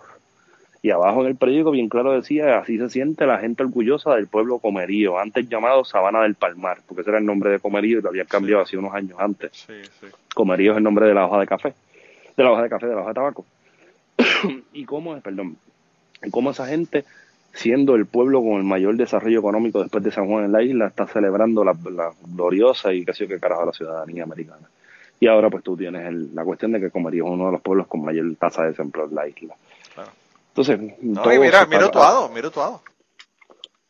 Y 0.86 0.90
abajo 0.92 1.22
en 1.22 1.26
el 1.26 1.34
periódico 1.34 1.72
bien 1.72 1.88
claro 1.88 2.12
decía, 2.12 2.58
así 2.60 2.78
se 2.78 2.88
siente 2.90 3.26
la 3.26 3.38
gente 3.38 3.64
orgullosa 3.64 4.14
del 4.14 4.28
pueblo 4.28 4.60
Comerío, 4.60 5.18
antes 5.18 5.48
llamado 5.48 5.84
Sabana 5.84 6.22
del 6.22 6.36
Palmar, 6.36 6.78
porque 6.86 7.00
ese 7.00 7.10
era 7.10 7.18
el 7.18 7.26
nombre 7.26 7.50
de 7.50 7.58
Comerío 7.58 7.98
y 7.98 8.02
lo 8.02 8.10
habían 8.10 8.28
cambiado 8.28 8.62
hace 8.62 8.76
unos 8.78 8.94
años 8.94 9.18
antes. 9.18 9.50
Sí, 9.66 9.72
sí. 10.00 10.06
Comerío 10.32 10.70
es 10.70 10.78
el 10.78 10.84
nombre 10.84 11.08
de 11.08 11.14
la 11.14 11.26
hoja 11.26 11.40
de 11.40 11.46
café, 11.48 11.74
de 12.36 12.44
la 12.44 12.52
hoja 12.52 12.62
de 12.62 12.68
café, 12.68 12.86
de 12.86 12.94
la 12.94 13.00
hoja 13.00 13.08
de 13.08 13.14
tabaco. 13.14 13.44
y 14.72 14.84
cómo 14.84 15.16
es, 15.16 15.22
perdón, 15.24 15.56
y 16.24 16.30
cómo 16.30 16.52
esa 16.52 16.66
gente, 16.68 17.04
siendo 17.52 17.96
el 17.96 18.06
pueblo 18.06 18.40
con 18.40 18.52
el 18.58 18.62
mayor 18.62 18.94
desarrollo 18.94 19.40
económico 19.40 19.80
después 19.82 20.04
de 20.04 20.12
San 20.12 20.28
Juan 20.28 20.44
en 20.44 20.52
la 20.52 20.62
isla, 20.62 20.86
está 20.86 21.08
celebrando 21.08 21.64
la, 21.64 21.74
la 21.90 22.12
gloriosa 22.32 22.92
y 22.94 23.04
yo 23.04 23.26
qué 23.26 23.40
carajo 23.40 23.66
la 23.66 23.72
ciudadanía 23.72 24.22
americana. 24.22 24.68
Y 25.18 25.26
ahora 25.26 25.50
pues 25.50 25.64
tú 25.64 25.76
tienes 25.76 26.06
el- 26.06 26.32
la 26.32 26.44
cuestión 26.44 26.70
de 26.70 26.78
que 26.80 26.90
Comerío 26.90 27.24
es 27.24 27.30
uno 27.32 27.46
de 27.46 27.52
los 27.52 27.60
pueblos 27.60 27.88
con 27.88 28.04
mayor 28.04 28.26
tasa 28.38 28.62
de 28.62 28.68
desempleo 28.68 29.06
en 29.08 29.14
la 29.16 29.26
isla. 29.26 29.54
Entonces, 30.56 30.80
No, 31.02 31.20
todo 31.22 31.34
y 31.34 31.38
mira, 31.38 31.60
se 31.60 31.66
mira 31.66 31.86
Utuado, 31.86 32.30
mira 32.30 32.48
Utuado. 32.48 32.80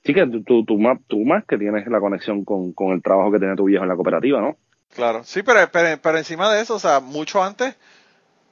Sí 0.05 0.13
que 0.15 0.27
tú, 0.27 0.43
tú, 0.43 0.65
tú 0.65 0.79
más, 0.79 0.99
tú 1.07 1.21
más 1.25 1.45
que 1.45 1.57
tienes 1.59 1.87
la 1.87 2.01
conexión 2.01 2.45
con, 2.45 2.73
con 2.73 2.93
el 2.93 3.03
trabajo 3.03 3.31
que 3.31 3.39
tiene 3.39 3.55
tu 3.57 3.65
viejo 3.65 3.85
en 3.85 3.89
la 3.89 3.95
cooperativa, 3.95 4.41
¿no? 4.41 4.57
Claro, 4.95 5.23
sí, 5.25 5.43
pero, 5.43 5.61
pero, 5.73 5.99
pero 6.03 6.19
encima 6.19 6.53
de 6.53 6.61
eso, 6.63 6.75
o 6.75 6.79
sea, 6.79 7.01
mucho 7.01 7.43
antes, 7.43 7.77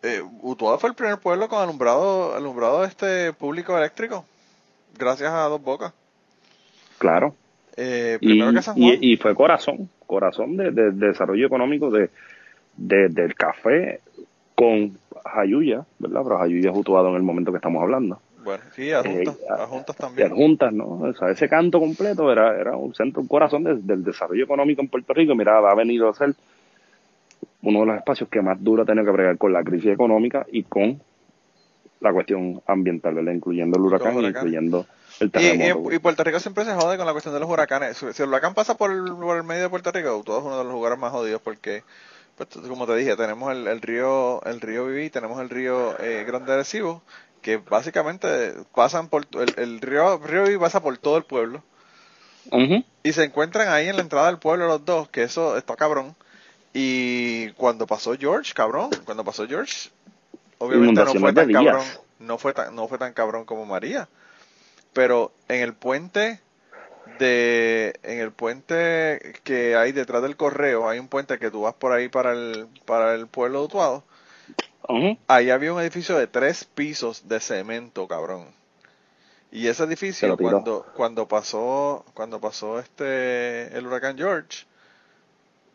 eh, 0.03 0.21
Utuado 0.43 0.79
fue 0.79 0.91
el 0.91 0.97
primer 0.97 1.19
pueblo 1.19 1.49
con 1.49 1.61
alumbrado, 1.61 2.35
alumbrado 2.37 2.85
este 2.85 3.33
público 3.33 3.77
eléctrico, 3.77 4.25
gracias 4.99 5.31
a 5.33 5.45
Dos 5.49 5.63
Bocas. 5.63 5.93
Claro. 6.99 7.35
Eh, 7.77 8.19
y, 8.21 8.29
primero 8.29 8.53
que 8.53 8.63
San 8.63 8.75
Juan. 8.77 8.99
y, 9.01 9.13
y 9.13 9.17
fue 9.17 9.35
corazón, 9.35 9.89
corazón 10.07 10.57
de, 10.57 10.71
de- 10.71 10.93
de 10.93 11.09
desarrollo 11.09 11.47
económico 11.47 11.91
de, 11.91 12.11
de- 12.77 13.09
del 13.09 13.35
café 13.35 14.01
con 14.55 14.97
Jayuya, 15.25 15.85
¿verdad? 15.99 16.21
Pero 16.25 16.39
Jayuya 16.39 16.71
es 16.71 16.77
Utuado 16.77 17.09
en 17.09 17.17
el 17.17 17.23
momento 17.23 17.51
que 17.51 17.57
estamos 17.59 17.83
hablando. 17.83 18.21
Bueno, 18.43 18.63
sí, 18.75 18.93
adjuntas, 18.93 19.37
Eh, 19.39 19.47
adjuntas 19.49 19.97
también. 19.97 20.31
adjuntas, 20.31 20.73
¿no? 20.73 20.85
O 21.01 21.15
sea, 21.15 21.31
ese 21.31 21.49
canto 21.49 21.81
completo 21.81 22.31
era, 22.31 22.59
era 22.61 22.77
un 22.77 22.95
centro, 22.95 23.23
un 23.23 23.29
corazón 23.29 23.65
de- 23.65 23.77
del 23.77 24.05
desarrollo 24.05 24.45
económico 24.45 24.83
en 24.83 24.89
Puerto 24.89 25.15
Rico. 25.15 25.35
Mira, 25.35 25.59
ha 25.59 25.75
venido 25.75 26.09
a 26.11 26.15
ser 26.15 26.35
uno 27.63 27.81
de 27.81 27.87
los 27.87 27.97
espacios 27.97 28.29
que 28.29 28.43
más 28.43 28.63
duro 28.63 28.83
ha 28.83 28.87
tenido 28.87 29.07
que 29.07 29.11
bregar 29.13 29.39
con 29.39 29.53
la 29.53 29.65
crisis 29.65 29.91
económica 29.93 30.45
y 30.53 30.65
con 30.65 31.01
la 32.01 32.13
cuestión 32.13 32.61
ambiental, 32.67 33.15
¿verdad? 33.15 33.33
Incluyendo 33.33 33.79
el 33.79 33.83
huracán 33.85 34.21
y 34.21 34.27
incluyendo 34.27 34.87
el 35.21 35.31
terremoto. 35.31 35.91
y- 35.91 35.97
y 35.97 35.99
Puerto 35.99 36.23
Rico 36.23 36.39
siempre 36.39 36.65
se 36.67 36.75
jode 36.75 36.99
con 36.99 37.07
la 37.07 37.13
cuestión 37.13 37.33
de 37.33 37.41
los 37.41 37.49
huracanes. 37.49 37.97
Si 37.97 38.23
el 38.23 38.29
huracán 38.29 38.53
pasa 38.53 38.77
por 38.77 38.91
el, 38.91 39.05
por 39.19 39.39
el 39.39 39.45
medio 39.45 39.63
de 39.63 39.69
Puerto 39.71 39.91
Rico, 39.91 40.23
todo 40.23 40.41
es 40.41 40.45
uno 40.45 40.59
de 40.59 40.65
los 40.65 40.73
lugares 40.75 40.99
más 40.99 41.13
jodidos 41.13 41.41
porque, 41.41 41.83
pues, 42.37 42.49
como 42.69 42.87
te 42.87 42.97
dije, 42.97 43.17
tenemos 43.17 43.53
el, 43.53 43.67
el 43.67 43.81
río 43.81 44.43
el 44.45 44.61
río 44.61 44.87
Viví, 44.87 45.11
tenemos 45.11 45.41
el 45.41 45.51
río 45.51 45.99
eh, 46.01 46.25
Grande 46.27 46.53
Arecibo, 46.53 47.03
que 47.43 47.59
básicamente 47.59 48.55
pasan 48.75 49.09
por 49.09 49.27
el, 49.33 49.55
el 49.57 49.81
río 49.81 50.19
río 50.19 50.45
Viví 50.45 50.59
pasa 50.59 50.83
por 50.83 50.97
todo 50.99 51.17
el 51.17 51.25
pueblo 51.25 51.63
y 53.03 53.13
se 53.13 53.25
encuentran 53.25 53.69
ahí 53.69 53.89
en 53.89 53.97
la 53.97 54.03
entrada 54.03 54.27
del 54.27 54.39
pueblo 54.39 54.67
los 54.67 54.85
dos, 54.85 55.09
que 55.09 55.23
eso 55.23 55.57
está 55.57 55.77
cabrón. 55.77 56.15
Y 56.73 57.51
cuando 57.53 57.87
pasó 57.87 58.15
George, 58.19 58.53
cabrón, 58.53 58.91
cuando 59.05 59.25
pasó 59.25 59.47
George, 59.47 59.91
obviamente 60.59 61.05
no 61.05 61.15
fue 61.15 61.33
tan 61.33 61.53
cabrón, 61.53 61.85
no 62.19 62.39
fue 62.39 62.53
tan, 62.53 62.75
no 62.75 62.89
fue 62.89 62.99
tan 62.99 63.13
cabrón 63.13 63.45
como 63.45 63.65
María. 63.65 64.09
Pero 64.93 65.33
en 65.49 65.63
el 65.63 65.75
puente 65.75 66.41
de, 67.19 67.99
en 68.03 68.21
el 68.21 68.33
puente 68.33 69.35
que 69.45 69.77
hay 69.77 69.93
detrás 69.93 70.23
del 70.23 70.37
correo, 70.37 70.89
hay 70.89 70.99
un 70.99 71.09
puente 71.09 71.39
que 71.39 71.51
tú 71.51 71.63
vas 71.63 71.75
por 71.75 71.93
ahí 71.93 72.09
para 72.09 72.33
el, 72.33 72.69
para 72.87 73.15
el 73.15 73.27
pueblo 73.27 73.61
de 73.61 73.65
Utuado, 73.67 74.05
Ujú. 74.89 75.19
ahí 75.29 75.51
había 75.51 75.73
un 75.73 75.81
edificio 75.81 76.17
de 76.19 76.27
tres 76.27 76.65
pisos 76.65 77.29
de 77.29 77.41
cemento, 77.41 78.07
cabrón. 78.09 78.47
Y 79.53 79.69
ese 79.69 79.79
Se 79.79 79.87
edificio, 79.87 80.37
cuando, 80.37 80.85
cuando 80.95 81.29
pasó, 81.29 82.05
cuando 82.15 82.41
pasó 82.41 82.81
este, 82.81 83.77
el 83.77 83.87
huracán 83.87 84.17
George, 84.19 84.67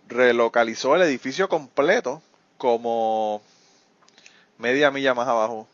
relocalizó 0.07 0.95
el 0.95 1.03
edificio 1.03 1.47
completo 1.47 2.21
como 2.57 3.41
media 4.57 4.91
milla 4.91 5.13
más 5.13 5.27
abajo, 5.27 5.67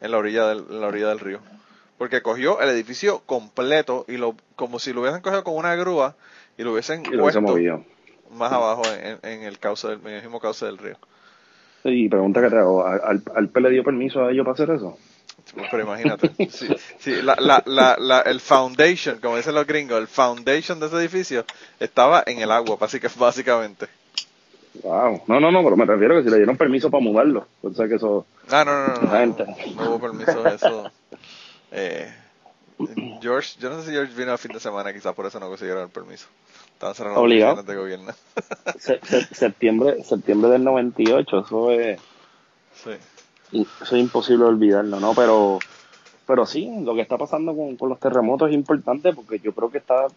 en 0.00 0.10
la 0.10 0.18
orilla 0.18 0.46
del, 0.48 0.58
en 0.70 0.80
la 0.80 0.86
orilla 0.88 1.08
del 1.08 1.20
río. 1.20 1.40
Porque 1.98 2.20
cogió 2.22 2.60
el 2.60 2.68
edificio 2.68 3.20
completo 3.26 4.04
y 4.08 4.16
lo, 4.18 4.34
como 4.54 4.78
si 4.78 4.92
lo 4.92 5.00
hubiesen 5.00 5.22
cogido 5.22 5.44
con 5.44 5.56
una 5.56 5.74
grúa 5.76 6.14
y 6.58 6.62
lo 6.62 6.72
hubiesen 6.72 7.02
Y 7.06 7.10
lo 7.10 7.22
puesto 7.22 7.40
movido. 7.40 7.84
más 8.30 8.52
abajo 8.52 8.82
en, 8.92 9.18
en 9.22 9.42
el 9.42 9.58
cauce 9.58 9.88
del, 9.88 10.00
en 10.00 10.08
el 10.14 10.22
mismo 10.22 10.40
cauce 10.40 10.66
del 10.66 10.78
río. 10.78 10.96
Y 11.84 12.08
pregunta 12.08 12.42
que 12.42 12.50
te 12.50 12.56
hago, 12.56 12.84
¿al, 12.84 13.00
al- 13.02 13.22
al 13.34 13.48
PE 13.48 13.60
le 13.62 13.70
dio 13.70 13.84
permiso 13.84 14.24
a 14.24 14.30
ellos 14.32 14.44
para 14.44 14.54
hacer 14.54 14.70
eso? 14.70 14.98
Pero 15.70 15.82
imagínate, 15.84 16.28
sí, 16.50 16.66
sí, 16.98 17.22
la, 17.22 17.36
la, 17.38 17.62
la, 17.66 17.96
la- 17.98 18.20
el 18.22 18.40
foundation, 18.40 19.18
como 19.20 19.36
dicen 19.36 19.54
los 19.54 19.66
gringos, 19.66 19.98
el 19.98 20.08
foundation 20.08 20.80
de 20.80 20.86
ese 20.86 20.96
edificio 20.96 21.44
estaba 21.78 22.24
en 22.26 22.40
el 22.40 22.50
agua, 22.50 22.76
básica- 22.76 23.10
básicamente. 23.18 23.86
Wow. 24.82 25.22
No, 25.28 25.40
no, 25.40 25.50
no, 25.50 25.62
pero 25.62 25.76
me 25.76 25.86
refiero 25.86 26.16
que 26.16 26.24
si 26.24 26.30
le 26.30 26.36
dieron 26.36 26.56
permiso 26.58 26.90
para 26.90 27.02
mudarlo. 27.02 27.46
O 27.62 27.72
sea 27.72 27.88
que 27.88 27.94
eso... 27.94 28.26
Ah, 28.50 28.64
no, 28.64 28.74
no, 28.74 29.00
no, 29.00 29.10
no, 29.26 29.36
no 29.76 29.90
hubo 29.90 30.00
permiso 30.00 30.42
de 30.44 30.54
eso. 30.56 30.90
Eh, 31.72 32.12
George, 33.20 33.58
yo 33.58 33.70
no 33.70 33.80
sé 33.80 33.86
si 33.88 33.92
George 33.92 34.14
vino 34.14 34.32
el 34.32 34.38
fin 34.38 34.52
de 34.52 34.60
semana, 34.60 34.92
quizás 34.92 35.14
por 35.14 35.26
eso 35.26 35.40
no 35.40 35.48
consiguieron 35.48 35.84
el 35.84 35.88
permiso. 35.90 36.26
Estaban 36.72 36.94
cerrando 36.94 37.20
las 37.20 37.24
Obligado. 37.24 37.54
oficinas 37.54 37.74
de 37.74 37.82
gobierno. 37.82 38.12
se- 38.78 39.00
se- 39.06 39.34
septiembre, 39.34 40.02
septiembre 40.04 40.50
del 40.50 40.64
98, 40.64 41.38
eso 41.40 41.70
es... 41.70 41.98
Sí, 42.74 42.90
Eso 43.52 43.96
es 43.96 44.00
imposible 44.02 44.44
olvidarlo, 44.44 45.00
¿no? 45.00 45.14
Pero, 45.14 45.58
pero 46.26 46.44
sí, 46.44 46.70
lo 46.82 46.94
que 46.94 47.00
está 47.00 47.16
pasando 47.16 47.56
con, 47.56 47.76
con 47.76 47.88
los 47.88 47.98
terremotos 47.98 48.50
es 48.50 48.54
importante 48.54 49.14
porque 49.14 49.38
yo 49.38 49.52
creo 49.54 49.70
que 49.70 49.78
está 49.78 50.08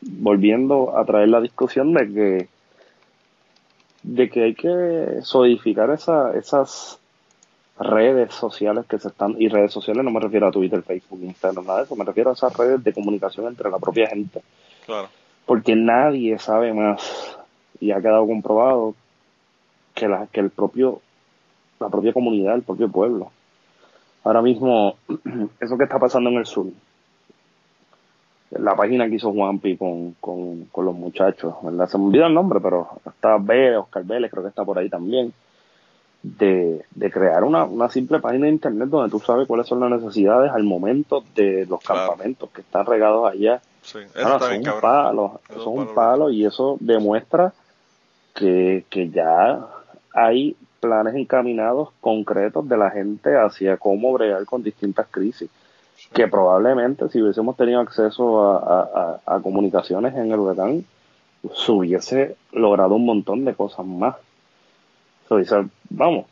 volviendo 0.00 0.96
a 0.96 1.04
traer 1.04 1.28
la 1.28 1.40
discusión 1.40 1.92
de 1.94 2.12
que 2.12 2.48
de 4.02 4.30
que 4.30 4.42
hay 4.44 4.54
que 4.54 5.20
solidificar 5.22 5.90
esa, 5.90 6.32
esas 6.36 6.98
redes 7.78 8.34
sociales 8.34 8.86
que 8.86 8.98
se 8.98 9.08
están, 9.08 9.36
y 9.38 9.48
redes 9.48 9.72
sociales 9.72 10.04
no 10.04 10.10
me 10.10 10.20
refiero 10.20 10.48
a 10.48 10.52
Twitter, 10.52 10.82
Facebook, 10.82 11.20
Instagram, 11.22 11.66
nada 11.66 11.78
de 11.78 11.84
eso, 11.84 11.96
me 11.96 12.04
refiero 12.04 12.30
a 12.30 12.32
esas 12.32 12.56
redes 12.56 12.82
de 12.82 12.92
comunicación 12.92 13.46
entre 13.46 13.70
la 13.70 13.78
propia 13.78 14.08
gente, 14.08 14.42
claro. 14.84 15.08
porque 15.46 15.76
nadie 15.76 16.38
sabe 16.38 16.72
más 16.72 17.38
y 17.80 17.92
ha 17.92 18.00
quedado 18.00 18.26
comprobado 18.26 18.94
que, 19.94 20.08
la, 20.08 20.26
que 20.26 20.40
el 20.40 20.50
propio 20.50 21.00
la 21.80 21.88
propia 21.88 22.12
comunidad, 22.12 22.54
el 22.54 22.62
propio 22.62 22.88
pueblo. 22.88 23.30
Ahora 24.24 24.42
mismo, 24.42 24.96
eso 25.60 25.78
que 25.78 25.84
está 25.84 25.98
pasando 25.98 26.30
en 26.30 26.36
el 26.36 26.46
sur, 26.46 26.66
la 28.50 28.74
página 28.74 29.08
que 29.08 29.16
hizo 29.16 29.32
Juanpi 29.32 29.76
con, 29.76 30.14
con, 30.20 30.64
con 30.66 30.84
los 30.84 30.94
muchachos, 30.94 31.54
¿verdad? 31.62 31.86
Se 31.86 31.98
me 31.98 32.06
olvida 32.06 32.26
el 32.26 32.34
nombre, 32.34 32.60
pero 32.60 32.88
está 33.06 33.36
B, 33.38 33.76
Oscar 33.76 34.04
Vélez, 34.04 34.30
creo 34.30 34.42
que 34.42 34.48
está 34.48 34.64
por 34.64 34.78
ahí 34.78 34.88
también, 34.88 35.32
de, 36.22 36.84
de 36.94 37.10
crear 37.10 37.44
una, 37.44 37.64
una 37.64 37.88
simple 37.88 38.18
página 38.20 38.46
de 38.46 38.52
internet 38.52 38.88
donde 38.88 39.10
tú 39.10 39.20
sabes 39.20 39.46
cuáles 39.46 39.66
son 39.66 39.80
las 39.80 39.90
necesidades 39.90 40.50
al 40.52 40.64
momento 40.64 41.22
de 41.34 41.64
los 41.66 41.80
Claro. 41.80 42.06
campamentos 42.08 42.50
que 42.50 42.60
están 42.62 42.86
regados 42.86 43.30
allá. 43.30 43.60
Sí, 43.82 43.98
eso 43.98 44.08
está 44.36 44.38
son 44.38 44.56
un 44.58 44.80
palo, 44.80 45.40
Eso 45.48 45.60
es 45.60 45.66
un 45.66 45.94
palo 45.94 46.30
y 46.30 46.44
eso 46.44 46.76
demuestra 46.80 47.52
que, 48.34 48.84
que 48.90 49.08
ya 49.10 49.66
hay 50.14 50.56
planes 50.80 51.14
encaminados 51.14 51.90
concretos 52.00 52.68
de 52.68 52.76
la 52.76 52.90
gente 52.90 53.36
hacia 53.36 53.76
cómo 53.76 54.12
bregar 54.12 54.44
con 54.44 54.62
distintas 54.62 55.06
crisis. 55.10 55.48
Que 56.12 56.28
probablemente 56.28 57.08
si 57.08 57.20
hubiésemos 57.20 57.56
tenido 57.56 57.80
acceso 57.80 58.42
a, 58.44 58.56
a- 58.58 59.20
a- 59.26 59.36
a 59.36 59.40
comunicaciones 59.40 60.14
en 60.14 60.30
el 60.32 60.38
huracán, 60.38 60.84
se 61.54 61.72
hubiese 61.72 62.36
logrado 62.52 62.94
un 62.94 63.04
montón 63.04 63.44
de 63.44 63.54
cosas 63.54 63.84
más. 63.86 64.16
So, 65.28 65.36
vamos, 65.90 66.26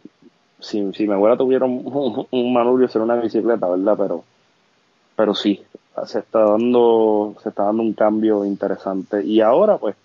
si, 0.60 0.93
si 0.94 1.06
mi 1.06 1.14
abuela 1.14 1.36
tuviera 1.36 1.66
un, 1.66 1.82
un, 1.86 2.27
un 2.31 2.52
manubrio 2.52 2.89
sería 2.89 3.05
una 3.05 3.16
bicicleta, 3.16 3.68
¿verdad? 3.68 3.97
Pero, 3.98 4.24
pero 5.16 5.35
sí, 5.35 5.62
se 6.06 6.20
está 6.20 6.40
dando, 6.40 7.36
se 7.43 7.51
está 7.51 7.64
dando 7.64 7.82
un 7.82 7.94
cambio 7.94 8.44
interesante. 8.44 9.24
Y 9.24 9.40
ahora, 9.40 9.78
pues, 9.78 9.97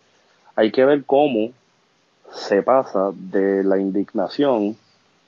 hay 0.56 0.72
que 0.72 0.86
ver 0.86 1.06
cómo 1.06 1.52
se 2.34 2.64
pasa 2.64 3.12
de 3.16 3.64
la 3.64 3.80
indignación 3.80 4.78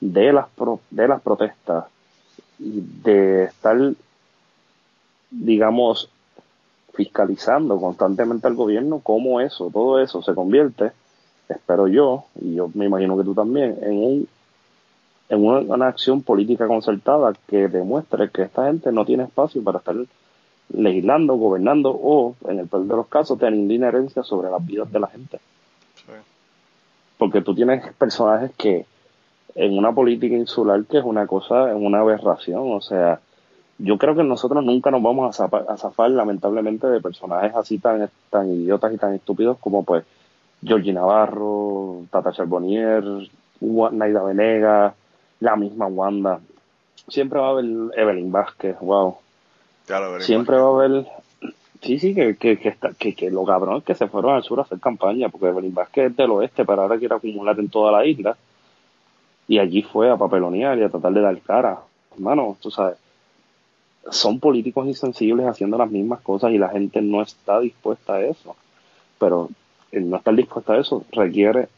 de 0.02 0.34
las 0.34 0.49
pro- 0.49 0.81
de 0.91 1.07
las 1.07 1.22
protestas 1.22 1.85
y 2.60 2.81
de 3.03 3.45
estar 3.45 3.77
digamos 5.30 6.10
fiscalizando 6.94 7.80
constantemente 7.80 8.48
al 8.48 8.56
gobierno 8.56 8.99
cómo 8.99 9.41
eso 9.41 9.69
todo 9.73 9.99
eso 10.02 10.22
se 10.22 10.35
convierte 10.35 10.91
espero 11.49 11.87
yo 11.87 12.25
y 12.39 12.55
yo 12.55 12.69
me 12.73 12.85
imagino 12.85 13.17
que 13.17 13.23
tú 13.23 13.33
también 13.33 13.77
en 13.81 13.97
un 13.97 14.27
en 15.29 15.45
una, 15.45 15.59
una 15.59 15.87
acción 15.87 16.21
política 16.21 16.67
concertada 16.67 17.33
que 17.47 17.67
demuestre 17.67 18.29
que 18.29 18.43
esta 18.43 18.65
gente 18.67 18.91
no 18.91 19.05
tiene 19.05 19.23
espacio 19.23 19.63
para 19.63 19.79
estar 19.79 19.95
legislando, 20.69 21.35
gobernando 21.35 21.91
o, 21.91 22.35
en 22.47 22.59
el 22.59 22.67
peor 22.67 22.85
de 22.85 22.95
los 22.95 23.07
casos, 23.07 23.39
teniendo 23.39 23.73
inherencia 23.73 24.23
sobre 24.23 24.49
las 24.49 24.65
vidas 24.65 24.91
de 24.91 24.99
la 24.99 25.07
gente 25.07 25.39
Sí. 25.95 26.11
porque 27.17 27.41
tú 27.41 27.55
tienes 27.55 27.93
personajes 27.93 28.51
que 28.57 28.85
en 29.55 29.77
una 29.77 29.93
política 29.93 30.35
insular 30.35 30.83
que 30.85 30.97
es 30.97 31.03
una 31.03 31.27
cosa, 31.27 31.69
es 31.69 31.75
una 31.75 31.99
aberración, 31.99 32.71
o 32.71 32.81
sea, 32.81 33.19
yo 33.77 33.97
creo 33.97 34.15
que 34.15 34.23
nosotros 34.23 34.63
nunca 34.63 34.91
nos 34.91 35.01
vamos 35.01 35.29
a 35.29 35.33
zafar, 35.33 35.65
a 35.69 35.77
zafar, 35.77 36.09
lamentablemente 36.11 36.87
de 36.87 37.01
personajes 37.01 37.55
así 37.55 37.77
tan, 37.77 38.09
tan 38.29 38.49
idiotas 38.49 38.93
y 38.93 38.97
tan 38.97 39.13
estúpidos 39.13 39.57
como 39.59 39.83
pues 39.83 40.03
Georgie 40.64 40.94
Navarro, 40.94 42.06
Tata 42.10 42.31
Charbonnier, 42.31 43.03
Naida 43.61 44.23
Venegas, 44.23 44.94
la 45.40 45.56
misma 45.56 45.88
Wanda. 45.88 46.40
Siempre 47.07 47.40
va 47.40 47.48
a 47.48 47.49
haber 47.52 47.65
Evelyn 47.98 48.31
Vázquez, 48.31 48.77
wow. 48.80 49.18
Claro, 49.85 50.11
pero 50.14 50.23
Siempre 50.23 50.56
va 50.57 50.68
a 50.68 50.85
haber 50.85 51.06
Sí, 51.84 51.99
sí, 51.99 52.15
que, 52.15 52.38
que, 52.38 52.57
que, 52.57 52.69
está, 52.69 52.94
que, 52.94 53.14
que 53.14 53.30
lo 53.30 53.44
cabrón 53.44 53.80
es 53.80 53.84
que 53.84 53.94
se 53.94 54.07
fueron 54.07 54.35
al 54.35 54.44
sur 54.44 54.57
a 54.60 54.61
hacer 54.61 54.80
campaña, 54.80 55.27
porque 55.27 55.48
Evelyn 55.48 55.73
Vázquez 55.73 56.11
es 56.11 56.15
del 56.15 56.31
oeste, 56.31 56.64
pero 56.64 56.84
ahora 56.84 56.98
quiere 56.98 57.14
acumular 57.14 57.60
en 57.60 57.68
toda 57.68 57.91
la 57.91 58.06
isla. 58.06 58.38
Y 59.49 59.60
allí 59.60 59.81
fue 59.81 60.10
a 60.10 60.15
papelonear 60.15 60.77
y 60.77 60.84
a 60.84 60.90
tratar 60.90 61.11
de 61.11 61.19
dar 61.19 61.38
cara. 61.41 61.81
Hermano, 62.14 62.56
tú 62.61 62.72
sabes, 62.72 62.95
son 64.10 64.40
políticos 64.40 64.88
insensibles 64.88 65.45
haciendo 65.45 65.77
las 65.77 65.91
mismas 65.91 66.22
cosas 66.22 66.52
y 66.53 66.57
la 66.57 66.69
gente 66.69 67.02
no 67.02 67.22
está 67.22 67.60
dispuesta 67.60 68.14
a 68.14 68.22
eso. 68.22 68.56
Pero 69.19 69.49
el 69.93 70.09
no 70.09 70.17
estar 70.17 70.35
dispuesta 70.35 70.73
a 70.73 70.79
eso 70.79 71.05
requiere 71.11 71.69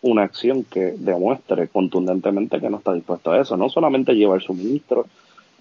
una 0.00 0.22
acción 0.22 0.64
que 0.64 0.94
demuestre 0.96 1.68
contundentemente 1.68 2.60
que 2.60 2.70
no 2.70 2.78
está 2.78 2.92
dispuesta 2.92 3.32
a 3.32 3.40
eso. 3.40 3.56
No 3.56 3.68
solamente 3.68 4.14
llevar 4.14 4.42
suministros, 4.42 5.06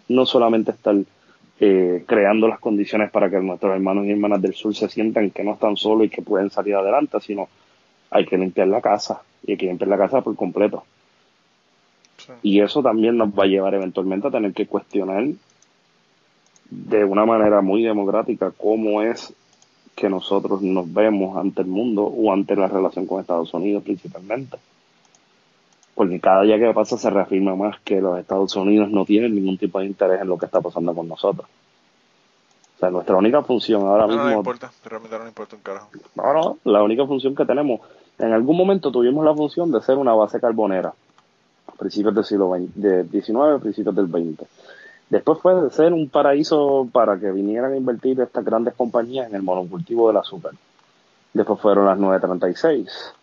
no 0.08 0.26
solamente 0.26 0.72
estar 0.72 0.96
eh, 1.60 2.04
creando 2.08 2.48
las 2.48 2.60
condiciones 2.60 3.12
para 3.12 3.30
que 3.30 3.40
nuestros 3.40 3.74
hermanos 3.74 4.06
y 4.06 4.12
hermanas 4.12 4.42
del 4.42 4.54
sur 4.54 4.76
se 4.76 4.90
sientan 4.90 5.30
que 5.30 5.44
no 5.44 5.54
están 5.54 5.78
solos 5.78 6.08
y 6.08 6.10
que 6.10 6.22
pueden 6.22 6.50
salir 6.50 6.76
adelante, 6.76 7.20
sino 7.20 7.50
hay 8.10 8.26
que 8.26 8.38
limpiar 8.38 8.68
la 8.68 8.82
casa 8.82 9.22
y 9.46 9.52
hay 9.52 9.58
que 9.58 9.68
limpiar 9.68 9.90
la 9.90 9.98
casa 9.98 10.22
por 10.22 10.36
completo. 10.36 10.84
Sí. 12.18 12.34
Y 12.42 12.62
eso 12.62 12.82
también 12.82 13.18
nos 13.18 13.30
va 13.30 13.44
a 13.44 13.48
llevar 13.48 13.74
eventualmente 13.76 14.28
a 14.28 14.32
tener 14.32 14.54
que 14.54 14.66
cuestionar 14.66 15.26
de 16.72 17.04
una 17.04 17.26
manera 17.26 17.62
muy 17.62 17.84
democrática 17.84 18.52
cómo 18.58 19.02
es 19.02 19.34
que 19.96 20.10
nosotros 20.10 20.62
nos 20.62 20.92
vemos 20.92 21.38
ante 21.38 21.62
el 21.62 21.68
mundo 21.68 22.04
o 22.04 22.32
ante 22.32 22.56
la 22.56 22.68
relación 22.68 23.06
con 23.06 23.22
Estados 23.22 23.54
Unidos 23.54 23.84
principalmente. 23.84 24.58
Porque 25.94 26.20
cada 26.20 26.42
día 26.44 26.58
que 26.58 26.74
pasa 26.74 26.98
se 26.98 27.10
reafirma 27.10 27.56
más 27.56 27.80
que 27.82 28.02
los 28.02 28.18
Estados 28.18 28.56
Unidos 28.56 28.90
no 28.90 29.06
tienen 29.06 29.36
ningún 29.36 29.58
tipo 29.58 29.80
de 29.80 29.86
interés 29.86 30.22
en 30.22 30.28
lo 30.30 30.38
que 30.38 30.46
está 30.46 30.62
pasando 30.62 30.96
con 30.96 31.08
nosotros. 31.08 31.48
O 32.78 32.80
sea, 32.80 32.90
nuestra 32.90 33.16
única 33.16 33.44
función 33.44 33.84
ahora 33.84 34.04
No, 34.04 34.08
mismo 34.08 34.24
no 34.24 34.32
importa, 34.38 34.72
realmente 34.86 35.20
no 35.20 35.28
importa 35.28 35.56
un 35.56 35.62
carajo. 35.62 35.90
no, 36.16 36.34
no, 36.34 36.58
la 36.64 36.82
única 36.82 37.06
función 37.06 37.36
que 37.36 37.46
tenemos, 37.46 37.82
en 38.18 38.34
algún 38.34 38.58
momento 38.58 38.92
tuvimos 38.92 39.24
la 39.24 39.36
función 39.36 39.72
de 39.72 39.82
ser 39.82 39.98
una 39.98 40.14
base 40.14 40.40
carbonera, 40.40 40.92
a 41.68 41.72
principios 41.74 42.16
del 42.16 42.24
siglo 42.24 42.56
XX, 42.56 42.76
de 42.76 43.04
19, 43.04 43.60
principios 43.60 43.96
del 43.96 44.08
20. 44.08 44.46
Después 45.12 45.40
fue 45.40 45.54
de 45.62 45.70
ser 45.72 45.92
un 45.92 46.08
paraíso 46.08 46.88
para 46.90 47.20
que 47.20 47.34
vinieran 47.34 47.74
a 47.74 47.76
invertir 47.76 48.22
estas 48.22 48.46
grandes 48.46 48.74
compañías 48.76 49.28
en 49.28 49.36
el 49.36 49.44
monocultivo 49.44 50.08
del 50.08 50.16
azúcar. 50.16 50.54
Después 51.34 51.60
fueron 51.60 51.86
las 51.86 52.00
936, 52.00 53.14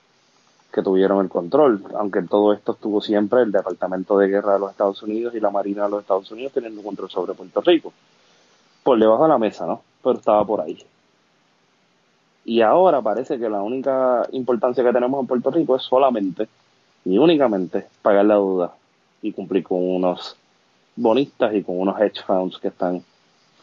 que 0.71 0.83
tuvieron 0.83 1.21
el 1.23 1.31
control, 1.31 1.83
aunque 1.95 2.21
todo 2.21 2.53
esto 2.53 2.73
estuvo 2.73 3.01
siempre 3.01 3.41
el 3.41 3.53
Departamento 3.53 4.19
de 4.19 4.29
Guerra 4.29 4.53
de 4.53 4.59
los 4.59 4.71
Estados 4.71 5.03
Unidos 5.03 5.35
y 5.35 5.41
la 5.41 5.49
Marina 5.49 5.85
de 5.85 5.89
los 5.89 6.03
Estados 6.03 6.31
Unidos 6.31 6.53
teniendo 6.53 6.83
control 6.83 7.09
sobre 7.09 7.33
Puerto 7.33 7.63
Rico. 7.63 7.91
Por 8.83 8.99
debajo 8.99 9.23
de 9.23 9.31
la 9.31 9.39
mesa, 9.39 9.65
¿no? 9.65 9.81
Pero 10.03 10.19
estaba 10.19 10.45
por 10.45 10.61
ahí. 10.61 10.85
Y 12.45 12.61
ahora 12.61 13.01
parece 13.01 13.39
que 13.39 13.49
la 13.49 13.63
única 13.63 14.29
importancia 14.33 14.85
que 14.85 14.93
tenemos 14.93 15.19
en 15.23 15.27
Puerto 15.27 15.51
Rico 15.51 15.75
es 15.75 15.85
solamente 15.85 16.49
y 17.07 17.17
únicamente 17.17 17.87
pagar 18.03 18.27
la 18.27 18.35
deuda 18.35 18.75
y 19.23 19.33
cumplir 19.33 19.65
con 19.65 19.79
unos 19.83 20.37
bonistas 21.01 21.55
y 21.55 21.63
con 21.63 21.79
unos 21.79 22.01
hedge 22.01 22.23
funds 22.27 22.59
que 22.59 22.69
están 22.69 23.03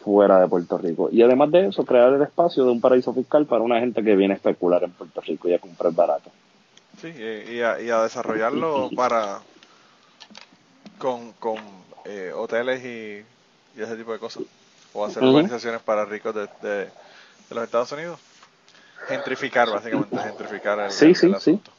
fuera 0.02 0.40
de 0.40 0.48
Puerto 0.48 0.78
Rico. 0.78 1.08
Y 1.10 1.22
además 1.22 1.50
de 1.50 1.66
eso, 1.66 1.84
crear 1.84 2.12
el 2.12 2.22
espacio 2.22 2.64
de 2.64 2.70
un 2.70 2.80
paraíso 2.80 3.12
fiscal 3.12 3.46
para 3.46 3.62
una 3.62 3.80
gente 3.80 4.02
que 4.02 4.14
viene 4.16 4.34
a 4.34 4.36
especular 4.36 4.82
en 4.84 4.92
Puerto 4.92 5.20
Rico 5.20 5.48
y 5.48 5.54
a 5.54 5.58
comprar 5.58 5.92
barato. 5.92 6.30
Sí, 7.00 7.08
y, 7.08 7.60
a, 7.60 7.80
y 7.80 7.90
a 7.90 8.02
desarrollarlo 8.02 8.88
para 8.96 9.40
con, 10.98 11.32
con 11.32 11.56
eh, 12.04 12.32
hoteles 12.34 12.82
y, 12.84 13.78
y 13.78 13.82
ese 13.82 13.96
tipo 13.96 14.12
de 14.12 14.18
cosas. 14.18 14.44
O 14.92 15.04
hacer 15.04 15.22
organizaciones 15.22 15.82
para 15.82 16.04
ricos 16.06 16.34
de, 16.34 16.48
de, 16.62 16.76
de 16.86 17.54
los 17.54 17.64
Estados 17.64 17.92
Unidos. 17.92 18.18
Gentrificar, 19.08 19.68
básicamente, 19.70 20.16
gentrificar 20.18 20.78
el, 20.80 20.90
Sí, 20.90 21.06
el 21.06 21.16
sí, 21.16 21.26
sí. 21.28 21.34
asunto. 21.34 21.70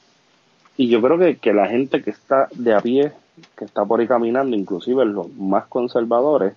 Y 0.77 0.89
yo 0.89 1.01
creo 1.01 1.17
que, 1.17 1.37
que 1.37 1.51
la 1.53 1.67
gente 1.67 2.03
que 2.03 2.11
está 2.11 2.47
de 2.51 2.75
a 2.75 2.79
pie, 2.81 3.11
que 3.55 3.65
está 3.65 3.85
por 3.85 3.99
ahí 3.99 4.07
caminando, 4.07 4.55
inclusive 4.55 5.05
los 5.05 5.31
más 5.33 5.65
conservadores 5.67 6.53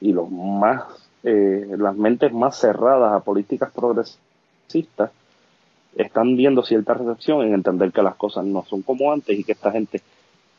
y 0.00 0.12
los 0.12 0.30
más, 0.30 0.84
eh, 1.22 1.74
las 1.78 1.96
mentes 1.96 2.32
más 2.32 2.58
cerradas 2.58 3.12
a 3.12 3.20
políticas 3.20 3.70
progresistas, 3.72 5.10
están 5.96 6.36
viendo 6.36 6.62
cierta 6.62 6.94
recepción 6.94 7.42
en 7.42 7.54
entender 7.54 7.92
que 7.92 8.02
las 8.02 8.14
cosas 8.14 8.44
no 8.44 8.64
son 8.64 8.82
como 8.82 9.12
antes 9.12 9.38
y 9.38 9.44
que 9.44 9.52
esta 9.52 9.72
gente 9.72 10.00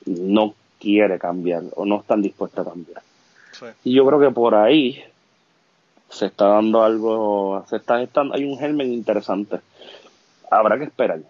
no 0.05 0.53
quiere 0.79 1.17
cambiar 1.19 1.63
o 1.75 1.85
no 1.85 2.01
están 2.01 2.21
dispuesta 2.21 2.61
a 2.61 2.65
cambiar. 2.65 3.01
Sí. 3.51 3.65
Y 3.85 3.93
yo 3.93 4.05
creo 4.05 4.19
que 4.19 4.31
por 4.31 4.55
ahí 4.55 5.01
se 6.09 6.25
está 6.25 6.47
dando 6.47 6.83
algo, 6.83 7.63
se 7.69 7.77
está, 7.77 8.01
están, 8.01 8.33
hay 8.33 8.43
un 8.43 8.57
germen 8.57 8.91
interesante. 8.91 9.59
Habrá 10.49 10.77
que 10.77 10.85
esperar. 10.85 11.21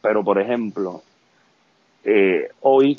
Pero 0.00 0.22
por 0.22 0.40
ejemplo, 0.40 1.02
eh, 2.04 2.50
hoy 2.60 2.98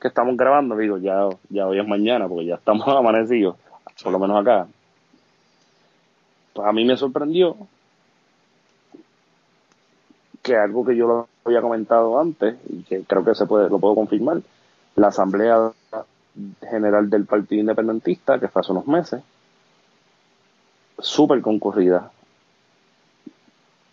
que 0.00 0.08
estamos 0.08 0.36
grabando, 0.36 0.76
digo, 0.76 0.98
ya, 0.98 1.28
ya 1.50 1.66
hoy 1.66 1.78
es 1.78 1.86
mañana, 1.86 2.26
porque 2.28 2.46
ya 2.46 2.54
estamos 2.56 2.86
amanecidos, 2.88 3.56
por 4.02 4.12
lo 4.12 4.18
menos 4.18 4.40
acá. 4.40 4.66
Pues 6.52 6.66
a 6.66 6.72
mí 6.72 6.84
me 6.84 6.96
sorprendió 6.96 7.56
que 10.42 10.56
algo 10.56 10.84
que 10.84 10.96
yo 10.96 11.06
lo 11.06 11.28
había 11.44 11.60
comentado 11.60 12.18
antes 12.18 12.56
y 12.68 12.82
que 12.82 13.04
creo 13.04 13.24
que 13.24 13.34
se 13.34 13.46
puede 13.46 13.68
lo 13.68 13.78
puedo 13.78 13.94
confirmar 13.94 14.40
la 14.96 15.08
asamblea 15.08 15.70
general 16.68 17.10
del 17.10 17.26
partido 17.26 17.60
independentista 17.60 18.38
que 18.40 18.48
fue 18.48 18.60
hace 18.60 18.72
unos 18.72 18.86
meses 18.86 19.22
súper 20.98 21.42
concurrida 21.42 22.10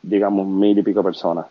digamos 0.02 0.48
mil 0.48 0.78
y 0.78 0.84
pico 0.84 1.04
personas 1.04 1.48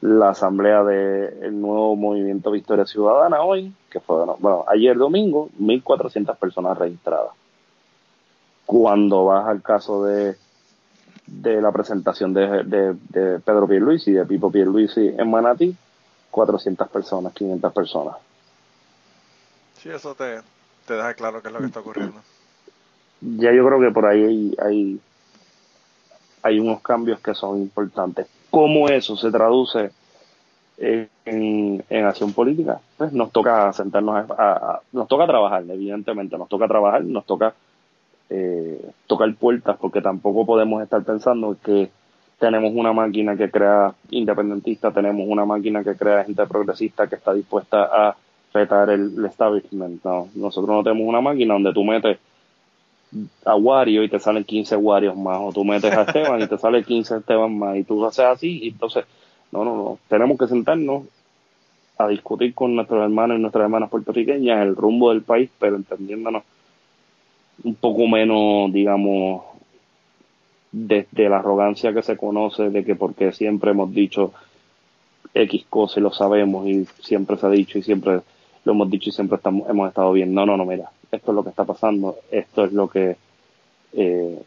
la 0.00 0.30
asamblea 0.30 0.82
del 0.82 1.60
nuevo 1.60 1.94
movimiento 1.96 2.50
Victoria 2.50 2.86
Ciudadana 2.86 3.42
hoy 3.42 3.72
que 3.90 4.00
fue 4.00 4.24
bueno 4.38 4.64
ayer 4.68 4.96
domingo 4.96 5.50
1400 5.58 6.38
personas 6.38 6.78
registradas 6.78 7.32
cuando 8.70 9.24
vas 9.24 9.48
al 9.48 9.62
caso 9.62 10.04
de, 10.04 10.36
de 11.26 11.60
la 11.60 11.72
presentación 11.72 12.32
de, 12.32 12.62
de, 12.62 12.94
de 13.08 13.40
Pedro 13.40 13.66
Pierluisi, 13.66 14.12
de 14.12 14.24
Pipo 14.24 14.52
Pierluisi 14.52 15.08
en 15.08 15.28
Manatí, 15.28 15.76
400 16.30 16.88
personas, 16.88 17.32
500 17.32 17.72
personas. 17.72 18.16
Sí, 19.76 19.88
eso 19.88 20.14
te, 20.14 20.40
te 20.86 20.94
deja 20.94 21.14
claro 21.14 21.42
qué 21.42 21.48
es 21.48 21.54
lo 21.54 21.58
que 21.58 21.66
está 21.66 21.80
ocurriendo. 21.80 22.20
Ya 23.20 23.52
yo 23.52 23.66
creo 23.66 23.80
que 23.80 23.90
por 23.90 24.06
ahí 24.06 24.22
hay, 24.22 24.56
hay, 24.62 25.00
hay 26.42 26.60
unos 26.60 26.80
cambios 26.80 27.18
que 27.18 27.34
son 27.34 27.58
importantes. 27.58 28.28
¿Cómo 28.50 28.88
eso 28.88 29.16
se 29.16 29.30
traduce 29.30 29.90
en, 30.78 31.84
acción 32.04 32.32
política? 32.32 32.80
Pues 32.96 33.12
nos 33.12 33.30
toca 33.30 33.72
sentarnos, 33.72 34.30
a, 34.30 34.80
nos 34.92 35.08
toca 35.08 35.26
trabajar, 35.26 35.64
evidentemente, 35.68 36.36
nos 36.36 36.48
toca 36.48 36.66
trabajar, 36.66 37.04
nos 37.04 37.24
toca 37.24 37.54
eh, 38.28 38.90
tocar 39.06 39.32
puertas, 39.34 39.76
porque 39.78 40.00
tampoco 40.00 40.46
podemos 40.46 40.82
estar 40.82 41.02
pensando 41.02 41.56
que 41.62 41.90
tenemos 42.38 42.72
una 42.74 42.92
máquina 42.92 43.36
que 43.36 43.50
crea 43.50 43.94
independentistas, 44.10 44.94
tenemos 44.94 45.26
una 45.28 45.44
máquina 45.44 45.84
que 45.84 45.94
crea 45.94 46.24
gente 46.24 46.46
progresista 46.46 47.06
que 47.06 47.16
está 47.16 47.34
dispuesta 47.34 47.84
a 47.84 48.16
retar 48.52 48.90
el, 48.90 49.24
establishment. 49.24 50.02
No, 50.04 50.28
nosotros 50.34 50.74
no 50.74 50.82
tenemos 50.82 51.06
una 51.06 51.20
máquina 51.20 51.54
donde 51.54 51.72
tú 51.72 51.84
metes 51.84 52.18
a 53.44 53.56
Wario 53.56 54.04
y 54.04 54.08
te 54.08 54.18
salen 54.18 54.44
15 54.44 54.76
Warios 54.76 55.16
más, 55.16 55.38
o 55.40 55.52
tú 55.52 55.64
metes 55.64 55.92
a 55.92 56.02
Esteban 56.02 56.40
y 56.42 56.46
te 56.46 56.58
sale 56.58 56.84
15 56.84 57.18
Esteban 57.18 57.58
más, 57.58 57.76
y 57.76 57.84
tú 57.84 58.04
haces 58.04 58.24
así, 58.24 58.60
y 58.62 58.68
entonces, 58.68 59.04
no, 59.52 59.64
no, 59.64 59.76
no, 59.76 59.98
tenemos 60.08 60.38
que 60.38 60.46
sentarnos 60.46 61.04
a 61.98 62.08
discutir 62.08 62.54
con 62.54 62.74
nuestros 62.74 63.02
hermanos 63.02 63.38
y 63.38 63.40
nuestras 63.40 63.64
hermanas 63.64 63.90
puertorriqueñas 63.90 64.62
el 64.62 64.76
rumbo 64.76 65.10
del 65.10 65.22
país, 65.22 65.50
pero 65.58 65.76
entendiéndonos 65.76 66.44
un 67.62 67.74
poco 67.74 68.06
menos, 68.06 68.72
digamos, 68.72 69.42
desde 70.72 71.28
la 71.28 71.38
arrogancia 71.38 71.92
que 71.92 72.02
se 72.02 72.16
conoce 72.16 72.70
de 72.70 72.84
que 72.84 72.94
porque 72.94 73.32
siempre 73.32 73.72
hemos 73.72 73.92
dicho 73.92 74.32
X 75.34 75.66
cosas 75.68 75.98
y 75.98 76.00
lo 76.00 76.12
sabemos 76.12 76.66
y 76.66 76.86
siempre 77.00 77.36
se 77.36 77.46
ha 77.46 77.50
dicho 77.50 77.78
y 77.78 77.82
siempre 77.82 78.20
lo 78.64 78.72
hemos 78.72 78.90
dicho 78.90 79.10
y 79.10 79.12
siempre 79.12 79.36
estamos, 79.36 79.68
hemos 79.68 79.88
estado 79.88 80.12
bien. 80.12 80.32
No, 80.32 80.46
no, 80.46 80.56
no, 80.56 80.64
mira, 80.64 80.90
esto 81.12 81.32
es 81.32 81.34
lo 81.34 81.42
que 81.42 81.50
está 81.50 81.64
pasando, 81.64 82.16
esto 82.30 82.64
es 82.64 82.72
lo 82.72 82.88
que 82.88 83.16
eh, 83.92 84.42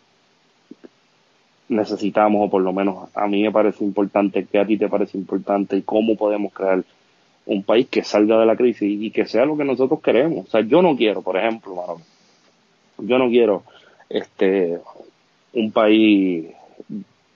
necesitamos 1.70 2.48
o 2.48 2.50
por 2.50 2.62
lo 2.62 2.74
menos 2.74 3.10
a 3.16 3.28
mí 3.28 3.42
me 3.42 3.52
parece 3.52 3.84
importante, 3.84 4.46
que 4.46 4.60
a 4.60 4.66
ti 4.66 4.78
te 4.78 4.90
parece 4.90 5.18
importante 5.18 5.78
y 5.78 5.82
cómo 5.82 6.16
podemos 6.16 6.54
crear 6.54 6.84
un 7.46 7.64
país 7.64 7.88
que 7.90 8.04
salga 8.04 8.40
de 8.40 8.46
la 8.46 8.56
crisis 8.56 9.02
y 9.02 9.12
que 9.12 9.26
sea 9.26 9.46
lo 9.46 9.58
que 9.58 9.66
nosotros 9.66 10.02
queremos. 10.02 10.48
O 10.48 10.50
sea, 10.50 10.62
yo 10.62 10.82
no 10.82 10.96
quiero, 10.96 11.22
por 11.22 11.38
ejemplo, 11.38 12.00
yo 12.98 13.18
no 13.18 13.28
quiero 13.28 13.64
este 14.10 14.80
un 15.54 15.72
país, 15.72 16.48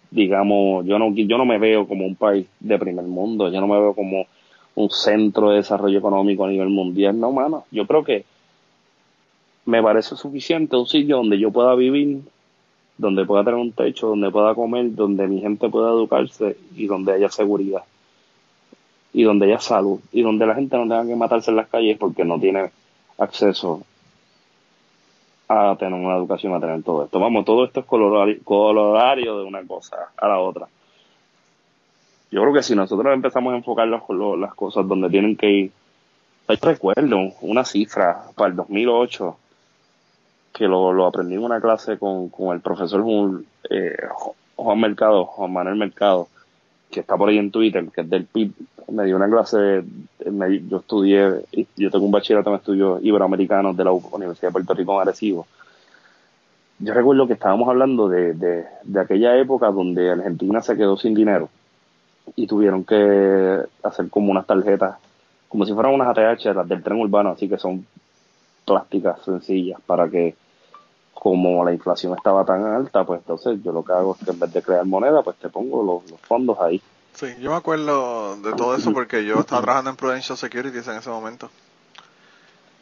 digamos, 0.09 0.85
yo 0.85 0.97
no, 0.97 1.13
yo 1.13 1.37
no 1.37 1.45
me 1.45 1.59
veo 1.59 1.87
como 1.87 2.05
un 2.05 2.15
país 2.15 2.47
de 2.59 2.79
primer 2.79 3.05
mundo, 3.05 3.51
yo 3.51 3.59
no 3.59 3.67
me 3.67 3.79
veo 3.79 3.93
como 3.93 4.25
un 4.75 4.89
centro 4.89 5.49
de 5.49 5.57
desarrollo 5.57 5.97
económico 5.97 6.45
a 6.45 6.49
nivel 6.49 6.69
mundial, 6.69 7.19
no, 7.19 7.31
mano. 7.31 7.65
Yo 7.71 7.85
creo 7.85 8.03
que 8.03 8.25
me 9.67 9.83
parece 9.83 10.15
suficiente 10.15 10.77
un 10.77 10.87
sitio 10.87 11.17
donde 11.17 11.37
yo 11.37 11.51
pueda 11.51 11.75
vivir, 11.75 12.21
donde 12.97 13.25
pueda 13.25 13.43
tener 13.43 13.59
un 13.59 13.73
techo, 13.73 14.07
donde 14.07 14.31
pueda 14.31 14.55
comer, 14.55 14.95
donde 14.95 15.27
mi 15.27 15.41
gente 15.41 15.67
pueda 15.67 15.89
educarse 15.89 16.57
y 16.73 16.87
donde 16.87 17.11
haya 17.11 17.29
seguridad 17.29 17.83
y 19.11 19.23
donde 19.23 19.47
haya 19.47 19.59
salud 19.59 19.99
y 20.13 20.21
donde 20.21 20.45
la 20.45 20.55
gente 20.55 20.77
no 20.77 20.83
tenga 20.83 21.05
que 21.05 21.15
matarse 21.17 21.51
en 21.51 21.57
las 21.57 21.67
calles 21.67 21.97
porque 21.97 22.23
no 22.23 22.39
tiene 22.39 22.71
acceso 23.17 23.83
a 25.49 25.75
tener 25.77 25.99
una 25.99 26.15
educación, 26.15 26.53
a 26.53 26.61
tener 26.61 26.81
todo 26.81 27.03
esto. 27.03 27.19
Vamos, 27.19 27.43
todo 27.43 27.65
esto 27.65 27.81
es 27.81 27.85
colorario, 27.85 29.37
de 29.39 29.43
una 29.43 29.67
cosa 29.67 30.11
a 30.15 30.27
la 30.29 30.39
otra. 30.39 30.67
Yo 32.31 32.41
creo 32.41 32.53
que 32.53 32.63
si 32.63 32.73
nosotros 32.73 33.13
empezamos 33.13 33.53
a 33.53 33.57
enfocar 33.57 33.89
las, 33.89 34.03
las 34.37 34.53
cosas 34.55 34.87
donde 34.87 35.09
tienen 35.09 35.35
que 35.35 35.49
ir, 35.49 35.71
hay 36.47 36.55
recuerdo 36.55 37.17
una 37.41 37.65
cifra 37.65 38.27
para 38.33 38.51
el 38.51 38.55
2008 38.55 39.37
que 40.57 40.67
lo, 40.67 41.05
aprendí 41.05 41.35
en 41.35 41.43
una 41.43 41.61
clase 41.61 41.99
con, 41.99 42.29
con 42.29 42.55
el 42.55 42.61
profesor 42.61 43.03
Juan, 43.03 43.45
eh, 43.69 43.95
Juan 44.55 44.79
Mercado, 44.79 45.25
Juan 45.25 45.53
Manuel 45.53 45.75
Mercado, 45.75 46.27
que 46.89 47.01
está 47.01 47.15
por 47.15 47.29
ahí 47.29 47.37
en 47.37 47.51
Twitter, 47.51 47.85
que 47.93 48.01
es 48.01 48.09
del 48.09 48.25
PIB, 48.25 48.53
me 48.89 49.05
dio 49.05 49.17
una 49.17 49.29
clase, 49.29 49.83
yo 50.67 50.77
estudié, 50.77 51.45
yo 51.75 51.91
tengo 51.91 52.05
un 52.05 52.11
bachillerato 52.11 52.49
en 52.49 52.55
estudios 52.55 53.03
iberoamericanos 53.03 53.77
de 53.77 53.83
la 53.83 53.91
Universidad 53.91 54.49
de 54.49 54.53
Puerto 54.53 54.73
Rico 54.73 54.95
en 54.95 55.01
Arecibo. 55.01 55.45
Yo 56.79 56.93
recuerdo 56.93 57.27
que 57.27 57.33
estábamos 57.33 57.69
hablando 57.69 58.09
de, 58.09 58.33
de, 58.33 58.65
de 58.83 58.99
aquella 58.99 59.37
época 59.37 59.69
donde 59.69 60.09
Argentina 60.09 60.61
se 60.61 60.75
quedó 60.75 60.97
sin 60.97 61.13
dinero 61.13 61.49
y 62.35 62.47
tuvieron 62.47 62.83
que 62.83 63.59
hacer 63.83 64.09
como 64.09 64.31
unas 64.31 64.47
tarjetas, 64.47 64.95
como 65.49 65.65
si 65.65 65.73
fueran 65.73 65.93
unas 65.93 66.17
ATH, 66.17 66.45
las 66.45 66.67
del 66.67 66.81
tren 66.81 66.99
urbano, 66.99 67.29
así 67.29 67.47
que 67.47 67.57
son 67.57 67.85
plásticas 68.65 69.21
sencillas 69.23 69.79
para 69.85 70.09
que 70.09 70.35
como 71.19 71.63
la 71.65 71.73
inflación 71.73 72.13
estaba 72.13 72.45
tan 72.45 72.65
alta, 72.65 73.03
pues 73.03 73.21
entonces 73.21 73.59
yo 73.63 73.71
lo 73.71 73.83
que 73.83 73.91
hago 73.91 74.15
es 74.17 74.25
que 74.25 74.31
en 74.31 74.39
vez 74.39 74.53
de 74.53 74.61
crear 74.61 74.85
moneda, 74.85 75.21
pues 75.23 75.37
te 75.37 75.49
pongo 75.49 75.83
los, 75.83 76.19
fondos 76.21 76.57
ahí. 76.59 76.81
Sí, 77.13 77.27
yo 77.39 77.51
me 77.51 77.57
acuerdo 77.57 78.37
de 78.37 78.53
todo 78.53 78.75
eso 78.75 78.93
porque 78.93 79.25
yo 79.25 79.39
estaba 79.39 79.61
trabajando 79.61 79.89
en 79.89 79.95
Prudential 79.95 80.37
Securities 80.37 80.87
en 80.87 80.97
ese 80.97 81.09
momento. 81.09 81.49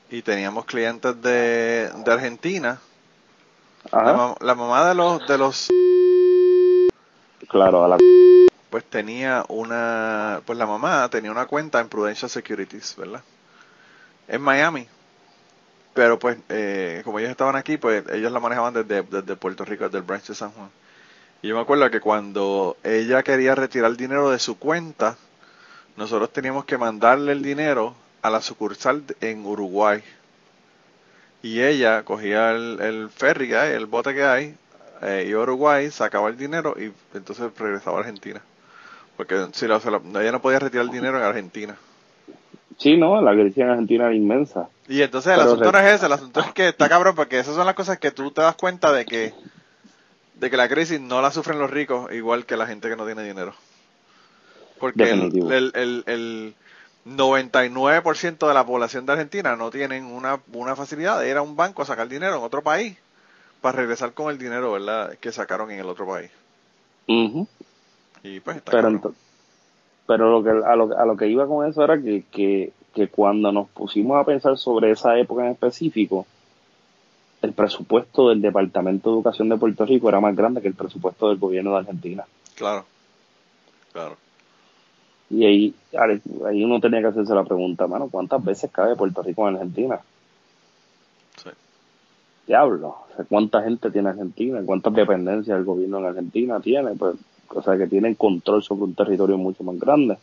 Y 0.10 0.22
teníamos 0.22 0.66
clientes 0.66 1.22
de, 1.22 1.90
de 1.90 2.12
Argentina. 2.12 2.80
La, 3.92 4.36
la, 4.40 4.56
mamá 4.56 4.88
de 4.90 4.96
los 4.96 5.28
de 5.28 5.38
los 5.38 5.70
claro, 7.48 7.86
a 7.86 7.88
la 7.88 7.98
pues 8.72 8.84
tenía 8.86 9.46
una 9.48 10.42
pues 10.46 10.58
la 10.58 10.66
mamá 10.66 11.08
tenía 11.10 11.32
una 11.32 11.46
cuenta 11.46 11.80
en 11.80 11.88
Prudential 11.88 12.30
Securities, 12.30 12.96
¿verdad? 12.98 13.22
En 14.28 14.42
Miami. 14.42 14.88
Pero 15.96 16.20
pues, 16.20 16.38
eh, 16.50 17.02
como 17.06 17.20
ellos 17.20 17.32
estaban 17.32 17.56
aquí, 17.56 17.78
pues 17.78 18.04
ellos 18.12 18.30
la 18.30 18.42
manejaban 18.42 18.74
desde, 18.74 19.02
Puerto 19.38 19.64
Rico, 19.64 19.86
desde 19.86 20.00
el 20.00 20.04
branch 20.04 20.28
de 20.28 20.36
San 20.36 20.52
Juan. 20.52 20.70
Y 21.42 21.48
yo 21.48 21.56
me 21.56 21.62
acuerdo 21.62 21.90
que 21.90 22.02
cuando 22.02 22.76
ella 22.84 23.24
quería 23.24 23.56
retirar 23.56 23.90
el 23.92 23.96
dinero 23.96 24.30
de 24.30 24.38
su 24.38 24.60
cuenta, 24.60 25.16
nosotros 25.96 26.34
teníamos 26.34 26.66
que 26.66 26.78
mandarle 26.78 27.32
el 27.32 27.42
dinero 27.42 27.96
a 28.22 28.30
la 28.30 28.42
sucursal 28.42 29.04
en 29.22 29.46
Uruguay. 29.46 30.04
Y 31.42 31.62
ella 31.62 32.04
cogía 32.04 32.52
el, 32.52 33.10
ferry 33.10 33.48
que 33.48 33.58
hay, 33.58 33.72
el 33.74 33.86
bote 33.86 34.14
que 34.14 34.24
hay, 34.26 34.58
eh, 35.02 35.26
y 35.30 35.34
Uruguay 35.34 35.90
sacaba 35.92 36.28
el 36.28 36.36
dinero 36.36 36.76
y 36.78 36.92
entonces 37.16 37.50
regresaba 37.58 37.98
a 37.98 38.00
Argentina. 38.02 38.42
Porque 39.16 39.48
si 39.54 39.64
ella 39.64 40.32
no 40.34 40.42
podía 40.42 40.60
retirar 40.60 40.88
el 40.88 40.92
dinero 40.92 41.18
en 41.18 41.24
Argentina. 41.24 41.78
Sí, 42.78 42.98
no, 42.98 43.22
la 43.22 43.34
crisis 43.34 43.58
en 43.58 43.70
Argentina 43.70 44.06
era 44.06 44.16
inmensa. 44.16 44.70
Y 44.88 45.02
entonces 45.02 45.34
el 45.34 45.40
asunto 45.40 45.72
no 45.72 45.80
es 45.80 45.94
ese, 45.94 46.06
el 46.06 46.12
asunto 46.12 46.40
es 46.42 46.52
que 46.54 46.68
está 46.70 46.90
cabrón 46.90 47.16
porque 47.16 47.40
esas 47.40 47.56
son 47.56 47.66
las 47.66 47.76
cosas 47.76 48.00
que 48.00 48.12
tú 48.12 48.32
te 48.32 48.42
das 48.42 48.56
cuenta 48.56 48.92
de 48.92 49.06
que 49.06 49.34
de 50.36 50.50
que 50.50 50.58
la 50.58 50.68
crisis 50.68 51.00
no 51.00 51.22
la 51.22 51.32
sufren 51.32 51.60
los 51.60 51.72
ricos 51.72 52.12
igual 52.14 52.46
que 52.46 52.58
la 52.58 52.68
gente 52.68 52.90
que 52.90 52.96
no 52.96 53.06
tiene 53.06 53.24
dinero. 53.24 53.54
Porque 54.80 55.10
el, 55.10 55.72
el, 55.74 56.04
el, 56.06 56.56
99% 57.06 58.48
de 58.48 58.54
la 58.54 58.66
población 58.66 59.06
de 59.06 59.14
Argentina 59.14 59.56
no 59.56 59.70
tienen 59.70 60.06
una, 60.06 60.40
una 60.54 60.76
facilidad 60.76 61.20
de 61.20 61.30
ir 61.30 61.38
a 61.38 61.44
un 61.44 61.56
banco 61.56 61.84
a 61.84 61.86
sacar 61.86 62.08
dinero 62.10 62.38
en 62.38 62.44
otro 62.44 62.64
país 62.64 62.98
para 63.62 63.78
regresar 63.78 64.14
con 64.14 64.32
el 64.32 64.40
dinero 64.40 64.72
verdad 64.72 65.16
que 65.20 65.32
sacaron 65.32 65.70
en 65.70 65.80
el 65.80 65.86
otro 65.86 66.08
país. 66.08 66.32
Y 68.24 68.40
pues 68.40 68.58
está 68.58 68.72
pero, 68.72 69.14
pero 70.08 70.30
lo 70.32 70.44
que, 70.44 70.50
a, 70.50 70.76
lo, 70.76 70.98
a 70.98 71.06
lo 71.06 71.18
que 71.18 71.28
iba 71.28 71.48
con 71.48 71.68
eso 71.68 71.84
era 71.84 72.02
que, 72.02 72.24
que, 72.32 72.74
que 72.94 73.08
cuando 73.08 73.52
nos 73.52 73.70
pusimos 73.70 74.18
a 74.18 74.24
pensar 74.24 74.58
sobre 74.58 74.92
esa 74.92 75.18
época 75.18 75.46
en 75.46 75.52
específico, 75.52 76.26
el 77.42 77.54
presupuesto 77.54 78.30
del 78.30 78.42
Departamento 78.42 79.10
de 79.10 79.16
Educación 79.18 79.50
de 79.50 79.58
Puerto 79.58 79.86
Rico 79.86 80.10
era 80.10 80.20
más 80.20 80.36
grande 80.36 80.62
que 80.62 80.68
el 80.68 80.74
presupuesto 80.74 81.30
del 81.30 81.38
gobierno 81.38 81.72
de 81.72 81.78
Argentina. 81.78 82.26
Claro, 82.56 82.86
claro. 83.92 84.18
Y 85.30 85.46
ahí, 85.46 85.74
ahí 86.48 86.64
uno 86.64 86.80
tenía 86.80 87.02
que 87.02 87.08
hacerse 87.08 87.34
la 87.34 87.44
pregunta, 87.44 87.88
mano, 87.88 88.10
¿cuántas 88.10 88.44
veces 88.44 88.72
cabe 88.72 88.96
Puerto 88.96 89.24
Rico 89.24 89.48
en 89.48 89.56
Argentina? 89.56 90.00
Sí. 91.44 91.50
Diablo, 92.46 92.96
¿cuánta 93.28 93.64
gente 93.64 93.90
tiene 93.90 94.10
Argentina? 94.10 94.62
¿Cuántas 94.64 94.94
dependencias 94.94 95.58
el 95.58 95.66
gobierno 95.66 96.00
en 96.00 96.06
Argentina 96.06 96.60
tiene? 96.60 96.92
Pues 96.92 97.16
o 97.54 97.62
sea, 97.62 97.78
que 97.78 97.88
tienen 97.88 98.16
control 98.16 98.64
sobre 98.64 98.84
un 98.84 98.94
territorio 98.94 99.38
mucho 99.38 99.64
más 99.64 99.80
grande. 99.80 100.18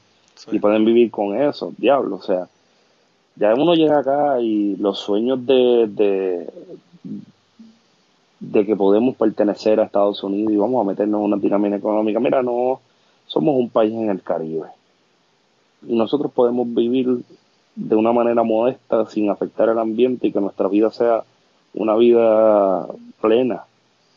Y 0.51 0.59
pueden 0.59 0.85
vivir 0.85 1.11
con 1.11 1.37
eso, 1.41 1.73
diablo, 1.77 2.17
o 2.17 2.23
sea, 2.23 2.49
ya 3.37 3.55
uno 3.55 3.75
llega 3.75 4.01
acá 4.01 4.41
y 4.41 4.77
los 4.77 4.99
sueños 4.99 5.45
de, 5.47 5.87
de, 5.89 6.51
de 8.41 8.67
que 8.67 8.77
podemos 8.77 9.17
pertenecer 9.17 9.81
a 9.81 9.85
Estados 9.85 10.23
Unidos 10.23 10.53
y 10.53 10.57
vamos 10.57 10.85
a 10.85 10.89
meternos 10.89 11.21
en 11.21 11.25
una 11.25 11.37
dinámica 11.37 11.77
económica, 11.77 12.21
mira, 12.21 12.43
no, 12.43 12.81
somos 13.27 13.57
un 13.57 13.71
país 13.71 13.93
en 13.93 14.11
el 14.11 14.23
Caribe. 14.23 14.69
Y 15.87 15.95
nosotros 15.95 16.33
podemos 16.33 16.73
vivir 16.75 17.23
de 17.75 17.97
una 17.97 18.13
manera 18.13 18.43
modesta 18.43 19.07
sin 19.07 19.31
afectar 19.31 19.69
el 19.69 19.79
ambiente 19.79 20.27
y 20.27 20.33
que 20.33 20.41
nuestra 20.41 20.69
vida 20.69 20.91
sea 20.91 21.25
una 21.75 21.97
vida 21.97 22.87
plena, 23.21 23.65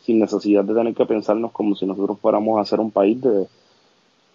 sin 0.05 0.19
necesidad 0.19 0.63
de 0.63 0.73
tener 0.73 0.93
que 0.93 1.05
pensarnos 1.05 1.51
como 1.51 1.75
si 1.75 1.85
nosotros 1.85 2.19
fuéramos 2.19 2.59
a 2.59 2.65
ser 2.65 2.79
un 2.79 2.91
país 2.91 3.19
de, 3.21 3.47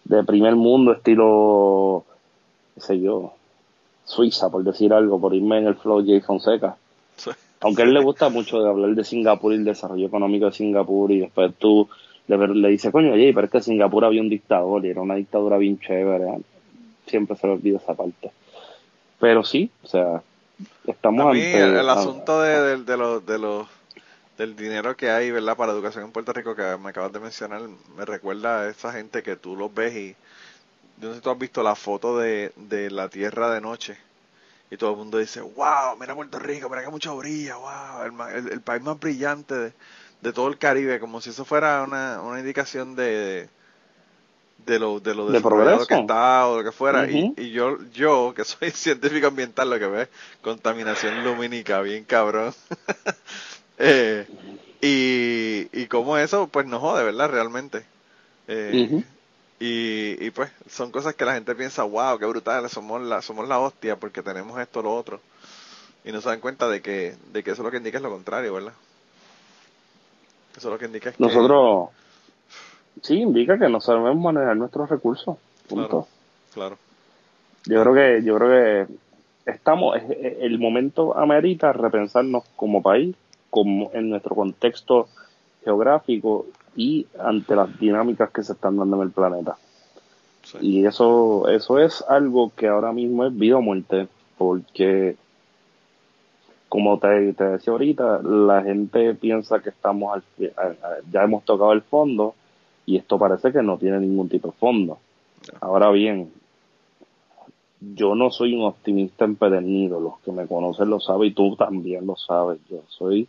de 0.04 0.24
primer 0.24 0.56
mundo, 0.56 0.92
estilo, 0.92 2.04
qué 2.74 2.80
sé 2.80 3.00
yo, 3.00 3.32
Suiza, 4.04 4.50
por 4.50 4.64
decir 4.64 4.92
algo, 4.92 5.20
por 5.20 5.34
irme 5.34 5.58
en 5.58 5.68
el 5.68 5.76
flow 5.76 6.04
J. 6.04 6.26
Fonseca. 6.26 6.76
Aunque 7.60 7.82
a 7.82 7.84
él 7.84 7.92
le 7.92 8.02
gusta 8.02 8.30
mucho 8.30 8.60
de 8.62 8.68
hablar 8.68 8.94
de 8.94 9.04
Singapur 9.04 9.52
y 9.52 9.56
el 9.56 9.64
desarrollo 9.64 10.06
económico 10.06 10.46
de 10.46 10.52
Singapur 10.52 11.12
y 11.12 11.20
después 11.20 11.52
tú 11.58 11.88
le, 12.26 12.36
le 12.48 12.68
dices, 12.68 12.90
coño, 12.90 13.12
oye, 13.12 13.32
pero 13.34 13.44
es 13.44 13.52
que 13.52 13.58
en 13.58 13.64
Singapur 13.64 14.04
había 14.04 14.22
un 14.22 14.30
dictador 14.30 14.84
y 14.84 14.88
era 14.88 15.02
una 15.02 15.14
dictadura 15.14 15.58
bien 15.58 15.78
chévere. 15.78 16.38
Siempre 17.06 17.36
se 17.36 17.46
le 17.46 17.52
olvida 17.52 17.76
esa 17.76 17.94
parte. 17.94 18.32
Pero 19.18 19.44
sí, 19.44 19.70
o 19.84 19.86
sea, 19.86 20.22
estamos 20.86 21.26
a 21.26 21.32
mí, 21.32 21.40
el, 21.40 21.88
asunto 21.88 22.40
de, 22.40 22.78
de, 22.78 22.96
los, 22.96 23.26
de 23.26 23.38
los 23.38 23.66
del 24.40 24.56
dinero 24.56 24.96
que 24.96 25.10
hay, 25.10 25.30
¿verdad? 25.30 25.54
Para 25.54 25.72
la 25.72 25.78
educación 25.78 26.02
en 26.04 26.12
Puerto 26.12 26.32
Rico 26.32 26.56
que 26.56 26.78
me 26.78 26.88
acabas 26.88 27.12
de 27.12 27.20
mencionar, 27.20 27.60
me 27.94 28.06
recuerda 28.06 28.62
a 28.62 28.68
esa 28.70 28.90
gente 28.90 29.22
que 29.22 29.36
tú 29.36 29.54
los 29.54 29.72
ves 29.74 29.94
y 29.94 30.16
yo 30.96 31.08
no 31.08 31.10
sé 31.10 31.16
si 31.16 31.22
tú 31.22 31.28
has 31.28 31.38
visto 31.38 31.62
la 31.62 31.74
foto 31.74 32.18
de, 32.18 32.50
de 32.56 32.90
la 32.90 33.10
Tierra 33.10 33.52
de 33.52 33.60
noche 33.60 33.98
y 34.70 34.78
todo 34.78 34.92
el 34.92 34.96
mundo 34.96 35.18
dice, 35.18 35.42
wow, 35.42 35.94
mira 36.00 36.14
Puerto 36.14 36.38
Rico, 36.38 36.70
mira 36.70 36.82
que 36.82 36.88
mucho 36.88 37.14
brilla, 37.18 37.56
wow, 37.56 38.28
el, 38.34 38.62
país 38.62 38.82
más 38.82 38.98
brillante 38.98 39.74
de, 40.22 40.32
todo 40.32 40.48
el 40.48 40.56
Caribe, 40.56 41.00
como 41.00 41.20
si 41.20 41.28
eso 41.28 41.44
fuera 41.44 41.82
una, 41.82 42.22
una 42.22 42.40
indicación 42.40 42.96
de, 42.96 43.46
de 44.64 44.78
lo, 44.78 45.00
de 45.00 45.14
lo 45.14 45.26
de 45.30 45.42
que 45.86 45.94
está 46.00 46.46
o 46.46 46.56
lo 46.56 46.64
que 46.64 46.72
fuera. 46.72 47.10
y, 47.10 47.34
y, 47.36 47.50
yo, 47.50 47.76
yo, 47.92 48.32
que 48.34 48.46
soy 48.46 48.70
científico 48.70 49.26
ambiental, 49.26 49.68
lo 49.68 49.78
que 49.78 49.86
ve, 49.86 50.08
contaminación 50.40 51.24
lumínica, 51.24 51.82
bien 51.82 52.04
cabrón. 52.04 52.54
eh, 53.80 54.26
y, 54.82 55.68
y 55.72 55.86
como 55.86 56.16
eso, 56.18 56.46
pues 56.48 56.66
no 56.66 56.78
jode, 56.78 57.04
¿verdad? 57.04 57.30
Realmente. 57.30 57.84
Eh, 58.46 59.02
y, 59.58 60.24
y 60.24 60.30
pues 60.30 60.50
son 60.68 60.90
cosas 60.90 61.14
que 61.14 61.24
la 61.24 61.34
gente 61.34 61.54
piensa, 61.54 61.82
wow, 61.82 62.18
qué 62.18 62.26
brutal, 62.26 62.68
somos 62.68 63.00
la, 63.02 63.22
somos 63.22 63.48
la 63.48 63.58
hostia 63.58 63.96
porque 63.96 64.22
tenemos 64.22 64.58
esto 64.60 64.80
o 64.80 64.82
lo 64.82 64.94
otro. 64.94 65.20
Y 66.04 66.12
no 66.12 66.20
se 66.20 66.28
dan 66.28 66.40
cuenta 66.40 66.68
de 66.68 66.80
que, 66.80 67.14
de 67.32 67.42
que 67.42 67.50
eso 67.50 67.62
lo 67.62 67.70
que 67.70 67.76
indica 67.76 67.98
es 67.98 68.02
lo 68.02 68.10
contrario, 68.10 68.54
¿verdad? 68.54 68.72
Eso 70.56 70.70
lo 70.70 70.78
que 70.78 70.86
indica 70.86 71.10
es 71.10 71.20
Nosotros, 71.20 71.90
sí, 73.02 73.20
indica 73.20 73.58
que 73.58 73.68
no 73.68 73.80
sabemos 73.80 74.16
manejar 74.16 74.56
nuestros 74.56 74.88
recursos. 74.88 75.36
Punto. 75.68 76.08
Claro, 76.52 76.76
Yo 77.66 77.82
creo 77.82 77.94
que, 77.94 78.24
yo 78.24 78.36
creo 78.36 78.48
que 78.48 79.50
estamos, 79.52 79.96
el 80.18 80.58
momento 80.58 81.16
amerita 81.16 81.72
repensarnos 81.72 82.44
como 82.56 82.82
país, 82.82 83.14
como 83.50 83.90
en 83.92 84.10
nuestro 84.10 84.34
contexto 84.34 85.08
geográfico 85.64 86.46
y 86.76 87.06
ante 87.18 87.54
las 87.54 87.78
dinámicas 87.78 88.30
que 88.30 88.42
se 88.42 88.52
están 88.52 88.76
dando 88.76 88.96
en 88.96 89.02
el 89.02 89.10
planeta. 89.10 89.56
Y 90.60 90.84
eso, 90.86 91.48
eso 91.48 91.78
es 91.78 92.02
algo 92.08 92.52
que 92.56 92.68
ahora 92.68 92.92
mismo 92.92 93.26
es 93.26 93.36
vida 93.36 93.56
o 93.56 93.62
muerte, 93.62 94.08
porque 94.38 95.16
como 96.68 96.98
te, 96.98 97.32
te 97.34 97.44
decía 97.44 97.72
ahorita, 97.72 98.22
la 98.22 98.62
gente 98.62 99.14
piensa 99.14 99.60
que 99.60 99.70
estamos 99.70 100.14
al, 100.14 100.22
ya 101.10 101.24
hemos 101.24 101.44
tocado 101.44 101.72
el 101.72 101.82
fondo 101.82 102.34
y 102.86 102.96
esto 102.96 103.18
parece 103.18 103.52
que 103.52 103.62
no 103.62 103.76
tiene 103.76 103.98
ningún 104.00 104.28
tipo 104.28 104.48
de 104.48 104.54
fondo. 104.54 104.98
Ahora 105.60 105.90
bien, 105.90 106.32
yo 107.80 108.14
no 108.14 108.30
soy 108.30 108.54
un 108.54 108.64
optimista 108.64 109.24
empedernido, 109.24 110.00
los 110.00 110.18
que 110.20 110.32
me 110.32 110.46
conocen 110.46 110.90
lo 110.90 111.00
saben 111.00 111.28
y 111.28 111.34
tú 111.34 111.56
también 111.56 112.06
lo 112.06 112.16
sabes, 112.16 112.60
yo 112.68 112.82
soy 112.88 113.28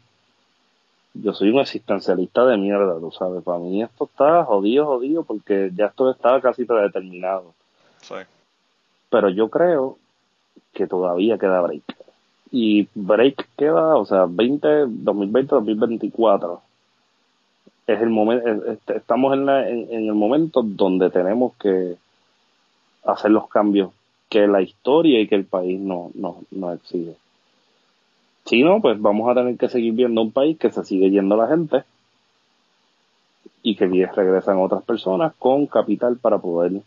yo 1.13 1.33
soy 1.33 1.49
un 1.49 1.59
existencialista 1.59 2.45
de 2.45 2.57
mierda, 2.57 2.99
tú 2.99 3.11
sabes. 3.11 3.43
Para 3.43 3.59
mí 3.59 3.81
esto 3.81 4.05
está 4.05 4.43
jodido, 4.45 4.85
jodido, 4.85 5.23
porque 5.23 5.71
ya 5.75 5.87
esto 5.87 6.09
estaba 6.09 6.41
casi 6.41 6.65
predeterminado. 6.65 7.53
Sí. 8.01 8.15
Pero 9.09 9.29
yo 9.29 9.49
creo 9.49 9.97
que 10.73 10.87
todavía 10.87 11.37
queda 11.37 11.61
break. 11.61 11.83
Y 12.51 12.87
break 12.95 13.47
queda, 13.57 13.95
o 13.95 14.05
sea, 14.05 14.25
20, 14.27 14.67
2020, 14.87 15.55
2024. 15.55 16.61
Es 17.87 18.01
el 18.01 18.09
momento, 18.09 18.77
estamos 18.93 19.33
en, 19.33 19.45
la, 19.45 19.67
en, 19.67 19.89
el 19.91 20.13
momento 20.13 20.61
donde 20.63 21.09
tenemos 21.09 21.53
que 21.55 21.95
hacer 23.03 23.31
los 23.31 23.49
cambios 23.49 23.91
que 24.29 24.47
la 24.47 24.61
historia 24.61 25.19
y 25.19 25.27
que 25.27 25.35
el 25.35 25.45
país 25.45 25.79
no, 25.79 26.11
no, 26.13 26.43
no 26.51 26.71
exige. 26.71 27.15
Si 28.51 28.63
no, 28.63 28.81
pues 28.81 29.01
vamos 29.01 29.29
a 29.29 29.33
tener 29.33 29.57
que 29.57 29.69
seguir 29.69 29.93
viendo 29.93 30.21
un 30.21 30.33
país 30.33 30.59
que 30.59 30.69
se 30.69 30.83
sigue 30.83 31.09
yendo 31.09 31.37
la 31.37 31.47
gente 31.47 31.85
y 33.63 33.77
que 33.77 33.85
regresan 33.87 34.57
otras 34.59 34.83
personas 34.83 35.33
con 35.39 35.67
capital 35.67 36.17
para 36.17 36.37
poder 36.37 36.81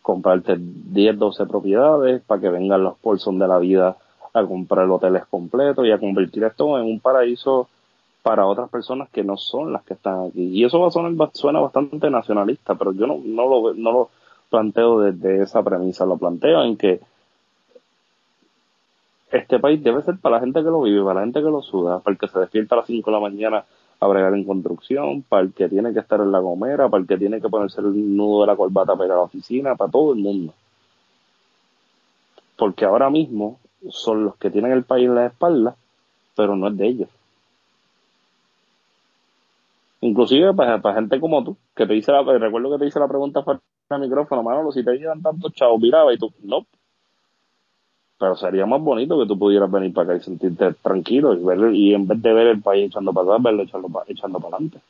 comprarte 0.00 0.54
10, 0.60 1.18
12 1.18 1.46
propiedades 1.46 2.22
para 2.22 2.40
que 2.40 2.50
vengan 2.50 2.84
los 2.84 2.96
Paulson 2.98 3.36
de 3.36 3.48
la 3.48 3.58
vida 3.58 3.96
a 4.32 4.44
comprar 4.44 4.88
hoteles 4.88 5.26
completos 5.26 5.84
y 5.84 5.90
a 5.90 5.98
convertir 5.98 6.44
esto 6.44 6.78
en 6.78 6.84
un 6.84 7.00
paraíso 7.00 7.68
para 8.22 8.46
otras 8.46 8.70
personas 8.70 9.08
que 9.10 9.24
no 9.24 9.36
son 9.36 9.72
las 9.72 9.82
que 9.82 9.94
están 9.94 10.28
aquí. 10.28 10.44
Y 10.44 10.64
eso 10.64 10.78
va 10.78 10.86
a 10.86 10.92
sonar, 10.92 11.30
suena 11.32 11.58
bastante 11.58 12.10
nacionalista, 12.10 12.76
pero 12.76 12.92
yo 12.92 13.08
no, 13.08 13.18
no, 13.24 13.48
lo, 13.48 13.74
no 13.74 13.90
lo 13.90 14.10
planteo 14.50 15.00
desde 15.00 15.42
esa 15.42 15.64
premisa, 15.64 16.06
lo 16.06 16.16
planteo 16.16 16.62
en 16.62 16.76
que 16.76 17.00
este 19.30 19.58
país 19.58 19.82
debe 19.82 20.02
ser 20.02 20.18
para 20.18 20.36
la 20.36 20.40
gente 20.40 20.60
que 20.60 20.70
lo 20.70 20.82
vive, 20.82 21.02
para 21.02 21.20
la 21.20 21.20
gente 21.22 21.40
que 21.40 21.50
lo 21.50 21.62
suda, 21.62 22.00
para 22.00 22.12
el 22.12 22.18
que 22.18 22.28
se 22.28 22.38
despierta 22.38 22.74
a 22.74 22.78
las 22.78 22.86
5 22.86 23.10
de 23.10 23.14
la 23.14 23.20
mañana 23.20 23.64
a 24.00 24.06
bregar 24.06 24.34
en 24.34 24.44
construcción, 24.44 25.22
para 25.22 25.42
el 25.42 25.52
que 25.52 25.68
tiene 25.68 25.92
que 25.92 26.00
estar 26.00 26.20
en 26.20 26.30
la 26.30 26.38
gomera, 26.38 26.88
para 26.88 27.00
el 27.00 27.08
que 27.08 27.18
tiene 27.18 27.40
que 27.40 27.48
ponerse 27.48 27.80
el 27.80 28.16
nudo 28.16 28.42
de 28.42 28.46
la 28.46 28.56
corbata 28.56 28.94
para 28.94 29.06
ir 29.06 29.12
a 29.12 29.16
la 29.16 29.22
oficina, 29.22 29.74
para 29.74 29.90
todo 29.90 30.12
el 30.12 30.20
mundo. 30.20 30.54
Porque 32.56 32.84
ahora 32.84 33.10
mismo 33.10 33.58
son 33.90 34.24
los 34.24 34.36
que 34.36 34.50
tienen 34.50 34.72
el 34.72 34.84
país 34.84 35.06
en 35.06 35.14
la 35.14 35.26
espalda, 35.26 35.76
pero 36.36 36.56
no 36.56 36.68
es 36.68 36.76
de 36.76 36.86
ellos. 36.86 37.08
Inclusive 40.00 40.54
para, 40.54 40.94
gente 40.94 41.18
como 41.18 41.42
tú, 41.42 41.56
que 41.74 41.86
te 41.86 41.94
dice 41.94 42.12
la, 42.12 42.22
recuerdo 42.22 42.70
que 42.70 42.78
te 42.78 42.86
hice 42.86 43.00
la 43.00 43.08
pregunta 43.08 43.42
fuera 43.42 43.60
del 43.90 44.00
micrófono, 44.00 44.44
Manolo, 44.44 44.70
si 44.70 44.84
te 44.84 44.92
llegan 44.92 45.22
tantos 45.22 45.52
chavos, 45.54 45.80
miraba 45.80 46.12
y 46.14 46.18
tú, 46.18 46.32
no, 46.44 46.66
pero 48.18 48.36
sería 48.36 48.66
más 48.66 48.80
bonito 48.80 49.18
que 49.18 49.26
tú 49.26 49.38
pudieras 49.38 49.70
venir 49.70 49.92
para 49.92 50.12
acá 50.12 50.20
y 50.20 50.24
sentirte 50.24 50.74
tranquilo 50.74 51.34
y, 51.34 51.44
ver, 51.44 51.74
y 51.74 51.94
en 51.94 52.06
vez 52.06 52.20
de 52.20 52.32
ver 52.32 52.46
el 52.48 52.60
país 52.60 52.88
echando 52.88 53.12
para 53.12 53.26
atrás, 53.26 53.42
verlo 53.42 53.62
echando, 53.62 54.04
echando 54.08 54.40
para 54.40 54.56
adelante. 54.56 54.80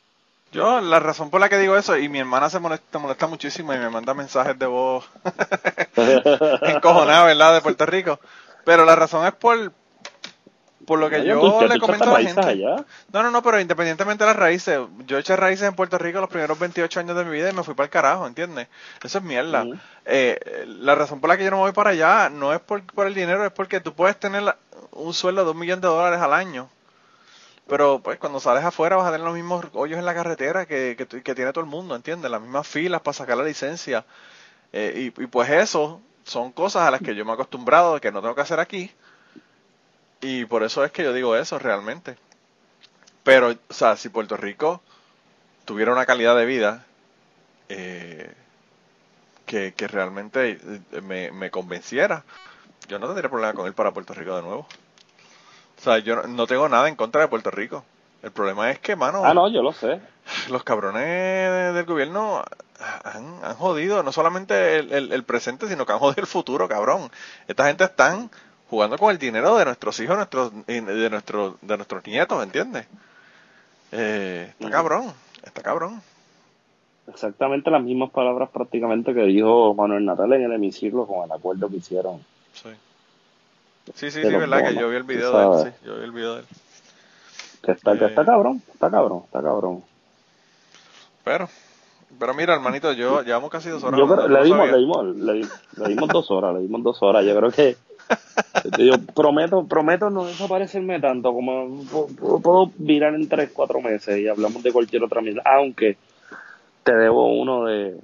Yo, 0.51 0.81
la 0.81 0.99
razón 0.99 1.29
por 1.29 1.39
la 1.39 1.47
que 1.47 1.59
digo 1.59 1.77
eso, 1.77 1.95
y 1.95 2.09
mi 2.09 2.17
hermana 2.17 2.49
se 2.49 2.59
molesta, 2.59 2.97
molesta 2.97 3.27
muchísimo 3.27 3.71
y 3.73 3.77
me 3.77 3.89
manda 3.89 4.15
mensajes 4.15 4.57
de 4.57 4.65
voz 4.65 5.07
encojonada, 6.63 7.25
¿verdad? 7.25 7.53
De 7.53 7.61
Puerto 7.61 7.85
Rico. 7.85 8.19
Pero 8.65 8.83
la 8.83 8.95
razón 8.95 9.25
es 9.27 9.33
por, 9.33 9.71
por 10.89 10.97
lo 10.97 11.07
que 11.07 11.23
yo 11.23 11.67
le 11.67 11.79
comento 11.79 12.15
a 12.15 12.19
la 12.19 12.27
gente. 12.27 12.65
No, 13.13 13.21
no, 13.21 13.29
no, 13.29 13.43
pero 13.43 13.59
independientemente 13.59 14.23
de 14.23 14.27
las 14.31 14.35
raíces, 14.35 14.79
yo 15.05 15.19
eché 15.19 15.35
raíces 15.35 15.67
en 15.67 15.75
Puerto 15.75 15.99
Rico 15.99 16.19
los 16.19 16.31
primeros 16.31 16.57
28 16.57 17.01
años 17.01 17.15
de 17.15 17.25
mi 17.25 17.29
vida 17.29 17.51
y 17.51 17.53
me 17.53 17.61
fui 17.61 17.75
para 17.75 17.85
el 17.85 17.91
carajo, 17.91 18.25
¿entiendes? 18.25 18.67
Eso 19.03 19.19
es 19.19 19.23
mierda. 19.23 19.67
Eh, 20.05 20.65
la 20.79 20.95
razón 20.95 21.21
por 21.21 21.29
la 21.29 21.37
que 21.37 21.43
yo 21.43 21.51
no 21.51 21.57
me 21.57 21.61
voy 21.61 21.73
para 21.73 21.91
allá 21.91 22.31
no 22.31 22.55
es 22.55 22.59
por, 22.59 22.81
por 22.81 23.05
el 23.05 23.13
dinero, 23.13 23.45
es 23.45 23.51
porque 23.51 23.79
tú 23.79 23.93
puedes 23.93 24.19
tener 24.19 24.55
un 24.93 25.13
sueldo 25.13 25.45
de 25.45 25.51
un 25.51 25.59
millón 25.59 25.79
de 25.79 25.87
dólares 25.87 26.19
al 26.21 26.33
año. 26.33 26.67
Pero 27.67 27.99
pues 27.99 28.17
cuando 28.17 28.39
sales 28.39 28.63
afuera 28.63 28.95
vas 28.95 29.05
a 29.05 29.11
tener 29.11 29.25
los 29.27 29.35
mismos 29.35 29.65
hoyos 29.73 29.99
en 29.99 30.05
la 30.05 30.15
carretera 30.15 30.65
que, 30.65 30.95
que, 30.97 31.35
tiene 31.35 31.53
todo 31.53 31.63
el 31.63 31.69
mundo, 31.69 31.95
¿entiendes? 31.95 32.31
Las 32.31 32.41
mismas 32.41 32.67
filas 32.67 33.01
para 33.01 33.13
sacar 33.13 33.37
la 33.37 33.43
licencia. 33.43 34.05
Eh, 34.73 35.11
y, 35.15 35.23
y 35.23 35.27
pues 35.27 35.51
eso 35.51 36.01
son 36.23 36.51
cosas 36.51 36.87
a 36.87 36.89
las 36.89 36.99
que 36.99 37.13
yo 37.13 37.25
me 37.25 37.29
he 37.29 37.33
acostumbrado, 37.35 38.01
que 38.01 38.11
no 38.11 38.21
tengo 38.21 38.33
que 38.33 38.41
hacer 38.41 38.59
aquí 38.59 38.91
y 40.21 40.45
por 40.45 40.63
eso 40.63 40.83
es 40.83 40.91
que 40.91 41.03
yo 41.03 41.13
digo 41.13 41.35
eso 41.35 41.59
realmente. 41.59 42.17
Pero, 43.23 43.49
o 43.49 43.73
sea, 43.73 43.95
si 43.95 44.09
Puerto 44.09 44.37
Rico 44.37 44.81
tuviera 45.65 45.91
una 45.91 46.05
calidad 46.05 46.35
de 46.35 46.45
vida 46.45 46.85
eh, 47.69 48.33
que, 49.45 49.73
que, 49.73 49.87
realmente 49.87 50.59
eh, 50.91 51.01
me, 51.01 51.31
me, 51.31 51.51
convenciera, 51.51 52.23
yo 52.87 52.97
no 52.97 53.07
tendría 53.07 53.29
problema 53.29 53.53
con 53.53 53.67
ir 53.67 53.73
para 53.73 53.91
Puerto 53.91 54.13
Rico 54.13 54.35
de 54.35 54.41
nuevo. 54.41 54.67
O 55.77 55.81
sea, 55.81 55.99
yo 55.99 56.23
no, 56.23 56.47
tengo 56.47 56.67
nada 56.67 56.89
en 56.89 56.95
contra 56.95 57.21
de 57.21 57.27
Puerto 57.27 57.51
Rico. 57.51 57.85
El 58.21 58.31
problema 58.31 58.69
es 58.71 58.79
que, 58.79 58.95
mano. 58.95 59.23
Ah, 59.23 59.33
no, 59.33 59.47
yo 59.49 59.61
lo 59.61 59.71
sé. 59.71 60.01
Los 60.49 60.63
cabrones 60.63 61.73
del 61.73 61.85
gobierno 61.85 62.43
han, 63.03 63.39
han 63.43 63.55
jodido 63.55 64.03
no 64.03 64.11
solamente 64.11 64.79
el, 64.79 64.91
el, 64.91 65.11
el, 65.13 65.23
presente, 65.23 65.67
sino 65.67 65.85
que 65.85 65.93
han 65.93 65.99
jodido 65.99 66.21
el 66.21 66.27
futuro, 66.27 66.67
cabrón. 66.67 67.11
Esta 67.47 67.67
gente 67.67 67.83
están 67.85 68.29
jugando 68.69 68.97
con 68.97 69.11
el 69.11 69.17
dinero 69.17 69.55
de 69.57 69.65
nuestros 69.65 69.99
hijos, 69.99 70.15
nuestros, 70.15 70.51
de, 70.67 71.09
nuestro, 71.09 71.57
de 71.61 71.77
nuestros 71.77 72.05
nietos, 72.05 72.43
¿entiendes? 72.43 72.85
Eh, 73.91 74.53
está 74.59 74.69
cabrón, 74.69 75.13
está 75.43 75.61
cabrón. 75.61 76.01
Exactamente 77.07 77.71
las 77.71 77.81
mismas 77.81 78.11
palabras 78.11 78.49
prácticamente 78.51 79.13
que 79.15 79.23
dijo 79.23 79.73
Manuel 79.73 80.05
Natal 80.05 80.31
en 80.33 80.43
el 80.43 80.53
hemiciclo 80.53 81.07
con 81.07 81.25
el 81.25 81.31
acuerdo 81.31 81.67
que 81.67 81.77
hicieron. 81.77 82.23
Sí, 82.53 82.69
sí, 83.95 84.11
sí, 84.11 84.21
sí 84.21 84.27
verdad 84.35 84.63
que 84.67 84.75
yo 84.75 84.89
vi 84.89 84.97
el 84.97 85.03
video 85.03 85.35
de 85.35 85.63
él, 85.63 85.73
sí, 85.73 85.85
yo 85.87 85.95
vi 85.97 86.03
el 86.03 86.11
video 86.11 86.35
de 86.35 86.39
él. 86.41 86.45
Que 87.63 87.71
está, 87.71 87.97
que 87.97 88.05
está 88.05 88.21
Eh. 88.21 88.25
cabrón, 88.25 88.61
está 88.71 88.91
cabrón, 88.91 89.23
está 89.25 89.41
cabrón. 89.41 89.83
Pero, 91.23 91.49
pero 92.19 92.33
mira, 92.35 92.53
hermanito, 92.53 92.93
yo 92.93 93.23
llevamos 93.23 93.49
casi 93.49 93.69
dos 93.69 93.83
horas. 93.83 93.99
Yo 93.99 94.05
creo- 94.05 94.21
hablando, 94.21 94.39
le 94.39 94.45
dimos, 94.45 94.71
le 94.71 94.77
dimos, 94.77 95.05
le, 95.15 95.33
di- 95.33 95.49
le 95.77 95.89
dimos 95.89 96.09
dos 96.09 96.29
horas, 96.29 96.53
le 96.53 96.61
dimos 96.61 96.83
dos 96.83 97.01
horas. 97.01 97.25
Yo 97.25 97.35
creo 97.35 97.51
que 97.51 97.75
yo 98.77 98.93
prometo, 99.15 99.65
prometo 99.65 100.09
no 100.09 100.25
desaparecerme 100.25 100.99
tanto 100.99 101.33
como 101.33 101.83
puedo, 102.17 102.39
puedo 102.41 102.71
virar 102.77 103.13
en 103.15 103.27
tres, 103.29 103.51
cuatro 103.53 103.81
meses 103.81 104.17
y 104.19 104.27
hablamos 104.27 104.63
de 104.63 104.71
cualquier 104.71 105.03
otra 105.03 105.21
mierda. 105.21 105.41
Aunque 105.45 105.97
te 106.83 106.95
debo 106.95 107.33
uno 107.39 107.65
de 107.65 107.97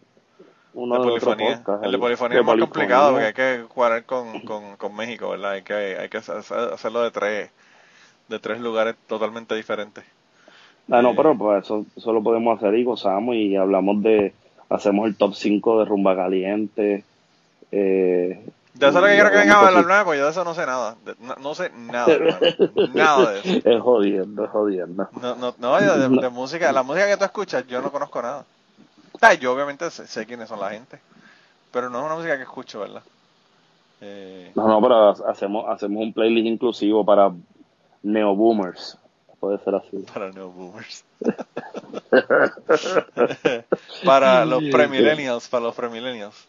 uno 0.73 0.95
de 0.95 1.01
de, 1.01 1.07
polifonía. 1.09 1.57
podcast. 1.57 1.83
el 1.85 1.91
de 1.91 1.97
polifonía 1.97 2.35
de 2.35 2.41
es 2.41 2.45
más 2.45 2.53
polifonía. 2.55 2.65
complicado 2.71 3.11
porque 3.11 3.25
hay 3.27 3.33
que 3.33 3.63
cuadrar 3.67 4.03
con, 4.05 4.41
con, 4.41 4.75
con 4.75 4.95
México, 4.95 5.29
¿verdad? 5.29 5.51
Hay 5.53 5.61
que, 5.63 5.73
hay 5.73 6.09
que 6.09 6.17
hacer- 6.17 6.37
hacerlo 6.73 7.01
de 7.01 7.11
tres, 7.11 7.49
de 8.27 8.39
tres 8.39 8.59
lugares 8.59 8.95
totalmente 9.07 9.55
diferentes. 9.55 10.03
Ah, 10.91 11.01
no, 11.01 11.15
pero 11.15 11.35
pues 11.37 11.63
eso, 11.63 11.85
eso 11.95 12.13
lo 12.13 12.21
podemos 12.21 12.57
hacer 12.57 12.75
y 12.75 12.83
gozamos 12.83 13.35
y 13.35 13.55
hablamos 13.55 14.03
de, 14.03 14.33
hacemos 14.69 15.07
el 15.07 15.15
top 15.15 15.33
5 15.33 15.79
de 15.79 15.85
Rumba 15.85 16.15
Caliente. 16.15 17.03
Eh, 17.71 18.39
De 18.75 18.87
eso 18.87 18.97
es 18.97 19.01
lo 19.03 19.07
que 19.07 19.13
quiero 19.15 19.31
que 19.31 19.37
venga 19.37 19.55
a 19.55 19.67
hablar, 19.79 20.05
pues 20.05 20.19
yo 20.19 20.25
de 20.25 20.31
eso 20.31 20.43
no 20.43 20.53
sé 20.53 20.65
nada. 20.65 20.95
De- 21.05 21.15
no, 21.19 21.35
no 21.35 21.55
sé 21.55 21.71
nada, 21.75 22.07
hermano. 22.13 22.37
Nada 22.93 23.31
de 23.31 23.39
eso. 23.39 23.69
Es 23.69 23.81
jodiendo, 23.81 24.43
es 24.43 24.49
jodiendo. 24.51 25.09
No, 25.21 25.35
no, 25.35 25.55
no, 25.57 25.75
de, 25.79 26.09
de 26.09 26.29
música, 26.29 26.71
la 26.71 26.83
música 26.83 27.07
que 27.07 27.17
tú 27.17 27.23
escuchas, 27.23 27.65
yo 27.67 27.81
no 27.81 27.91
conozco 27.91 28.21
nada. 28.21 28.43
Sea, 29.19 29.33
yo 29.35 29.53
obviamente 29.53 29.89
sé, 29.91 30.07
sé 30.07 30.25
quiénes 30.25 30.49
son 30.49 30.59
la 30.59 30.71
gente, 30.71 30.99
pero 31.71 31.89
no 31.89 31.99
es 31.99 32.05
una 32.05 32.15
música 32.15 32.35
que 32.35 32.43
escucho, 32.43 32.81
¿verdad? 32.81 33.01
Eh, 34.01 34.51
No, 34.55 34.67
no, 34.67 34.81
pero 34.81 35.09
hacemos, 35.29 35.65
hacemos 35.69 36.03
un 36.03 36.11
playlist 36.13 36.47
inclusivo 36.47 37.05
para 37.05 37.31
neo 38.03 38.35
boomers. 38.35 38.97
Puede 39.39 39.57
ser 39.59 39.75
así. 39.75 39.97
para 40.13 40.31
Neo 40.31 40.49
Boomers. 40.49 41.03
para 44.05 44.45
los 44.45 44.63
premillennials, 44.71 45.47
para 45.47 45.63
los 45.65 45.75
premillennials. 45.75 46.47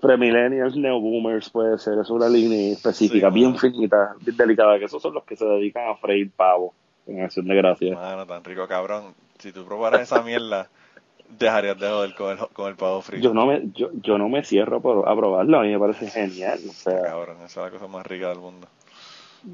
Premillennials, 0.00 0.76
neo 0.76 1.00
boomers 1.00 1.50
puede 1.50 1.78
ser. 1.78 1.98
Es 1.98 2.10
una 2.10 2.28
línea 2.28 2.72
específica, 2.72 3.28
Sí, 3.28 3.34
bien 3.34 3.56
finita, 3.58 4.14
bien 4.20 4.36
delicada, 4.36 4.78
que 4.78 4.86
esos 4.86 5.00
son 5.02 5.14
los 5.14 5.24
que 5.24 5.36
se 5.36 5.44
dedican 5.44 5.88
a 5.88 5.96
freír 5.96 6.30
pavo 6.32 6.74
en 7.06 7.22
acción 7.22 7.46
de 7.46 7.54
gracias. 7.54 7.94
Mano, 7.96 8.26
tan 8.26 8.42
rico, 8.44 8.66
cabrón. 8.66 9.14
Si 9.38 9.52
tú 9.52 9.64
probaras 9.64 10.02
esa 10.02 10.22
mierda, 10.22 10.68
dejarías 11.38 11.78
de 11.78 11.88
joder 11.88 12.14
con 12.14 12.30
el, 12.32 12.38
con 12.48 12.68
el 12.68 12.76
pavo 12.76 13.00
frito. 13.02 13.22
Yo 13.22 13.34
no 13.34 13.46
me, 13.46 13.62
yo, 13.72 13.90
yo 13.94 14.18
no 14.18 14.28
me 14.28 14.44
cierro 14.44 14.80
pro- 14.80 15.08
a 15.08 15.16
probarlo, 15.16 15.58
a 15.58 15.62
mí 15.62 15.68
me 15.70 15.78
parece 15.78 16.08
genial. 16.08 16.60
O 16.68 16.72
sea, 16.72 17.02
Cabrón, 17.02 17.36
esa 17.44 17.44
es 17.66 17.72
la 17.72 17.78
cosa 17.78 17.86
más 17.86 18.06
rica 18.06 18.28
del 18.28 18.38
mundo. 18.38 18.66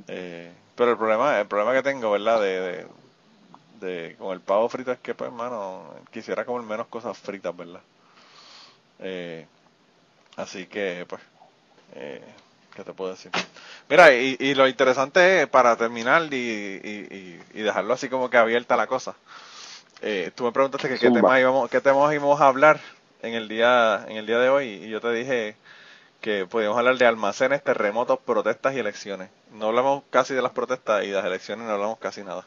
Eh, 0.09 0.53
pero 0.75 0.91
el 0.93 0.97
problema, 0.97 1.39
el 1.41 1.47
problema 1.47 1.73
que 1.73 1.83
tengo, 1.83 2.11
¿verdad? 2.11 2.41
De, 2.41 2.61
de, 2.61 2.87
de- 3.81 4.17
con 4.17 4.33
el 4.33 4.41
pavo 4.41 4.69
frito 4.69 4.91
es 4.93 4.99
que, 4.99 5.15
pues, 5.15 5.31
hermano, 5.31 5.85
quisiera 6.11 6.45
comer 6.45 6.67
menos 6.67 6.87
cosas 6.89 7.17
fritas, 7.17 7.57
¿verdad? 7.57 7.81
Eh, 8.99 9.47
así 10.37 10.67
que, 10.67 11.07
pues, 11.09 11.23
eh, 11.95 12.23
¿qué 12.75 12.85
te 12.85 12.93
puedo 12.95 13.13
decir? 13.13 13.33
Mira, 13.89 14.15
y, 14.15 14.37
y 14.41 14.55
lo 14.55 14.69
interesante 14.69 15.43
es, 15.43 15.49
para 15.49 15.77
terminar 15.77 16.23
y, 16.33 16.37
y, 16.37 17.41
y- 17.55 17.63
dejarlo 17.63 17.95
así 17.95 18.09
como 18.09 18.31
que 18.31 18.39
abierta 18.39 18.77
la 18.77 18.87
cosa, 18.87 19.17
eh, 20.03 20.33
tú 20.35 20.45
me 20.45 20.53
preguntaste 20.53 20.89
que 20.89 20.99
qué 20.99 21.11
temas 21.11 21.41
íbamos, 21.41 21.71
qué 21.71 21.81
temas 21.81 22.13
íbamos 22.15 22.41
a 22.41 22.49
hablar 22.49 22.81
en 23.23 23.35
el 23.35 23.49
día, 23.49 24.05
en 24.09 24.17
el 24.19 24.27
día 24.27 24.39
de 24.39 24.49
hoy, 24.51 24.69
y 24.85 24.89
yo 24.91 25.01
te 25.01 25.13
dije 25.13 25.57
que 26.21 26.47
podíamos 26.47 26.79
hablar 26.79 26.99
de 26.99 27.07
almacenes, 27.07 27.63
terremotos, 27.65 28.19
protestas 28.21 28.75
y 28.75 28.79
elecciones. 28.81 29.31
No 29.53 29.69
hablamos 29.69 30.05
casi 30.11 30.35
de 30.35 30.43
las 30.43 30.53
protestas 30.53 31.05
y 31.05 31.09
de 31.09 31.15
las 31.15 31.25
elecciones 31.27 31.67
no 31.67 31.73
hablamos 31.75 31.99
casi 31.99 32.25
nada. 32.25 32.47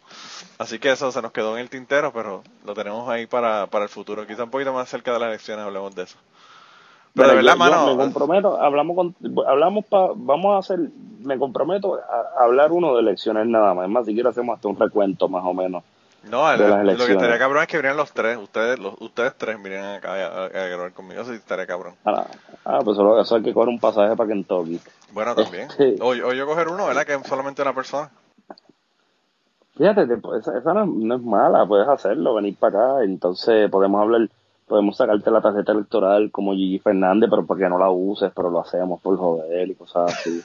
Así 0.60 0.80
que 0.80 0.92
eso 0.92 1.12
se 1.12 1.22
nos 1.22 1.32
quedó 1.34 1.56
en 1.58 1.62
el 1.62 1.70
tintero, 1.70 2.14
pero 2.14 2.44
lo 2.66 2.74
tenemos 2.76 3.10
ahí 3.10 3.28
para, 3.28 3.68
para 3.68 3.86
el 3.86 3.90
futuro. 3.90 4.28
Quizá 4.28 4.46
un 4.46 4.52
poquito 4.52 4.74
más 4.74 4.90
cerca 4.90 5.14
de 5.14 5.20
las 5.20 5.30
elecciones 5.30 5.66
hablemos 5.66 5.96
de 5.96 6.04
eso. 6.04 6.18
Pero 7.20 7.30
de 7.30 7.36
verdad, 7.36 7.52
yo- 7.54 7.66
yo 7.66 7.72
mano, 7.72 7.96
me 7.96 8.04
comprometo, 8.04 8.62
hablamos 8.62 8.96
con, 8.96 9.16
hablamos 9.48 9.86
pa, 9.86 10.10
vamos 10.16 10.56
a 10.56 10.60
hacer, 10.60 10.80
me 11.22 11.38
comprometo 11.38 11.96
a, 11.96 12.44
hablar 12.44 12.72
uno 12.72 12.96
de 12.96 13.02
elecciones 13.02 13.46
nada 13.48 13.74
más. 13.74 13.86
Es 13.86 13.92
más, 13.92 14.06
si 14.06 14.14
quiero 14.14 14.30
hacemos 14.30 14.56
hasta 14.56 14.68
un 14.68 14.78
recuento 14.80 15.28
más 15.30 15.44
o 15.46 15.54
menos. 15.54 15.84
no, 16.30 16.52
el- 16.52 16.60
lo 16.60 17.06
que 17.06 17.14
estaría 17.14 17.38
cabrón 17.40 17.62
es 17.64 17.68
que 17.70 17.78
vinieran 17.78 17.98
los 17.98 18.12
tres. 18.12 18.38
Ustedes 18.38 18.78
los, 18.80 18.94
ustedes 19.00 19.34
tres 19.38 19.56
vinieran 19.62 19.96
acá 19.96 20.14
a, 20.14 20.28
a- 20.28 20.46
a 20.46 20.68
grabar 20.68 20.92
conmigo. 20.92 21.22
Eso 21.22 21.32
sí 21.32 21.38
estaría 21.38 21.66
cabrón. 21.66 21.94
Ah, 22.06 22.26
ah, 22.66 22.80
pues 22.84 22.98
solo 22.98 23.20
eso 23.22 23.36
hay 23.36 23.42
que 23.44 23.54
coger 23.54 23.70
un 23.70 23.80
pasaje 23.80 24.16
para 24.16 24.28
Kentucky. 24.30 24.80
Bueno, 25.14 25.34
también. 25.36 25.70
Sí. 25.78 25.96
O, 26.02 26.10
o 26.10 26.34
yo 26.34 26.46
coger 26.46 26.68
uno, 26.68 26.86
¿verdad? 26.88 27.06
Que 27.06 27.14
es 27.16 27.22
solamente 27.28 27.62
una 27.62 27.74
persona. 27.74 28.10
Fíjate, 29.78 30.08
te- 30.08 30.38
esa, 30.38 30.58
esa 30.58 30.74
no, 30.74 30.86
no 30.86 31.16
es 31.16 31.22
mala, 31.22 31.66
puedes 31.66 31.88
hacerlo, 31.88 32.34
venir 32.34 32.58
para 32.58 32.96
acá, 32.98 33.04
entonces 33.06 33.70
podemos 33.72 34.02
hablar, 34.02 34.28
podemos 34.70 34.96
sacarte 34.96 35.32
la 35.32 35.42
tarjeta 35.42 35.72
electoral 35.72 36.30
como 36.32 36.54
Gigi 36.54 36.78
Fernández, 36.80 37.28
pero 37.30 37.46
para 37.46 37.60
que 37.60 37.70
no 37.70 37.80
la 37.80 37.90
uses, 37.90 38.32
pero 38.34 38.52
lo 38.52 38.62
hacemos 38.62 39.02
por 39.02 39.18
joder 39.18 39.68
y 39.68 39.74
cosas 39.76 40.14
así. 40.14 40.42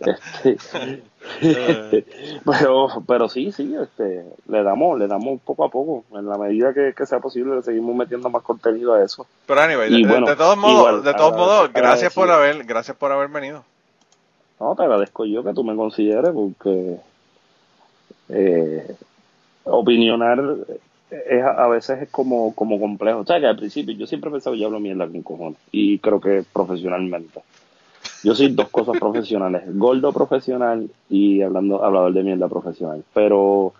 este, 1.40 2.06
pero, 2.44 2.88
pero 3.06 3.28
sí, 3.28 3.50
sí, 3.50 3.74
este, 3.74 4.24
le 4.46 4.62
damos, 4.62 4.98
le 4.98 5.08
damos 5.08 5.40
poco 5.42 5.64
a 5.64 5.68
poco, 5.68 6.04
en 6.16 6.26
la 6.26 6.38
medida 6.38 6.72
que, 6.72 6.94
que 6.96 7.04
sea 7.04 7.18
posible, 7.18 7.56
le 7.56 7.62
seguimos 7.62 7.94
metiendo 7.96 8.30
más 8.30 8.42
contenido 8.42 8.94
a 8.94 9.02
eso. 9.02 9.26
Pero 9.46 9.60
anyway, 9.60 9.90
de, 9.90 10.08
bueno, 10.08 10.36
todos 10.36 10.56
modos, 10.56 10.78
igual, 10.78 11.02
de 11.02 11.14
todos 11.14 11.36
modos, 11.36 11.72
gracias 11.72 12.14
por 12.14 12.30
haber, 12.30 12.64
gracias 12.64 12.96
por 12.96 13.10
haber 13.10 13.28
venido. 13.28 13.64
No, 14.60 14.76
te 14.76 14.84
agradezco 14.84 15.24
yo 15.24 15.42
que 15.42 15.52
tú 15.52 15.64
me 15.64 15.74
consideres 15.74 16.30
porque 16.32 16.96
eh, 18.28 18.96
opinionar 19.64 20.40
es, 21.28 21.44
a 21.44 21.68
veces 21.68 22.02
es 22.02 22.10
como, 22.10 22.54
como 22.54 22.80
complejo. 22.80 23.20
O 23.20 23.26
sea, 23.26 23.40
que 23.40 23.46
al 23.46 23.56
principio 23.56 23.94
yo 23.94 24.06
siempre 24.06 24.30
que 24.30 24.58
yo 24.58 24.66
hablo 24.66 24.80
mierda 24.80 25.06
con 25.06 25.22
cojones 25.22 25.58
y 25.70 25.98
creo 25.98 26.20
que 26.20 26.44
profesionalmente. 26.52 27.40
Yo 28.24 28.34
soy 28.34 28.48
dos 28.48 28.68
cosas 28.68 28.98
profesionales, 28.98 29.62
gordo 29.74 30.12
profesional 30.12 30.88
y 31.08 31.42
hablando 31.42 31.84
hablador 31.84 32.12
de 32.12 32.22
mierda 32.22 32.48
profesional. 32.48 33.04
Pero 33.14 33.74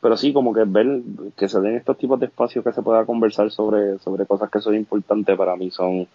pero 0.00 0.16
sí, 0.16 0.32
como 0.32 0.54
que 0.54 0.64
ver 0.64 1.02
que 1.36 1.48
se 1.48 1.60
den 1.60 1.76
estos 1.76 1.98
tipos 1.98 2.18
de 2.18 2.26
espacios 2.26 2.64
que 2.64 2.72
se 2.72 2.82
pueda 2.82 3.04
conversar 3.04 3.50
sobre, 3.50 3.98
sobre 3.98 4.24
cosas 4.24 4.50
que 4.50 4.60
son 4.60 4.74
importantes 4.74 5.36
para 5.36 5.56
mí 5.56 5.70
son, 5.70 6.06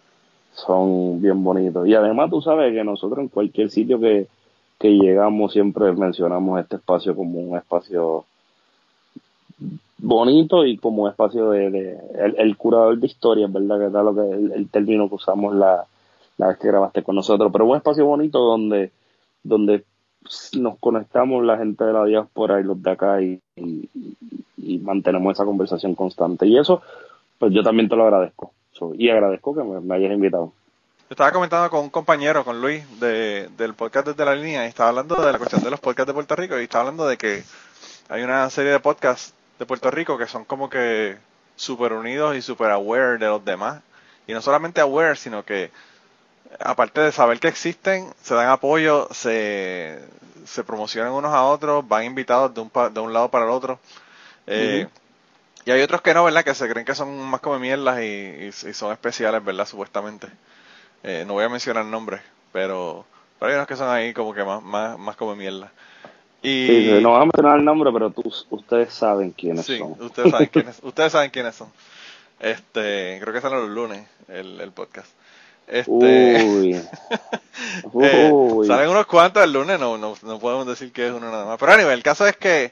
son 0.53 1.21
bien 1.21 1.43
bonitos. 1.43 1.87
Y 1.87 1.93
además 1.93 2.31
tú 2.31 2.41
sabes 2.41 2.73
que 2.73 2.83
nosotros 2.83 3.19
en 3.19 3.27
cualquier 3.27 3.69
sitio 3.69 3.99
que, 3.99 4.27
que 4.79 4.89
llegamos 4.89 5.53
siempre 5.53 5.91
mencionamos 5.93 6.59
este 6.59 6.77
espacio 6.77 7.15
como 7.15 7.39
un 7.39 7.57
espacio 7.57 8.25
bonito 9.97 10.65
y 10.65 10.77
como 10.77 11.07
espacio 11.07 11.51
de, 11.51 11.97
el, 12.37 12.57
curador 12.57 12.97
de 12.97 13.07
historias, 13.07 13.51
¿verdad? 13.51 13.79
Que 13.79 13.89
tal 13.89 14.05
lo 14.05 14.15
que 14.15 14.55
el, 14.55 14.69
término 14.69 15.09
que 15.09 15.15
usamos 15.15 15.55
la, 15.55 15.85
la 16.37 16.47
vez 16.47 16.57
que 16.57 16.67
grabaste 16.67 17.03
con 17.03 17.15
nosotros, 17.15 17.51
pero 17.51 17.65
un 17.65 17.77
espacio 17.77 18.05
bonito 18.05 18.39
donde, 18.39 18.91
donde 19.43 19.83
nos 20.53 20.77
conectamos 20.79 21.43
la 21.43 21.57
gente 21.57 21.83
de 21.83 21.93
la 21.93 22.05
diáspora 22.05 22.59
y 22.59 22.63
los 22.63 22.81
de 22.81 22.91
acá 22.91 23.21
y, 23.21 23.41
mantenemos 24.81 25.33
esa 25.33 25.45
conversación 25.45 25.95
constante. 25.95 26.47
Y 26.47 26.57
eso, 26.57 26.81
pues 27.37 27.53
yo 27.53 27.63
también 27.63 27.87
te 27.87 27.95
lo 27.95 28.03
agradezco. 28.03 28.51
Y 28.97 29.09
agradezco 29.09 29.55
que 29.55 29.63
me, 29.63 29.79
me 29.79 29.95
hayas 29.95 30.11
invitado. 30.11 30.51
Yo 31.07 31.11
estaba 31.11 31.31
comentando 31.31 31.69
con 31.69 31.81
un 31.81 31.89
compañero, 31.89 32.43
con 32.43 32.61
Luis, 32.61 32.83
de, 32.99 33.47
del 33.57 33.75
podcast 33.75 34.07
desde 34.07 34.25
la 34.25 34.35
línea, 34.35 34.65
y 34.65 34.69
estaba 34.69 34.89
hablando 34.89 35.15
de 35.15 35.31
la 35.31 35.37
cuestión 35.37 35.63
de 35.63 35.69
los 35.69 35.79
podcasts 35.79 36.07
de 36.07 36.13
Puerto 36.13 36.35
Rico, 36.35 36.59
y 36.59 36.63
estaba 36.63 36.81
hablando 36.81 37.07
de 37.07 37.15
que 37.15 37.43
hay 38.09 38.23
una 38.23 38.49
serie 38.49 38.71
de 38.71 38.79
podcasts 38.79 39.35
de 39.59 39.65
Puerto 39.65 39.91
Rico 39.91 40.17
que 40.17 40.27
son 40.27 40.45
como 40.45 40.69
que 40.69 41.17
super 41.55 41.93
unidos 41.93 42.35
y 42.35 42.41
super 42.41 42.71
aware 42.71 43.17
de 43.17 43.27
los 43.27 43.43
demás. 43.45 43.81
Y 44.27 44.33
no 44.33 44.41
solamente 44.41 44.81
aware, 44.81 45.15
sino 45.15 45.45
que 45.45 45.71
aparte 46.59 47.01
de 47.01 47.11
saber 47.11 47.39
que 47.39 47.47
existen, 47.47 48.13
se 48.21 48.35
dan 48.35 48.49
apoyo, 48.49 49.07
se, 49.11 49.99
se 50.45 50.63
promocionan 50.63 51.13
unos 51.13 51.33
a 51.33 51.43
otros, 51.43 51.87
van 51.87 52.05
invitados 52.05 52.53
de 52.53 52.61
un, 52.61 52.69
pa- 52.69 52.89
de 52.89 52.99
un 52.99 53.13
lado 53.13 53.29
para 53.29 53.45
el 53.45 53.51
otro. 53.51 53.79
Eh, 54.47 54.87
Y 55.65 55.71
hay 55.71 55.81
otros 55.81 56.01
que 56.01 56.13
no, 56.13 56.23
¿verdad? 56.25 56.43
Que 56.45 56.55
se 56.55 56.69
creen 56.69 56.85
que 56.85 56.95
son 56.95 57.17
más 57.29 57.41
como 57.41 57.59
mierdas 57.59 57.99
y, 58.01 58.05
y- 58.05 58.47
y 58.47 58.73
son 58.73 58.91
especiales, 58.93 59.43
¿verdad? 59.43 59.65
Supuestamente. 59.67 60.27
Eh, 61.03 61.23
no 61.27 61.33
voy 61.33 61.45
a 61.45 61.49
mencionar 61.49 61.85
nombres, 61.85 62.21
pero, 62.53 63.05
pero 63.39 63.51
hay 63.51 63.55
unos 63.57 63.67
que 63.67 63.75
son 63.77 63.89
ahí 63.89 64.13
como 64.13 64.33
que 64.33 64.43
más, 64.43 64.61
más, 64.63 64.97
más 64.99 65.15
como 65.15 65.35
mierda. 65.35 65.71
Y, 66.45 66.67
Sí, 66.67 66.99
no 67.01 67.11
vamos 67.11 67.21
a 67.21 67.25
mencionar 67.25 67.59
el 67.59 67.65
nombre, 67.65 67.91
pero 67.91 68.09
tú, 68.11 68.31
ustedes 68.49 68.93
saben 68.93 69.31
quiénes 69.31 69.65
Sí, 69.65 69.77
son. 69.77 69.95
ustedes 69.99 70.31
saben 70.31 70.47
quiénes, 70.51 70.79
ustedes 70.83 71.11
saben 71.11 71.31
quiénes 71.31 71.55
son. 71.55 71.69
Este, 72.39 73.17
creo 73.21 73.33
que 73.33 73.41
salen 73.41 73.59
los 73.61 73.69
lunes 73.69 74.05
el, 74.27 74.59
el 74.61 74.71
podcast. 74.71 75.09
Este, 75.67 75.89
Uy. 75.91 76.75
eh, 78.03 78.29
Uy. 78.31 78.67
salen 78.67 78.89
unos 78.89 79.05
cuantos 79.07 79.43
el 79.43 79.51
lunes, 79.53 79.79
no, 79.79 79.97
no, 79.97 80.15
no 80.21 80.39
podemos 80.39 80.67
decir 80.67 80.91
que 80.91 81.07
es 81.07 81.13
uno 81.13 81.31
nada 81.31 81.45
más. 81.45 81.57
Pero 81.57 81.71
anyway, 81.71 81.93
el 81.93 82.03
caso 82.03 82.27
es 82.27 82.37
que, 82.37 82.71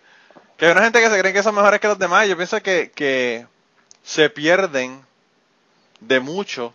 que 0.57 0.65
hay 0.67 0.71
una 0.71 0.83
gente 0.83 0.99
que 1.01 1.09
se 1.09 1.19
cree 1.19 1.33
que 1.33 1.41
son 1.43 1.55
mejores 1.55 1.79
que 1.79 1.87
los 1.87 1.97
demás. 1.97 2.27
Yo 2.27 2.35
pienso 2.37 2.61
que, 2.61 2.91
que 2.93 3.47
se 4.03 4.29
pierden 4.29 4.99
de 6.01 6.19
mucho 6.19 6.73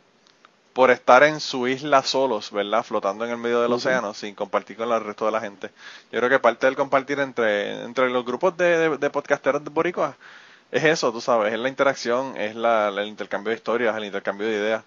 por 0.72 0.90
estar 0.90 1.22
en 1.24 1.40
su 1.40 1.66
isla 1.66 2.02
solos, 2.02 2.52
¿verdad? 2.52 2.84
Flotando 2.84 3.24
en 3.24 3.32
el 3.32 3.38
medio 3.38 3.60
del 3.60 3.72
océano 3.72 4.14
sin 4.14 4.34
compartir 4.34 4.76
con 4.76 4.90
el 4.92 5.02
resto 5.04 5.26
de 5.26 5.32
la 5.32 5.40
gente. 5.40 5.70
Yo 6.12 6.20
creo 6.20 6.30
que 6.30 6.38
parte 6.38 6.66
del 6.66 6.76
compartir 6.76 7.18
entre, 7.20 7.82
entre 7.84 8.10
los 8.10 8.24
grupos 8.24 8.56
de, 8.56 8.96
de, 8.96 9.10
podcasteros 9.10 9.64
de 9.64 9.70
Boricua 9.70 10.16
es 10.70 10.84
eso, 10.84 11.10
tú 11.12 11.20
sabes, 11.20 11.52
es 11.52 11.58
la 11.58 11.68
interacción, 11.68 12.36
es 12.36 12.54
la, 12.54 12.88
el 12.88 13.08
intercambio 13.08 13.50
de 13.50 13.56
historias, 13.56 13.96
el 13.96 14.04
intercambio 14.04 14.46
de 14.46 14.54
ideas. 14.54 14.84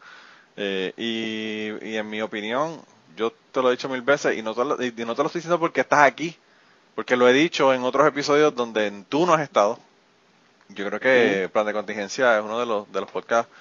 Eh, 0.57 0.93
y, 0.97 1.89
y, 1.89 1.97
en 1.97 2.09
mi 2.09 2.21
opinión, 2.21 2.81
yo 3.17 3.33
te 3.51 3.61
lo 3.61 3.69
he 3.69 3.71
dicho 3.71 3.89
mil 3.89 4.01
veces 4.01 4.37
y 4.37 4.41
no, 4.41 4.53
te 4.53 4.63
lo, 4.63 4.81
y 4.81 4.91
no 5.05 5.15
te 5.15 5.23
lo 5.23 5.27
estoy 5.27 5.39
diciendo 5.39 5.59
porque 5.59 5.81
estás 5.81 6.03
aquí, 6.03 6.37
porque 6.95 7.15
lo 7.15 7.27
he 7.27 7.33
dicho 7.33 7.73
en 7.73 7.83
otros 7.83 8.07
episodios 8.07 8.55
donde 8.55 9.03
tú 9.09 9.25
no 9.25 9.33
has 9.33 9.41
estado. 9.41 9.79
Yo 10.69 10.85
creo 10.85 10.99
que 10.99 11.49
Plan 11.51 11.65
de 11.65 11.73
Contingencia 11.73 12.37
es 12.37 12.43
uno 12.43 12.59
de 12.59 12.65
los, 12.65 12.91
de 12.91 13.01
los 13.01 13.11
podcasts 13.11 13.51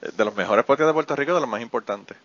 de 0.00 0.24
los 0.24 0.34
mejores 0.34 0.64
podcasts 0.64 0.88
de 0.88 0.94
Puerto 0.94 1.16
Rico, 1.16 1.34
de 1.34 1.40
los 1.40 1.48
más 1.48 1.60
importantes. 1.62 2.16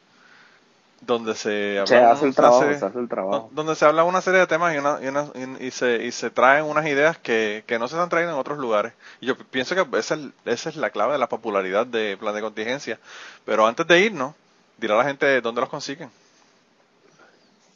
Donde 1.02 1.36
se, 1.36 1.84
se 1.86 1.98
hace 1.98 2.26
el 2.26 2.34
trabajo, 2.34 2.64
se 2.74 2.86
hace 2.86 3.00
el 3.00 3.08
trabajo. 3.08 3.50
Donde 3.52 3.76
se 3.76 3.86
habla 3.86 4.06
una 4.06 4.22
serie 4.22 4.40
de 4.40 4.48
temas 4.48 4.74
y, 4.74 4.78
una, 4.78 5.00
y, 5.04 5.08
una, 5.08 5.28
y, 5.60 5.70
se, 5.70 6.04
y 6.04 6.12
se 6.12 6.32
traen 6.32 6.66
unas 6.66 6.86
ideas 6.88 7.18
que, 7.20 7.64
que 7.68 7.78
no 7.78 7.88
se 7.88 7.98
han 7.98 8.10
traído 8.10 8.32
en 8.32 8.38
otros 8.38 8.58
lugares. 8.58 8.94
Y 9.20 9.28
yo 9.28 9.38
pienso 9.38 9.76
que 9.76 9.98
esa 10.00 10.16
es, 10.16 10.22
esa 10.46 10.70
es 10.70 10.76
la 10.78 10.90
clave 10.90 11.14
de 11.14 11.20
la 11.20 11.28
popularidad 11.28 11.86
de 11.86 12.18
Plan 12.18 12.34
de 12.34 12.42
Contingencia. 12.42 13.00
Pero 13.46 13.68
antes 13.68 13.86
de 13.86 14.00
irnos, 14.00 14.34
dirá 14.78 14.96
a 14.96 15.00
la 15.00 15.04
gente 15.04 15.42
dónde 15.42 15.62
los 15.62 15.70
consiguen. 15.70 16.10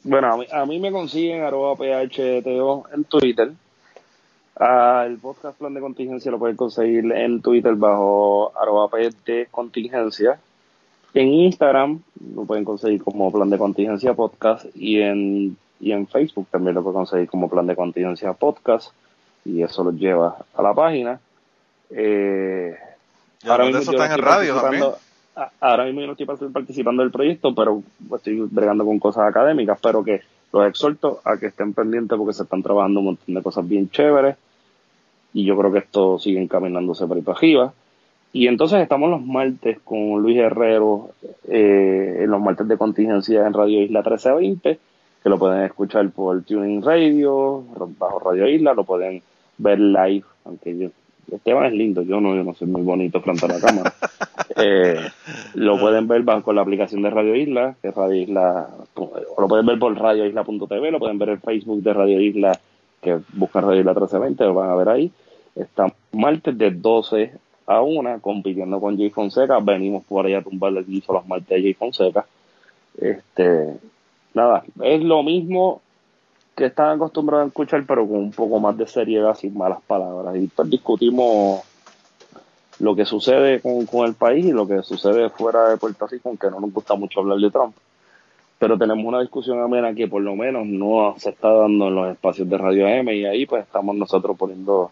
Bueno, 0.02 0.32
a 0.32 0.36
mí, 0.38 0.46
a 0.50 0.64
mí 0.64 0.80
me 0.80 0.90
consiguen 0.90 1.44
arroba 1.44 1.76
phto 1.76 2.84
en 2.92 3.04
Twitter. 3.04 3.52
Ah, 4.56 5.04
el 5.06 5.18
podcast 5.18 5.58
Plan 5.58 5.74
de 5.74 5.80
Contingencia 5.80 6.30
lo 6.30 6.38
pueden 6.38 6.56
conseguir 6.56 7.10
en 7.12 7.40
Twitter 7.40 7.74
bajo 7.74 8.52
arroba 8.58 8.88
de 9.24 9.48
contingencia. 9.50 10.38
En 11.14 11.28
Instagram 11.28 12.00
lo 12.34 12.44
pueden 12.44 12.64
conseguir 12.64 13.02
como 13.02 13.32
Plan 13.32 13.50
de 13.50 13.58
Contingencia 13.58 14.14
Podcast 14.14 14.66
y 14.74 15.00
en, 15.00 15.56
y 15.80 15.92
en 15.92 16.06
Facebook 16.06 16.46
también 16.50 16.74
lo 16.74 16.82
pueden 16.82 16.98
conseguir 16.98 17.28
como 17.28 17.48
Plan 17.48 17.66
de 17.66 17.74
Contingencia 17.74 18.32
Podcast 18.32 18.92
y 19.44 19.62
eso 19.62 19.82
los 19.84 19.94
lleva 19.94 20.36
a 20.54 20.62
la 20.62 20.74
página. 20.74 21.18
Eh, 21.90 22.76
ahora 23.48 23.64
mismo 23.64 23.80
eso 23.80 23.92
está 23.92 24.14
en 24.14 24.20
radio 24.20 24.60
también. 24.60 24.84
Ahora 25.60 25.84
mismo 25.84 26.00
yo 26.00 26.06
no 26.06 26.12
estoy 26.12 26.48
participando 26.50 27.02
del 27.02 27.10
proyecto, 27.10 27.54
pero 27.54 27.82
estoy 28.14 28.40
bregando 28.50 28.84
con 28.84 28.98
cosas 28.98 29.28
académicas, 29.28 29.78
pero 29.82 30.04
que 30.04 30.20
los 30.52 30.66
exhorto 30.66 31.20
a 31.24 31.36
que 31.36 31.46
estén 31.46 31.72
pendientes 31.72 32.16
porque 32.18 32.32
se 32.32 32.42
están 32.42 32.62
trabajando 32.62 33.00
un 33.00 33.06
montón 33.06 33.34
de 33.34 33.42
cosas 33.42 33.66
bien 33.68 33.88
chéveres 33.90 34.36
y 35.32 35.44
yo 35.44 35.56
creo 35.56 35.72
que 35.72 35.78
esto 35.78 36.18
sigue 36.18 36.40
encaminándose 36.40 37.06
por 37.06 37.16
ahí 37.16 37.22
para 37.22 37.38
arriba. 37.38 37.72
Y 38.32 38.46
entonces 38.46 38.80
estamos 38.80 39.10
los 39.10 39.24
martes 39.24 39.78
con 39.80 40.22
Luis 40.22 40.38
Herrero, 40.38 41.10
eh, 41.48 42.20
en 42.20 42.30
los 42.30 42.40
martes 42.40 42.68
de 42.68 42.76
contingencia 42.76 43.46
en 43.46 43.52
Radio 43.52 43.82
Isla 43.82 44.00
1320, 44.00 44.78
que 45.22 45.28
lo 45.28 45.38
pueden 45.38 45.64
escuchar 45.64 46.08
por 46.10 46.42
Tuning 46.42 46.82
Radio, 46.82 47.64
bajo 47.98 48.20
Radio 48.20 48.48
Isla, 48.48 48.74
lo 48.74 48.84
pueden 48.84 49.22
ver 49.58 49.80
live, 49.80 50.24
aunque 50.44 50.78
yo, 50.78 50.88
Esteban 51.32 51.66
es 51.66 51.72
lindo, 51.72 52.02
yo 52.02 52.20
no, 52.20 52.34
yo 52.34 52.44
no 52.44 52.54
soy 52.54 52.68
muy 52.68 52.82
bonito 52.82 53.20
frente 53.20 53.46
a 53.46 53.48
la 53.48 53.60
cámara. 53.60 53.94
Eh, 54.62 54.96
lo 55.54 55.78
pueden 55.78 56.08
ver 56.08 56.22
bajo 56.22 56.42
con 56.42 56.56
la 56.56 56.62
aplicación 56.62 57.00
de 57.02 57.08
Radio 57.08 57.34
Isla, 57.36 57.76
que 57.80 57.88
es 57.88 57.94
Radio 57.94 58.20
Isla, 58.20 58.68
o 58.94 59.40
lo 59.40 59.48
pueden 59.48 59.64
ver 59.64 59.78
por 59.78 59.96
radioisla.tv, 59.96 60.90
lo 60.90 60.98
pueden 60.98 61.18
ver 61.18 61.30
en 61.30 61.40
Facebook 61.40 61.82
de 61.82 61.94
Radio 61.94 62.20
Isla 62.20 62.52
que 63.00 63.18
buscan 63.32 63.64
Radio 63.64 63.80
Isla 63.80 63.92
1320, 63.92 64.44
lo 64.44 64.54
van 64.54 64.70
a 64.70 64.74
ver 64.74 64.88
ahí. 64.88 65.10
Estamos 65.54 65.94
martes 66.12 66.56
de 66.56 66.70
12 66.70 67.32
a 67.66 67.80
1 67.80 68.20
compitiendo 68.20 68.80
con 68.80 68.96
Jay 68.96 69.10
Fonseca. 69.10 69.58
Venimos 69.60 70.04
por 70.04 70.26
allá 70.26 70.38
a 70.38 70.42
tumbarle 70.42 70.80
el 70.80 70.86
guiso 70.86 71.12
los 71.12 71.26
martes 71.26 71.48
de 71.48 71.62
Jay 71.62 71.74
Fonseca. 71.74 72.26
Este, 72.98 73.76
nada, 74.34 74.64
es 74.82 75.02
lo 75.02 75.22
mismo 75.22 75.80
que 76.56 76.66
están 76.66 76.96
acostumbrados 76.96 77.44
a 77.44 77.48
escuchar, 77.48 77.84
pero 77.86 78.06
con 78.06 78.18
un 78.18 78.32
poco 78.32 78.60
más 78.60 78.76
de 78.76 78.86
seriedad, 78.86 79.34
sin 79.34 79.56
malas 79.56 79.80
palabras. 79.86 80.36
Y 80.36 80.46
pues 80.48 80.68
discutimos 80.68 81.62
lo 82.78 82.94
que 82.94 83.04
sucede 83.04 83.60
con, 83.60 83.86
con 83.86 84.06
el 84.06 84.14
país 84.14 84.44
y 84.46 84.52
lo 84.52 84.66
que 84.66 84.82
sucede 84.82 85.28
fuera 85.30 85.68
de 85.68 85.76
Puerto 85.76 86.06
Rico, 86.06 86.28
aunque 86.28 86.50
no 86.50 86.60
nos 86.60 86.72
gusta 86.72 86.94
mucho 86.94 87.20
hablar 87.20 87.38
de 87.38 87.50
Trump 87.50 87.74
pero 88.60 88.76
tenemos 88.76 89.06
una 89.06 89.22
discusión 89.22 89.58
amena 89.58 89.94
que 89.94 90.06
por 90.06 90.20
lo 90.20 90.36
menos 90.36 90.66
no 90.66 91.14
se 91.16 91.30
está 91.30 91.50
dando 91.50 91.88
en 91.88 91.94
los 91.94 92.12
espacios 92.12 92.46
de 92.46 92.58
Radio 92.58 92.86
M 92.86 93.16
y 93.16 93.24
ahí 93.24 93.46
pues 93.46 93.64
estamos 93.64 93.96
nosotros 93.96 94.36
poniendo 94.36 94.90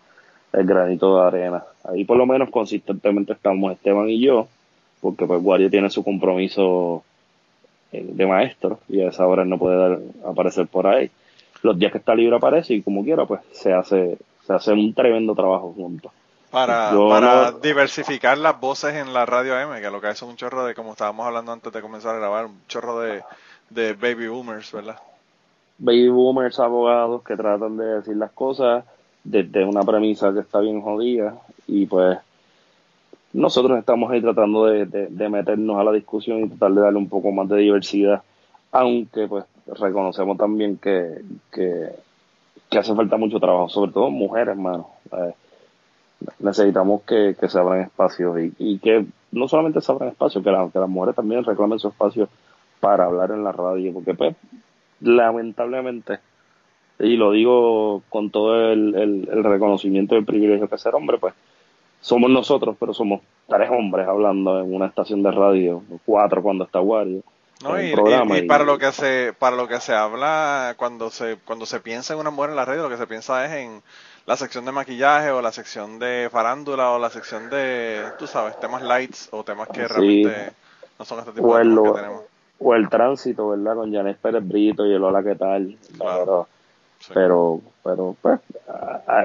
el 0.54 0.66
granito 0.66 1.16
de 1.16 1.26
arena. 1.26 1.64
Ahí 1.84 2.06
por 2.06 2.16
lo 2.16 2.24
menos 2.24 2.48
consistentemente 2.48 3.34
estamos 3.34 3.70
Esteban 3.70 4.08
y 4.08 4.20
yo, 4.20 4.48
porque 5.02 5.26
pues 5.26 5.42
Wario 5.44 5.68
tiene 5.68 5.90
su 5.90 6.02
compromiso 6.02 7.04
eh, 7.92 8.06
de 8.10 8.26
maestro 8.26 8.78
y 8.88 9.02
a 9.02 9.10
esa 9.10 9.26
hora 9.26 9.44
no 9.44 9.58
puede 9.58 9.76
dar, 9.76 9.98
aparecer 10.26 10.66
por 10.66 10.86
ahí. 10.86 11.10
Los 11.62 11.78
días 11.78 11.92
que 11.92 11.98
está 11.98 12.14
libre 12.14 12.36
aparece 12.36 12.74
y 12.74 12.82
como 12.82 13.04
quiera 13.04 13.26
pues 13.26 13.40
se 13.52 13.72
hace, 13.72 14.18
se 14.46 14.52
hace 14.52 14.72
un 14.72 14.94
tremendo 14.94 15.34
trabajo 15.34 15.72
juntos. 15.76 16.12
Para, 16.50 16.92
para 16.92 17.52
diversificar 17.52 18.38
las 18.38 18.58
voces 18.58 18.94
en 18.94 19.12
la 19.12 19.26
radio 19.26 19.60
M, 19.60 19.80
que 19.82 19.90
lo 19.90 20.00
que 20.00 20.08
es 20.08 20.22
un 20.22 20.36
chorro 20.36 20.64
de, 20.64 20.74
como 20.74 20.92
estábamos 20.92 21.26
hablando 21.26 21.52
antes 21.52 21.70
de 21.70 21.82
comenzar 21.82 22.14
a 22.14 22.18
grabar, 22.18 22.46
un 22.46 22.60
chorro 22.66 23.00
de, 23.00 23.22
de 23.68 23.92
baby 23.92 24.28
boomers, 24.28 24.72
¿verdad? 24.72 24.96
Baby 25.76 26.08
boomers, 26.08 26.58
abogados 26.58 27.22
que 27.22 27.36
tratan 27.36 27.76
de 27.76 27.84
decir 27.84 28.16
las 28.16 28.30
cosas 28.30 28.84
desde 29.24 29.64
una 29.64 29.82
premisa 29.82 30.32
que 30.32 30.40
está 30.40 30.60
bien 30.60 30.80
jodida 30.80 31.36
y 31.66 31.84
pues 31.84 32.18
nosotros 33.34 33.78
estamos 33.78 34.10
ahí 34.10 34.22
tratando 34.22 34.66
de, 34.66 34.86
de, 34.86 35.28
meternos 35.28 35.78
a 35.78 35.84
la 35.84 35.92
discusión 35.92 36.40
y 36.40 36.48
tratar 36.48 36.72
de 36.72 36.80
darle 36.80 36.98
un 36.98 37.08
poco 37.08 37.30
más 37.30 37.46
de 37.48 37.58
diversidad, 37.58 38.22
aunque 38.72 39.26
pues 39.28 39.44
reconocemos 39.78 40.36
también 40.36 40.76
que, 40.78 41.22
que, 41.50 41.90
hace 42.78 42.94
falta 42.94 43.16
mucho 43.16 43.40
trabajo, 43.40 43.68
sobre 43.68 43.92
todo 43.92 44.10
mujeres, 44.10 44.48
hermano. 44.48 44.88
Eh, 45.12 45.34
necesitamos 46.40 47.02
que, 47.02 47.34
se 47.34 47.58
abran 47.58 47.82
espacios 47.82 48.38
y, 48.40 48.52
y, 48.58 48.78
que 48.78 49.06
no 49.32 49.48
solamente 49.48 49.80
se 49.80 49.92
abran 49.92 50.10
espacios, 50.10 50.42
que, 50.42 50.50
que 50.72 50.78
las 50.78 50.88
mujeres 50.88 51.16
también 51.16 51.44
reclamen 51.44 51.78
su 51.78 51.88
espacio 51.88 52.28
para 52.80 53.04
hablar 53.04 53.30
en 53.30 53.44
la 53.44 53.52
radio, 53.52 53.92
porque 53.92 54.14
pues 54.14 54.36
lamentablemente, 55.00 56.18
y 56.98 57.16
lo 57.16 57.32
digo 57.32 58.02
con 58.08 58.30
todo 58.30 58.72
el, 58.72 58.94
el, 58.94 59.44
reconocimiento 59.44 60.14
del 60.14 60.24
privilegio 60.24 60.68
que 60.68 60.78
ser 60.78 60.94
hombre, 60.94 61.18
pues 61.18 61.34
somos 62.00 62.30
nosotros, 62.30 62.76
pero 62.78 62.94
somos 62.94 63.20
tres 63.48 63.70
hombres 63.70 64.06
hablando 64.06 64.60
en 64.60 64.74
una 64.74 64.86
estación 64.86 65.22
de 65.22 65.30
radio, 65.30 65.82
cuatro 66.04 66.42
cuando 66.42 66.64
está 66.64 66.80
Wario. 66.80 67.22
No, 67.62 67.80
y, 67.80 67.92
y, 67.92 68.42
para 68.42 68.64
lo 68.64 68.78
que 68.78 68.92
se 68.92 69.34
para 69.36 69.56
lo 69.56 69.66
que 69.66 69.80
se 69.80 69.92
habla 69.92 70.74
cuando 70.76 71.10
se 71.10 71.38
cuando 71.44 71.66
se 71.66 71.80
piensa 71.80 72.14
en 72.14 72.20
una 72.20 72.30
mujer 72.30 72.50
en 72.50 72.56
la 72.56 72.64
radio 72.64 72.84
lo 72.84 72.88
que 72.88 72.96
se 72.96 73.08
piensa 73.08 73.44
es 73.44 73.52
en 73.52 73.82
la 74.26 74.36
sección 74.36 74.64
de 74.64 74.70
maquillaje 74.70 75.30
o 75.30 75.42
la 75.42 75.50
sección 75.50 75.98
de 75.98 76.28
farándula 76.30 76.92
o 76.92 77.00
la 77.00 77.10
sección 77.10 77.50
de 77.50 78.04
tú 78.16 78.28
sabes 78.28 78.60
temas 78.60 78.82
lights 78.82 79.28
o 79.32 79.42
temas 79.42 79.68
que 79.68 79.88
realmente 79.88 80.52
no 81.00 81.04
son 81.04 81.18
este 81.18 81.32
tipo 81.32 81.56
de 81.56 81.64
temas 81.64 81.82
que 81.82 82.00
tenemos 82.00 82.22
o 82.58 82.74
el 82.74 82.88
tránsito, 82.88 83.50
¿verdad? 83.50 83.76
Con 83.76 83.92
Janet 83.92 84.18
Pérez 84.18 84.46
Brito 84.46 84.86
y 84.86 84.92
el 84.92 85.02
hola, 85.02 85.22
¿qué 85.22 85.34
tal? 85.36 85.76
Pero, 85.98 86.48
pero, 87.14 87.60
pero, 87.84 88.16
pues, 88.20 88.40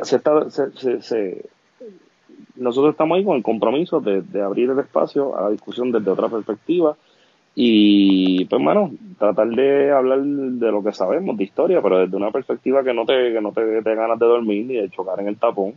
se 0.03 0.17
está, 0.17 0.49
se, 0.49 1.01
se, 1.01 1.45
nosotros 2.55 2.91
estamos 2.91 3.17
ahí 3.17 3.25
con 3.25 3.35
el 3.35 3.43
compromiso 3.43 3.99
de, 3.99 4.21
de, 4.21 4.41
abrir 4.41 4.69
el 4.69 4.79
espacio 4.79 5.35
a 5.35 5.43
la 5.43 5.49
discusión 5.49 5.91
desde 5.91 6.11
otra 6.11 6.29
perspectiva 6.29 6.95
y, 7.55 8.45
pues, 8.45 8.63
bueno, 8.63 8.91
tratar 9.19 9.47
de 9.49 9.91
hablar 9.91 10.21
de 10.23 10.71
lo 10.71 10.83
que 10.83 10.91
sabemos, 10.91 11.37
de 11.37 11.43
historia, 11.43 11.81
pero 11.81 11.99
desde 11.99 12.17
una 12.17 12.31
perspectiva 12.31 12.83
que 12.83 12.93
no 12.93 13.05
te, 13.05 13.31
que 13.31 13.41
no 13.41 13.51
te 13.51 13.63
dé 13.63 13.95
ganas 13.95 14.17
de 14.17 14.25
dormir 14.25 14.65
ni 14.65 14.75
de 14.75 14.89
chocar 14.89 15.19
en 15.19 15.27
el 15.27 15.37
tapón, 15.37 15.75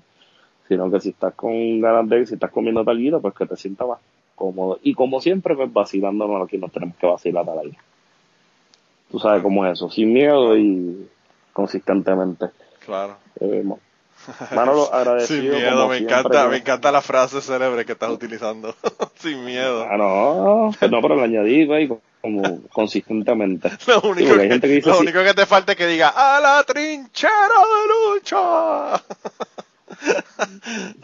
sino 0.68 0.90
que 0.90 1.00
si 1.00 1.10
estás 1.10 1.34
con 1.34 1.80
ganas 1.80 2.08
de, 2.08 2.26
si 2.26 2.34
estás 2.34 2.50
comiendo 2.50 2.84
talguito, 2.84 3.20
pues 3.20 3.34
que 3.34 3.46
te 3.46 3.56
sientas 3.56 3.88
más 3.88 3.98
cómodo. 4.34 4.78
Y 4.82 4.94
como 4.94 5.20
siempre, 5.20 5.54
pues 5.54 5.72
vacilándonos 5.72 6.42
aquí 6.42 6.56
nos 6.58 6.72
tenemos 6.72 6.96
que 6.96 7.06
vacilar 7.06 7.48
a 7.48 7.54
la 7.54 7.62
vida. 7.62 7.78
Tú 9.10 9.18
sabes 9.18 9.42
cómo 9.42 9.64
es 9.66 9.72
eso, 9.72 9.90
sin 9.90 10.12
miedo 10.12 10.56
y 10.56 11.08
consistentemente. 11.52 12.46
Claro. 12.84 13.16
Eh, 13.40 13.64
Manolo, 14.54 14.92
agradecido. 14.94 15.54
Sin 15.54 15.62
miedo, 15.62 15.88
me 15.88 15.98
encanta, 15.98 16.48
me 16.48 16.56
encanta 16.58 16.92
la 16.92 17.02
frase 17.02 17.40
célebre 17.40 17.84
que 17.84 17.92
estás 17.92 18.10
utilizando. 18.10 18.74
Sin 19.18 19.44
miedo. 19.44 19.86
Ah, 19.88 19.96
no, 19.96 20.72
pues 20.78 20.90
no, 20.90 21.00
pero 21.00 21.16
lo 21.16 21.22
añadí, 21.22 21.66
güey, 21.66 21.88
como 22.20 22.62
consistentemente. 22.72 23.70
Lo 23.86 24.00
único, 24.02 24.36
que, 24.36 24.60
que, 24.60 24.80
lo 24.84 24.98
único 24.98 25.22
que 25.22 25.34
te 25.34 25.46
falta 25.46 25.72
es 25.72 25.78
que 25.78 25.86
diga, 25.86 26.08
¡a 26.08 26.40
la 26.40 26.64
trinchera 26.64 27.32
de 27.32 28.14
lucha! 28.14 29.02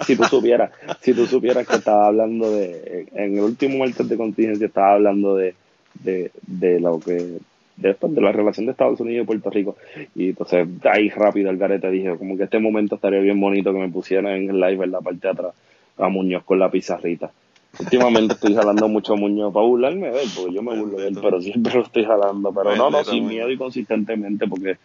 si 0.05 0.16
tú 0.16 0.24
supieras, 0.24 0.70
si 1.01 1.15
tú 1.15 1.27
supieras 1.27 1.66
que 1.66 1.77
estaba 1.77 2.09
hablando 2.09 2.51
de, 2.51 3.07
en 3.15 3.39
el 3.39 3.44
último 3.44 3.78
martes 3.78 4.09
de 4.09 4.16
contingencia 4.16 4.66
estaba 4.66 4.94
hablando 4.94 5.36
de, 5.36 5.55
de, 5.94 6.32
de 6.43 6.81
lo 6.81 6.99
que, 6.99 7.39
de 7.82 7.96
de 8.00 8.20
la 8.20 8.32
relación 8.32 8.66
de 8.66 8.72
Estados 8.72 9.00
Unidos 9.00 9.24
y 9.24 9.26
Puerto 9.26 9.50
Rico. 9.50 9.76
Y 10.14 10.30
entonces 10.30 10.66
ahí 10.90 11.10
rápido 11.10 11.50
el 11.50 11.59
garete 11.59 11.90
dije, 11.90 12.16
como 12.16 12.36
que 12.36 12.44
este 12.44 12.59
momento 12.59 12.94
estaría 12.94 13.20
bien 13.20 13.40
bonito 13.40 13.72
que 13.72 13.78
me 13.78 13.88
pusieran 13.88 14.32
en 14.32 14.50
el 14.50 14.60
live 14.60 14.84
en 14.84 14.92
la 14.92 15.00
parte 15.00 15.20
de 15.20 15.30
atrás 15.30 15.54
a 15.98 16.09
Muñoz 16.09 16.44
con 16.44 16.59
la 16.59 16.70
pizarrita. 16.70 17.30
Últimamente 17.78 18.34
estoy 18.34 18.54
jalando 18.54 18.86
mucho 18.88 19.16
muño 19.16 19.50
para 19.50 19.66
burlarme 19.66 20.10
de 20.10 20.22
él, 20.22 20.28
porque 20.34 20.52
yo 20.52 20.62
me 20.62 20.78
burlo 20.78 20.98
de 20.98 21.09
él, 21.09 21.18
pero 21.22 21.40
siempre 21.40 21.74
lo 21.74 21.82
estoy 21.82 22.04
jalando. 22.04 22.52
Pero 22.52 22.76
no, 22.76 22.90
no, 22.90 23.02
sin 23.04 23.24
Muñoz. 23.24 23.30
miedo 23.30 23.50
y 23.50 23.56
consistentemente, 23.56 24.46
porque 24.46 24.76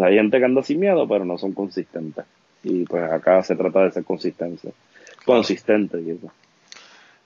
hay 0.00 0.14
gente 0.14 0.38
que 0.38 0.44
anda 0.44 0.62
sin 0.62 0.78
miedo, 0.78 1.08
pero 1.08 1.24
no 1.24 1.36
son 1.36 1.52
consistentes. 1.52 2.24
Y 2.62 2.84
pues 2.84 3.10
acá 3.10 3.42
se 3.42 3.56
trata 3.56 3.84
de 3.84 3.90
ser 3.90 4.04
consistencia. 4.04 4.70
Consistente, 5.24 6.00
y 6.00 6.10
eso. 6.10 6.30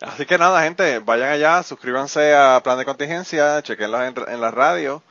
Así 0.01 0.24
que 0.24 0.39
nada, 0.39 0.62
gente, 0.65 0.99
vayan 1.01 1.31
allá, 1.31 1.62
suscríbanse 1.62 2.35
a 2.35 2.61
Plan 2.65 2.78
de 2.78 2.85
Contingencia, 2.85 3.62
chequenlos 3.62 4.01
en, 4.01 4.15
en 4.32 4.40
la 4.40 4.51
radio. 4.51 5.03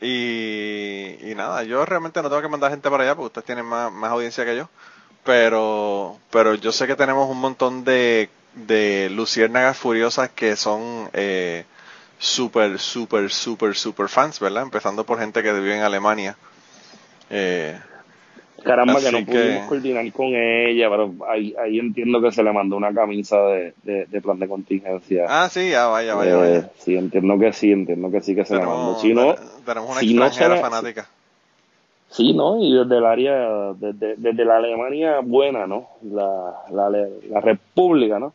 Y, 0.00 1.30
y 1.30 1.34
nada, 1.34 1.64
yo 1.64 1.84
realmente 1.84 2.22
no 2.22 2.28
tengo 2.28 2.42
que 2.42 2.48
mandar 2.48 2.70
gente 2.70 2.88
para 2.90 3.02
allá 3.04 3.14
porque 3.16 3.26
ustedes 3.26 3.46
tienen 3.46 3.64
más, 3.66 3.92
más 3.92 4.10
audiencia 4.12 4.44
que 4.44 4.56
yo. 4.56 4.68
Pero, 5.24 6.18
pero 6.30 6.54
yo 6.54 6.72
sé 6.72 6.86
que 6.86 6.96
tenemos 6.96 7.28
un 7.28 7.38
montón 7.40 7.84
de, 7.84 8.30
de 8.54 9.10
luciérnagas 9.10 9.76
furiosas 9.76 10.30
que 10.30 10.56
son 10.56 11.10
eh, 11.12 11.64
súper, 12.18 12.78
súper, 12.78 13.30
súper, 13.30 13.74
súper 13.76 14.08
fans, 14.08 14.40
¿verdad? 14.40 14.62
Empezando 14.62 15.04
por 15.04 15.18
gente 15.18 15.42
que 15.42 15.52
vive 15.52 15.76
en 15.76 15.82
Alemania. 15.82 16.36
Eh, 17.30 17.78
Caramba, 18.64 18.94
Así 18.94 19.06
que 19.06 19.12
no 19.12 19.18
que- 19.18 19.32
pudimos 19.32 19.68
coordinar 19.68 20.12
con 20.12 20.26
ella, 20.34 20.90
pero 20.90 21.14
ahí, 21.28 21.54
ahí 21.62 21.78
entiendo 21.78 22.20
que 22.20 22.32
se 22.32 22.42
le 22.42 22.52
mandó 22.52 22.76
una 22.76 22.92
camisa 22.92 23.40
de, 23.46 23.72
de, 23.84 24.06
de 24.06 24.20
plan 24.20 24.38
de 24.38 24.48
contingencia. 24.48 25.26
ah, 25.28 25.48
sí, 25.48 25.70
ya 25.70 25.86
vaya, 25.86 26.14
vaya, 26.14 26.32
Eh, 26.32 26.36
vaya. 26.36 26.70
sí, 26.78 26.96
entiendo 26.96 27.38
que 27.38 27.52
sí, 27.52 27.70
entiendo 27.72 28.10
que 28.10 28.20
sí 28.20 28.34
que 28.34 28.44
se 28.44 28.54
le 28.54 28.60
mandó. 28.66 28.96
Tenemos, 28.96 29.00
Si 29.00 29.14
no, 29.14 29.34
tenemos 29.64 29.90
una 29.90 30.00
si 30.00 30.14
no 30.14 30.24
extranjera 30.24 30.56
se 30.56 30.62
le- 30.62 30.70
fanática. 30.70 31.08
sí, 32.10 32.32
¿no? 32.32 32.58
Y 32.60 32.72
desde 32.76 32.98
el 32.98 33.04
área, 33.06 33.72
desde, 33.74 34.16
desde 34.16 34.44
la 34.44 34.56
Alemania 34.56 35.20
buena, 35.22 35.66
¿no? 35.66 35.88
La, 36.02 36.54
la, 36.70 36.90
la 36.90 37.40
República, 37.40 38.18
¿no? 38.18 38.32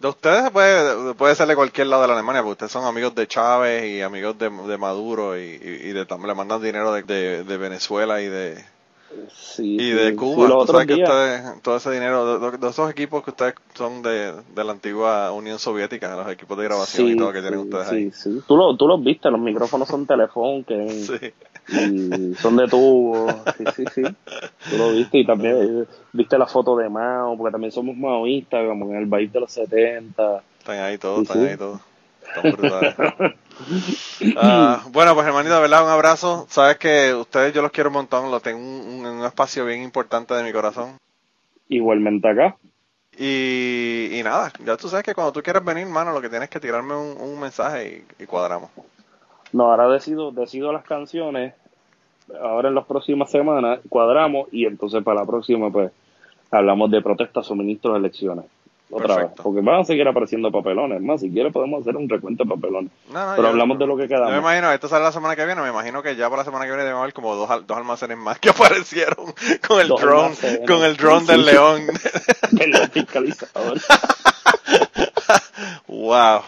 De 0.00 0.08
ustedes 0.08 0.50
puede, 0.50 1.14
puede 1.14 1.34
ser 1.34 1.48
de 1.48 1.56
cualquier 1.56 1.88
lado 1.88 2.02
de 2.02 2.08
la 2.08 2.14
Alemania, 2.14 2.40
porque 2.40 2.52
ustedes 2.52 2.72
son 2.72 2.84
amigos 2.84 3.14
de 3.16 3.26
Chávez 3.26 3.84
y 3.84 4.00
amigos 4.00 4.38
de, 4.38 4.48
de 4.48 4.78
Maduro 4.78 5.36
y, 5.36 5.42
y, 5.42 5.88
y 5.88 5.92
de, 5.92 6.06
le 6.26 6.34
mandan 6.34 6.62
dinero 6.62 6.92
de, 6.92 7.02
de, 7.02 7.42
de 7.44 7.56
Venezuela 7.56 8.22
y 8.22 8.28
de, 8.28 8.54
Sí, 9.32 9.76
y 9.76 9.78
sí. 9.78 9.90
de 9.92 10.10
Sí, 10.10 10.16
Cuba. 10.16 10.48
los 10.48 10.50
Tú 10.50 10.58
otros 10.58 10.70
sabes 10.72 10.86
que 10.86 10.94
días- 10.96 11.08
ustedes, 11.08 11.62
todo 11.62 11.76
ese 11.76 11.90
dinero, 11.92 12.38
de, 12.38 12.68
esos 12.68 12.90
equipos 12.90 13.24
que 13.24 13.30
ustedes 13.30 13.54
son 13.74 14.02
de, 14.02 14.32
de 14.54 14.64
la 14.64 14.72
antigua 14.72 15.32
Unión 15.32 15.58
Soviética, 15.58 16.14
los 16.14 16.30
equipos 16.30 16.58
de 16.58 16.64
grabación 16.64 17.08
y 17.08 17.16
todo 17.16 17.32
que 17.32 17.40
tienen 17.40 17.60
sí, 17.60 17.66
ustedes 17.66 17.88
sí, 17.88 17.94
ahí. 17.94 18.10
sí. 18.12 18.42
Tú, 18.46 18.56
lo, 18.56 18.76
tú 18.76 18.86
los 18.86 19.02
viste, 19.02 19.30
los 19.30 19.40
micrófonos 19.40 19.88
son 19.88 20.06
teléfono 20.06 20.62
que 20.66 20.90
Sí. 21.68 21.74
y 21.74 22.34
son 22.36 22.56
de 22.56 22.66
tubo. 22.68 23.44
Sí, 23.56 23.64
sí, 23.76 23.84
sí. 23.94 24.02
Tú 24.70 24.76
lo 24.78 24.92
viste 24.92 25.18
y 25.18 25.26
también 25.26 25.56
eh, 25.56 25.84
viste 26.12 26.36
la 26.38 26.46
foto 26.46 26.76
de 26.76 26.88
Mao, 26.88 27.36
porque 27.36 27.52
también 27.52 27.72
somos 27.72 27.96
maoístas, 27.96 28.66
como 28.68 28.90
en 28.90 28.96
el 29.02 29.08
país 29.08 29.32
de 29.32 29.40
los 29.40 29.50
70. 29.52 30.42
Están 30.58 30.78
ahí 30.80 30.98
todos, 30.98 31.18
Sí, 31.18 31.22
están 31.24 31.42
sí. 31.42 31.48
ahí 31.48 31.56
todos. 31.56 31.80
Brutales. 32.34 32.94
Ah, 34.36 34.84
bueno, 34.90 35.14
pues 35.14 35.26
hermanito, 35.26 35.60
verdad, 35.60 35.84
un 35.84 35.90
abrazo. 35.90 36.46
Sabes 36.48 36.76
que 36.78 37.12
ustedes 37.14 37.52
yo 37.52 37.62
los 37.62 37.72
quiero 37.72 37.90
un 37.90 37.94
montón, 37.94 38.30
los 38.30 38.42
tengo 38.42 38.58
un, 38.58 39.00
un- 39.04 39.06
un 39.06 39.24
espacio 39.24 39.64
bien 39.64 39.82
importante 39.82 40.34
de 40.34 40.42
mi 40.44 40.52
corazón. 40.52 40.96
Igualmente 41.68 42.28
acá. 42.28 42.56
Y, 43.18 44.10
y 44.12 44.22
nada, 44.22 44.52
ya 44.64 44.76
tú 44.76 44.88
sabes 44.88 45.04
que 45.04 45.14
cuando 45.14 45.32
tú 45.32 45.42
quieras 45.42 45.64
venir, 45.64 45.86
mano, 45.86 46.12
lo 46.12 46.20
que 46.20 46.28
tienes 46.28 46.44
es 46.48 46.50
que 46.50 46.60
tirarme 46.60 46.94
un, 46.94 47.20
un 47.20 47.40
mensaje 47.40 48.04
y, 48.18 48.22
y 48.22 48.26
cuadramos. 48.26 48.70
No, 49.52 49.70
ahora 49.70 49.88
decido, 49.88 50.30
decido 50.30 50.72
las 50.72 50.84
canciones, 50.84 51.54
ahora 52.40 52.68
en 52.68 52.74
las 52.76 52.86
próximas 52.86 53.30
semanas, 53.30 53.80
cuadramos 53.88 54.48
y 54.52 54.66
entonces 54.66 55.02
para 55.02 55.20
la 55.20 55.26
próxima 55.26 55.70
pues 55.70 55.90
hablamos 56.50 56.90
de 56.90 57.02
protestas, 57.02 57.46
suministros, 57.46 57.96
elecciones. 57.96 58.44
Otra 58.90 59.08
Perfecto. 59.16 59.34
vez, 59.34 59.42
porque 59.44 59.60
van 59.60 59.80
a 59.80 59.84
seguir 59.84 60.08
apareciendo 60.08 60.50
papelones. 60.50 61.02
Más, 61.02 61.20
si 61.20 61.30
quieres 61.30 61.52
podemos 61.52 61.82
hacer 61.82 61.94
un 61.96 62.08
recuento 62.08 62.44
de 62.44 62.50
papelones. 62.50 62.90
No, 63.12 63.20
no, 63.26 63.30
Pero 63.32 63.42
yo- 63.42 63.48
hablamos 63.50 63.78
de 63.78 63.86
lo 63.86 63.96
que 63.98 64.08
Yo 64.08 64.08
me 64.08 64.16
quedamos. 64.24 64.38
imagino, 64.38 64.72
esto 64.72 64.88
sale 64.88 65.04
la 65.04 65.12
semana 65.12 65.36
que 65.36 65.44
viene, 65.44 65.60
me 65.60 65.68
imagino 65.68 66.02
que 66.02 66.16
ya 66.16 66.30
para 66.30 66.40
la 66.40 66.44
semana 66.46 66.64
que 66.64 66.70
viene 66.70 66.84
debe 66.84 66.98
haber 66.98 67.12
como 67.12 67.34
dos, 67.34 67.50
dos 67.66 67.76
almacenes 67.76 68.16
más 68.16 68.38
que 68.38 68.48
aparecieron 68.50 69.26
con 69.68 69.80
el 69.80 69.88
Dos 69.88 70.00
drone, 70.00 70.22
almacenes. 70.24 70.66
con 70.66 70.82
el 70.84 70.96
drone 70.96 71.26
del 71.26 71.44
león. 71.44 71.82
El 72.58 72.88
fiscalizador. 72.88 73.78
wow, 75.86 76.40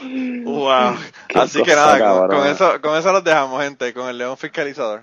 wow. 0.45 0.95
Qué 1.29 1.39
Así 1.39 1.63
que 1.63 1.75
nada, 1.75 1.99
con, 1.99 2.29
con 2.39 2.47
eso, 2.47 2.81
con 2.81 2.97
eso 2.97 3.13
los 3.13 3.23
dejamos, 3.23 3.63
gente, 3.63 3.93
con 3.93 4.09
el 4.09 4.17
león 4.17 4.39
fiscalizador. 4.39 5.03